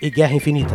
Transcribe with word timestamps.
e 0.00 0.10
Guerra 0.10 0.34
Infinita. 0.34 0.74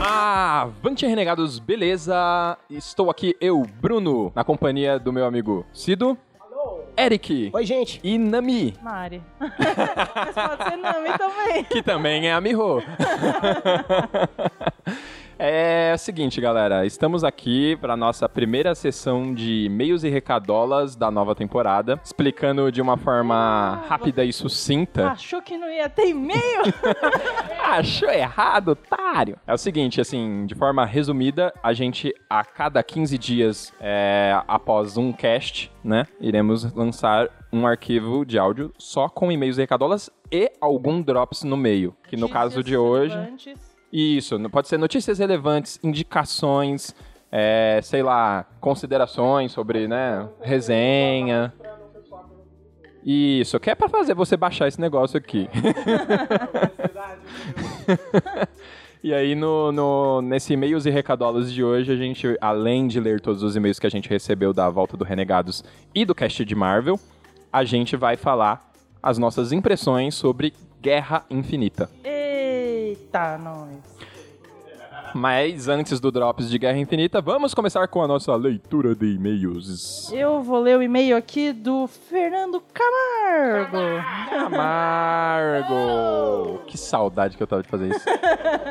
Avante 0.00 1.06
renegados, 1.06 1.58
beleza? 1.58 2.56
Estou 2.70 3.10
aqui 3.10 3.36
eu, 3.40 3.62
Bruno, 3.80 4.32
na 4.34 4.44
companhia 4.44 4.98
do 4.98 5.12
meu 5.12 5.24
amigo 5.26 5.64
Cido, 5.72 6.16
Eric 6.96 7.50
Oi, 7.52 7.64
gente. 7.64 8.00
e 8.02 8.18
Nami, 8.18 8.74
Mari. 8.82 9.22
Mas 9.38 10.34
pode 10.34 10.64
ser 10.64 10.76
Nami 10.76 11.10
também. 11.16 11.64
que 11.64 11.82
também 11.82 12.26
é 12.28 12.32
a 12.32 12.40
Miho. 12.40 12.82
É 15.40 15.92
o 15.94 15.98
seguinte, 15.98 16.40
galera, 16.40 16.84
estamos 16.84 17.22
aqui 17.22 17.76
para 17.76 17.96
nossa 17.96 18.28
primeira 18.28 18.74
sessão 18.74 19.32
de 19.32 19.66
e-mails 19.66 20.02
e 20.02 20.08
recadolas 20.08 20.96
da 20.96 21.12
nova 21.12 21.32
temporada, 21.32 22.00
explicando 22.04 22.72
de 22.72 22.82
uma 22.82 22.96
forma 22.96 23.84
rápida 23.86 24.24
e 24.24 24.32
sucinta. 24.32 25.12
Achou 25.12 25.40
que 25.40 25.56
não 25.56 25.70
ia 25.70 25.88
ter 25.88 26.08
e-mail? 26.08 26.62
Achou 27.62 28.10
errado, 28.10 28.70
otário! 28.70 29.38
É 29.46 29.54
o 29.54 29.58
seguinte, 29.58 30.00
assim, 30.00 30.44
de 30.44 30.56
forma 30.56 30.84
resumida, 30.84 31.54
a 31.62 31.72
gente, 31.72 32.12
a 32.28 32.44
cada 32.44 32.82
15 32.82 33.16
dias 33.16 33.72
é, 33.78 34.42
após 34.48 34.96
um 34.96 35.12
cast, 35.12 35.70
né, 35.84 36.04
iremos 36.20 36.74
lançar 36.74 37.28
um 37.52 37.64
arquivo 37.64 38.26
de 38.26 38.40
áudio 38.40 38.72
só 38.76 39.08
com 39.08 39.30
e-mails 39.30 39.56
e 39.56 39.60
recadolas 39.60 40.10
e 40.32 40.50
algum 40.60 41.00
drops 41.00 41.44
no 41.44 41.56
meio, 41.56 41.94
que 42.08 42.16
no 42.16 42.28
caso 42.28 42.60
de 42.64 42.76
hoje... 42.76 43.16
Isso, 43.92 44.38
pode 44.50 44.68
ser 44.68 44.78
notícias 44.78 45.18
relevantes, 45.18 45.78
indicações, 45.82 46.94
é, 47.32 47.80
sei 47.82 48.02
lá, 48.02 48.44
considerações 48.60 49.52
sobre, 49.52 49.88
né, 49.88 50.28
resenha. 50.42 51.52
Isso, 53.04 53.58
que 53.58 53.70
é 53.70 53.74
pra 53.74 53.88
fazer 53.88 54.12
você 54.14 54.36
baixar 54.36 54.68
esse 54.68 54.80
negócio 54.80 55.16
aqui. 55.16 55.48
E 59.00 59.14
aí, 59.14 59.36
no, 59.36 59.70
no- 59.70 60.20
nesse 60.20 60.52
e-mails 60.52 60.84
e 60.84 60.90
recadolas 60.90 61.52
de 61.52 61.62
hoje, 61.62 61.92
a 61.92 61.96
gente, 61.96 62.36
além 62.40 62.88
de 62.88 62.98
ler 62.98 63.20
todos 63.20 63.44
os 63.44 63.54
e-mails 63.54 63.78
que 63.78 63.86
a 63.86 63.90
gente 63.90 64.08
recebeu 64.08 64.52
da 64.52 64.68
volta 64.68 64.96
do 64.96 65.04
Renegados 65.04 65.62
e 65.94 66.04
do 66.04 66.16
cast 66.16 66.44
de 66.44 66.54
Marvel, 66.56 66.98
a 67.52 67.62
gente 67.64 67.94
vai 67.96 68.16
falar 68.16 68.72
as 69.00 69.16
nossas 69.16 69.52
impressões 69.52 70.16
sobre 70.16 70.52
Guerra 70.82 71.24
Infinita. 71.30 71.88
Eita, 72.88 73.36
nós. 73.36 73.68
Mas 75.14 75.68
antes 75.68 76.00
do 76.00 76.10
Drops 76.10 76.48
de 76.48 76.58
Guerra 76.58 76.78
Infinita, 76.78 77.20
vamos 77.20 77.52
começar 77.52 77.86
com 77.86 78.02
a 78.02 78.08
nossa 78.08 78.34
leitura 78.34 78.94
de 78.94 79.14
e-mails. 79.14 80.10
Eu 80.10 80.42
vou 80.42 80.58
ler 80.58 80.78
o 80.78 80.82
e-mail 80.82 81.14
aqui 81.14 81.52
do 81.52 81.86
Fernando 81.86 82.62
Camargo. 82.72 83.76
Amargo! 84.46 85.74
Que 86.66 86.78
saudade 86.78 87.36
que 87.36 87.42
eu 87.42 87.46
tava 87.46 87.62
de 87.62 87.68
fazer 87.68 87.90
isso. 87.90 88.06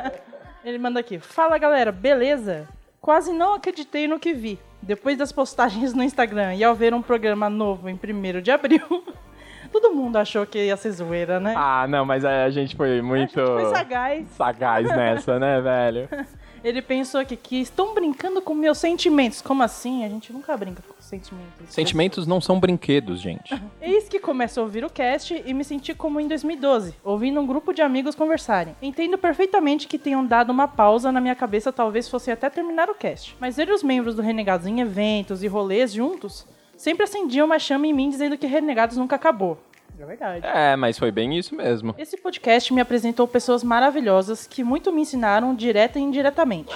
Ele 0.65 0.79
manda 0.79 0.99
aqui. 0.99 1.19
Fala, 1.19 1.59
galera. 1.59 1.91
Beleza? 1.91 2.67
Quase 2.99 3.31
não 3.31 3.53
acreditei 3.53 4.07
no 4.07 4.19
que 4.19 4.33
vi. 4.33 4.59
Depois 4.81 5.15
das 5.15 5.31
postagens 5.31 5.93
no 5.93 6.01
Instagram 6.01 6.55
e 6.55 6.63
ao 6.63 6.73
ver 6.73 6.91
um 6.91 7.03
programa 7.03 7.51
novo 7.51 7.87
em 7.87 7.93
1 7.93 8.41
de 8.41 8.49
abril, 8.49 8.81
todo 9.67 9.93
mundo 9.93 10.17
achou 10.17 10.45
que 10.45 10.57
ia 10.57 10.77
ser 10.77 10.91
zoeira, 10.91 11.39
né? 11.39 11.53
Ah, 11.55 11.85
não, 11.87 12.05
mas 12.05 12.23
a 12.25 12.49
gente 12.49 12.75
foi 12.75 13.01
muito 13.01 13.39
A 13.39 13.45
gente 13.45 13.61
foi 13.61 13.69
sagaz. 13.71 14.27
sagaz 14.29 14.87
nessa, 14.87 15.39
né, 15.39 15.61
velho? 15.61 16.09
Ele 16.63 16.81
pensou 16.81 17.21
aqui 17.21 17.35
que 17.35 17.61
estão 17.61 17.93
brincando 17.93 18.41
com 18.41 18.53
meus 18.53 18.77
sentimentos. 18.77 19.41
Como 19.41 19.61
assim? 19.63 20.03
A 20.03 20.09
gente 20.09 20.33
nunca 20.33 20.57
brinca 20.57 20.81
com 20.81 20.93
sentimentos. 20.99 21.69
Sentimentos 21.69 22.25
não 22.27 22.41
são 22.41 22.59
brinquedos, 22.59 23.21
gente. 23.21 23.53
Eis 23.81 24.09
que 24.09 24.19
começo 24.19 24.59
a 24.59 24.63
ouvir 24.63 24.83
o 24.83 24.89
cast 24.89 25.41
e 25.45 25.53
me 25.53 25.63
senti 25.63 25.93
como 25.93 26.19
em 26.19 26.27
2012, 26.27 26.95
ouvindo 27.03 27.39
um 27.39 27.45
grupo 27.47 27.73
de 27.73 27.81
amigos 27.81 28.15
conversarem. 28.15 28.75
Entendo 28.81 29.17
perfeitamente 29.17 29.87
que 29.87 29.97
tenham 29.97 30.25
dado 30.25 30.49
uma 30.49 30.67
pausa 30.67 31.11
na 31.11 31.21
minha 31.21 31.35
cabeça, 31.35 31.71
talvez 31.71 32.09
fosse 32.09 32.31
até 32.31 32.49
terminar 32.49 32.89
o 32.89 32.95
cast. 32.95 33.35
Mas 33.39 33.55
ver 33.55 33.69
os 33.69 33.83
membros 33.83 34.15
do 34.15 34.21
Renegados 34.21 34.67
em 34.67 34.81
eventos 34.81 35.43
e 35.43 35.47
rolês 35.47 35.93
juntos 35.93 36.45
sempre 36.77 37.03
acendia 37.03 37.43
uma 37.43 37.59
chama 37.59 37.87
em 37.87 37.93
mim 37.93 38.09
dizendo 38.09 38.37
que 38.37 38.47
Renegados 38.47 38.95
nunca 38.95 39.15
acabou. 39.15 39.57
É 39.99 40.05
verdade. 40.05 40.45
É, 40.45 40.75
mas 40.75 40.97
foi 40.97 41.11
bem 41.11 41.35
isso 41.37 41.55
mesmo. 41.55 41.95
Esse 41.97 42.17
podcast 42.17 42.71
me 42.71 42.79
apresentou 42.79 43.27
pessoas 43.27 43.63
maravilhosas 43.63 44.45
que 44.45 44.63
muito 44.63 44.91
me 44.91 45.01
ensinaram 45.01 45.55
direta 45.55 45.97
e 45.97 46.03
indiretamente. 46.03 46.71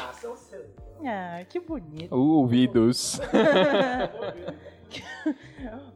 Ah, 1.06 1.44
que 1.47 1.59
bonito. 1.59 2.16
Ouvidos. 2.16 3.22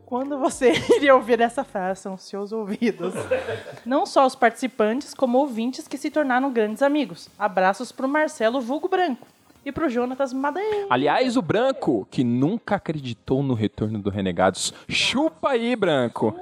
Quando 0.06 0.38
você 0.38 0.72
iria 0.98 1.16
ouvir 1.16 1.42
essa 1.42 1.64
frase, 1.64 2.02
são 2.02 2.16
seus 2.16 2.52
ouvidos. 2.52 3.16
Não 3.84 4.06
só 4.06 4.26
os 4.26 4.36
participantes, 4.36 5.16
como 5.16 5.40
ouvintes 5.40 5.88
que 5.88 5.98
se 5.98 6.12
tornaram 6.12 6.54
grandes 6.54 6.84
amigos. 6.84 7.28
Abraços 7.40 7.92
pro 7.92 8.08
Marcelo 8.08 8.62
Vulgo 8.62 8.88
Branco 8.88 9.26
e 9.66 9.72
pro 9.72 9.90
Jonatas 9.90 10.32
Madeira. 10.32 10.86
Aliás, 10.90 11.36
o 11.36 11.42
Branco, 11.42 12.08
que 12.12 12.24
nunca 12.24 12.76
acreditou 12.76 13.42
no 13.42 13.54
retorno 13.54 14.00
do 14.00 14.10
Renegados, 14.10 14.74
chupa 14.88 15.50
aí, 15.52 15.76
Branco. 15.76 16.34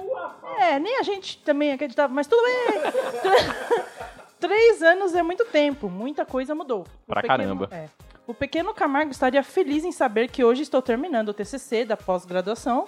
É, 0.58 0.78
nem 0.78 0.98
a 0.98 1.02
gente 1.02 1.38
também 1.38 1.72
acreditava, 1.72 2.12
mas 2.12 2.26
tudo 2.26 2.42
bem. 2.42 2.80
Três 4.38 4.82
anos 4.82 5.14
é 5.14 5.22
muito 5.22 5.44
tempo, 5.46 5.88
muita 5.88 6.24
coisa 6.26 6.54
mudou. 6.54 6.82
O 6.82 7.06
Pra 7.06 7.22
caramba. 7.22 7.68
é. 7.72 7.88
O 8.26 8.32
pequeno 8.32 8.72
Camargo 8.72 9.10
estaria 9.10 9.42
feliz 9.42 9.84
em 9.84 9.92
saber 9.92 10.28
que 10.30 10.42
hoje 10.42 10.62
estou 10.62 10.80
terminando 10.80 11.28
o 11.28 11.34
TCC 11.34 11.84
da 11.84 11.94
pós-graduação 11.96 12.86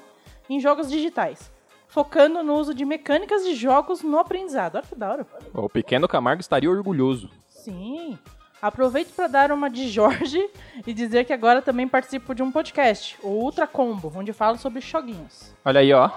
em 0.48 0.58
jogos 0.60 0.90
digitais, 0.90 1.52
focando 1.88 2.42
no 2.42 2.54
uso 2.54 2.72
de 2.72 2.84
mecânicas 2.86 3.44
de 3.44 3.54
jogos 3.54 4.02
no 4.02 4.18
aprendizado. 4.18 4.76
Olha 4.76 4.84
que 4.86 4.94
da 4.94 5.10
hora. 5.12 5.26
O 5.52 5.68
pequeno 5.68 6.08
Camargo 6.08 6.40
estaria 6.40 6.70
orgulhoso. 6.70 7.28
Sim. 7.48 8.18
Aproveito 8.60 9.14
para 9.14 9.26
dar 9.26 9.52
uma 9.52 9.68
de 9.68 9.88
Jorge 9.88 10.50
e 10.86 10.92
dizer 10.92 11.24
que 11.24 11.32
agora 11.32 11.60
também 11.60 11.86
participo 11.86 12.34
de 12.34 12.42
um 12.42 12.50
podcast, 12.50 13.18
o 13.22 13.28
Ultra 13.28 13.66
Combo, 13.66 14.12
onde 14.16 14.32
falo 14.32 14.58
sobre 14.58 14.80
joguinhos. 14.80 15.54
Olha 15.64 15.80
aí, 15.80 15.92
ó. 15.92 16.10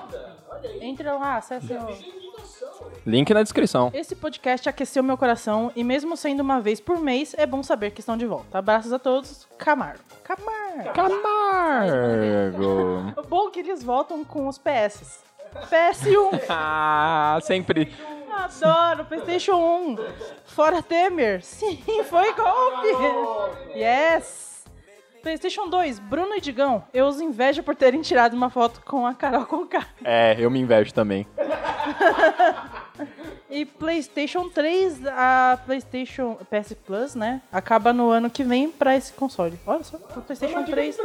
Entra 0.81 1.13
lá, 1.13 1.37
acesse 1.37 1.73
o... 1.73 2.19
Link 3.05 3.33
na 3.33 3.43
descrição. 3.43 3.91
Esse 3.93 4.15
podcast 4.15 4.67
aqueceu 4.69 5.01
meu 5.03 5.17
coração 5.17 5.71
e 5.75 5.83
mesmo 5.83 6.15
sendo 6.17 6.41
uma 6.41 6.59
vez 6.61 6.79
por 6.79 6.99
mês, 6.99 7.35
é 7.37 7.45
bom 7.45 7.61
saber 7.63 7.91
que 7.91 7.99
estão 7.99 8.17
de 8.17 8.25
volta. 8.25 8.57
Abraços 8.57 8.91
a 8.93 8.99
todos, 8.99 9.47
Camargo. 9.57 9.99
Camargo. 10.23 10.93
Camargo. 10.93 12.63
O 13.17 13.23
bom 13.23 13.47
é 13.47 13.51
que 13.51 13.59
eles 13.59 13.83
voltam 13.83 14.23
com 14.23 14.47
os 14.47 14.57
PS. 14.57 15.23
PS1. 15.69 16.41
Ah, 16.49 17.39
sempre. 17.41 17.91
Adoro, 18.39 19.05
PlayStation 19.05 19.55
1. 19.55 19.97
Fora 20.45 20.81
Temer. 20.81 21.41
Sim, 21.43 21.81
foi 22.03 22.33
golpe. 22.33 22.87
Yes. 23.75 24.65
PlayStation 25.21 25.67
2, 25.67 25.99
Bruno 25.99 26.35
e 26.35 26.41
Digão. 26.41 26.83
Eu 26.93 27.05
os 27.05 27.19
invejo 27.19 27.61
por 27.61 27.75
terem 27.75 28.01
tirado 28.01 28.33
uma 28.33 28.49
foto 28.49 28.81
com 28.85 29.05
a 29.05 29.13
Carol 29.13 29.45
Conká. 29.45 29.85
É, 30.03 30.35
eu 30.39 30.49
me 30.49 30.59
invejo 30.59 30.93
também. 30.93 31.27
E 33.49 33.65
PlayStation 33.65 34.47
3, 34.47 35.07
a 35.07 35.59
PlayStation 35.65 36.37
PS 36.51 36.73
Plus, 36.85 37.15
né? 37.15 37.41
Acaba 37.51 37.91
no 37.91 38.09
ano 38.09 38.29
que 38.29 38.43
vem 38.43 38.69
pra 38.69 38.95
esse 38.95 39.11
console. 39.13 39.59
Olha 39.65 39.83
só, 39.83 39.97
o 39.97 40.21
PlayStation 40.21 40.63
3 40.63 40.97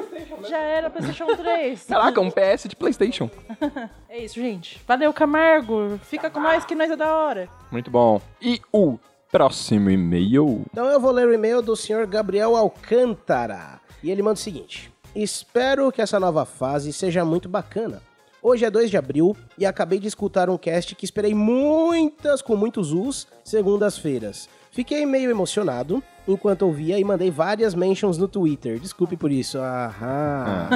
já 0.46 0.58
era 0.58 0.90
PlayStation 0.90 1.26
3. 1.26 1.84
Caraca, 1.88 2.20
um 2.20 2.30
PS 2.30 2.68
de 2.68 2.76
PlayStation. 2.76 3.30
É 4.08 4.18
isso, 4.18 4.36
gente. 4.36 4.80
Valeu, 4.86 5.12
Camargo. 5.12 5.98
Fica 6.04 6.30
com 6.30 6.38
nós 6.38 6.64
que 6.64 6.76
nós 6.76 6.88
é 6.88 6.94
da 6.94 7.12
hora. 7.16 7.48
Muito 7.72 7.90
bom. 7.90 8.20
E 8.40 8.60
o 8.72 8.96
próximo 9.28 9.90
e-mail? 9.90 10.64
Então 10.70 10.86
eu 10.86 11.00
vou 11.00 11.10
ler 11.10 11.26
o 11.26 11.34
e-mail 11.34 11.60
do 11.60 11.74
senhor 11.74 12.06
Gabriel 12.06 12.54
Alcântara. 12.54 13.80
E 14.04 14.12
ele 14.12 14.22
manda 14.22 14.34
o 14.34 14.42
seguinte: 14.42 14.92
Espero 15.16 15.90
que 15.90 16.00
essa 16.00 16.20
nova 16.20 16.44
fase 16.44 16.92
seja 16.92 17.24
muito 17.24 17.48
bacana. 17.48 18.00
Hoje 18.46 18.66
é 18.66 18.70
2 18.70 18.90
de 18.90 18.98
abril 18.98 19.34
e 19.56 19.64
acabei 19.64 19.98
de 19.98 20.06
escutar 20.06 20.50
um 20.50 20.58
cast 20.58 20.94
que 20.94 21.06
esperei 21.06 21.32
muitas, 21.32 22.42
com 22.42 22.54
muitos 22.54 22.92
us, 22.92 23.26
segundas-feiras. 23.42 24.50
Fiquei 24.70 25.06
meio 25.06 25.30
emocionado 25.30 26.02
enquanto 26.26 26.62
ouvia 26.62 26.98
e 26.98 27.04
mandei 27.04 27.30
várias 27.30 27.74
mentions 27.74 28.18
no 28.18 28.28
Twitter. 28.28 28.78
Desculpe 28.78 29.16
por 29.16 29.30
isso. 29.30 29.58
Aham. 29.58 30.68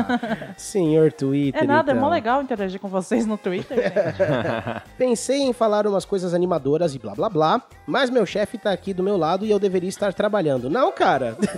Senhor 0.56 1.12
Twitter. 1.12 1.62
É 1.62 1.66
nada, 1.66 1.92
é 1.92 1.94
então. 1.94 2.04
mó 2.04 2.10
legal 2.10 2.42
interagir 2.42 2.80
com 2.80 2.88
vocês 2.88 3.26
no 3.26 3.36
Twitter, 3.36 3.76
gente. 3.76 4.82
Pensei 4.96 5.42
em 5.42 5.52
falar 5.52 5.86
umas 5.86 6.04
coisas 6.04 6.34
animadoras 6.34 6.94
e 6.94 6.98
blá 6.98 7.14
blá 7.14 7.28
blá, 7.28 7.62
mas 7.86 8.10
meu 8.10 8.26
chefe 8.26 8.58
tá 8.58 8.72
aqui 8.72 8.92
do 8.92 9.02
meu 9.02 9.16
lado 9.16 9.44
e 9.44 9.50
eu 9.50 9.58
deveria 9.58 9.88
estar 9.88 10.12
trabalhando. 10.12 10.68
Não, 10.68 10.92
cara. 10.92 11.36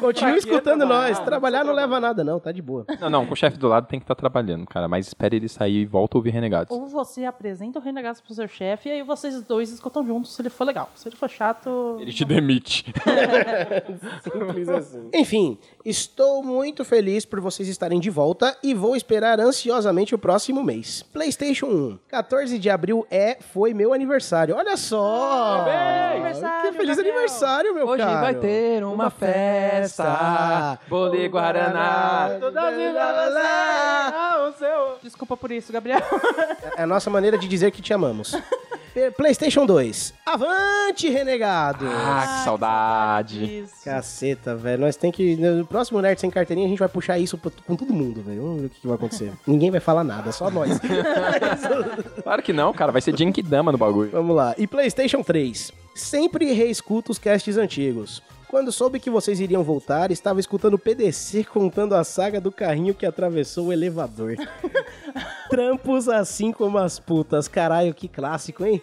Continue 0.00 0.38
escutando 0.38 0.86
nós. 0.86 1.18
Trabalhar 1.20 1.64
não 1.64 1.72
leva 1.72 1.96
a 1.96 2.00
nada, 2.00 2.24
não. 2.24 2.40
Tá 2.40 2.52
de 2.52 2.62
boa. 2.62 2.86
Não, 3.00 3.10
não, 3.10 3.26
com 3.26 3.34
o 3.34 3.36
chefe 3.36 3.58
do 3.58 3.68
lado 3.68 3.86
tem 3.86 3.98
que 3.98 4.04
estar 4.04 4.14
trabalhando, 4.14 4.66
cara. 4.66 4.88
Mas 4.88 5.06
espere 5.06 5.36
ele 5.36 5.48
sair 5.48 5.82
e 5.82 5.86
volta 5.86 6.16
a 6.16 6.18
ouvir 6.18 6.30
Renegados. 6.30 6.70
Ou 6.70 6.86
você 6.86 7.24
apresenta 7.24 7.78
o 7.78 7.82
Renegados 7.82 8.20
pro 8.20 8.34
seu 8.34 8.48
chefe 8.48 8.88
e 8.88 8.92
aí 8.92 9.02
vocês 9.02 9.42
dois 9.42 9.70
escutam 9.70 10.04
juntos 10.06 10.34
se 10.34 10.42
ele 10.42 10.50
for 10.50 10.64
legal. 10.64 10.90
Se 10.94 11.08
ele 11.08 11.16
for 11.16 11.28
chato. 11.28 11.98
Ele 12.00 12.12
te 12.12 12.24
demite. 12.24 12.53
Limite. 12.54 12.84
Simples 14.22 14.68
assim. 14.68 15.08
Enfim, 15.12 15.58
estou 15.84 16.42
muito 16.42 16.84
feliz 16.84 17.24
por 17.24 17.40
vocês 17.40 17.68
estarem 17.68 18.00
de 18.00 18.10
volta 18.10 18.56
e 18.62 18.74
vou 18.74 18.96
esperar 18.96 19.40
ansiosamente 19.40 20.14
o 20.14 20.18
próximo 20.18 20.62
mês. 20.62 21.02
PlayStation 21.02 21.66
1. 21.66 21.98
14 22.08 22.58
de 22.58 22.70
abril 22.70 23.06
é 23.10 23.38
foi 23.52 23.74
meu 23.74 23.92
aniversário. 23.92 24.54
Olha 24.56 24.76
só! 24.76 25.64
Aniversário, 26.12 26.70
que 26.72 26.78
feliz 26.78 26.96
Gabriel. 26.96 27.14
aniversário, 27.14 27.74
meu 27.74 27.86
Hoje 27.86 28.02
caro. 28.02 28.20
vai 28.20 28.34
ter 28.34 28.84
uma 28.84 29.10
festa. 29.10 30.78
Bolo 30.88 31.16
e 31.16 31.28
Guaraná. 31.28 32.38
Ah, 33.46 34.48
o 34.48 34.58
seu. 34.58 34.98
Desculpa 35.02 35.36
por 35.36 35.50
isso, 35.50 35.72
Gabriel. 35.72 36.00
É 36.76 36.82
a 36.82 36.86
nossa 36.86 37.08
maneira 37.08 37.38
de 37.38 37.46
dizer 37.46 37.70
que 37.70 37.80
te 37.80 37.92
amamos. 37.92 38.36
PlayStation 39.16 39.66
2. 39.66 40.14
Avante, 40.26 41.08
renegado! 41.08 41.86
Ah, 41.88 42.42
saudade. 42.44 43.64
Caceta, 43.84 44.54
velho. 44.54 44.80
Nós 44.82 44.96
tem 44.96 45.10
que. 45.10 45.36
No 45.36 45.66
próximo 45.66 46.00
Nerd 46.00 46.20
Sem 46.20 46.30
Carteirinha, 46.30 46.66
a 46.66 46.70
gente 46.70 46.78
vai 46.78 46.88
puxar 46.88 47.18
isso 47.18 47.36
pra- 47.38 47.50
com 47.66 47.74
todo 47.76 47.92
mundo, 47.92 48.22
velho. 48.22 48.42
Vamos 48.42 48.60
ver 48.60 48.66
o 48.66 48.70
que, 48.70 48.80
que 48.80 48.86
vai 48.86 48.96
acontecer. 48.96 49.32
Ninguém 49.46 49.70
vai 49.70 49.80
falar 49.80 50.04
nada, 50.04 50.30
só 50.32 50.50
nós. 50.50 50.80
Claro 52.22 52.42
que 52.42 52.52
não, 52.52 52.72
cara. 52.72 52.92
Vai 52.92 53.00
ser 53.00 53.16
Genkidama 53.16 53.72
no 53.72 53.78
bagulho. 53.78 54.10
Vamos 54.10 54.34
lá. 54.36 54.54
E 54.58 54.66
PlayStation 54.66 55.22
3. 55.22 55.72
Sempre 55.94 56.52
reescuto 56.52 57.12
os 57.12 57.18
casts 57.18 57.56
antigos. 57.56 58.22
Quando 58.54 58.70
soube 58.70 59.00
que 59.00 59.10
vocês 59.10 59.40
iriam 59.40 59.64
voltar, 59.64 60.12
estava 60.12 60.38
escutando 60.38 60.74
o 60.74 60.78
PDC 60.78 61.42
contando 61.42 61.92
a 61.92 62.04
saga 62.04 62.40
do 62.40 62.52
carrinho 62.52 62.94
que 62.94 63.04
atravessou 63.04 63.66
o 63.66 63.72
elevador. 63.72 64.36
Trampos 65.50 66.08
assim 66.08 66.52
como 66.52 66.78
as 66.78 67.00
putas. 67.00 67.48
Caralho, 67.48 67.92
que 67.92 68.06
clássico, 68.06 68.64
hein? 68.64 68.80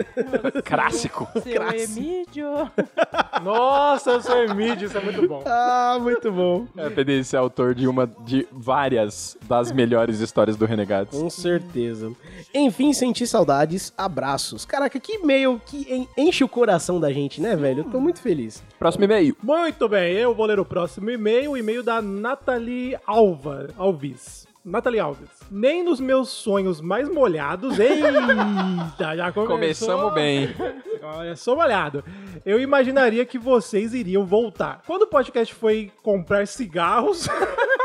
Clássico. 0.64 1.26
Seu 1.42 1.54
Clássico. 1.56 1.98
Emílio. 1.98 2.70
Nossa, 3.42 4.10
eu 4.10 4.20
sou 4.22 4.36
Emílio, 4.44 4.86
isso 4.86 4.96
é 4.96 5.00
muito 5.00 5.26
bom. 5.26 5.42
Ah, 5.44 5.98
muito 6.00 6.30
bom. 6.30 6.66
É, 6.76 6.88
PDC 6.88 7.34
é 7.34 7.38
autor 7.38 7.74
de 7.74 7.88
uma 7.88 8.06
de 8.06 8.46
várias 8.52 9.36
das 9.48 9.72
melhores 9.72 10.20
histórias 10.20 10.56
do 10.56 10.64
Renegados. 10.66 11.18
Com 11.18 11.28
certeza. 11.30 12.12
Enfim, 12.54 12.92
senti 12.92 13.26
saudades. 13.26 13.92
Abraços. 13.98 14.64
Caraca, 14.64 15.00
que 15.00 15.14
e-mail 15.14 15.60
que 15.66 15.86
en- 15.92 16.08
enche 16.16 16.44
o 16.44 16.48
coração 16.48 17.00
da 17.00 17.12
gente, 17.12 17.40
né, 17.40 17.56
velho? 17.56 17.80
Eu 17.80 17.90
tô 17.90 18.00
muito 18.00 18.20
feliz. 18.20 18.62
Próximo 18.78 18.97
e-mail. 19.04 19.36
Muito 19.42 19.88
bem, 19.88 20.14
eu 20.14 20.34
vou 20.34 20.46
ler 20.46 20.58
o 20.58 20.64
próximo 20.64 21.10
e-mail, 21.10 21.52
o 21.52 21.56
e-mail 21.56 21.82
da 21.82 22.02
Nathalie 22.02 22.98
Alva, 23.06 23.68
Alves. 23.76 24.46
Nathalie 24.64 25.00
Alves. 25.00 25.30
Nem 25.50 25.82
nos 25.82 25.98
meus 25.98 26.28
sonhos 26.28 26.80
mais 26.80 27.08
molhados. 27.08 27.78
Eita, 27.80 29.16
já 29.16 29.32
começou. 29.32 29.46
Começamos 29.46 30.14
bem. 30.14 30.54
Olha, 31.02 31.36
sou 31.36 31.56
molhado. 31.56 32.04
Eu 32.44 32.60
imaginaria 32.60 33.24
que 33.24 33.38
vocês 33.38 33.94
iriam 33.94 34.26
voltar. 34.26 34.82
Quando 34.86 35.02
o 35.02 35.06
podcast 35.06 35.54
foi 35.54 35.90
comprar 36.02 36.46
cigarros 36.46 37.26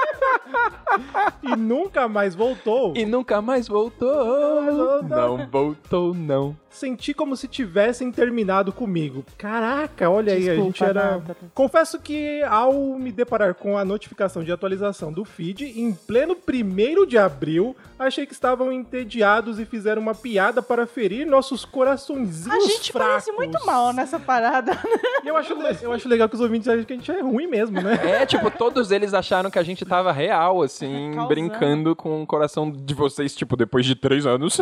e 1.44 1.56
nunca 1.56 2.08
mais 2.08 2.36
voltou, 2.36 2.94
E 2.96 3.06
nunca 3.06 3.42
mais 3.42 3.68
voltou. 3.68 5.04
Não 5.04 5.48
voltou, 5.48 6.14
não. 6.14 6.56
senti 6.70 7.14
como 7.14 7.36
se 7.36 7.48
tivessem 7.48 8.12
terminado 8.12 8.72
comigo. 8.72 9.24
Caraca, 9.38 10.10
olha 10.10 10.34
aí, 10.34 10.50
a 10.50 10.54
Desculpa, 10.54 10.64
gente 10.64 10.84
era. 10.84 11.22
Confesso 11.54 12.00
que 12.00 12.42
ao 12.44 12.74
me 12.98 13.12
deparar 13.12 13.54
com 13.56 13.78
a 13.78 13.86
notificação 13.86 14.44
de 14.44 14.52
atualização 14.52 15.12
do 15.12 15.24
feed, 15.26 15.80
em 15.80 15.94
pleno 15.94 16.36
1 16.36 17.06
de 17.06 17.18
abril, 17.18 17.76
achei 17.98 18.26
que 18.26 18.34
estavam 18.34 18.72
entediados 18.72 19.60
e 19.60 19.66
fizeram 19.66 20.02
uma 20.02 20.16
piada 20.16 20.62
para 20.62 20.86
ferir 20.88 21.26
nossos 21.28 21.64
coraçõezinhos 21.66 22.48
A 22.56 22.60
gente 22.68 22.92
fracos. 22.92 23.12
parece 23.26 23.32
muito 23.34 23.64
mal 23.66 23.94
nessa 23.94 24.20
parada. 24.20 24.78
E 25.24 25.28
eu 25.28 25.38
acho, 25.38 25.54
eu 25.82 25.92
acho 25.94 26.10
legal 26.10 26.28
que 26.28 26.36
os 26.36 26.42
ouvintes 26.42 26.68
acham 26.68 26.84
que 26.84 26.94
a 26.94 26.96
gente 26.96 27.12
é 27.12 27.22
ruim 27.22 27.48
mesmo, 27.48 27.82
né? 27.82 28.00
É, 28.04 28.26
tipo, 28.26 28.50
todos 28.52 28.92
eles 28.92 29.14
acharam 29.14 29.50
que 29.50 29.60
a 29.60 29.64
gente 29.64 29.86
tava 29.86 30.12
real, 30.12 30.43
assim, 30.62 31.12
Causando. 31.14 31.28
brincando 31.28 31.96
com 31.96 32.22
o 32.24 32.28
coração 32.28 32.72
de 32.72 32.94
vocês, 32.94 33.36
tipo, 33.36 33.56
depois 33.56 33.86
de 33.86 33.96
três 33.96 34.26
anos. 34.26 34.60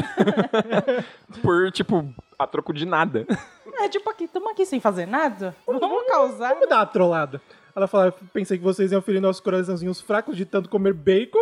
Por, 1.42 1.72
tipo, 1.72 2.08
a 2.38 2.46
troco 2.48 2.74
de 2.74 2.86
nada. 2.86 3.26
É 3.80 3.90
tipo 3.90 4.10
aqui, 4.10 4.28
tamo 4.28 4.50
aqui 4.50 4.66
sem 4.66 4.80
fazer 4.80 5.08
nada. 5.08 5.56
Vamos 5.66 6.08
causar. 6.08 6.54
Vamos 6.54 6.70
dar 6.70 6.78
uma 6.80 6.86
trollada. 6.86 7.42
Ela 7.76 7.88
fala, 7.88 8.14
pensei 8.34 8.58
que 8.58 8.64
vocês 8.64 8.92
iam 8.92 9.02
ferir 9.02 9.22
nossos 9.22 9.42
coraçãozinhos 9.42 10.02
fracos 10.02 10.36
de 10.36 10.44
tanto 10.46 10.68
comer 10.68 10.94
bacon, 10.94 11.40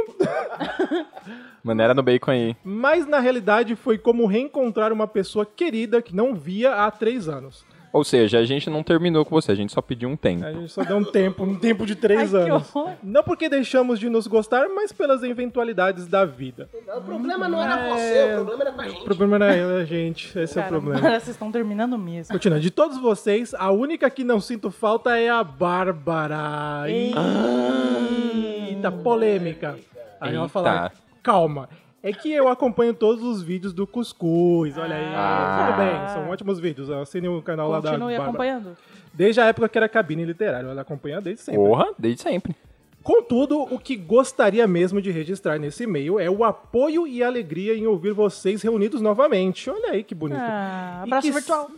Mano, 1.63 1.81
era 1.81 1.93
no 1.93 2.03
bacon 2.03 2.31
aí. 2.31 2.55
mas 2.63 3.05
na 3.07 3.19
realidade 3.19 3.75
foi 3.75 3.97
como 3.97 4.27
reencontrar 4.27 4.93
uma 4.93 5.07
pessoa 5.07 5.43
querida 5.45 6.01
que 6.01 6.15
não 6.15 6.35
via 6.35 6.75
há 6.85 6.91
três 6.91 7.27
anos. 7.27 7.65
Ou 7.91 8.03
seja, 8.03 8.37
a 8.37 8.45
gente 8.45 8.69
não 8.69 8.83
terminou 8.83 9.25
com 9.25 9.31
você, 9.31 9.51
a 9.51 9.55
gente 9.55 9.73
só 9.73 9.81
pediu 9.81 10.07
um 10.09 10.15
tempo. 10.15 10.45
A 10.45 10.51
gente 10.53 10.71
só 10.71 10.83
deu 10.83 10.97
um 10.97 11.03
tempo, 11.03 11.43
um 11.43 11.55
tempo 11.55 11.85
de 11.87 11.95
três 11.95 12.33
Ai, 12.35 12.43
que 12.45 12.49
anos. 12.51 12.75
horror. 12.75 12.91
Não 13.01 13.23
porque 13.23 13.49
deixamos 13.49 13.99
de 13.99 14.09
nos 14.09 14.27
gostar, 14.27 14.67
mas 14.69 14.91
pelas 14.91 15.23
eventualidades 15.23 16.05
da 16.07 16.23
vida. 16.23 16.69
O 16.95 17.01
problema 17.01 17.47
não 17.47 17.61
era 17.61 17.89
você, 17.89 18.35
o 18.35 18.45
problema 18.45 18.61
era 18.63 18.71
com 18.73 18.81
a 18.81 18.85
O 18.85 18.89
gente. 18.89 19.03
problema 19.05 19.39
não 19.39 19.45
é 19.47 19.81
a 19.81 19.85
gente, 19.85 20.27
esse 20.39 20.57
é 20.57 20.61
o 20.61 20.65
Cara, 20.65 20.67
problema. 20.67 20.99
agora 20.99 21.19
vocês 21.19 21.29
estão 21.35 21.51
terminando 21.51 21.97
mesmo. 21.97 22.31
Continuando, 22.33 22.61
de 22.61 22.69
todos 22.69 22.97
vocês, 22.99 23.55
a 23.55 23.71
única 23.71 24.07
que 24.09 24.23
não 24.23 24.39
sinto 24.39 24.69
falta 24.69 25.17
é 25.17 25.29
a 25.29 25.43
Bárbara. 25.43 26.83
Eita, 26.87 28.91
polêmica. 28.91 29.79
Aí 30.21 30.35
ela 30.35 30.45
Eita. 30.45 30.49
fala, 30.49 30.91
calma. 31.23 31.67
É 32.01 32.13
que 32.13 32.31
eu 32.31 32.47
acompanho 32.47 32.93
todos 32.93 33.23
os 33.23 33.41
vídeos 33.41 33.73
do 33.73 33.85
Cuscuz, 33.85 34.77
olha 34.77 34.95
aí. 34.95 35.13
Ah. 35.15 35.65
Tudo 35.67 35.77
bem, 35.77 36.07
são 36.13 36.29
ótimos 36.29 36.59
vídeos. 36.59 36.89
Assine 36.89 37.27
o 37.27 37.41
canal 37.41 37.69
lá 37.69 37.79
da 37.81 37.91
Continue 37.91 38.15
acompanhando. 38.15 38.77
Desde 39.13 39.41
a 39.41 39.45
época 39.45 39.67
que 39.67 39.77
era 39.77 39.89
cabine 39.89 40.23
literária, 40.23 40.67
ela 40.67 40.81
acompanha 40.81 41.19
desde 41.19 41.41
sempre. 41.41 41.61
Porra, 41.61 41.87
desde 41.97 42.21
sempre. 42.21 42.55
Contudo, 43.03 43.61
o 43.61 43.79
que 43.79 43.95
gostaria 43.95 44.67
mesmo 44.67 45.01
de 45.01 45.09
registrar 45.09 45.57
nesse 45.57 45.83
e-mail 45.83 46.19
é 46.19 46.29
o 46.29 46.43
apoio 46.43 47.07
e 47.07 47.23
alegria 47.23 47.73
em 47.75 47.87
ouvir 47.87 48.11
vocês 48.13 48.61
reunidos 48.61 49.01
novamente. 49.01 49.69
Olha 49.69 49.91
aí 49.91 50.03
que 50.03 50.13
bonito. 50.13 50.39
Ah, 50.41 51.03
E 51.05 51.07
abraço 51.07 51.27
que- 51.27 51.33
virtual. 51.33 51.69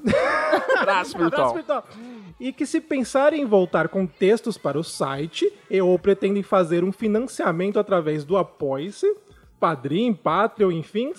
Abraço 0.75 0.77
Abraço 0.81 1.17
virtual. 1.17 1.53
virtual. 1.53 1.85
E 2.39 2.51
que 2.51 2.65
se 2.65 2.81
pensarem 2.81 3.41
em 3.41 3.45
voltar 3.45 3.87
com 3.87 4.05
textos 4.07 4.57
para 4.57 4.79
o 4.79 4.83
site 4.83 5.51
e 5.69 5.79
ou 5.79 5.97
pretendem 5.97 6.41
fazer 6.43 6.83
um 6.83 6.91
financiamento 6.91 7.79
através 7.79 8.23
do 8.25 8.35
Apoia-se, 8.35 9.15
Padrim, 9.61 10.11
Patreon, 10.11 10.71
enfim, 10.71 11.13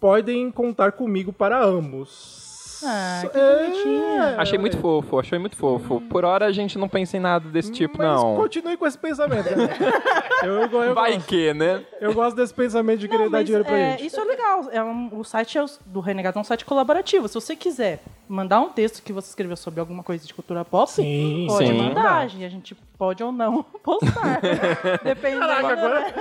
podem 0.00 0.50
contar 0.52 0.92
comigo 0.92 1.32
para 1.32 1.60
ambos. 1.62 2.46
Ah, 2.84 3.22
que 3.28 3.36
É, 3.36 3.56
bonitinha. 3.64 4.34
Achei 4.38 4.56
muito 4.56 4.78
fofo, 4.78 5.18
achei 5.18 5.36
muito 5.36 5.56
fofo. 5.56 6.00
Por 6.02 6.24
hora 6.24 6.46
a 6.46 6.52
gente 6.52 6.78
não 6.78 6.88
pensa 6.88 7.16
em 7.16 7.20
nada 7.20 7.48
desse 7.48 7.72
tipo, 7.72 7.98
Mas 7.98 8.06
não. 8.22 8.36
continue 8.36 8.76
com 8.76 8.86
esse 8.86 8.96
pensamento. 8.96 9.50
né? 9.56 9.66
eu, 10.44 10.52
eu, 10.52 10.82
eu, 10.84 10.94
Vai 10.94 11.14
gosto, 11.14 11.26
que, 11.26 11.52
né? 11.54 11.84
eu 12.00 12.14
gosto 12.14 12.36
desse 12.36 12.54
pensamento 12.54 13.00
de 13.00 13.08
querer 13.08 13.24
Não, 13.24 13.30
dar 13.32 13.42
dinheiro 13.42 13.64
pra 13.64 13.76
é, 13.76 13.90
gente. 13.90 14.06
Isso 14.06 14.20
é 14.20 14.24
legal. 14.24 14.68
É 14.70 14.80
um- 14.80 15.10
o 15.18 15.24
site 15.24 15.58
é 15.58 15.64
o- 15.64 15.66
do 15.86 15.98
Renegado 15.98 16.38
é 16.38 16.40
um 16.40 16.44
site 16.44 16.64
colaborativo. 16.64 17.26
Se 17.26 17.34
você 17.34 17.56
quiser 17.56 18.00
mandar 18.28 18.60
um 18.60 18.68
texto 18.68 19.02
que 19.02 19.12
você 19.12 19.28
escreveu 19.28 19.56
sobre 19.56 19.80
alguma 19.80 20.02
coisa 20.02 20.26
de 20.26 20.32
cultura 20.34 20.64
pop, 20.64 20.90
Sim, 20.90 21.46
pode 21.48 21.66
sim. 21.66 21.72
mandar. 21.72 22.34
E 22.36 22.44
a 22.44 22.48
gente 22.48 22.74
pode 22.96 23.22
ou 23.22 23.32
não 23.32 23.62
postar. 23.82 24.40
Dependendo. 25.02 25.40
Caraca, 25.40 25.72
agora 25.72 26.12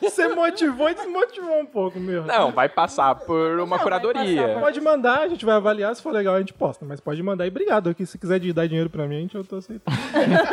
você 0.00 0.28
motivou 0.28 0.88
e 0.88 0.94
desmotivou 0.94 1.60
um 1.60 1.66
pouco, 1.66 1.98
meu. 2.00 2.24
Não, 2.24 2.52
vai 2.52 2.68
passar 2.68 3.14
por 3.14 3.58
uma 3.58 3.76
vai 3.76 3.80
curadoria. 3.80 4.48
passar 4.48 4.60
Pode 4.60 4.80
mandar, 4.80 5.20
a 5.20 5.28
gente 5.28 5.44
vai 5.44 5.54
avaliar, 5.56 5.94
se 5.94 6.02
for 6.02 6.12
legal 6.12 6.34
a 6.34 6.38
gente 6.40 6.52
posta, 6.54 6.84
mas 6.84 7.00
pode 7.00 7.22
mandar 7.22 7.44
e 7.46 7.48
obrigado 7.48 7.88
aqui, 7.90 8.06
se 8.06 8.18
quiser 8.18 8.38
de 8.40 8.52
dar 8.52 8.66
dinheiro 8.66 8.88
pra 8.88 9.06
mim, 9.06 9.16
a 9.16 9.20
gente 9.20 9.34
eu 9.34 9.44
tô 9.44 9.56
aceitando. 9.56 9.96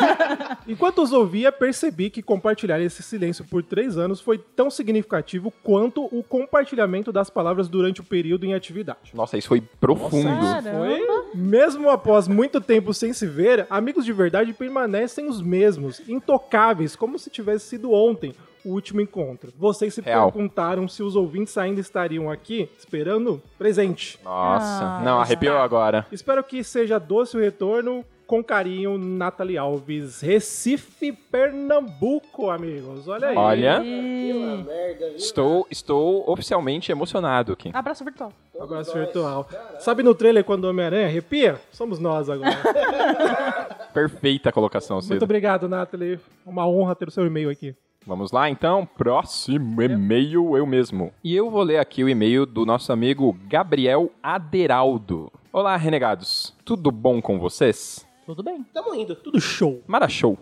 Enquanto 0.67 1.01
os 1.01 1.13
ouvia, 1.13 1.51
percebi 1.51 2.09
que 2.09 2.21
compartilhar 2.21 2.79
esse 2.81 3.01
silêncio 3.01 3.45
por 3.45 3.63
três 3.63 3.97
anos 3.97 4.19
foi 4.19 4.37
tão 4.37 4.69
significativo 4.69 5.51
quanto 5.63 6.05
o 6.05 6.23
compartilhamento 6.23 7.11
das 7.11 7.29
palavras 7.29 7.69
durante 7.69 8.01
o 8.01 8.03
período 8.03 8.45
em 8.45 8.53
atividade. 8.53 9.11
Nossa, 9.13 9.37
isso 9.37 9.47
foi 9.47 9.61
profundo. 9.61 10.27
Caramba. 10.27 10.71
Foi? 10.71 10.96
Mesmo 11.33 11.89
após 11.89 12.27
muito 12.27 12.59
tempo 12.61 12.93
sem 12.93 13.13
se 13.13 13.25
ver, 13.25 13.65
amigos 13.69 14.05
de 14.05 14.13
verdade 14.13 14.53
permanecem 14.53 15.27
os 15.27 15.41
mesmos, 15.41 16.01
intocáveis, 16.07 16.95
como 16.95 17.17
se 17.19 17.29
tivesse 17.29 17.65
sido 17.67 17.91
ontem 17.91 18.33
o 18.65 18.71
último 18.71 18.99
encontro. 18.99 19.51
Vocês 19.57 19.93
se 19.93 20.01
Real. 20.01 20.31
perguntaram 20.31 20.87
se 20.87 21.01
os 21.01 21.15
ouvintes 21.15 21.57
ainda 21.57 21.79
estariam 21.79 22.29
aqui 22.29 22.69
esperando 22.77 23.41
presente. 23.57 24.19
Nossa, 24.23 24.83
Ah, 24.83 25.01
não, 25.05 25.19
arrepiou 25.21 25.57
agora. 25.57 26.05
Espero 26.11 26.43
que 26.43 26.63
seja 26.63 26.99
doce 26.99 27.37
o 27.37 27.39
retorno. 27.39 28.03
Com 28.27 28.43
carinho, 28.43 28.97
Nathalie 28.97 29.57
Alves, 29.57 30.19
Recife, 30.19 31.13
Pernambuco, 31.13 32.49
amigos. 32.49 33.07
Olha 33.07 33.29
aí. 33.29 33.37
Olha, 33.37 33.81
E... 33.85 35.15
estou, 35.15 35.65
estou 35.71 36.29
oficialmente 36.29 36.91
emocionado 36.91 37.53
aqui. 37.53 37.71
Abraço 37.73 38.03
virtual. 38.03 38.33
Abraço 38.59 38.93
virtual. 38.93 39.47
Sabe 39.79 40.03
no 40.03 40.13
trailer 40.13 40.43
quando 40.43 40.65
o 40.65 40.69
Homem-Aranha 40.69 41.07
arrepia? 41.07 41.59
Somos 41.71 41.99
nós 41.99 42.29
agora. 42.29 42.51
Perfeita 43.93 44.51
colocação, 44.51 44.97
Muito 44.97 45.07
Cida. 45.07 45.23
obrigado, 45.23 45.69
Nathalie. 45.69 46.19
Uma 46.45 46.67
honra 46.67 46.95
ter 46.95 47.07
o 47.07 47.11
seu 47.11 47.25
e-mail 47.25 47.49
aqui. 47.49 47.73
Vamos 48.05 48.31
lá, 48.31 48.49
então. 48.49 48.85
Próximo 48.97 49.81
e-mail, 49.81 50.57
eu 50.57 50.65
mesmo. 50.65 51.13
E 51.23 51.35
eu 51.35 51.49
vou 51.49 51.63
ler 51.63 51.77
aqui 51.77 52.03
o 52.03 52.09
e-mail 52.09 52.45
do 52.45 52.65
nosso 52.65 52.91
amigo 52.91 53.37
Gabriel 53.47 54.11
Aderaldo. 54.21 55.31
Olá, 55.51 55.75
renegados. 55.75 56.53
Tudo 56.63 56.91
bom 56.91 57.21
com 57.21 57.39
vocês? 57.39 58.06
Tudo 58.27 58.43
bem. 58.43 58.61
Tamo 58.73 58.93
indo. 58.93 59.15
Tudo 59.15 59.39
show. 59.39 59.81
Mara 59.87 60.09
Show. 60.09 60.37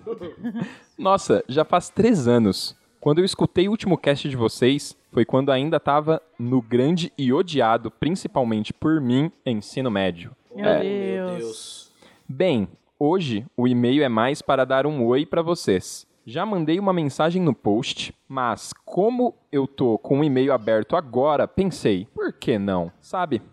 Nossa, 0.98 1.44
já 1.48 1.64
faz 1.64 1.88
três 1.88 2.28
anos. 2.28 2.76
Quando 3.00 3.20
eu 3.20 3.26
escutei 3.26 3.68
o 3.68 3.72
último 3.72 3.96
cast 3.96 4.28
de 4.28 4.36
vocês, 4.36 4.98
foi 5.12 5.24
quando 5.24 5.52
ainda 5.52 5.80
tava 5.80 6.20
no 6.40 6.64
grande 6.64 7.14
e 7.16 7.32
odiado, 7.32 7.92
principalmente 7.92 8.74
por 8.74 9.00
mim, 9.00 9.32
ensino 9.46 9.92
médio. 9.92 10.32
Meu 10.56 10.66
É. 10.66 11.38
Deus. 11.38 11.92
Bem, 12.28 12.68
hoje 13.00 13.46
o 13.56 13.68
e-mail 13.68 14.04
é 14.04 14.10
mais 14.10 14.42
para 14.42 14.66
dar 14.66 14.88
um 14.88 15.06
oi 15.06 15.24
para 15.24 15.44
vocês. 15.44 16.08
Já 16.26 16.44
mandei 16.44 16.80
uma 16.80 16.92
mensagem 16.92 17.40
no 17.40 17.54
post, 17.54 18.12
mas 18.28 18.74
como 18.84 19.36
eu 19.52 19.68
tô 19.68 20.00
com 20.00 20.22
o 20.22 20.24
e-mail 20.24 20.52
aberto 20.52 20.96
agora, 20.96 21.48
pensei, 21.48 22.08
por 22.16 22.34
que 22.34 22.58
não? 22.58 22.92
Sabe? 23.00 23.44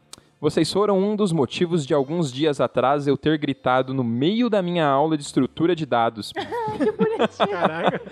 Vocês 0.43 0.73
foram 0.73 0.99
um 0.99 1.15
dos 1.15 1.31
motivos 1.31 1.87
de 1.87 1.95
alguns 1.95 2.33
dias 2.33 2.61
atrás 2.61 3.07
eu 3.07 3.17
ter 3.17 3.39
gritado 3.39 3.95
no 3.95 4.03
meio 4.03 4.51
da 4.51 4.61
minha 4.61 4.85
aula 4.85 5.17
de 5.17 5.23
estrutura 5.23 5.77
de 5.77 5.87
dados. 5.87 6.33
Caraca. 7.49 8.03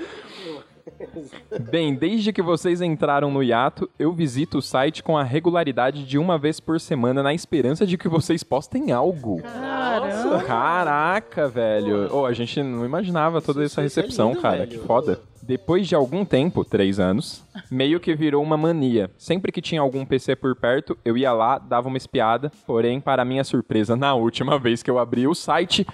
Bem, 1.68 1.92
desde 1.92 2.32
que 2.32 2.40
vocês 2.40 2.80
entraram 2.80 3.32
no 3.32 3.42
hiato, 3.42 3.90
eu 3.99 4.12
visito 4.12 4.58
o 4.58 4.62
site 4.62 5.02
com 5.02 5.18
a 5.18 5.25
regularidade 5.25 6.04
de 6.04 6.18
uma 6.18 6.38
vez 6.38 6.60
por 6.60 6.78
semana 6.78 7.20
na 7.20 7.34
esperança 7.34 7.84
de 7.84 7.99
que 7.99 8.08
vocês 8.08 8.44
postem 8.44 8.92
algo. 8.92 9.42
Caramba. 9.42 10.44
Caraca, 10.44 11.49
velho. 11.49 12.14
Oh, 12.14 12.26
a 12.26 12.32
gente 12.32 12.62
não 12.62 12.84
imaginava 12.84 13.42
toda 13.42 13.64
essa 13.64 13.82
recepção, 13.82 14.37
cara. 14.37 14.68
Que 14.68 14.78
foda. 14.78 15.20
Depois 15.50 15.88
de 15.88 15.97
algum 15.97 16.25
tempo, 16.25 16.64
três 16.64 17.00
anos, 17.00 17.45
meio 17.69 17.99
que 17.99 18.14
virou 18.14 18.40
uma 18.40 18.57
mania. 18.57 19.11
Sempre 19.19 19.50
que 19.50 19.61
tinha 19.61 19.80
algum 19.80 20.07
PC 20.07 20.37
por 20.37 20.54
perto, 20.54 20.97
eu 21.04 21.19
ia 21.19 21.33
lá, 21.33 21.59
dava 21.59 21.88
uma 21.88 21.97
espiada. 21.97 22.52
Porém, 22.64 23.00
para 23.00 23.25
minha 23.25 23.42
surpresa, 23.42 23.97
na 23.97 24.14
última 24.14 24.61
vez 24.61 24.80
que 24.80 24.88
eu 24.88 24.97
abri 24.97 25.26
o 25.26 25.35
site. 25.35 25.85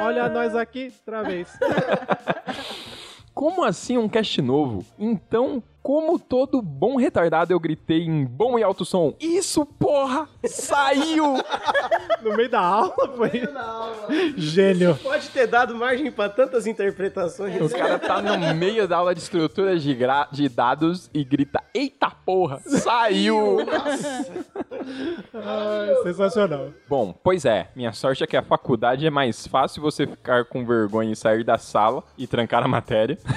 Olha 0.00 0.28
nós 0.28 0.54
aqui, 0.54 0.92
outra 1.00 1.24
vez. 1.24 1.48
Como 3.34 3.64
assim 3.64 3.98
um 3.98 4.08
cast 4.08 4.40
novo? 4.40 4.86
Então, 4.96 5.60
como 5.84 6.18
todo 6.18 6.62
bom 6.62 6.96
retardado, 6.96 7.52
eu 7.52 7.60
gritei 7.60 8.04
em 8.06 8.24
bom 8.24 8.58
e 8.58 8.62
alto 8.62 8.86
som: 8.86 9.14
Isso, 9.20 9.66
porra! 9.66 10.26
Saiu! 10.46 11.34
No 12.24 12.34
meio 12.34 12.48
da 12.48 12.60
aula, 12.60 12.94
foi. 13.18 13.30
Gênio. 14.34 14.96
Pode 15.02 15.28
ter 15.28 15.46
dado 15.46 15.74
margem 15.74 16.10
pra 16.10 16.26
tantas 16.30 16.66
interpretações. 16.66 17.60
O 17.60 17.68
cara 17.68 17.98
tá 17.98 18.22
no 18.22 18.54
meio 18.54 18.88
da 18.88 18.96
aula 18.96 19.14
de 19.14 19.20
estrutura 19.20 19.78
de, 19.78 19.94
gra- 19.94 20.26
de 20.32 20.48
dados 20.48 21.10
e 21.12 21.22
grita: 21.22 21.62
Eita 21.74 22.10
porra! 22.10 22.60
Saiu! 22.64 23.58
Ai, 25.34 25.94
sensacional. 26.02 26.68
Bom, 26.88 27.14
pois 27.22 27.44
é, 27.44 27.68
minha 27.76 27.92
sorte 27.92 28.24
é 28.24 28.26
que 28.26 28.36
a 28.38 28.42
faculdade 28.42 29.06
é 29.06 29.10
mais 29.10 29.46
fácil 29.46 29.82
você 29.82 30.06
ficar 30.06 30.46
com 30.46 30.64
vergonha 30.64 31.12
e 31.12 31.16
sair 31.16 31.44
da 31.44 31.58
sala 31.58 32.02
e 32.16 32.26
trancar 32.26 32.62
a 32.62 32.68
matéria. 32.68 33.18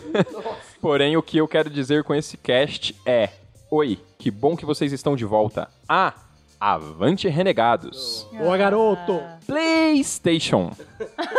Porém, 0.80 1.16
o 1.16 1.22
que 1.22 1.38
eu 1.38 1.48
quero 1.48 1.70
dizer 1.70 2.04
com 2.04 2.14
esse 2.14 2.36
cast 2.36 2.94
é: 3.06 3.30
Oi, 3.70 3.98
que 4.18 4.30
bom 4.30 4.56
que 4.56 4.66
vocês 4.66 4.92
estão 4.92 5.16
de 5.16 5.24
volta. 5.24 5.68
Ah, 5.88 6.14
avante 6.60 7.28
renegados! 7.28 8.26
Boa, 8.32 8.56
garoto. 8.56 9.20
PlayStation. 9.46 10.72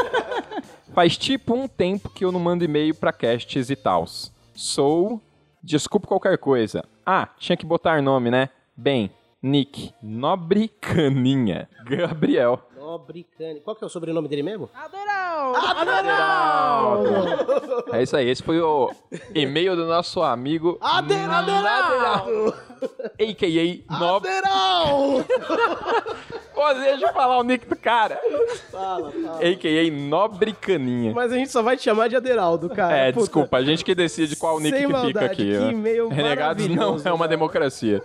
Faz 0.94 1.18
tipo 1.18 1.56
um 1.56 1.68
tempo 1.68 2.10
que 2.10 2.24
eu 2.24 2.32
não 2.32 2.40
mando 2.40 2.64
e-mail 2.64 2.94
pra 2.94 3.12
casts 3.12 3.70
e 3.70 3.76
tals. 3.76 4.32
Sou. 4.56 5.22
Desculpa 5.62 6.08
qualquer 6.08 6.38
coisa. 6.38 6.84
Ah, 7.06 7.30
tinha 7.38 7.58
que 7.58 7.66
botar 7.66 8.02
nome, 8.02 8.30
né? 8.30 8.50
Bem, 8.76 9.10
Nick. 9.42 9.94
Nobre 10.02 10.68
Caninha. 10.68 11.70
Gabriel. 11.86 12.60
Nobre 12.84 13.26
Cane. 13.38 13.62
Qual 13.62 13.78
que 13.78 13.84
é 13.84 13.88
o 13.88 13.90
sobrenome 13.90 14.28
dele 14.28 14.44
mesmo? 14.44 14.70
Aderal. 14.76 15.54
É 17.94 18.04
isso 18.04 18.18
aí, 18.18 18.30
esse 18.30 18.44
foi 18.44 18.60
o 18.60 18.92
e-mail 19.34 19.74
do 19.76 19.86
nosso 19.86 20.22
amigo 20.22 20.78
Aderaldo! 20.82 22.54
a.k.a. 23.18 24.00
Nobre. 24.00 24.30
Aderal! 24.30 25.24
Pô, 26.54 26.74
deixa 26.76 27.08
eu 27.08 27.14
falar 27.14 27.40
o 27.40 27.44
nick 27.44 27.68
do 27.68 27.76
cara. 27.76 28.20
Fala, 28.72 29.12
fala. 29.12 29.38
A.k.a. 29.40 29.92
Nobre 29.92 30.54
Caninha. 30.54 31.12
Mas 31.14 31.32
a 31.32 31.36
gente 31.36 31.52
só 31.52 31.64
vai 31.64 31.76
te 31.76 31.84
chamar 31.84 32.08
de 32.10 32.16
Aderaldo, 32.16 32.70
cara. 32.70 32.96
É, 32.96 33.12
Puta. 33.12 33.26
desculpa, 33.26 33.58
a 33.58 33.64
gente 33.64 33.84
que 33.84 33.96
decide 33.96 34.36
qual 34.36 34.60
nick 34.60 34.70
Sem 34.78 34.82
que 34.82 34.88
fica 34.88 35.00
maldade, 35.00 35.26
aqui. 35.26 35.46
que 35.46 36.14
Renegados 36.14 36.68
não 36.68 36.98
é 37.04 37.12
uma 37.12 37.28
democracia. 37.28 38.04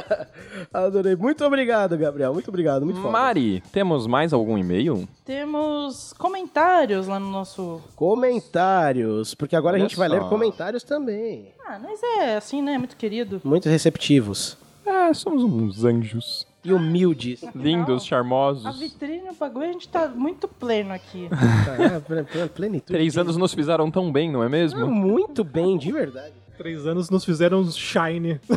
Adorei. 0.72 1.16
Muito 1.16 1.44
obrigado, 1.44 1.96
Gabriel. 1.96 2.34
Muito 2.34 2.48
obrigado. 2.48 2.84
Muito 2.84 3.00
foda. 3.00 3.12
Mari, 3.12 3.62
temos 4.00 4.06
mais 4.06 4.32
algum 4.32 4.56
e-mail? 4.56 5.06
Temos 5.24 6.12
comentários 6.14 7.06
lá 7.06 7.18
no 7.20 7.30
nosso. 7.30 7.80
Comentários, 7.96 9.34
porque 9.34 9.54
agora 9.54 9.74
Olha 9.76 9.84
a 9.84 9.88
gente 9.88 9.96
vai 9.98 10.08
só. 10.08 10.14
ler 10.14 10.24
comentários 10.28 10.82
também. 10.82 11.48
Ah, 11.66 11.78
mas 11.82 12.02
é 12.02 12.36
assim, 12.36 12.62
né? 12.62 12.78
Muito 12.78 12.96
querido. 12.96 13.40
Muito 13.44 13.68
receptivos. 13.68 14.56
Ah, 14.86 15.12
somos 15.12 15.44
uns 15.44 15.84
anjos. 15.84 16.46
E 16.64 16.72
humildes. 16.74 17.42
Lindos, 17.54 18.02
A 18.02 18.06
charmosos. 18.06 18.78
vitrine, 18.78 19.30
o 19.30 19.34
bagulho, 19.34 19.68
a 19.68 19.72
gente 19.72 19.88
tá 19.88 20.08
muito 20.08 20.46
pleno 20.48 20.92
aqui. 20.92 21.28
Ah, 21.80 22.00
ple- 22.00 22.48
plenitude. 22.48 22.92
Três 22.92 23.16
anos 23.16 23.36
nos 23.36 23.54
fizeram 23.54 23.90
tão 23.90 24.10
bem, 24.12 24.30
não 24.30 24.42
é 24.42 24.46
Ah, 24.46 24.50
mesmo? 24.50 24.86
Muito 24.86 25.42
bem, 25.44 25.78
de 25.78 25.90
verdade. 25.92 26.32
Três 26.58 26.86
anos 26.86 27.08
nos 27.08 27.24
fizeram 27.24 27.64
shine. 27.70 28.38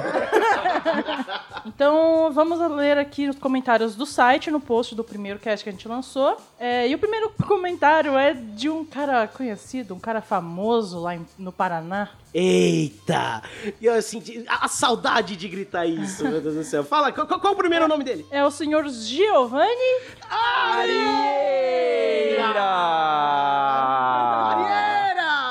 Então, 1.65 2.29
vamos 2.33 2.59
ler 2.75 2.97
aqui 2.97 3.29
os 3.29 3.37
comentários 3.37 3.95
do 3.95 4.05
site 4.05 4.51
no 4.51 4.59
post 4.59 4.93
do 4.95 5.03
primeiro 5.03 5.39
cast 5.39 5.63
que 5.63 5.69
a 5.69 5.71
gente 5.73 5.87
lançou. 5.87 6.35
É, 6.59 6.87
e 6.87 6.93
o 6.95 6.99
primeiro 6.99 7.31
comentário 7.47 8.17
é 8.17 8.33
de 8.33 8.69
um 8.69 8.83
cara 8.85 9.27
conhecido, 9.27 9.93
um 9.95 9.99
cara 9.99 10.21
famoso 10.21 10.99
lá 10.99 11.15
em- 11.15 11.25
no 11.37 11.51
Paraná. 11.51 12.09
Eita! 12.33 13.41
Eu 13.81 14.01
senti 14.01 14.43
a, 14.47 14.65
a 14.65 14.67
saudade 14.67 15.35
de 15.35 15.47
gritar 15.47 15.85
isso, 15.85 16.23
meu 16.27 16.41
Deus 16.41 16.55
do 16.55 16.63
céu. 16.63 16.83
Fala, 16.83 17.11
qual, 17.11 17.27
qual- 17.27 17.39
qual 17.39 17.53
o 17.53 17.55
primeiro 17.57 17.87
nome 17.87 18.03
dele? 18.03 18.25
É 18.31 18.43
o 18.43 18.51
senhor 18.51 18.87
Giovanni 18.89 20.01
Arieira! 20.29 21.23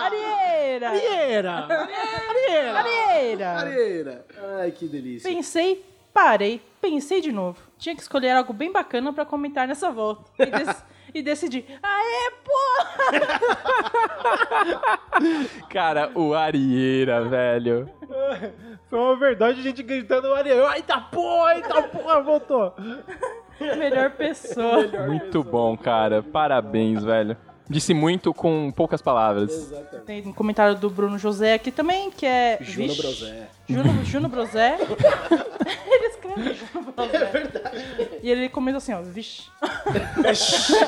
Arieira. 0.02 0.88
Arieira! 0.88 0.88
Arieira! 0.90 2.78
Arieira. 2.78 3.50
Arieira! 3.58 4.26
Ai, 4.60 4.70
que 4.72 4.86
delícia. 4.88 5.30
Pensei, 5.30 5.84
parei, 6.12 6.60
pensei 6.80 7.20
de 7.20 7.32
novo. 7.32 7.58
Tinha 7.78 7.94
que 7.94 8.02
escolher 8.02 8.30
algo 8.32 8.52
bem 8.52 8.70
bacana 8.72 9.12
pra 9.12 9.24
comentar 9.24 9.66
nessa 9.66 9.90
volta. 9.90 10.30
E, 10.38 10.46
dec- 10.46 10.76
e 11.14 11.22
decidi, 11.22 11.64
aê, 11.82 12.32
pô! 12.44 12.52
Cara, 15.68 16.10
o 16.14 16.34
Arieira, 16.34 17.24
velho. 17.24 17.88
Foi 18.88 18.98
uma 18.98 19.16
verdade 19.16 19.60
a 19.60 19.62
gente 19.62 19.82
gritando 19.82 20.32
Arieira. 20.34 20.76
Eita 20.76 21.00
porra, 21.00 21.54
eita 21.56 21.82
porra, 21.84 22.20
voltou. 22.20 22.74
Melhor 23.60 24.10
pessoa. 24.12 24.86
Muito 25.06 25.42
bom, 25.42 25.76
cara. 25.76 26.22
Parabéns, 26.22 27.02
velho. 27.04 27.36
Disse 27.72 27.94
muito 27.94 28.34
com 28.34 28.70
poucas 28.70 29.00
palavras. 29.00 29.72
Tem 30.04 30.26
um 30.26 30.32
comentário 30.32 30.76
do 30.76 30.90
Bruno 30.90 31.18
José 31.18 31.54
aqui 31.54 31.72
também, 31.72 32.10
que 32.10 32.26
é... 32.26 32.58
Juno 32.60 32.88
Vixe, 32.88 33.00
Brosé. 33.02 33.48
Juno, 33.68 34.04
Juno 34.04 34.28
Brosé. 34.28 34.76
ele 35.86 36.06
escreve 36.06 36.54
Juno 36.54 36.92
Brosé. 36.92 37.16
É 37.16 37.24
verdade. 37.26 37.84
E 38.22 38.30
ele 38.30 38.48
comenta 38.50 38.76
assim, 38.76 38.92
ó, 38.92 39.00
vixe. 39.00 39.44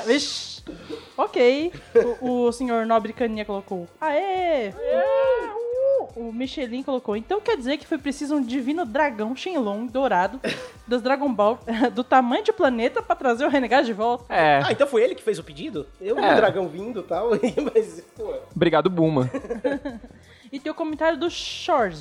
vixe. 0.07 0.63
Ok. 1.17 1.73
O, 2.21 2.47
o 2.47 2.53
senhor 2.53 2.87
Nobre 2.87 3.13
Caninha 3.13 3.45
colocou, 3.45 3.87
aê! 4.01 4.73
O 6.17 6.33
Michelin 6.33 6.83
colocou, 6.83 7.17
então 7.17 7.41
quer 7.41 7.57
dizer 7.57 7.77
que 7.79 7.87
foi 7.87 7.99
preciso 7.99 8.37
um 8.37 8.43
divino 8.43 8.85
dragão 8.85 9.35
Shenlong 9.37 9.87
dourado 9.87 10.41
das 10.87 11.01
Dragon 11.03 11.33
Ball 11.33 11.59
do 11.95 12.03
tamanho 12.05 12.43
de 12.45 12.53
planeta 12.53 13.03
pra 13.03 13.17
trazer 13.17 13.45
o 13.45 13.49
renegado 13.49 13.87
de 13.87 13.93
volta. 13.93 14.25
É, 14.33 14.61
Ah, 14.65 14.73
então 14.73 14.87
foi 14.87 15.03
ele 15.03 15.15
que 15.15 15.23
fez 15.23 15.39
o 15.39 15.45
pedido? 15.45 15.87
Eu 16.01 16.17
vi 16.17 16.23
É. 16.23 16.33
o 16.33 16.37
dragão 16.37 16.69
vindo 16.69 17.01
e 17.01 17.03
tal, 17.05 17.31
mas, 17.75 18.03
pô. 18.17 18.35
obrigado, 18.55 18.89
Buma. 18.91 19.31
E 20.53 20.61
tem 20.61 20.71
o 20.71 20.75
comentário 20.75 21.19
do 21.19 21.29
Jorge. 21.29 21.99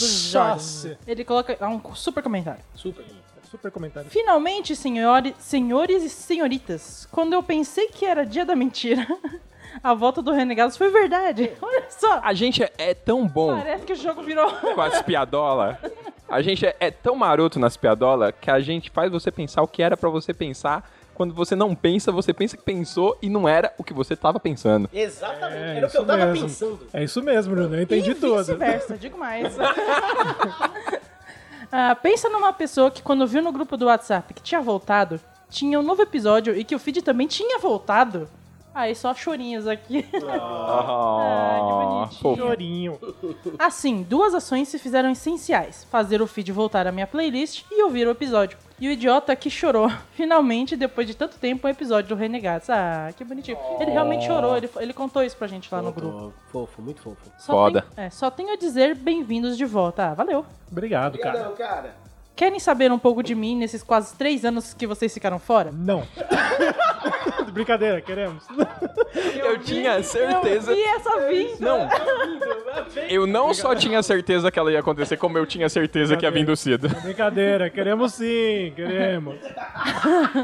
Do 0.00 0.06
Jorge. 0.06 0.88
Jorge. 0.88 0.98
Ele 1.06 1.24
coloca 1.24 1.56
é 1.58 1.66
um 1.66 1.80
super 1.94 2.22
comentário. 2.22 2.60
Super. 2.74 3.04
Super 3.50 3.70
comentário. 3.70 4.10
Finalmente, 4.10 4.76
senhores, 4.76 5.32
senhores 5.38 6.02
e 6.02 6.10
senhoritas, 6.10 7.08
quando 7.10 7.32
eu 7.32 7.42
pensei 7.42 7.86
que 7.88 8.04
era 8.04 8.26
dia 8.26 8.44
da 8.44 8.54
mentira, 8.54 9.06
a 9.82 9.94
volta 9.94 10.20
do 10.22 10.32
Renegados 10.32 10.76
foi 10.76 10.90
verdade. 10.90 11.50
Olha 11.60 11.84
só, 11.88 12.20
A 12.22 12.34
gente 12.34 12.62
é, 12.62 12.70
é 12.78 12.94
tão 12.94 13.26
bom 13.26 13.56
parece 13.56 13.84
que 13.84 13.92
o 13.92 13.96
jogo 13.96 14.22
virou. 14.22 14.50
com 14.74 14.80
as 14.80 15.02
piadola. 15.02 15.78
A 16.28 16.42
gente 16.42 16.66
é, 16.66 16.76
é 16.78 16.90
tão 16.90 17.14
maroto 17.14 17.58
nas 17.58 17.76
piadola 17.76 18.32
que 18.32 18.50
a 18.50 18.60
gente 18.60 18.90
faz 18.90 19.10
você 19.10 19.30
pensar 19.30 19.62
o 19.62 19.68
que 19.68 19.82
era 19.82 19.96
pra 19.96 20.10
você 20.10 20.34
pensar. 20.34 20.88
Quando 21.14 21.34
você 21.34 21.56
não 21.56 21.74
pensa, 21.74 22.12
você 22.12 22.32
pensa 22.32 22.56
que 22.56 22.62
pensou 22.62 23.18
e 23.20 23.28
não 23.28 23.48
era 23.48 23.72
o 23.76 23.82
que 23.82 23.92
você 23.92 24.14
tava 24.14 24.38
pensando. 24.38 24.88
Exatamente. 24.92 25.56
É, 25.56 25.76
Era 25.78 25.86
o 25.86 25.90
que 25.90 25.96
eu 25.96 26.02
isso 26.02 26.06
tava 26.06 26.26
mesmo. 26.26 26.46
pensando. 26.46 26.80
É 26.92 27.02
isso 27.02 27.22
mesmo, 27.22 27.54
Bruno. 27.56 27.74
Eu 27.74 27.82
entendi 27.82 28.12
e 28.12 28.14
tudo. 28.14 28.36
vice-versa, 28.38 28.96
digo 28.96 29.18
mais. 29.18 29.56
Ah, 31.70 31.94
pensa 31.94 32.30
numa 32.30 32.50
pessoa 32.52 32.90
que 32.90 33.02
quando 33.02 33.26
viu 33.26 33.42
no 33.42 33.52
grupo 33.52 33.76
do 33.76 33.86
WhatsApp 33.86 34.32
que 34.32 34.40
tinha 34.42 34.58
voltado, 34.58 35.20
tinha 35.50 35.78
um 35.78 35.82
novo 35.82 36.00
episódio 36.00 36.56
e 36.56 36.64
que 36.64 36.74
o 36.74 36.78
feed 36.78 37.02
também 37.02 37.26
tinha 37.26 37.58
voltado. 37.58 38.26
Aí 38.74 38.94
só 38.94 39.14
chorinhos 39.14 39.66
aqui. 39.66 40.06
Ah, 40.30 41.60
que 41.60 41.72
bonitinho. 41.72 42.20
fofo. 42.20 42.36
Chorinho. 42.36 42.98
Assim, 43.58 44.02
duas 44.02 44.34
ações 44.34 44.68
se 44.68 44.78
fizeram 44.78 45.10
essenciais: 45.10 45.84
fazer 45.90 46.22
o 46.22 46.26
feed 46.26 46.52
voltar 46.52 46.86
à 46.86 46.92
minha 46.92 47.06
playlist 47.06 47.64
e 47.70 47.82
ouvir 47.82 48.06
o 48.06 48.10
episódio. 48.10 48.56
E 48.80 48.88
o 48.88 48.90
idiota 48.92 49.34
que 49.34 49.50
chorou, 49.50 49.90
finalmente, 50.14 50.76
depois 50.76 51.06
de 51.06 51.14
tanto 51.14 51.36
tempo, 51.38 51.66
um 51.66 51.70
episódio 51.70 52.10
do 52.10 52.14
Renegados. 52.14 52.70
Ah, 52.70 53.10
que 53.16 53.24
bonitinho. 53.24 53.58
Ele 53.80 53.90
realmente 53.90 54.26
chorou, 54.26 54.56
ele, 54.56 54.70
ele 54.76 54.92
contou 54.92 55.22
isso 55.22 55.36
pra 55.36 55.46
gente 55.48 55.68
lá 55.72 55.82
no 55.82 55.92
grupo. 55.92 56.32
Fofo, 56.52 56.80
muito 56.80 57.00
fofo. 57.02 57.16
Só 57.38 57.52
Foda. 57.52 57.82
Tenho, 57.94 58.06
é, 58.06 58.10
só 58.10 58.30
tenho 58.30 58.52
a 58.52 58.56
dizer 58.56 58.94
bem-vindos 58.94 59.56
de 59.56 59.64
volta. 59.64 60.10
Ah, 60.10 60.14
valeu. 60.14 60.46
Obrigado, 60.70 61.18
cara. 61.18 61.48
Obrigadão, 61.50 61.56
cara. 61.56 61.96
Querem 62.36 62.60
saber 62.60 62.92
um 62.92 62.98
pouco 63.00 63.20
de 63.20 63.34
mim 63.34 63.56
nesses 63.56 63.82
quase 63.82 64.14
três 64.14 64.44
anos 64.44 64.72
que 64.72 64.86
vocês 64.86 65.12
ficaram 65.12 65.40
fora? 65.40 65.72
Não. 65.72 66.06
Brincadeira, 67.52 68.00
queremos. 68.00 68.44
Eu 69.36 69.58
tinha 69.58 70.02
certeza. 70.02 70.72
E 70.72 70.82
essa 70.82 71.28
vinda? 71.28 71.56
Não. 71.60 71.88
Eu 73.08 73.26
não 73.26 73.52
só 73.52 73.74
tinha 73.74 74.02
certeza 74.02 74.50
que 74.50 74.58
ela 74.58 74.70
ia 74.70 74.80
acontecer, 74.80 75.16
como 75.16 75.36
eu 75.36 75.46
tinha 75.46 75.68
certeza 75.68 76.16
que 76.16 76.24
ia 76.24 76.30
vir 76.30 76.44
do 76.44 76.56
Cida. 76.56 76.88
Brincadeira, 77.02 77.68
queremos 77.68 78.14
sim, 78.14 78.72
queremos. 78.74 79.36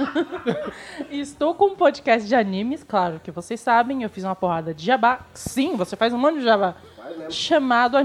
Estou 1.11 1.55
com 1.55 1.67
um 1.67 1.77
podcast 1.77 2.27
de 2.29 2.35
animes, 2.35 2.83
claro 2.83 3.21
que 3.23 3.31
vocês 3.31 3.61
sabem, 3.61 4.03
eu 4.03 4.11
fiz 4.11 4.25
uma 4.25 4.35
porrada 4.35 4.75
de 4.75 4.85
jabá. 4.85 5.21
Sim, 5.33 5.77
você 5.77 5.97
faz 5.97 6.13
um 6.13 6.19
monte 6.19 6.39
de 6.39 6.45
jabá. 6.45 6.75
Chamado 7.31 7.97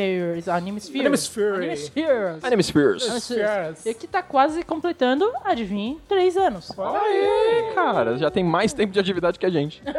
Animespheres. 0.00 0.48
Animespheres. 0.48 1.00
Animesphere. 1.06 1.56
Animespheres. 1.56 2.44
Anime 2.44 2.62
Spears. 2.62 3.02
Spheres. 3.22 3.86
E 3.86 3.94
que 3.94 4.06
tá 4.06 4.22
quase 4.22 4.62
completando, 4.62 5.30
adivinhe, 5.44 6.00
três 6.08 6.36
anos. 6.36 6.70
Aê, 6.78 7.72
cara, 7.74 8.18
já 8.18 8.30
tem 8.30 8.42
mais 8.42 8.72
tempo 8.72 8.92
de 8.92 8.98
atividade 9.00 9.38
que 9.38 9.46
a 9.46 9.50
gente. 9.50 9.82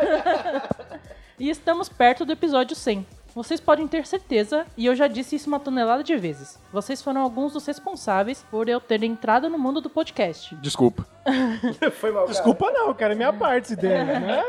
E 1.37 1.49
estamos 1.49 1.89
perto 1.89 2.23
do 2.25 2.31
episódio 2.31 2.73
100. 2.77 3.05
Vocês 3.35 3.59
podem 3.59 3.85
ter 3.85 4.07
certeza, 4.07 4.65
e 4.77 4.85
eu 4.85 4.95
já 4.95 5.07
disse 5.07 5.35
isso 5.35 5.49
uma 5.49 5.59
tonelada 5.59 6.01
de 6.01 6.15
vezes. 6.15 6.57
Vocês 6.71 7.01
foram 7.01 7.19
alguns 7.19 7.51
dos 7.51 7.65
responsáveis 7.65 8.45
por 8.49 8.69
eu 8.69 8.79
ter 8.79 9.03
entrado 9.03 9.49
no 9.49 9.59
mundo 9.59 9.81
do 9.81 9.89
podcast. 9.89 10.55
Desculpa. 10.55 11.05
Foi 11.99 12.11
mal, 12.11 12.21
cara. 12.21 12.33
Desculpa 12.33 12.71
não, 12.71 12.93
cara, 12.93 13.11
é 13.11 13.15
minha 13.17 13.33
parte 13.33 13.75
dele, 13.75 14.05
né? 14.05 14.41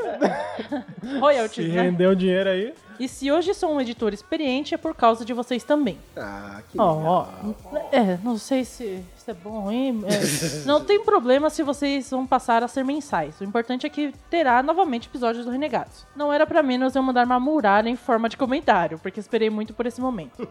Se 1.02 1.18
Royalties, 1.18 1.74
né? 1.74 1.82
rendeu 1.82 2.14
dinheiro 2.14 2.48
aí. 2.48 2.74
E 3.00 3.08
se 3.08 3.30
hoje 3.30 3.52
sou 3.54 3.72
um 3.74 3.80
editor 3.80 4.14
experiente, 4.14 4.72
é 4.74 4.78
por 4.78 4.94
causa 4.94 5.24
de 5.24 5.32
vocês 5.34 5.64
também. 5.64 5.98
Ah, 6.16 6.62
que 6.70 6.80
Ó, 6.80 6.96
legal. 6.96 7.34
ó, 7.72 7.78
é, 7.92 8.18
não 8.22 8.38
sei 8.38 8.64
se 8.64 9.02
isso 9.26 9.30
é 9.30 9.34
bom 9.34 9.54
ou 9.56 9.60
ruim. 9.62 10.04
é, 10.06 10.64
não 10.66 10.84
tem 10.84 11.02
problema 11.02 11.50
se 11.50 11.62
vocês 11.64 12.08
vão 12.10 12.24
passar 12.26 12.62
a 12.62 12.68
ser 12.68 12.84
mensais. 12.84 13.40
O 13.40 13.44
importante 13.44 13.84
é 13.84 13.90
que 13.90 14.12
terá 14.30 14.62
novamente 14.62 15.08
episódios 15.08 15.44
do 15.44 15.50
Renegados. 15.50 16.06
Não 16.14 16.32
era 16.32 16.46
pra 16.46 16.62
menos 16.62 16.94
eu 16.94 17.02
mandar 17.02 17.26
uma 17.26 17.40
muralha 17.40 17.88
em 17.88 17.96
forma 17.96 18.28
de 18.28 18.36
comentário, 18.36 18.98
porque 18.98 19.18
esperei 19.18 19.50
muito 19.50 19.74
por 19.74 19.84
esse 19.86 20.00
momento. 20.00 20.46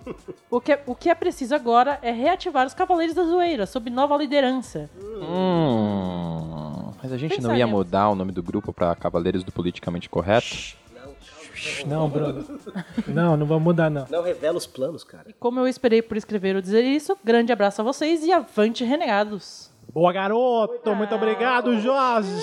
o, 0.50 0.60
que 0.60 0.74
é, 0.74 0.84
o 0.86 0.94
que 0.94 1.10
é 1.10 1.16
preciso 1.16 1.56
agora 1.56 1.98
é 2.02 2.12
reativar 2.12 2.68
os 2.68 2.74
Cavaleiros 2.74 3.16
da 3.16 3.24
Zoeira, 3.24 3.66
sob 3.66 3.90
nova 3.90 4.18
liderança. 4.18 4.90
Hum, 5.02 6.92
mas 7.02 7.12
a 7.14 7.18
gente 7.18 7.40
não 7.42 7.52
ia 7.52 7.66
Pensaremos. 7.66 7.72
mudar 7.72 8.10
o 8.10 8.16
nome 8.16 8.32
do 8.32 8.44
grupo 8.44 8.74
pra 8.74 8.96
Cavaleiros 8.96 9.44
do 9.44 9.52
Politicamente 9.52 10.10
Correto? 10.10 10.76
Não, 11.86 12.10
Bruno. 12.10 12.46
Não, 13.08 13.38
não 13.38 13.46
vamos 13.46 13.64
mudar, 13.64 13.90
não. 13.90 14.06
Não 14.10 14.22
revela 14.24 14.58
os 14.58 14.68
planos, 14.68 15.04
cara. 15.04 15.26
E 15.30 15.34
como 15.34 15.60
eu 15.60 15.68
esperei 15.68 16.02
por 16.02 16.18
escrever 16.18 16.56
ou 16.56 16.62
dizer 16.62 16.84
isso, 16.84 17.18
grande 17.24 17.52
abraço 17.52 17.82
a 17.82 17.84
vocês 17.84 18.24
e 18.24 18.32
avante, 18.32 18.84
Renegados! 18.84 19.72
Boa, 19.94 20.12
garoto. 20.12 20.94
Muito 20.96 21.16
obrigado, 21.16 21.80
Jorge. 21.80 22.42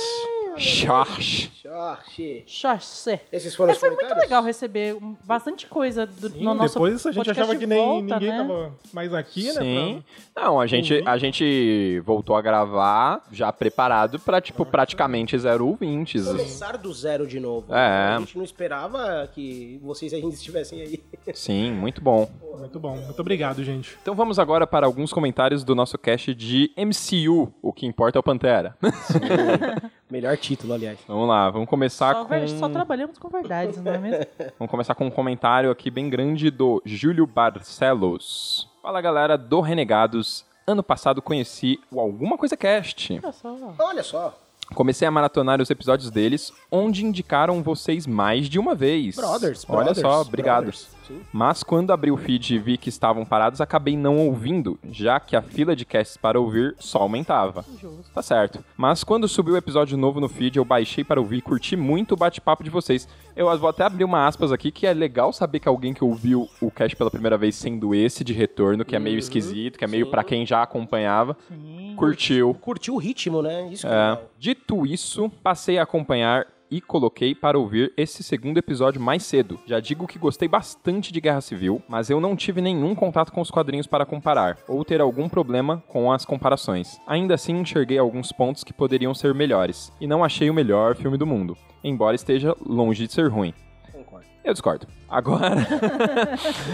Xox. 0.59 1.51
Jorge. 1.63 2.45
Xoxé. 2.47 3.23
Esses 3.33 3.55
foram 3.55 3.71
É, 3.71 3.75
os 3.75 3.81
foi 3.81 3.91
muito 3.91 4.15
legal 4.15 4.43
receber 4.43 4.97
bastante 5.25 5.67
coisa 5.67 6.07
do, 6.07 6.29
no 6.31 6.55
nosso 6.55 6.75
Depois 6.75 7.07
a 7.07 7.13
gente 7.13 7.31
achava 7.31 7.55
que 7.55 7.67
nem 7.67 7.79
volta, 7.79 8.15
ninguém 8.15 8.31
né? 8.31 8.39
tava 8.39 8.75
mais 8.93 9.15
aqui, 9.15 9.45
né? 9.47 9.53
Sim. 9.53 10.05
Não, 10.35 10.61
a 10.61 10.67
gente, 10.67 11.03
a 11.07 11.17
gente 11.17 12.01
voltou 12.05 12.37
a 12.37 12.43
gravar 12.43 13.23
já 13.31 13.53
preparado 13.53 14.19
pra, 14.19 14.41
tipo, 14.41 14.67
praticamente 14.67 15.39
zero 15.39 15.67
ouvintes. 15.69 16.27
Começar 16.27 16.77
do 16.77 16.93
zero 16.93 17.27
de 17.27 17.39
novo. 17.39 17.73
É. 17.75 18.15
A 18.15 18.19
gente 18.19 18.37
não 18.37 18.45
esperava 18.45 19.29
que 19.33 19.79
vocês 19.83 20.13
ainda 20.13 20.29
estivessem 20.29 20.81
aí. 20.81 21.03
Sim, 21.33 21.73
muito 21.73 22.01
bom. 22.01 22.27
Pra... 22.27 22.59
Muito 22.59 22.81
bom. 22.81 22.97
Muito 22.97 23.21
obrigado, 23.21 23.63
gente. 23.63 23.97
Então 24.03 24.15
vamos 24.15 24.39
agora 24.39 24.67
para 24.67 24.87
alguns 24.87 25.13
comentários 25.13 25.63
do 25.65 25.75
nosso 25.75 25.97
cast 25.97 26.35
de 26.35 26.71
MCU. 26.77 27.53
O 27.63 27.73
que 27.73 27.87
importa 27.87 28.19
é 28.19 28.21
o 28.21 28.23
Pantera. 28.23 28.77
Melhor 30.13 30.37
título, 30.37 30.75
aliás. 30.75 30.99
vamos 31.09 31.27
lá, 31.27 31.49
vamos 31.49 31.67
começar 31.67 32.13
Só, 32.13 32.27
com... 32.27 32.49
só 32.49 32.69
trabalhamos 32.69 33.17
com 33.17 33.31
verdades, 33.31 33.81
não 33.81 33.93
é 33.93 33.97
mesmo? 33.97 34.27
Vamos 34.59 34.71
começar 34.71 34.95
com 34.95 35.07
um 35.07 35.11
comentário 35.11 35.71
aqui 35.71 35.91
bem 35.91 36.11
grande 36.11 36.51
do 36.51 36.83
Júlio 36.85 37.27
Barcelos. 37.27 38.69
Fala 38.83 39.01
galera 39.01 39.39
do 39.39 39.63
Renegados. 39.63 40.45
Ano 40.67 40.83
passado 40.83 41.23
conheci 41.23 41.81
o 41.91 41.99
Alguma 41.99 42.37
Coisa 42.37 42.59
Cast. 42.59 43.19
Olha 43.23 43.33
só. 43.33 43.75
Olha 43.79 44.03
só. 44.03 44.39
Comecei 44.75 45.09
a 45.09 45.11
maratonar 45.11 45.63
os 45.63 45.71
episódios 45.71 46.11
deles, 46.11 46.53
onde 46.71 47.07
indicaram 47.07 47.63
vocês 47.63 48.07
mais 48.07 48.51
de 48.51 48.59
uma 48.59 48.75
vez. 48.75 49.17
Brothers, 49.17 49.65
Olha 49.67 49.85
brothers, 49.85 50.01
só, 50.01 50.21
obrigado. 50.21 50.65
brothers. 50.65 50.89
Sim. 51.07 51.21
Mas 51.33 51.63
quando 51.63 51.93
abri 51.93 52.11
o 52.11 52.17
feed 52.17 52.55
e 52.55 52.59
vi 52.59 52.77
que 52.77 52.89
estavam 52.89 53.25
parados, 53.25 53.61
acabei 53.61 53.97
não 53.97 54.19
ouvindo, 54.19 54.79
já 54.91 55.19
que 55.19 55.37
a 55.37 55.43
fila 55.43 55.75
de 55.75 55.85
casts 55.85 56.17
para 56.17 56.41
ouvir 56.41 56.75
só 56.79 56.99
aumentava. 56.99 57.65
Justo. 57.81 58.11
Tá 58.13 58.23
certo. 58.23 58.65
Mas 58.77 59.03
quando 59.05 59.29
subiu 59.29 59.55
o 59.55 59.57
episódio 59.57 59.97
novo 59.97 60.21
no 60.21 60.29
feed, 60.29 60.57
eu 60.57 60.65
baixei 60.65 61.05
para 61.05 61.21
ouvir 61.21 61.39
e 61.39 61.43
curti 61.43 61.77
muito 61.77 62.13
o 62.13 62.17
bate-papo 62.17 62.63
de 62.63 62.71
vocês. 62.71 63.09
Eu 63.35 63.57
vou 63.59 63.69
até 63.69 63.85
abrir 63.85 64.05
uma 64.05 64.27
aspas 64.27 64.53
aqui, 64.53 64.71
que 64.71 64.87
é 64.87 64.93
legal 64.93 65.33
saber 65.33 65.61
que 65.61 65.69
alguém 65.69 65.95
que 65.95 66.05
ouviu 66.05 66.49
o 66.61 66.71
cast 66.71 66.95
pela 66.97 67.11
primeira 67.11 67.39
vez 67.39 67.57
sendo 67.57 67.95
esse 67.95 68.23
de 68.23 68.33
retorno, 68.33 68.85
que 68.85 68.95
é 68.95 68.99
meio 68.99 69.19
esquisito, 69.19 69.79
que 69.79 69.85
é 69.85 69.89
meio 69.89 70.11
pra 70.11 70.23
quem 70.23 70.45
já 70.45 70.63
acompanhava, 70.63 71.37
Sim. 71.49 71.95
curtiu. 71.97 72.55
Curtiu 72.61 72.95
o 72.95 72.99
ritmo, 72.99 73.43
né? 73.43 73.69
Isso 73.71 73.87
que 73.87 73.93
é 73.93 73.97
É. 73.97 74.19
Dito 74.39 74.87
isso, 74.87 75.31
passei 75.43 75.79
a 75.79 75.83
acompanhar 75.83 76.47
e 76.73 76.81
coloquei 76.81 77.35
para 77.35 77.59
ouvir 77.59 77.93
esse 77.99 78.23
segundo 78.23 78.57
episódio 78.57 78.99
mais 78.99 79.25
cedo. 79.25 79.61
Já 79.67 79.79
digo 79.79 80.07
que 80.07 80.19
gostei 80.19 80.49
bastante 80.49 81.13
de 81.13 81.21
Guerra 81.21 81.43
Civil, 81.43 81.83
mas 81.87 82.09
eu 82.09 82.19
não 82.19 82.35
tive 82.35 82.63
nenhum 82.63 82.95
contato 82.95 83.31
com 83.31 83.43
os 83.43 83.51
quadrinhos 83.51 83.87
para 83.87 84.07
comparar, 84.07 84.57
ou 84.67 84.83
ter 84.83 84.99
algum 84.99 85.29
problema 85.29 85.85
com 85.87 86.11
as 86.11 86.25
comparações. 86.25 86.99
Ainda 87.07 87.35
assim, 87.35 87.61
enxerguei 87.61 87.99
alguns 87.99 88.33
pontos 88.33 88.65
que 88.65 88.73
poderiam 88.73 89.13
ser 89.13 89.35
melhores, 89.35 89.93
e 90.01 90.07
não 90.07 90.25
achei 90.25 90.49
o 90.49 90.55
melhor 90.55 90.97
filme 90.97 91.19
do 91.19 91.27
mundo, 91.27 91.59
embora 91.85 92.17
esteja 92.17 92.57
longe 92.65 93.07
de 93.07 93.13
ser 93.13 93.31
ruim. 93.31 93.53
Concordo. 93.93 94.27
Eu 94.43 94.55
discordo. 94.55 94.87
Agora. 95.07 95.69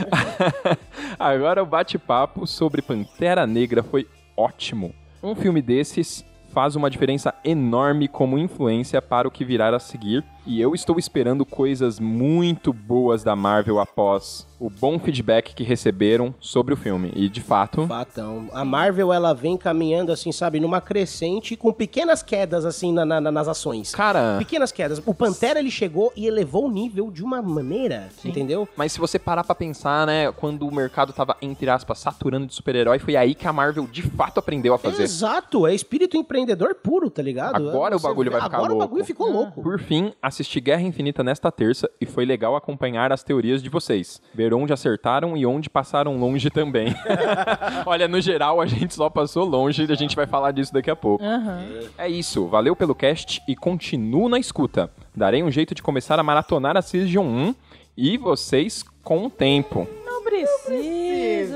Agora 1.19 1.61
o 1.61 1.67
bate-papo 1.67 2.47
sobre 2.47 2.81
Pantera 2.83 3.49
Negra 3.49 3.83
foi 3.83 4.07
ótimo. 4.37 4.95
Um 5.21 5.35
filme 5.35 5.61
desses 5.61 6.25
faz 6.59 6.75
uma 6.75 6.90
diferença 6.90 7.33
enorme 7.44 8.09
como 8.09 8.37
influência 8.37 9.01
para 9.01 9.29
o 9.29 9.31
que 9.31 9.44
virá 9.44 9.68
a 9.77 9.79
seguir, 9.79 10.25
e 10.49 10.61
eu 10.61 10.75
estou 10.75 10.99
esperando 10.99 11.45
coisas 11.45 12.01
muito 12.01 12.73
boas 12.73 13.23
da 13.23 13.37
Marvel 13.37 13.79
após 13.79 14.47
o 14.59 14.69
bom 14.69 14.99
feedback 14.99 15.55
que 15.55 15.63
receberam 15.63 16.35
sobre 16.41 16.75
o 16.75 16.77
filme. 16.77 17.13
E 17.15 17.29
de 17.29 17.41
fato, 17.41 17.87
Fatão. 17.87 18.49
A 18.53 18.65
Marvel, 18.65 19.13
ela 19.13 19.33
vem 19.33 19.57
caminhando, 19.57 20.11
assim, 20.11 20.33
sabe, 20.33 20.59
numa 20.59 20.81
crescente 20.81 21.55
com 21.55 21.73
pequenas 21.73 22.25
quedas, 22.25 22.65
assim, 22.65 22.93
na- 22.93 23.05
na- 23.05 23.21
nas 23.21 23.47
ações. 23.47 23.95
cara. 23.95 24.37
Pequenas 24.39 24.73
quedas. 24.73 25.01
O 25.07 25.15
Pantera, 25.15 25.61
ele 25.61 25.71
chegou 25.71 26.13
e 26.17 26.27
elevou 26.27 26.67
o 26.67 26.71
nível 26.71 27.09
de 27.11 27.23
uma 27.23 27.41
maneira, 27.41 28.09
entendeu? 28.25 28.69
Mas 28.77 28.91
se 28.93 28.99
você 28.99 29.17
parar 29.19 29.45
pra 29.45 29.55
pensar, 29.55 30.07
né, 30.07 30.33
quando 30.33 30.67
o 30.67 30.75
mercado 30.75 31.13
tava, 31.13 31.37
entre 31.41 31.71
aspas, 31.71 31.99
saturando 32.01 32.47
de 32.47 32.55
super-herói, 32.55 32.99
foi 32.99 33.15
aí 33.15 33.35
que 33.37 33.47
a 33.47 33.53
Marvel 33.53 33.87
de 33.87 34.03
fato 34.03 34.39
aprendeu 34.39 34.75
a 34.75 34.79
fazer. 34.79 35.05
Exato, 35.05 35.67
é 35.69 35.75
espírito 35.75 36.17
empreendedor 36.17 36.75
puro, 36.75 37.11
tá 37.11 37.23
ligado? 37.23 37.55
Agora 37.55 37.95
o 37.95 37.99
Você 38.01 38.09
bagulho 38.09 38.31
vê- 38.31 38.37
vai 38.39 38.45
ficar 38.47 38.57
Agora 38.57 38.73
louco. 38.73 38.85
o 38.85 38.89
bagulho 38.89 39.05
ficou 39.05 39.31
louco. 39.31 39.63
Por 39.63 39.79
fim, 39.79 40.13
assisti 40.38 40.61
Guerra 40.61 40.83
Infinita 40.83 41.24
nesta 41.24 41.51
terça 41.51 41.90
e 42.01 42.07
foi 42.07 42.24
legal 42.24 42.55
acompanhar 42.55 43.12
as 43.12 43.24
teorias 43.24 43.61
de 43.61 43.68
vocês. 43.68 44.22
Ver 44.33 44.55
onde 44.55 44.72
acertaram 44.72 45.37
e 45.37 45.44
onde 45.44 45.68
passaram 45.68 46.16
longe 46.16 46.48
também. 46.48 46.94
Olha, 47.85 48.07
no 48.07 48.20
geral 48.20 48.61
a 48.61 48.66
gente 48.66 48.94
só 48.94 49.11
passou 49.11 49.44
longe 49.44 49.85
e 49.85 49.92
a 49.92 49.96
gente 49.96 50.14
vai 50.14 50.27
falar 50.27 50.53
disso 50.53 50.72
daqui 50.72 50.90
a 50.90 50.96
pouco. 50.96 51.24
Aham. 51.24 51.64
É 51.98 52.09
isso, 52.09 52.46
valeu 52.46 52.77
pelo 52.77 52.94
cast 52.94 53.42
e 53.48 53.57
continuo 53.57 54.29
na 54.29 54.38
escuta. 54.38 54.90
Darei 55.14 55.42
um 55.42 55.51
jeito 55.51 55.74
de 55.74 55.83
começar 55.83 56.18
a 56.20 56.22
maratonar 56.22 56.77
a 56.77 56.83
Season 56.83 57.22
1 57.22 57.55
e 57.96 58.16
vocês 58.16 58.85
com 59.03 59.27
o 59.27 59.31
tempo. 59.31 59.88
Não 60.07 60.22
precisa, 60.22 60.72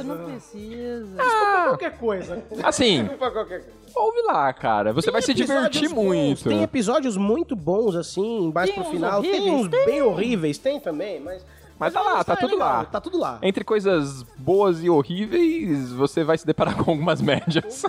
não 0.02 0.24
precisa. 0.24 1.16
Qualquer 1.68 1.98
coisa. 1.98 2.42
Assim, 2.62 3.04
Pra 3.18 3.30
qualquer 3.30 3.60
coisa. 3.60 3.72
ouve 3.94 4.22
lá, 4.22 4.52
cara. 4.52 4.92
Você 4.92 5.10
vai 5.10 5.22
se 5.22 5.34
divertir 5.34 5.84
Episódios 5.84 5.92
bons, 5.92 6.04
muito. 6.04 6.48
Tem 6.48 6.62
episódios 6.62 7.16
muito 7.16 7.56
bons, 7.56 7.96
assim, 7.96 8.44
embaixo 8.44 8.72
Tem 8.72 8.80
pro 8.82 8.88
uns 8.90 8.94
final. 8.94 9.20
Tem 9.22 9.30
horríveis? 9.32 9.54
uns 9.54 9.68
bem 9.84 10.02
horríveis, 10.02 10.58
tem 10.58 10.80
também, 10.80 11.20
mas 11.20 11.44
Mas 11.78 11.92
tá 11.92 12.00
lá, 12.00 12.22
tá 12.22 12.34
é 12.34 12.36
tudo 12.36 12.52
legal, 12.52 12.68
lá. 12.68 12.84
Tá 12.84 13.00
tudo 13.00 13.18
lá. 13.18 13.38
Entre 13.42 13.64
coisas 13.64 14.22
boas 14.38 14.82
e 14.84 14.88
horríveis, 14.90 15.90
você 15.92 16.22
vai 16.22 16.38
se 16.38 16.46
deparar 16.46 16.76
com 16.76 16.90
algumas 16.92 17.20
médias. 17.22 17.82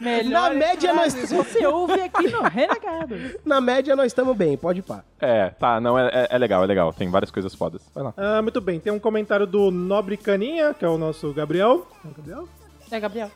Melhor 0.00 0.30
Na 0.30 0.50
média, 0.50 0.94
nós- 0.94 1.14
você 1.14 1.66
ouve 1.66 2.00
aqui 2.00 2.28
no 2.28 2.42
Renegado. 2.42 3.14
Na 3.44 3.60
média, 3.60 3.96
nós 3.96 4.06
estamos 4.06 4.36
bem, 4.36 4.56
pode 4.56 4.78
ir 4.78 4.82
pá. 4.82 5.02
é, 5.20 5.48
tá, 5.50 5.80
não, 5.80 5.98
é, 5.98 6.06
é- 6.12 6.28
é 6.30 6.38
legal, 6.38 6.62
é 6.62 6.66
legal. 6.66 6.92
Tem 6.92 7.10
várias 7.10 7.30
coisas 7.30 7.54
fodas. 7.54 7.82
Vai 7.94 8.04
lá. 8.04 8.14
Ah, 8.16 8.40
muito 8.42 8.60
bem, 8.60 8.78
tem 8.78 8.92
um 8.92 8.98
comentário 8.98 9.46
do 9.46 9.70
Nobre 9.70 10.16
Caninha, 10.16 10.72
que 10.72 10.84
é 10.84 10.88
o 10.88 10.96
nosso 10.98 11.32
Gabriel. 11.32 11.86
É 12.04 12.08
o 12.08 12.14
Gabriel? 12.16 12.48
É, 12.90 13.00
Gabriel. 13.00 13.30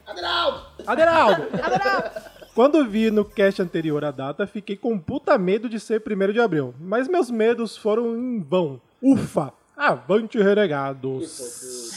Aderaldo! 0.86 1.42
Quando 2.54 2.86
vi 2.86 3.10
no 3.10 3.24
cast 3.24 3.60
anterior 3.62 4.04
a 4.04 4.10
data, 4.10 4.46
fiquei 4.46 4.76
com 4.76 4.98
puta 4.98 5.36
medo 5.38 5.68
de 5.68 5.80
ser 5.80 6.02
1 6.06 6.32
de 6.32 6.40
abril. 6.40 6.74
Mas 6.78 7.08
meus 7.08 7.30
medos 7.30 7.76
foram 7.76 8.14
em 8.16 8.40
vão. 8.40 8.80
Ufa! 9.02 9.52
Avante, 9.84 10.38
renegados! 10.40 11.90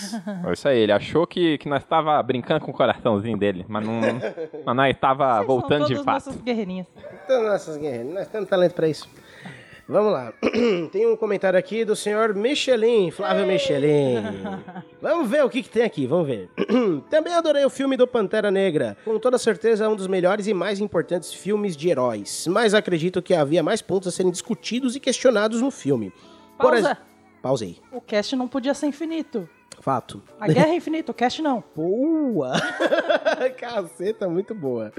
É 0.47 0.53
Isso 0.53 0.67
aí, 0.67 0.79
ele 0.79 0.91
achou 0.91 1.27
que, 1.27 1.57
que 1.59 1.69
nós 1.69 1.83
tava 1.83 2.21
brincando 2.23 2.65
com 2.65 2.71
o 2.71 2.73
coraçãozinho 2.73 3.37
dele, 3.37 3.65
mas 3.67 3.85
não. 3.85 4.01
mas 4.65 4.75
nós 4.75 4.97
tava 4.97 5.35
Vocês 5.35 5.47
voltando 5.47 5.87
são 5.87 5.95
de 5.95 6.03
fato. 6.03 6.25
nossas 6.25 6.41
guerreirinhas. 6.41 6.87
Então, 7.23 7.43
nossas 7.43 7.77
guerreiras, 7.77 8.13
nós 8.13 8.27
temos 8.27 8.49
talento 8.49 8.73
pra 8.73 8.87
isso. 8.87 9.07
Vamos 9.87 10.11
lá. 10.13 10.33
Tem 10.91 11.05
um 11.05 11.15
comentário 11.15 11.59
aqui 11.59 11.85
do 11.85 11.95
senhor 11.95 12.33
Michelin, 12.33 13.11
Flávio 13.11 13.45
Michelin. 13.45 14.15
Vamos 14.99 15.29
ver 15.29 15.43
o 15.45 15.49
que, 15.49 15.61
que 15.61 15.69
tem 15.69 15.83
aqui, 15.83 16.07
vamos 16.07 16.25
ver. 16.25 16.49
Também 17.11 17.35
adorei 17.35 17.63
o 17.63 17.69
filme 17.69 17.95
do 17.95 18.07
Pantera 18.07 18.49
Negra. 18.49 18.97
Com 19.05 19.19
toda 19.19 19.37
certeza 19.37 19.85
é 19.85 19.87
um 19.87 19.95
dos 19.95 20.07
melhores 20.07 20.47
e 20.47 20.55
mais 20.55 20.79
importantes 20.79 21.31
filmes 21.31 21.77
de 21.77 21.87
heróis. 21.89 22.47
Mas 22.49 22.73
acredito 22.73 23.21
que 23.21 23.35
havia 23.35 23.61
mais 23.61 23.79
pontos 23.83 24.07
a 24.07 24.11
serem 24.11 24.31
discutidos 24.31 24.95
e 24.95 24.99
questionados 24.99 25.61
no 25.61 25.69
filme. 25.69 26.11
Por 26.57 26.71
Pausa. 26.71 26.89
ex- 26.89 26.97
Pausei. 27.45 27.77
O 27.91 28.01
cast 28.01 28.35
não 28.35 28.47
podia 28.47 28.73
ser 28.73 28.87
infinito. 28.87 29.47
Fato. 29.79 30.19
A 30.39 30.47
guerra 30.47 30.69
é 30.69 30.77
infinita, 30.77 31.11
o 31.11 31.13
cast 31.13 31.43
não. 31.43 31.63
Boa! 31.77 32.53
Caceta, 33.55 34.27
muito 34.27 34.55
boa. 34.55 34.91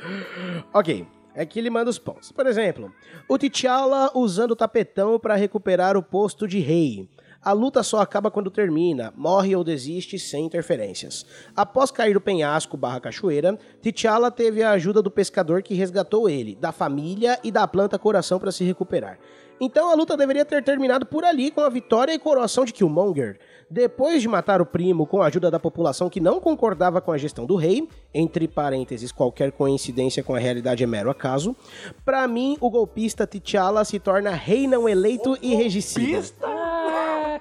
Ok, 0.73 1.05
aqui 1.35 1.59
ele 1.59 1.71
manda 1.71 1.91
os 1.91 1.99
pontos. 1.99 2.31
Por 2.31 2.47
exemplo, 2.47 2.95
o 3.29 3.37
T'Challa 3.37 4.13
usando 4.15 4.53
o 4.53 4.57
tapetão 4.57 5.19
para 5.19 5.35
recuperar 5.35 5.97
o 5.97 6.03
posto 6.05 6.47
de 6.47 6.61
rei. 6.61 7.09
A 7.43 7.51
luta 7.51 7.83
só 7.83 8.01
acaba 8.01 8.31
quando 8.31 8.49
termina, 8.49 9.13
morre 9.17 9.57
ou 9.57 9.65
desiste 9.65 10.17
sem 10.17 10.47
interferências. 10.47 11.27
Após 11.55 11.91
cair 11.91 12.15
do 12.15 12.21
penhasco 12.21 12.77
barra 12.77 13.01
cachoeira, 13.01 13.59
T'Challa 13.83 14.31
teve 14.31 14.63
a 14.63 14.71
ajuda 14.71 15.03
do 15.03 15.11
pescador 15.11 15.65
que 15.65 15.75
resgatou 15.75 16.31
ele, 16.31 16.55
da 16.55 16.71
família 16.71 17.41
e 17.43 17.51
da 17.51 17.67
planta 17.67 17.99
coração 17.99 18.39
para 18.39 18.53
se 18.53 18.63
recuperar. 18.63 19.19
Então 19.61 19.91
a 19.91 19.95
luta 19.95 20.17
deveria 20.17 20.45
ter 20.45 20.63
terminado 20.63 21.07
por 21.07 21.25
ali 21.25 21.51
com 21.51 21.61
a 21.61 21.69
vitória 21.69 22.13
e 22.13 22.19
coroação 22.19 22.65
de 22.65 22.73
Killmonger. 22.73 23.39
Depois 23.69 24.23
de 24.23 24.29
matar 24.29 24.61
o 24.61 24.67
primo 24.67 25.07
com 25.07 25.21
a 25.21 25.27
ajuda 25.27 25.51
da 25.51 25.59
população 25.59 26.09
que 26.09 26.21
não 26.21 26.41
concordava 26.41 27.01
com 27.01 27.11
a 27.11 27.19
gestão 27.19 27.47
do 27.47 27.57
rei, 27.57 27.89
entre 28.15 28.47
parênteses, 28.47 29.11
qualquer 29.11 29.51
coincidência 29.51 30.23
com 30.23 30.35
a 30.35 30.39
realidade 30.39 30.85
é 30.85 30.87
mero 30.87 31.11
acaso, 31.11 31.57
pra 32.05 32.29
mim 32.29 32.57
o 32.61 32.71
golpista 32.71 33.27
T'Challa 33.27 33.85
se 33.85 33.99
torna 33.99 34.31
rei 34.31 34.69
não 34.69 34.89
eleito 34.89 35.37
e 35.43 35.55
regicida. 35.55 36.23
Ah, 36.43 36.56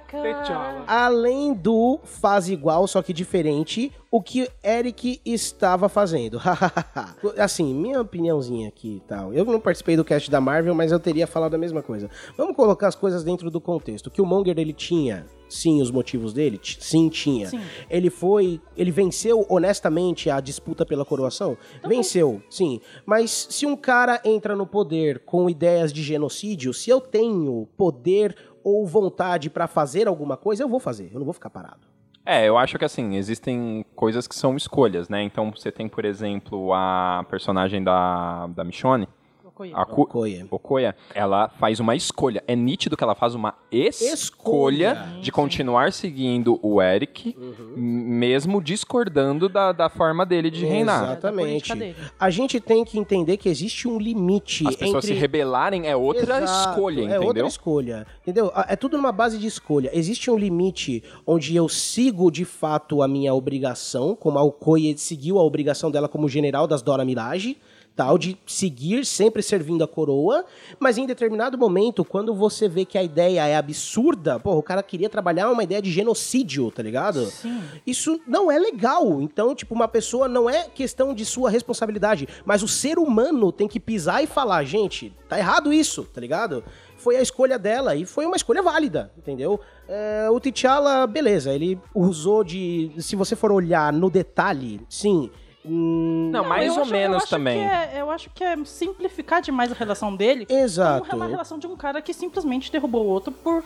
cara. 0.08 0.84
Além 0.88 1.54
do 1.54 2.00
faz 2.04 2.50
igual, 2.50 2.88
só 2.88 3.02
que 3.02 3.14
diferente, 3.14 3.92
o 4.16 4.22
que 4.22 4.50
Eric 4.64 5.20
estava 5.26 5.90
fazendo. 5.90 6.40
assim, 7.38 7.74
minha 7.74 8.00
opiniãozinha 8.00 8.70
aqui 8.70 8.96
e 8.96 9.00
tal. 9.02 9.34
Eu 9.34 9.44
não 9.44 9.60
participei 9.60 9.98
do 9.98 10.06
cast 10.06 10.32
da 10.32 10.40
Marvel, 10.40 10.74
mas 10.74 10.92
eu 10.92 11.00
teria 11.00 11.28
falado 11.28 11.56
a 11.56 11.58
mesma 11.58 11.82
coisa. 11.84 12.10
Vamos 12.38 12.56
colocar 12.56 12.88
as 12.88 12.96
coisas 12.96 13.26
dentro 13.26 13.52
do 13.52 13.60
contexto. 13.60 14.10
Que 14.10 14.22
o 14.22 14.26
Monger 14.26 14.58
ele 14.58 14.72
tinha, 14.72 15.26
sim, 15.50 15.82
os 15.82 15.92
motivos 15.92 16.32
dele? 16.32 16.60
Sim, 16.64 17.10
tinha. 17.10 17.50
Sim. 17.50 17.60
Ele 17.90 18.10
foi. 18.10 18.62
Ele 18.78 18.90
venceu 18.90 19.46
honestamente 19.50 20.30
a 20.30 20.40
disputa 20.40 20.86
pela 20.86 21.04
coroação? 21.04 21.58
Venceu, 21.86 22.42
sim. 22.50 22.80
Mas 23.06 23.48
se 23.50 23.66
um 23.66 23.76
cara 23.76 24.22
entra 24.24 24.56
no 24.56 24.66
poder 24.66 25.20
com 25.26 25.50
ideias 25.50 25.92
de 25.92 26.02
genocídio, 26.02 26.74
se 26.74 26.90
eu 26.90 27.02
tenho 27.02 27.68
poder 27.76 28.55
ou 28.66 28.84
vontade 28.88 29.48
pra 29.48 29.68
fazer 29.68 30.08
alguma 30.08 30.36
coisa, 30.36 30.64
eu 30.64 30.68
vou 30.68 30.80
fazer. 30.80 31.12
Eu 31.14 31.20
não 31.20 31.26
vou 31.26 31.36
ficar 31.36 31.52
parado. 31.52 31.88
É, 32.26 32.50
eu 32.50 32.58
acho 32.58 32.80
que 32.80 32.84
assim, 32.84 33.16
existem 33.16 33.86
coisas 33.96 34.28
que 34.28 34.34
são 34.34 34.58
escolhas, 34.58 35.08
né? 35.08 35.22
Então 35.22 35.52
você 35.52 35.72
tem, 35.72 35.88
por 35.88 36.04
exemplo, 36.04 36.74
a 36.74 37.24
personagem 37.30 37.84
da, 37.84 38.48
da 38.48 38.64
Michonne, 38.64 39.08
Okoye. 39.56 39.72
a 39.74 39.86
Ku- 39.86 40.02
Okoye. 40.02 40.46
Okoye, 40.52 40.94
ela 41.14 41.48
faz 41.48 41.80
uma 41.80 41.96
escolha. 41.96 42.44
É 42.48 42.56
nítido 42.56 42.98
que 42.98 43.04
ela 43.04 43.16
faz 43.16 43.34
uma 43.34 43.56
escolha, 43.72 44.14
Escolha. 44.14 45.08
de 45.22 45.32
continuar 45.32 45.94
seguindo 45.94 46.60
o 46.62 46.82
Eric, 46.82 47.36
mesmo 47.78 48.62
discordando 48.62 49.48
da, 49.48 49.72
da 49.72 49.90
forma 49.90 50.26
dele 50.26 50.50
de 50.52 50.66
reinar. 50.66 51.04
Exatamente. 51.04 51.22
Da 51.22 51.48
política 51.48 51.76
dele. 51.76 51.96
A 52.20 52.30
gente 52.30 52.60
tem 52.60 52.84
que 52.84 53.00
entender 53.00 53.38
que 53.38 53.48
existe 53.50 53.88
um 53.88 53.98
limite 53.98 54.68
As 54.68 54.76
pessoas 54.76 55.04
entre 55.06 55.16
se 55.16 55.20
rebelarem 55.20 55.88
é 55.88 55.96
outra 55.96 56.42
Exato, 56.42 56.70
escolha, 56.72 57.02
É 57.02 57.04
entendeu? 57.06 57.24
outra 57.24 57.48
escolha. 57.48 58.08
Entendeu? 58.22 58.52
Ah, 58.54 58.66
É 58.70 58.76
tudo 58.76 58.98
numa 58.98 59.12
base 59.12 59.38
de 59.38 59.48
escolha. 59.48 59.90
Existe 59.94 60.30
um 60.30 60.38
limite 60.38 61.04
onde 61.26 61.56
eu 61.56 61.70
sigo 61.70 62.30
de 62.30 62.44
fato 62.46 63.02
a 63.02 63.08
minha 63.08 63.34
obrigação, 63.34 64.16
como 64.16 64.38
a 64.38 64.44
Okoye 64.44 64.98
seguiu 64.98 65.40
a 65.40 65.44
obrigação 65.44 65.90
dela 65.90 66.08
como 66.10 66.28
general 66.28 66.68
das 66.68 66.82
Dora 66.82 67.06
Milaje, 67.06 67.58
tal, 67.96 68.18
de 68.18 68.38
seguir 68.46 69.06
sempre 69.06 69.42
servindo 69.42 69.84
a 69.84 69.88
coroa, 69.88 70.46
mas 70.80 70.98
em 70.98 71.06
determinado 71.06 71.58
momento, 71.58 72.04
quando 72.04 72.34
você 72.34 72.68
vê 72.68 72.84
que 72.84 72.98
a 72.98 73.04
ideia 73.04 73.48
é 73.48 73.56
absurda, 73.56 74.40
pô, 74.40 74.56
o 74.56 74.64
cara 74.64 74.84
queria 74.84 75.10
trabalhar 75.10 75.50
uma 75.50 75.64
ideia 75.64 75.82
de 75.82 75.92
genocídio, 75.92 76.70
tá 76.72 76.84
ligado? 76.84 77.26
Sim. 77.28 77.62
Isso 77.88 78.20
não 78.28 78.52
é 78.52 78.60
legal. 78.60 79.22
Então, 79.22 79.56
tipo, 79.56 79.74
uma 79.74 79.88
pessoa 79.88 80.28
não 80.28 80.50
é 80.50 80.64
questão 80.70 81.14
de 81.14 81.26
sua 81.26 81.50
responsabilidade, 81.50 82.28
mas 82.44 82.62
o 82.62 82.68
ser 82.68 83.00
humano 83.00 83.52
tem 83.52 83.68
que 83.68 83.80
pisar 83.80 84.24
e 84.24 84.28
falar, 84.28 84.64
gente, 84.66 85.14
tá 85.30 85.38
errado 85.38 85.72
isso, 85.72 86.04
tá 86.04 86.20
ligado? 86.20 86.64
Foi 86.98 87.18
a 87.18 87.22
escolha 87.22 87.58
dela 87.60 87.96
e 87.96 88.06
foi 88.06 88.26
uma 88.26 88.36
escolha 88.36 88.62
válida, 88.62 89.12
entendeu? 89.18 89.60
É, 89.88 90.28
o 90.30 90.40
T'Challa, 90.40 91.06
beleza, 91.06 91.54
ele 91.54 91.80
usou 91.94 92.44
de. 92.44 92.92
Se 92.98 93.16
você 93.16 93.36
for 93.36 93.52
olhar 93.52 93.94
no 93.94 94.10
detalhe, 94.10 94.82
sim. 94.90 95.30
Hum, 95.68 96.30
Não, 96.32 96.44
mais 96.44 96.68
eu 96.68 96.74
ou 96.76 96.82
acho- 96.82 96.90
eu 96.94 96.98
menos 97.00 97.18
acho 97.24 97.30
também. 97.30 97.60
é- 97.66 97.94
eu 97.98 98.10
acho 98.12 98.30
que 98.34 98.44
é 98.44 98.56
simplificar 98.66 99.42
demais 99.42 99.72
a 99.72 99.76
relação 99.76 100.16
dele. 100.16 100.46
Exato. 100.50 101.10
Com 101.10 101.16
uma 101.16 101.28
relação 101.28 101.58
de 101.60 101.68
um 101.68 101.76
cara 101.76 102.02
que 102.02 102.14
simplesmente 102.14 102.72
derrubou 102.72 103.04
o 103.06 103.08
outro 103.08 103.32
por 103.32 103.64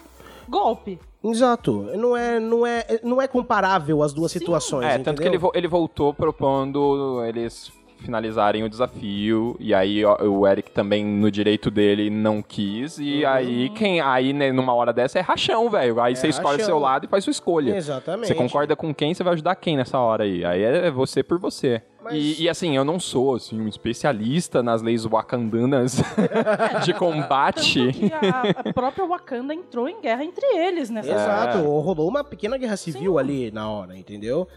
golpe. 0.47 0.99
Exato. 1.23 1.89
Não 1.95 2.15
é, 2.15 2.39
não 2.39 2.65
é, 2.65 2.85
não 3.03 3.21
é 3.21 3.27
comparável 3.27 4.01
as 4.01 4.13
duas 4.13 4.31
situações. 4.31 4.85
É, 4.85 4.97
tanto 4.97 5.03
que 5.03 5.11
entendeu? 5.11 5.31
ele, 5.31 5.37
vo- 5.37 5.51
ele 5.53 5.67
voltou 5.67 6.13
propondo 6.13 7.23
eles 7.25 7.71
finalizarem 7.99 8.63
o 8.63 8.69
desafio, 8.69 9.57
e 9.59 9.73
aí 9.73 10.05
ó, 10.05 10.15
o 10.23 10.47
Eric 10.47 10.71
também, 10.71 11.03
no 11.05 11.29
direito 11.29 11.69
dele, 11.69 12.09
não 12.09 12.41
quis, 12.41 12.97
e 12.97 13.23
Uhum. 13.25 13.29
aí 13.29 13.69
quem 13.71 13.99
aí 13.99 14.31
né, 14.31 14.53
numa 14.53 14.73
hora 14.73 14.93
dessa 14.93 15.19
é 15.19 15.21
rachão, 15.21 15.69
velho. 15.69 15.99
Aí 15.99 16.15
você 16.15 16.29
escolhe 16.29 16.47
o 16.47 16.51
rachão. 16.59 16.65
seu 16.65 16.79
lado 16.79 17.03
e 17.05 17.09
faz 17.09 17.25
sua 17.25 17.31
escolha. 17.31 17.75
Exatamente. 17.75 18.27
Você 18.27 18.35
concorda 18.35 18.73
com 18.73 18.93
quem, 18.95 19.13
você 19.13 19.21
vai 19.21 19.33
ajudar 19.33 19.53
quem 19.57 19.75
nessa 19.75 19.99
hora 19.99 20.23
aí. 20.23 20.45
Aí 20.45 20.63
é 20.63 20.89
você 20.89 21.21
por 21.21 21.37
você. 21.37 21.81
Mas- 22.01 22.13
E, 22.15 22.43
e, 22.43 22.49
assim, 22.49 22.75
eu 22.75 22.85
não 22.85 22.99
sou 22.99 23.35
assim, 23.35 23.59
um 23.59 23.67
especialista 23.67 24.63
nas 24.63 24.81
leis 24.81 25.05
wakandanas 25.05 26.01
de 26.85 26.93
combate. 26.93 27.85
Tanto 27.85 27.99
que 27.99 28.13
a, 28.13 28.69
a 28.69 28.73
própria 28.73 29.05
Wakanda 29.05 29.53
entrou 29.53 29.87
em 29.89 29.99
guerra 30.01 30.23
entre 30.23 30.45
eles 30.57 30.89
nessa 30.89 31.11
Exato, 31.11 31.57
É. 31.57 31.61
rolou 31.61 32.07
uma 32.07 32.23
pequena 32.23 32.57
guerra 32.57 32.77
civil 32.77 33.17
ali 33.19 33.51
na 33.51 33.69
hora, 33.69 33.97
entendeu? 33.97 34.47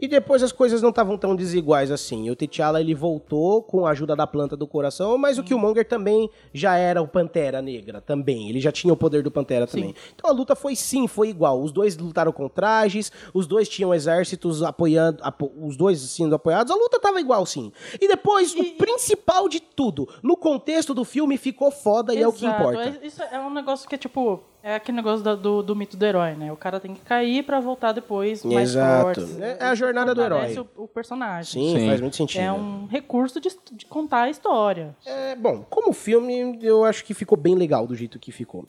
E 0.00 0.06
depois 0.06 0.42
as 0.42 0.52
coisas 0.52 0.80
não 0.80 0.90
estavam 0.90 1.18
tão 1.18 1.34
desiguais 1.34 1.90
assim. 1.90 2.30
O 2.30 2.36
T'Challa 2.36 2.80
ele 2.80 2.94
voltou 2.94 3.62
com 3.62 3.84
a 3.86 3.90
ajuda 3.90 4.14
da 4.14 4.26
planta 4.26 4.56
do 4.56 4.66
coração, 4.66 5.18
mas 5.18 5.38
o 5.38 5.42
Killmonger 5.42 5.86
também 5.88 6.30
já 6.52 6.76
era 6.76 7.02
o 7.02 7.08
Pantera 7.08 7.60
Negra 7.60 8.00
também. 8.00 8.48
Ele 8.48 8.60
já 8.60 8.70
tinha 8.70 8.92
o 8.92 8.96
poder 8.96 9.22
do 9.22 9.30
Pantera 9.30 9.66
também. 9.66 9.94
Então 10.14 10.30
a 10.30 10.32
luta 10.32 10.54
foi 10.54 10.76
sim, 10.76 11.08
foi 11.08 11.28
igual. 11.30 11.60
Os 11.62 11.72
dois 11.72 11.96
lutaram 11.96 12.30
com 12.32 12.48
trajes, 12.48 13.10
os 13.34 13.46
dois 13.46 13.68
tinham 13.68 13.92
exércitos 13.92 14.62
apoiando, 14.62 15.18
apo- 15.22 15.52
os 15.60 15.76
dois 15.76 16.00
sendo 16.00 16.34
apoiados. 16.34 16.70
A 16.72 16.76
luta 16.76 17.00
tava 17.00 17.20
igual 17.20 17.44
sim. 17.44 17.72
E 18.00 18.06
depois 18.06 18.54
o 18.54 18.64
principal 18.76 19.48
de 19.48 19.60
tudo, 19.60 20.08
no 20.22 20.36
contexto 20.36 20.94
do 20.94 21.04
filme 21.04 21.36
ficou 21.36 21.70
foda 21.70 22.14
e 22.14 22.22
é 22.22 22.28
o 22.28 22.32
que 22.32 22.44
Exato, 22.46 22.60
importa. 22.62 22.98
é- 23.02 23.06
Isso 23.06 23.22
é 23.22 23.38
um 23.40 23.50
negócio 23.50 23.88
que 23.88 23.94
é 23.94 23.98
tipo. 23.98 24.40
É 24.62 24.74
aquele 24.74 24.96
negócio 24.96 25.22
do, 25.24 25.36
do, 25.36 25.62
do 25.62 25.76
mito 25.76 25.96
do 25.96 26.04
herói, 26.04 26.32
né? 26.34 26.52
O 26.52 26.56
cara 26.56 26.80
tem 26.80 26.92
que 26.94 27.00
cair 27.00 27.44
pra 27.44 27.60
voltar 27.60 27.92
depois 27.92 28.44
mais 28.44 28.70
Exato. 28.70 29.20
forte. 29.20 29.42
É- 29.42 29.56
é 29.60 29.64
a 29.64 29.74
jornada 29.74 30.14
do 30.14 30.22
herói. 30.22 30.58
O, 30.76 30.84
o 30.84 30.88
personagem. 30.88 31.44
Sim, 31.52 31.78
Sim. 31.78 31.86
faz 31.88 32.00
muito 32.00 32.16
sentido. 32.16 32.40
É 32.42 32.52
um 32.52 32.86
recurso 32.86 33.40
de, 33.40 33.50
de 33.72 33.86
contar 33.86 34.22
a 34.22 34.30
história. 34.30 34.96
É, 35.06 35.36
bom, 35.36 35.64
como 35.70 35.92
filme, 35.92 36.58
eu 36.60 36.84
acho 36.84 37.04
que 37.04 37.14
ficou 37.14 37.38
bem 37.38 37.54
legal 37.54 37.86
do 37.86 37.94
jeito 37.94 38.18
que 38.18 38.32
ficou. 38.32 38.66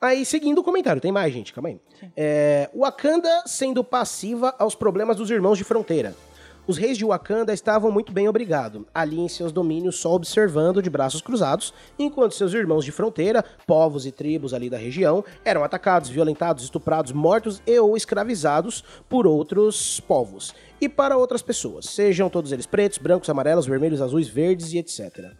Aí, 0.00 0.24
seguindo 0.24 0.58
o 0.58 0.64
comentário, 0.64 1.00
tem 1.00 1.12
mais, 1.12 1.32
gente, 1.32 1.52
calma 1.52 1.68
aí. 1.70 1.80
É, 2.16 2.68
Wakanda 2.74 3.42
sendo 3.46 3.82
passiva 3.84 4.54
aos 4.58 4.74
problemas 4.74 5.16
dos 5.16 5.30
irmãos 5.30 5.56
de 5.58 5.64
fronteira. 5.64 6.14
Os 6.68 6.78
reis 6.78 6.98
de 6.98 7.04
Wakanda 7.04 7.54
estavam 7.54 7.92
muito 7.92 8.12
bem 8.12 8.28
obrigado, 8.28 8.88
ali 8.92 9.20
em 9.20 9.28
seus 9.28 9.52
domínios 9.52 10.00
só 10.00 10.12
observando 10.12 10.82
de 10.82 10.90
braços 10.90 11.20
cruzados, 11.20 11.72
enquanto 11.96 12.34
seus 12.34 12.52
irmãos 12.52 12.84
de 12.84 12.90
fronteira, 12.90 13.44
povos 13.64 14.04
e 14.04 14.10
tribos 14.10 14.52
ali 14.52 14.68
da 14.68 14.76
região, 14.76 15.24
eram 15.44 15.62
atacados, 15.62 16.10
violentados, 16.10 16.64
estuprados, 16.64 17.12
mortos 17.12 17.62
e 17.64 17.78
ou 17.78 17.96
escravizados 17.96 18.82
por 19.08 19.28
outros 19.28 20.00
povos 20.00 20.52
e 20.80 20.88
para 20.88 21.16
outras 21.16 21.40
pessoas, 21.40 21.86
sejam 21.86 22.28
todos 22.28 22.50
eles 22.50 22.66
pretos, 22.66 22.98
brancos, 22.98 23.30
amarelos, 23.30 23.66
vermelhos, 23.66 24.02
azuis, 24.02 24.26
verdes 24.26 24.72
e 24.72 24.78
etc. 24.78 25.36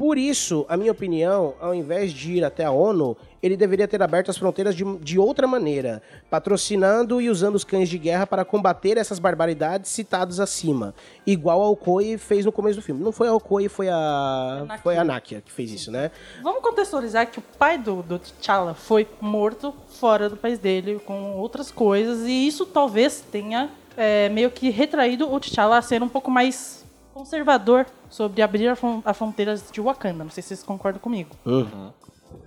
Por 0.00 0.16
isso, 0.16 0.64
a 0.66 0.78
minha 0.78 0.92
opinião, 0.92 1.52
ao 1.60 1.74
invés 1.74 2.10
de 2.10 2.32
ir 2.32 2.42
até 2.42 2.64
a 2.64 2.70
ONU, 2.70 3.14
ele 3.42 3.54
deveria 3.54 3.86
ter 3.86 4.02
aberto 4.02 4.30
as 4.30 4.38
fronteiras 4.38 4.74
de, 4.74 4.82
de 4.96 5.18
outra 5.18 5.46
maneira, 5.46 6.02
patrocinando 6.30 7.20
e 7.20 7.28
usando 7.28 7.54
os 7.54 7.64
cães 7.64 7.86
de 7.86 7.98
guerra 7.98 8.26
para 8.26 8.42
combater 8.42 8.96
essas 8.96 9.18
barbaridades 9.18 9.90
citadas 9.90 10.40
acima, 10.40 10.94
igual 11.26 11.60
a 11.60 11.68
Okoye 11.68 12.16
fez 12.16 12.46
no 12.46 12.50
começo 12.50 12.80
do 12.80 12.82
filme. 12.82 13.04
Não 13.04 13.12
foi 13.12 13.28
a 13.28 13.34
Okoye, 13.34 13.68
foi 13.68 13.90
a 13.90 14.64
Nakia. 14.66 14.82
foi 14.82 14.96
a 14.96 15.04
Nakia 15.04 15.42
que 15.42 15.52
fez 15.52 15.70
isso, 15.70 15.92
né? 15.92 16.10
Vamos 16.42 16.62
contextualizar 16.62 17.30
que 17.30 17.38
o 17.38 17.42
pai 17.58 17.76
do, 17.76 18.02
do 18.02 18.18
T'Challa 18.18 18.72
foi 18.72 19.06
morto 19.20 19.74
fora 20.00 20.30
do 20.30 20.36
país 20.38 20.58
dele 20.58 20.98
com 21.04 21.34
outras 21.34 21.70
coisas 21.70 22.26
e 22.26 22.46
isso 22.46 22.64
talvez 22.64 23.20
tenha 23.20 23.68
é, 23.98 24.30
meio 24.30 24.50
que 24.50 24.70
retraído 24.70 25.30
o 25.30 25.38
T'Challa 25.38 25.76
a 25.76 25.82
ser 25.82 26.02
um 26.02 26.08
pouco 26.08 26.30
mais 26.30 26.79
conservador 27.24 27.86
sobre 28.08 28.40
abrir 28.42 28.68
a 28.68 28.76
fron- 28.76 29.02
as 29.04 29.16
fronteiras 29.16 29.70
de 29.70 29.80
Wakanda. 29.80 30.24
Não 30.24 30.30
sei 30.30 30.42
se 30.42 30.48
vocês 30.48 30.62
concordam 30.62 31.00
comigo. 31.00 31.30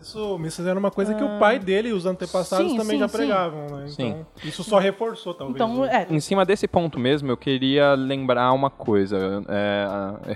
Isso, 0.01 0.39
isso 0.45 0.67
era 0.67 0.79
uma 0.79 0.91
coisa 0.91 1.13
que 1.13 1.23
o 1.23 1.39
pai 1.39 1.59
dele 1.59 1.89
e 1.89 1.93
os 1.93 2.05
antepassados 2.05 2.65
Ah. 2.67 2.69
Sim, 2.69 2.77
também 2.77 2.95
sim, 2.95 2.99
já 2.99 3.07
sim. 3.07 3.17
pregavam, 3.17 3.61
né? 3.67 3.85
Então, 3.89 3.89
Sim. 3.89 4.25
isso 4.47 4.63
só 4.63 4.77
reforçou, 4.79 5.33
talvez. 5.33 5.55
Então, 5.55 5.81
né? 5.81 6.07
é, 6.09 6.13
Em 6.13 6.19
cima 6.19 6.45
desse 6.45 6.67
ponto 6.67 6.99
mesmo, 6.99 7.29
eu 7.31 7.37
queria 7.37 7.93
lembrar 7.93 8.51
uma 8.53 8.69
coisa. 8.69 9.43
É, 9.47 9.85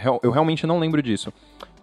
eu- 0.06 0.20
eu 0.24 0.32
realmente 0.32 0.68
não 0.68 0.80
lembro 0.80 1.02
disso. 1.02 1.32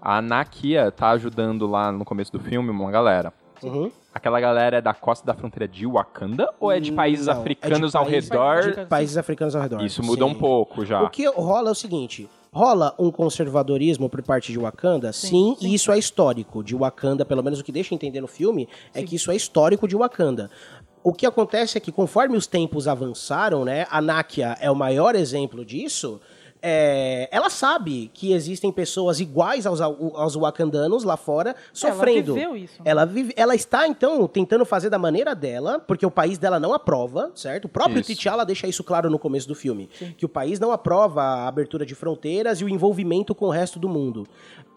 A 0.01 0.21
Nakia 0.21 0.91
tá 0.91 1.11
ajudando 1.11 1.67
lá 1.67 1.91
no 1.91 2.05
começo 2.05 2.31
do 2.33 2.39
filme 2.41 2.69
uma 2.71 2.91
galera. 2.91 3.33
Uhum. 3.63 3.91
Aquela 4.15 4.39
galera 4.41 4.77
é 4.77 4.81
da 4.83 4.93
costa 4.93 5.27
da 5.27 5.33
fronteira 5.35 5.67
de 5.67 5.87
Wakanda 5.87 6.53
ou 6.61 6.71
é 6.71 6.79
de 6.79 6.93
países 6.93 7.27
Não, 7.27 7.33
é 7.33 7.37
de 7.37 7.41
africanos 7.41 7.95
ao 7.95 8.05
país- 8.05 8.29
redor? 8.29 8.61
de 8.75 8.87
países 8.87 9.17
africanos 9.17 9.57
ao 9.57 9.63
redor. 9.63 9.83
Isso 9.83 10.03
muda 10.03 10.25
Sim. 10.25 10.31
um 10.31 10.35
pouco 10.35 10.85
já. 10.85 11.03
O 11.03 11.09
que 11.11 11.27
rola 11.29 11.71
é 11.71 11.73
o 11.73 11.75
seguinte: 11.75 12.29
rola 12.55 12.95
um 12.99 13.11
conservadorismo 13.11 14.09
por 14.09 14.23
parte 14.23 14.53
de 14.53 14.59
Wakanda, 14.59 15.13
sim, 15.13 15.57
e 15.61 15.75
isso 15.75 15.91
é 15.91 15.99
histórico. 15.99 16.63
De 16.63 16.75
Wakanda, 16.75 17.25
pelo 17.25 17.43
menos 17.43 17.59
o 17.59 17.65
que 17.65 17.73
deixa 17.73 17.95
entender 17.95 18.21
no 18.21 18.29
filme, 18.29 18.69
é 18.95 19.03
que 19.03 19.17
isso 19.17 19.33
é 19.33 19.37
histórico 19.37 19.89
de 19.89 19.97
Wakanda. 19.97 20.49
O 21.03 21.13
que 21.13 21.27
acontece 21.27 21.77
é 21.77 21.81
que, 21.81 21.91
conforme 21.91 22.37
os 22.37 22.47
tempos 22.47 22.87
avançaram, 22.87 23.65
né? 23.65 23.87
A 23.91 24.01
Nakia 24.01 24.57
é 24.61 24.71
o 24.71 24.77
maior 24.77 25.17
exemplo 25.17 25.65
disso. 25.65 26.21
É, 26.67 27.29
ela 27.31 27.51
sabe 27.51 28.11
que 28.15 28.33
existem 28.33 28.73
pessoas 28.73 29.21
iguais 29.21 29.67
aos, 29.67 29.83
aos 29.83 30.35
wakandanos 30.35 31.05
lá 31.05 31.15
fora 31.15 31.55
sofrendo. 31.75 32.33
viveu 32.33 32.57
isso? 32.57 32.81
Ela, 32.83 33.05
vive, 33.05 33.35
ela 33.37 33.55
está, 33.55 33.87
então, 33.87 34.27
tentando 34.27 34.65
fazer 34.65 34.89
da 34.89 34.99
maneira 34.99 35.35
dela, 35.35 35.79
porque 35.79 36.07
o 36.07 36.11
país 36.11 36.39
dela 36.39 36.59
não 36.59 36.73
aprova, 36.73 37.31
certo? 37.35 37.67
O 37.67 37.69
próprio 37.69 38.01
Isso. 38.01 38.15
T'Challa 38.15 38.47
deixa 38.47 38.67
isso 38.67 38.83
claro 38.83 39.11
no 39.11 39.19
começo 39.19 39.47
do 39.47 39.55
filme. 39.55 39.91
Que 40.17 40.25
o 40.25 40.29
país 40.29 40.59
não 40.59 40.73
aprova 40.73 41.21
a 41.21 41.49
abertura 41.49 41.85
de 41.85 41.95
fronteiras 41.95 42.63
e 42.63 42.65
o 42.65 42.69
envolvimento 42.69 43.35
com 43.35 43.45
o 43.45 43.51
resto 43.51 43.79
do 43.79 43.87
mundo. 43.87 44.27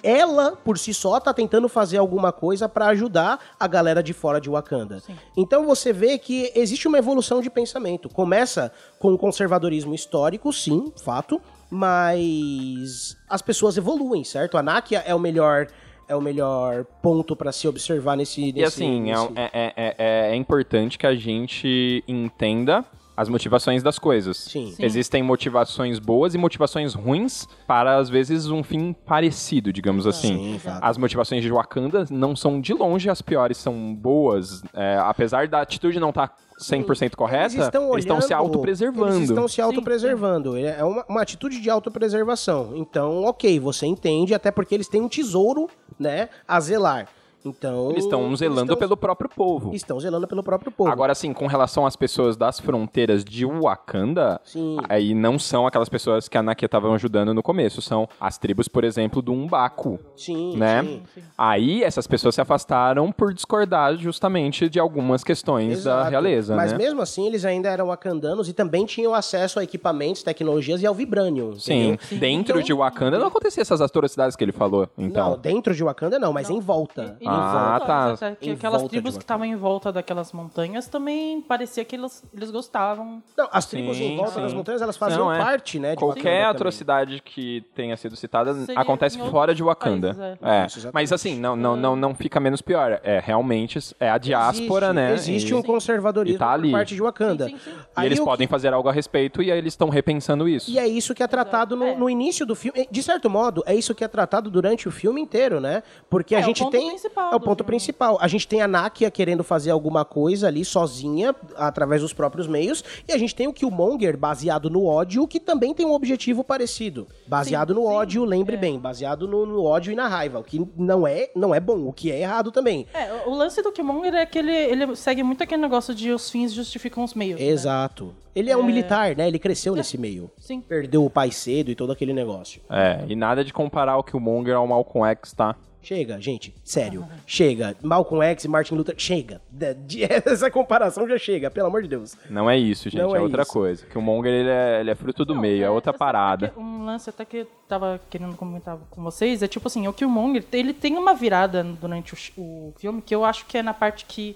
Ela, 0.04 0.58
por 0.58 0.78
si 0.78 0.94
só, 0.94 1.22
tá 1.22 1.34
tentando 1.34 1.70
fazer 1.70 1.98
alguma 1.98 2.34
coisa 2.34 2.68
para 2.68 2.88
ajudar 2.88 3.40
a 3.58 3.66
galera 3.66 4.04
de 4.04 4.12
fora 4.12 4.42
de 4.42 4.50
Wakanda. 4.50 5.02
Então 5.38 5.66
você 5.66 5.94
vê 5.94 6.18
que 6.18 6.52
existe 6.54 6.86
uma 6.86 6.98
evolução 6.98 7.42
de 7.42 7.50
pensamento. 7.50 8.10
Começa 8.10 8.74
com 9.00 9.14
o 9.14 9.18
conservadorismo 9.18 9.96
histórico, 9.96 10.52
sim, 10.52 10.92
fato, 11.02 11.42
mas 11.70 13.18
as 13.30 13.42
pessoas 13.42 13.78
evoluem, 13.78 14.24
certo? 14.24 14.58
A 14.58 14.64
Nakia 14.64 15.00
é 15.06 15.14
o 15.14 15.20
melhor 15.20 15.68
é 16.10 16.16
o 16.16 16.22
melhor 16.22 16.86
ponto 17.04 17.36
para 17.36 17.52
se 17.52 17.68
observar 17.68 18.16
nesse, 18.16 18.54
nesse 18.54 18.60
E 18.60 18.64
assim, 18.64 19.12
é, 19.12 19.14
nesse- 19.14 19.34
é, 19.36 19.50
é, 19.54 19.74
é- 19.98 20.32
é 20.32 20.36
importante 20.36 20.98
que 20.98 21.06
a 21.06 21.14
gente 21.14 22.02
entenda 22.08 22.86
as 23.18 23.28
motivações 23.28 23.82
das 23.82 23.98
coisas. 23.98 24.38
Sim. 24.38 24.72
Sim. 24.74 24.86
Existem 24.86 25.24
motivações 25.24 25.98
boas 25.98 26.36
e 26.36 26.38
motivações 26.38 26.94
ruins 26.94 27.48
para, 27.66 27.98
às 27.98 28.08
vezes, 28.10 28.48
um 28.48 28.62
fim 28.64 28.94
parecido, 28.94 29.74
digamos 29.74 30.06
assim. 30.06 30.60
Sim. 30.60 30.70
As 30.82 30.98
motivações 31.00 31.42
de 31.42 31.50
Wakanda 31.52 32.06
não 32.12 32.36
são 32.36 32.62
de 32.62 32.74
longe 32.76 33.10
as 33.10 33.22
piores, 33.22 33.58
são 33.58 33.94
boas. 33.96 34.62
É, 34.74 34.98
apesar 35.02 35.48
da 35.48 35.62
atitude 35.62 36.00
não 36.00 36.10
estar 36.10 36.32
100% 36.62 37.16
correta, 37.16 37.56
Eles 37.56 37.66
estão, 37.66 37.92
eles 37.94 38.06
estão 38.06 38.22
se 38.22 38.28
olhando- 38.34 38.46
autopreservando. 38.46 39.16
Eles 39.16 39.30
estão 39.30 39.48
se 39.48 39.62
autopreservando. 39.62 40.56
É 40.56 40.84
uma, 40.84 41.04
uma 41.10 41.22
atitude 41.24 41.60
de 41.60 41.70
autopreservação. 41.72 42.74
Então, 42.76 43.24
ok, 43.26 43.60
você 43.60 43.86
entende, 43.88 44.34
até 44.36 44.52
porque 44.52 44.76
eles 44.76 44.88
têm 44.88 45.02
um 45.02 45.10
tesouro, 45.10 45.68
né, 46.00 46.30
a 46.48 46.60
zelar. 46.60 47.08
Então. 47.46 47.92
Eles 47.92 48.04
estão 48.04 48.36
zelando 48.36 48.62
estão- 48.64 48.78
pelo 48.78 48.98
próprio 48.98 49.30
povo. 49.30 49.74
Estão 49.74 50.00
zelando 50.00 50.28
pelo 50.28 50.44
próprio 50.44 50.72
povo. 50.72 50.90
Agora, 50.90 51.12
assim, 51.12 51.32
com 51.34 51.48
relação 51.48 51.86
às 51.86 51.96
pessoas 51.96 52.36
das 52.36 52.60
fronteiras 52.60 53.24
de 53.24 53.46
Wakanda, 53.46 54.42
Sim. 54.44 54.78
aí 54.90 55.14
não 55.14 55.38
são 55.40 55.66
aquelas 55.68 55.88
pessoas 55.90 56.28
que 56.28 56.38
a 56.38 56.44
Nakia 56.44 56.66
estavam 56.66 56.94
ajudando 56.94 57.34
no 57.34 57.44
começo, 57.44 57.82
são 57.82 58.08
as 58.20 58.38
tribos, 58.38 58.68
por 58.68 58.84
exemplo, 58.84 59.22
do 59.22 59.32
Umbaku, 59.32 60.00
Sim, 60.16 60.58
né? 60.58 60.84
sim. 60.84 61.04
Aí 61.38 61.84
essas 61.84 62.08
pessoas 62.08 62.36
se 62.36 62.42
afastaram 62.42 63.12
por 63.12 63.34
discordar 63.34 63.96
justamente 63.98 64.68
de 64.70 64.80
algumas 64.80 65.24
questões 65.24 65.84
da 65.84 65.92
Exato. 65.98 66.10
realeza, 66.10 66.56
Mas 66.56 66.72
né? 66.72 66.78
mesmo 66.78 67.02
assim, 67.02 67.28
eles 67.28 67.46
ainda 67.46 67.70
eram 67.70 67.88
wakandanos 67.88 68.50
e 68.50 68.54
também 68.54 68.86
tinham 68.86 69.14
acesso 69.14 69.60
a 69.60 69.64
equipamentos, 69.64 70.24
tecnologias 70.24 70.82
e 70.82 70.88
ao 70.88 70.94
vibranium. 70.94 71.58
Sim, 71.60 71.92
entendeu? 71.94 72.20
dentro 72.20 72.52
Então- 72.58 72.62
de 72.66 72.74
Wakanda 72.74 73.18
não 73.20 73.28
acontecia 73.28 73.62
essas 73.62 73.80
atrocidades 73.82 74.36
que 74.36 74.44
ele 74.44 74.52
falou, 74.52 74.90
então. 74.98 75.32
Não, 75.32 75.38
dentro 75.38 75.74
de 75.74 75.84
Wakanda 75.84 76.18
não, 76.20 76.34
mas 76.34 76.50
em 76.50 76.60
volta. 76.60 77.18
E- 77.22 77.26
em 77.28 77.37
Ah, 77.40 77.78
volta. 77.80 78.18
tá. 78.32 78.36
que 78.36 78.52
aquelas 78.52 78.82
volta 78.82 78.90
tribos 78.90 79.18
que 79.18 79.24
estavam 79.24 79.46
em 79.46 79.56
volta 79.56 79.92
daquelas 79.92 80.32
montanhas 80.34 80.88
também 80.88 81.42
parecia 81.42 81.84
que 81.86 81.96
eles, 81.96 82.24
eles 82.34 82.52
gostavam. 82.52 83.22
Não, 83.38 83.48
as 83.52 83.66
tribos 83.66 83.98
Sim, 83.98 84.14
em 84.14 84.18
volta 84.18 84.32
sim. 84.34 84.42
das 84.42 84.54
montanhas, 84.54 84.82
elas 84.82 84.98
faziam 84.98 85.26
Não, 85.26 85.34
é. 85.34 85.38
parte, 85.38 85.80
né, 85.80 85.90
de 85.96 86.02
Wakanda 86.02 86.14
Qualquer 86.16 86.32
também. 86.40 86.46
atrocidade 86.46 87.22
que 87.24 87.62
tenha 87.76 87.96
sido 87.98 88.16
citada 88.16 88.54
Seria 88.54 88.80
acontece 88.82 89.18
fora 89.30 89.54
de 89.54 89.64
Wakanda. 89.64 90.14
países, 90.14 90.38
é. 90.42 90.66
Isso, 90.66 90.80
exatamente. 90.80 90.94
Mas 90.94 91.12
assim, 91.14 91.40
não, 91.40 91.56
não, 91.56 91.76
não, 91.76 91.96
não 91.96 92.16
fica 92.16 92.40
menos 92.40 92.62
pior. 92.62 93.00
É 93.04 93.20
realmente 93.24 93.80
é 94.00 94.10
a 94.10 94.18
diáspora, 94.18 94.88
existe, 94.88 94.96
né? 94.96 95.14
Existe 95.14 95.52
E- 95.52 95.56
um 95.56 95.62
conservadorismo 95.62 96.40
tá 96.40 96.52
ali. 96.52 96.70
por 96.70 96.78
parte 96.78 96.96
de 96.96 97.02
Wakanda. 97.02 97.46
Sim, 97.46 97.58
sim, 97.58 97.72
sim. 97.72 97.78
E 97.78 97.84
Aí 97.96 98.06
eles 98.08 98.20
o 98.20 98.22
que- 98.22 98.30
podem 98.30 98.48
fazer 98.48 98.74
algo 98.74 98.88
a 98.90 98.92
respeito 98.92 99.42
e 99.42 99.52
aí 99.52 99.58
eles 99.58 99.74
estão 99.74 99.90
repensando 99.90 100.48
isso. 100.48 100.70
E 100.70 100.78
é 100.80 100.88
isso 100.88 101.14
que 101.14 101.24
é 101.24 101.28
tratado 101.28 101.76
no, 101.76 101.86
É. 101.86 101.96
no 101.96 102.10
início 102.10 102.46
do 102.46 102.56
filme. 102.56 102.88
De 102.90 103.04
certo 103.04 103.30
modo, 103.30 103.64
é 103.66 103.74
isso 103.76 103.94
que 103.96 104.04
é 104.04 104.08
tratado 104.08 104.50
durante 104.50 104.88
o 104.88 104.92
filme 104.92 105.22
inteiro, 105.22 105.60
né? 105.60 105.84
Porque 106.10 106.36
a 106.36 106.40
É, 106.40 106.42
o 106.42 106.46
gente 106.46 106.60
ponto 106.64 106.72
tem. 106.72 106.88
Principal 107.18 107.34
É 107.34 107.36
o 107.36 107.40
ponto 107.40 107.58
filme. 107.64 107.68
principal. 107.68 108.18
A 108.22 108.28
gente 108.28 108.48
tem 108.48 108.62
a 108.62 108.68
Nakia 108.68 109.10
querendo 109.12 109.44
fazer 109.44 109.72
alguma 109.72 110.06
coisa 110.06 110.48
ali 110.48 110.64
sozinha, 110.64 111.36
através 111.56 112.02
dos 112.02 112.14
próprios 112.14 112.48
meios. 112.48 112.84
E 113.08 113.12
a 113.12 113.18
gente 113.18 113.34
tem 113.36 113.48
o 113.48 113.54
Killmonger, 113.54 114.18
baseado 114.18 114.70
no 114.70 114.86
ódio, 114.86 115.28
que 115.28 115.40
também 115.40 115.74
tem 115.74 115.86
um 115.86 115.94
objetivo 115.94 116.44
parecido. 116.44 117.08
Baseado 117.28 117.74
Sim, 117.74 117.80
no 117.80 117.88
sim, 117.88 117.94
ódio, 117.94 118.24
lembre 118.26 118.56
é. 118.56 118.60
bem, 118.60 118.80
baseado 118.80 119.28
no, 119.28 119.46
no 119.46 119.64
ódio 119.64 119.92
e 119.92 119.96
na 119.96 120.08
raiva. 120.08 120.40
O 120.40 120.44
que 120.44 120.66
não 120.78 121.08
é, 121.08 121.30
não 121.36 121.54
é 121.54 121.60
bom, 121.60 121.88
o 121.88 121.94
que 121.94 122.12
é 122.12 122.22
errado 122.22 122.52
também. 122.52 122.86
É, 122.94 123.24
o- 123.26 123.34
lance 123.38 123.62
do 123.62 123.72
Killmonger 123.72 124.14
é 124.16 124.26
que 124.26 124.38
ele, 124.40 124.52
ele 124.52 124.96
segue 124.96 125.24
muito 125.24 125.44
aquele 125.44 125.62
negócio 125.62 125.94
de 125.94 126.12
os 126.12 126.30
fins 126.30 126.54
justificam 126.54 127.04
os 127.04 127.14
meios. 127.14 127.40
né? 127.40 127.46
Exato. 127.46 128.14
Ele 128.36 128.52
é 128.52 128.58
um 128.58 128.62
militar, 128.64 129.16
né? 129.16 129.28
Ele 129.28 129.40
cresceu 129.40 129.76
nesse 129.76 129.98
meio. 129.98 130.30
Sim. 130.38 130.62
Perdeu 130.62 131.04
o 131.04 131.10
pai 131.10 131.32
cedo 131.32 131.72
e 131.72 131.76
todo 131.76 131.92
aquele 131.92 132.14
negócio. 132.14 132.62
É, 132.70 133.04
e 133.08 133.16
nada 133.16 133.44
de 133.44 133.52
comparar 133.52 133.98
o 133.98 134.04
Killmonger 134.04 134.56
ao 134.56 134.68
Malcolm 134.68 135.08
X, 135.10 135.34
tá? 135.34 135.56
Chega, 135.88 136.20
gente, 136.20 136.54
sério. 136.66 137.08
Chega. 137.26 137.74
Malcolm 137.82 138.22
X 138.26 138.44
e 138.44 138.48
Martin 138.50 138.76
Luther. 138.76 138.94
Chega. 138.98 139.40
De- 139.50 139.74
de- 139.74 140.04
Essa 140.04 140.52
comparação 140.52 141.08
já 141.08 141.18
chega, 141.18 141.50
pelo 141.50 141.68
amor 141.68 141.82
de 141.82 141.88
Deus. 141.88 142.14
Não 142.30 142.50
é 142.50 142.58
isso, 142.58 142.90
gente, 142.90 143.02
Não 143.02 143.16
é, 143.16 143.20
é 143.20 143.22
outra 143.22 143.44
isso. 143.44 143.54
coisa. 143.54 143.86
Killmonger, 143.86 144.32
ele 144.34 144.50
é, 144.50 144.80
ele 144.82 144.92
é 144.92 144.96
fruto 144.96 145.24
do 145.24 145.34
Não, 145.34 145.42
meio, 145.42 145.64
é, 145.64 145.70
outra 145.70 145.92
essa- 145.92 145.98
parada. 145.98 146.48
até 146.48 146.56
que 146.56 146.60
Um 146.60 146.84
lance 146.86 147.10
até 147.10 147.24
que 147.24 147.38
eu 147.38 147.48
tava 147.70 148.02
querendo 148.10 148.36
comentar 148.36 148.78
com 148.90 149.02
vocês 149.02 149.42
é 149.42 149.48
tipo 149.48 149.66
assim, 149.68 149.88
o 149.88 149.94
Killmonger, 149.94 150.44
ele 150.52 150.74
tem 150.74 150.98
uma 150.98 151.14
virada 151.14 151.64
durante 151.64 152.14
o, 152.14 152.42
o 152.42 152.74
filme 152.78 153.02
que 153.02 153.16
eu 153.16 153.24
acho 153.24 153.46
que 153.46 153.58
é 153.58 153.64
na 153.64 153.74
parte 153.74 154.04
que 154.06 154.36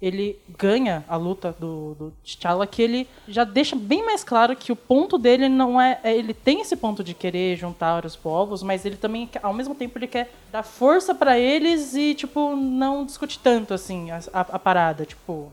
ele 0.00 0.38
ganha 0.58 1.04
a 1.08 1.16
luta 1.16 1.54
do, 1.58 1.94
do 1.94 2.12
T'Challa, 2.24 2.66
que 2.66 2.80
ele 2.80 3.06
já 3.28 3.44
deixa 3.44 3.76
bem 3.76 4.04
mais 4.04 4.24
claro 4.24 4.56
que 4.56 4.72
o 4.72 4.76
ponto 4.76 5.18
dele 5.18 5.48
não 5.48 5.80
é, 5.80 5.98
é- 6.02 6.16
Ele 6.16 6.32
tem 6.32 6.60
esse 6.62 6.74
ponto 6.74 7.04
de 7.04 7.12
querer 7.12 7.56
juntar 7.56 8.04
os 8.06 8.16
povos, 8.16 8.62
mas 8.62 8.84
ele 8.86 8.96
também, 8.96 9.28
ao 9.42 9.52
mesmo 9.52 9.74
tempo, 9.74 9.98
ele 9.98 10.06
quer 10.06 10.32
dar 10.50 10.62
força 10.62 11.14
pra 11.14 11.38
eles 11.38 11.94
e, 11.94 12.14
tipo, 12.14 12.56
não 12.56 13.04
discutir 13.04 13.38
tanto, 13.40 13.74
assim, 13.74 14.10
a, 14.10 14.18
a- 14.32 14.40
a 14.40 14.58
parada. 14.58 15.04
Tipo, 15.04 15.52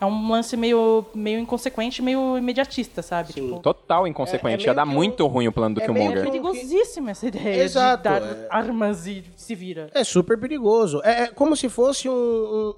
é 0.00 0.06
um 0.06 0.30
lance 0.30 0.56
meio, 0.56 1.04
meio 1.14 1.38
inconsequente, 1.38 2.00
meio 2.02 2.38
imediatista, 2.38 3.02
sabe? 3.02 3.32
Tipo, 3.34 3.58
Total 3.60 4.06
inconsequente. 4.06 4.64
É- 4.64 4.68
é 4.68 4.70
Ia 4.70 4.74
dar 4.74 4.84
meio 4.86 4.92
que 4.92 4.96
muito 4.96 5.26
ruim 5.26 5.48
o 5.48 5.52
plano 5.52 5.74
do 5.74 5.82
é 5.82 5.84
Killmonger. 5.84 6.18
É 6.18 6.22
que- 6.22 6.30
perigosíssima 6.30 7.10
essa 7.10 7.26
ideia 7.26 7.62
Exato, 7.62 7.98
de 7.98 8.08
dar 8.08 8.22
é. 8.22 8.46
armas 8.50 9.06
e 9.06 9.22
se 9.36 9.54
vira. 9.54 9.90
É 9.94 10.02
super 10.02 10.38
perigoso. 10.38 11.00
É, 11.04 11.24
é 11.24 11.26
como 11.28 11.54
se 11.54 11.68
fosse 11.68 12.08
um, 12.08 12.12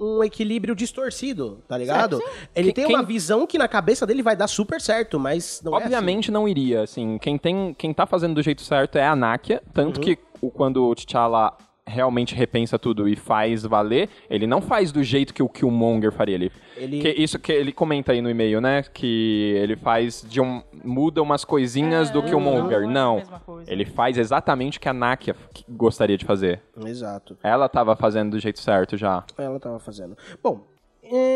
um- 0.00 0.18
um 0.18 0.24
equilíbrio 0.24 0.74
distorcido 0.74 1.03
distorcido, 1.08 1.58
tá 1.68 1.76
ligado? 1.76 2.20
Ele 2.54 2.68
Que- 2.68 2.74
tem 2.74 2.86
quem- 2.86 2.96
uma 2.96 3.02
visão 3.02 3.46
que 3.46 3.58
na 3.58 3.68
cabeça 3.68 4.06
dele 4.06 4.22
vai 4.22 4.36
dar 4.36 4.46
super 4.48 4.80
certo, 4.80 5.18
mas 5.18 5.60
não 5.64 5.72
é 5.74 5.76
Obviamente 5.82 6.30
não 6.30 6.48
iria, 6.48 6.82
assim, 6.82 7.18
quem 7.18 7.36
tem, 7.38 7.74
quem 7.76 7.92
tá 7.92 8.06
fazendo 8.06 8.34
do 8.34 8.42
jeito 8.42 8.62
certo 8.62 8.96
é 8.96 9.06
a 9.06 9.14
Nakia, 9.16 9.62
tanto 9.72 9.98
Uhum. 9.98 10.02
que 10.04 10.18
o- 10.40 10.50
quando 10.50 10.84
o 10.84 10.94
T'Challa 10.94 11.52
realmente 11.86 12.34
repensa 12.34 12.78
tudo 12.78 13.06
e 13.06 13.14
faz 13.14 13.62
valer, 13.62 14.08
ele 14.30 14.46
não 14.46 14.62
faz 14.62 14.90
do 14.90 15.02
jeito 15.02 15.34
que 15.34 15.42
o 15.42 15.48
Killmonger 15.50 16.10
faria 16.12 16.34
ali. 16.34 16.50
Ele- 16.78 16.98
Que 17.00 17.10
isso 17.10 17.38
que 17.38 17.52
ele 17.52 17.72
comenta 17.72 18.10
aí 18.12 18.22
no 18.22 18.30
e-mail, 18.30 18.58
né, 18.58 18.82
que 18.82 19.52
ele 19.58 19.76
faz 19.76 20.24
de 20.26 20.40
um 20.40 20.62
muda 20.82 21.20
umas 21.20 21.44
coisinhas 21.44 22.08
do 22.10 22.20
É, 22.20 22.22
Killmonger. 22.22 22.80
não 22.88 22.88
é 22.90 22.92
Não, 22.92 23.22
ele 23.66 23.84
faz 23.84 24.16
exatamente 24.16 24.78
o 24.78 24.80
que 24.80 24.88
a 24.88 24.94
Nakia 24.94 25.36
gostaria 25.68 26.16
de 26.16 26.24
fazer. 26.24 26.62
assim. 26.74 26.88
Exato. 26.88 27.36
Ela 27.42 27.68
tava 27.68 27.94
fazendo 27.94 28.30
do 28.30 28.38
jeito 28.38 28.60
certo 28.60 28.96
já. 28.96 29.22
Ela 29.36 29.60
tava 29.60 29.78
fazendo. 29.78 30.16
Bom, 30.42 30.62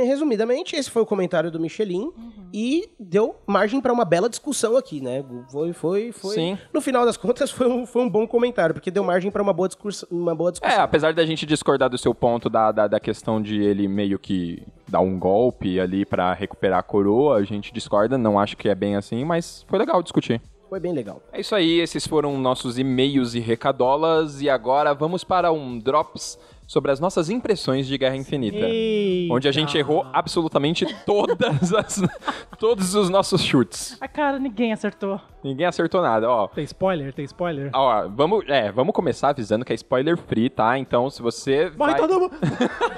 resumidamente, 0.07 0.74
esse 0.76 0.90
foi 0.90 1.02
o 1.02 1.07
comentário 1.07 1.50
do 1.50 1.61
Michelin 1.61 2.11
e 2.52 2.88
deu 2.98 3.37
margem 3.46 3.81
pra 3.81 3.92
uma 3.92 4.04
bela 4.04 4.28
discussão 4.28 4.76
aqui, 4.76 5.00
né? 5.00 5.24
Foi, 5.50 5.72
foi, 5.72 6.12
foi. 6.12 6.35
Sim. 6.35 6.59
No 6.72 6.81
final 6.81 7.04
das 7.04 7.16
contas, 7.16 7.50
foi 7.52 7.68
um, 7.68 7.87
foi 7.87 8.02
um 8.02 8.09
bom 8.09 8.26
comentário, 8.26 8.74
porque 8.74 8.90
deu 8.90 9.04
margem 9.04 9.31
pra 9.31 9.42
uma 9.42 9.52
boa, 9.52 9.68
discurso, 9.68 10.07
uma 10.11 10.35
boa 10.35 10.50
É, 10.50 10.52
discussão. 10.52 10.81
apesar 10.83 11.12
da 11.12 11.24
gente 11.26 11.44
discordar 11.44 11.90
do 11.90 11.98
seu 11.98 12.14
ponto 12.14 12.48
da, 12.48 12.72
da, 12.72 12.87
da 12.88 13.00
questão 13.00 13.40
de 13.42 13.61
ele 13.62 13.87
meio 13.88 14.18
que 14.18 14.62
dar 14.88 15.00
um 15.00 15.18
golpe 15.18 15.78
ali 15.78 16.07
pra 16.07 16.33
recuperar 16.33 16.78
a 16.78 16.83
coroa, 16.83 17.37
a 17.37 17.42
gente 17.44 17.72
discorda, 17.72 18.16
não 18.16 18.38
acho 18.38 18.57
que 18.57 18.68
é 18.68 18.74
bem 18.74 18.96
assim, 18.96 19.24
mas 19.24 19.64
foi 19.68 19.78
legal 19.78 20.02
discutir. 20.02 20.40
Foi 20.68 20.78
bem 20.81 20.92
legal. 20.92 21.22
É 21.33 21.40
isso 21.40 21.54
aí, 21.54 21.81
esses 21.81 22.07
foram 22.07 22.38
nossos 22.38 22.78
e-mails 22.78 23.35
e 23.35 23.40
recadolas, 23.40 24.42
e 24.42 24.50
agora 24.50 24.92
vamos 24.94 25.24
para 25.24 25.50
um 25.52 25.78
Drops 25.78 26.38
sobre 26.68 26.92
as 26.92 27.00
nossas 27.00 27.31
impressões 27.31 27.87
de 27.87 27.96
Guerra 27.96 28.14
Infinita. 28.14 28.59
Eita. 28.59 29.33
Onde 29.35 29.48
a 29.48 29.52
gente 29.52 29.76
errou 29.78 30.07
absolutamente 30.12 30.87
todas 31.07 31.72
as, 31.72 32.02
todos 32.61 32.94
os 32.94 33.09
nossos 33.09 33.42
chutes. 33.42 33.96
A 34.02 34.07
cara, 34.07 34.38
ninguém 34.38 34.70
acertou. 34.70 35.18
Ninguém 35.42 35.64
acertou 35.64 36.02
nada, 36.02 36.28
ó. 36.31 36.46
Tem 36.48 36.64
spoiler? 36.64 37.14
Tem 37.14 37.24
spoiler? 37.24 37.70
Ó, 37.72 38.07
vamos, 38.09 38.44
é, 38.46 38.70
vamos 38.70 38.92
começar 38.92 39.31
avisando 39.31 39.64
que 39.64 39.72
é 39.72 39.76
spoiler 39.76 40.18
free, 40.18 40.50
tá? 40.50 40.78
Então, 40.78 41.09
se 41.09 41.22
você 41.22 41.72
Morre 41.76 41.92
vai... 41.92 42.00
todo 42.00 42.20
mundo! 42.20 42.37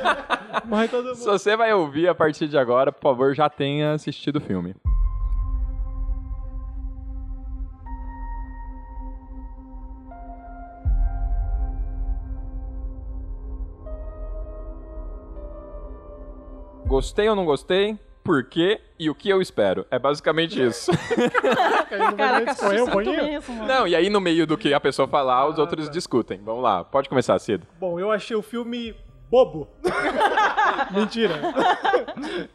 Morre 0.67 0.89
todo 0.89 1.15
Se 1.15 1.21
mundo! 1.25 1.39
você 1.39 1.57
vai 1.57 1.73
ouvir 1.73 2.09
a 2.09 2.15
partir 2.15 2.49
de 2.49 2.59
agora, 2.59 2.91
por 2.91 3.03
favor, 3.03 3.35
já 3.37 3.49
tenha 3.49 3.93
assistido 3.93 4.37
o 4.37 4.41
filme. 4.41 4.75
Gostei 16.91 17.29
ou 17.29 17.37
não 17.37 17.45
gostei? 17.45 17.97
Por 18.25 18.43
quê? 18.43 18.81
E 18.99 19.09
o 19.09 19.15
que 19.15 19.29
eu 19.29 19.41
espero? 19.41 19.87
É 19.93 19.97
basicamente 19.97 20.61
isso. 20.61 20.91
Caraca, 22.19 22.91
pouquinho? 22.91 23.25
mesmo, 23.27 23.55
mano. 23.55 23.69
não, 23.69 23.87
e 23.87 23.95
aí 23.95 24.11
no 24.11 24.21
meio 24.21 24.45
do 24.45 24.59
que 24.59 24.75
a 24.75 24.81
pessoa 24.81 25.07
falar, 25.07 25.47
os 25.47 25.57
outros 25.57 25.89
discutem. 25.89 26.41
Vamos 26.45 26.65
lá, 26.65 26.83
pode 26.83 27.09
começar, 27.09 27.39
Cido. 27.39 27.65
Bom, 27.79 28.01
eu 28.01 28.11
achei 28.11 28.37
o 28.37 28.43
filme 28.43 28.97
bobo. 29.31 29.69
Mentira. 30.91 31.41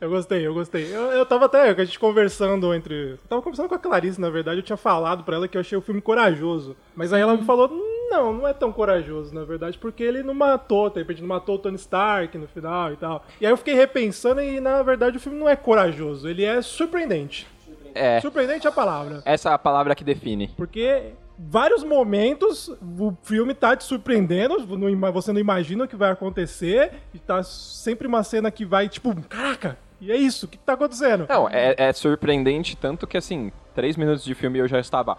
eu 0.02 0.10
gostei, 0.10 0.46
eu 0.46 0.54
gostei. 0.54 0.94
Eu, 0.94 1.14
eu 1.14 1.26
tava 1.26 1.46
até, 1.46 1.70
a 1.70 1.86
gente 1.86 1.98
conversando 1.98 2.74
entre... 2.74 3.12
Eu 3.12 3.20
tava 3.30 3.42
conversando 3.42 3.70
com 3.70 3.76
a 3.76 3.80
Clarice, 3.80 4.20
na 4.20 4.30
verdade, 4.30 4.60
eu 4.60 4.64
tinha 4.64 4.76
falado 4.76 5.24
pra 5.24 5.38
ela 5.38 5.48
que 5.48 5.56
eu 5.56 5.62
achei 5.62 5.78
o 5.78 5.82
filme 5.82 6.02
corajoso. 6.02 6.76
Mas 6.94 7.14
aí 7.14 7.22
ela 7.22 7.38
me 7.38 7.46
falou, 7.46 7.70
não, 8.10 8.34
não 8.34 8.48
é 8.48 8.54
tão 8.54 8.72
corajoso, 8.72 9.34
na 9.34 9.44
verdade, 9.44 9.78
porque 9.78 10.04
ele 10.04 10.24
não 10.24 10.34
matou, 10.34 10.90
de 10.90 11.00
repente 11.00 11.22
não 11.22 11.28
matou 11.28 11.56
o 11.56 11.60
Tony 11.60 11.76
Stark 11.76 12.38
no 12.38 12.48
final 12.48 12.92
e 12.92 12.96
tal. 12.96 13.24
E 13.40 13.46
aí 13.46 13.52
eu 13.52 13.58
fiquei 13.58 13.74
repensando 13.76 14.42
e, 14.42 14.60
na 14.60 14.82
verdade, 14.84 15.18
o 15.18 15.20
filme 15.20 15.38
não 15.38 15.50
é 15.50 15.56
corajoso, 15.56 16.28
ele 16.28 16.44
é 16.44 16.62
surpreendente. 16.62 17.48
É, 17.94 18.20
Surpreendente 18.20 18.68
é 18.68 18.70
a 18.70 18.74
palavra. 18.74 19.22
essa 19.24 19.50
é 19.50 19.54
a 19.54 19.58
palavra 19.58 19.96
que 19.96 20.04
define. 20.04 20.50
Porque 20.58 21.14
vários 21.40 21.82
momentos 21.82 22.68
o 23.00 23.14
filme 23.24 23.54
tá 23.54 23.74
te 23.76 23.86
surpreendendo, 23.86 24.66
você 25.14 25.32
não 25.32 25.40
imagina 25.40 25.86
o 25.86 25.88
que 25.88 25.96
vai 25.96 26.12
acontecer, 26.12 26.92
e 27.14 27.20
tá 27.20 27.42
sempre 27.42 28.06
uma 28.06 28.22
cena 28.22 28.52
que 28.52 28.66
vai, 28.66 28.90
tipo, 28.90 29.16
caraca, 29.30 29.78
e 30.02 30.12
é 30.12 30.18
isso, 30.18 30.46
o 30.46 30.50
que 30.50 30.58
tá 30.58 30.74
acontecendo? 30.74 31.26
Não, 31.30 31.48
é, 31.50 31.74
é 31.78 31.94
surpreendente 31.94 32.76
tanto 32.76 33.08
que, 33.08 33.16
assim, 33.16 33.50
três 33.74 33.96
minutos 33.96 34.26
de 34.26 34.36
filme 34.36 34.60
eu 34.60 34.68
já 34.68 34.80
estava... 34.80 35.18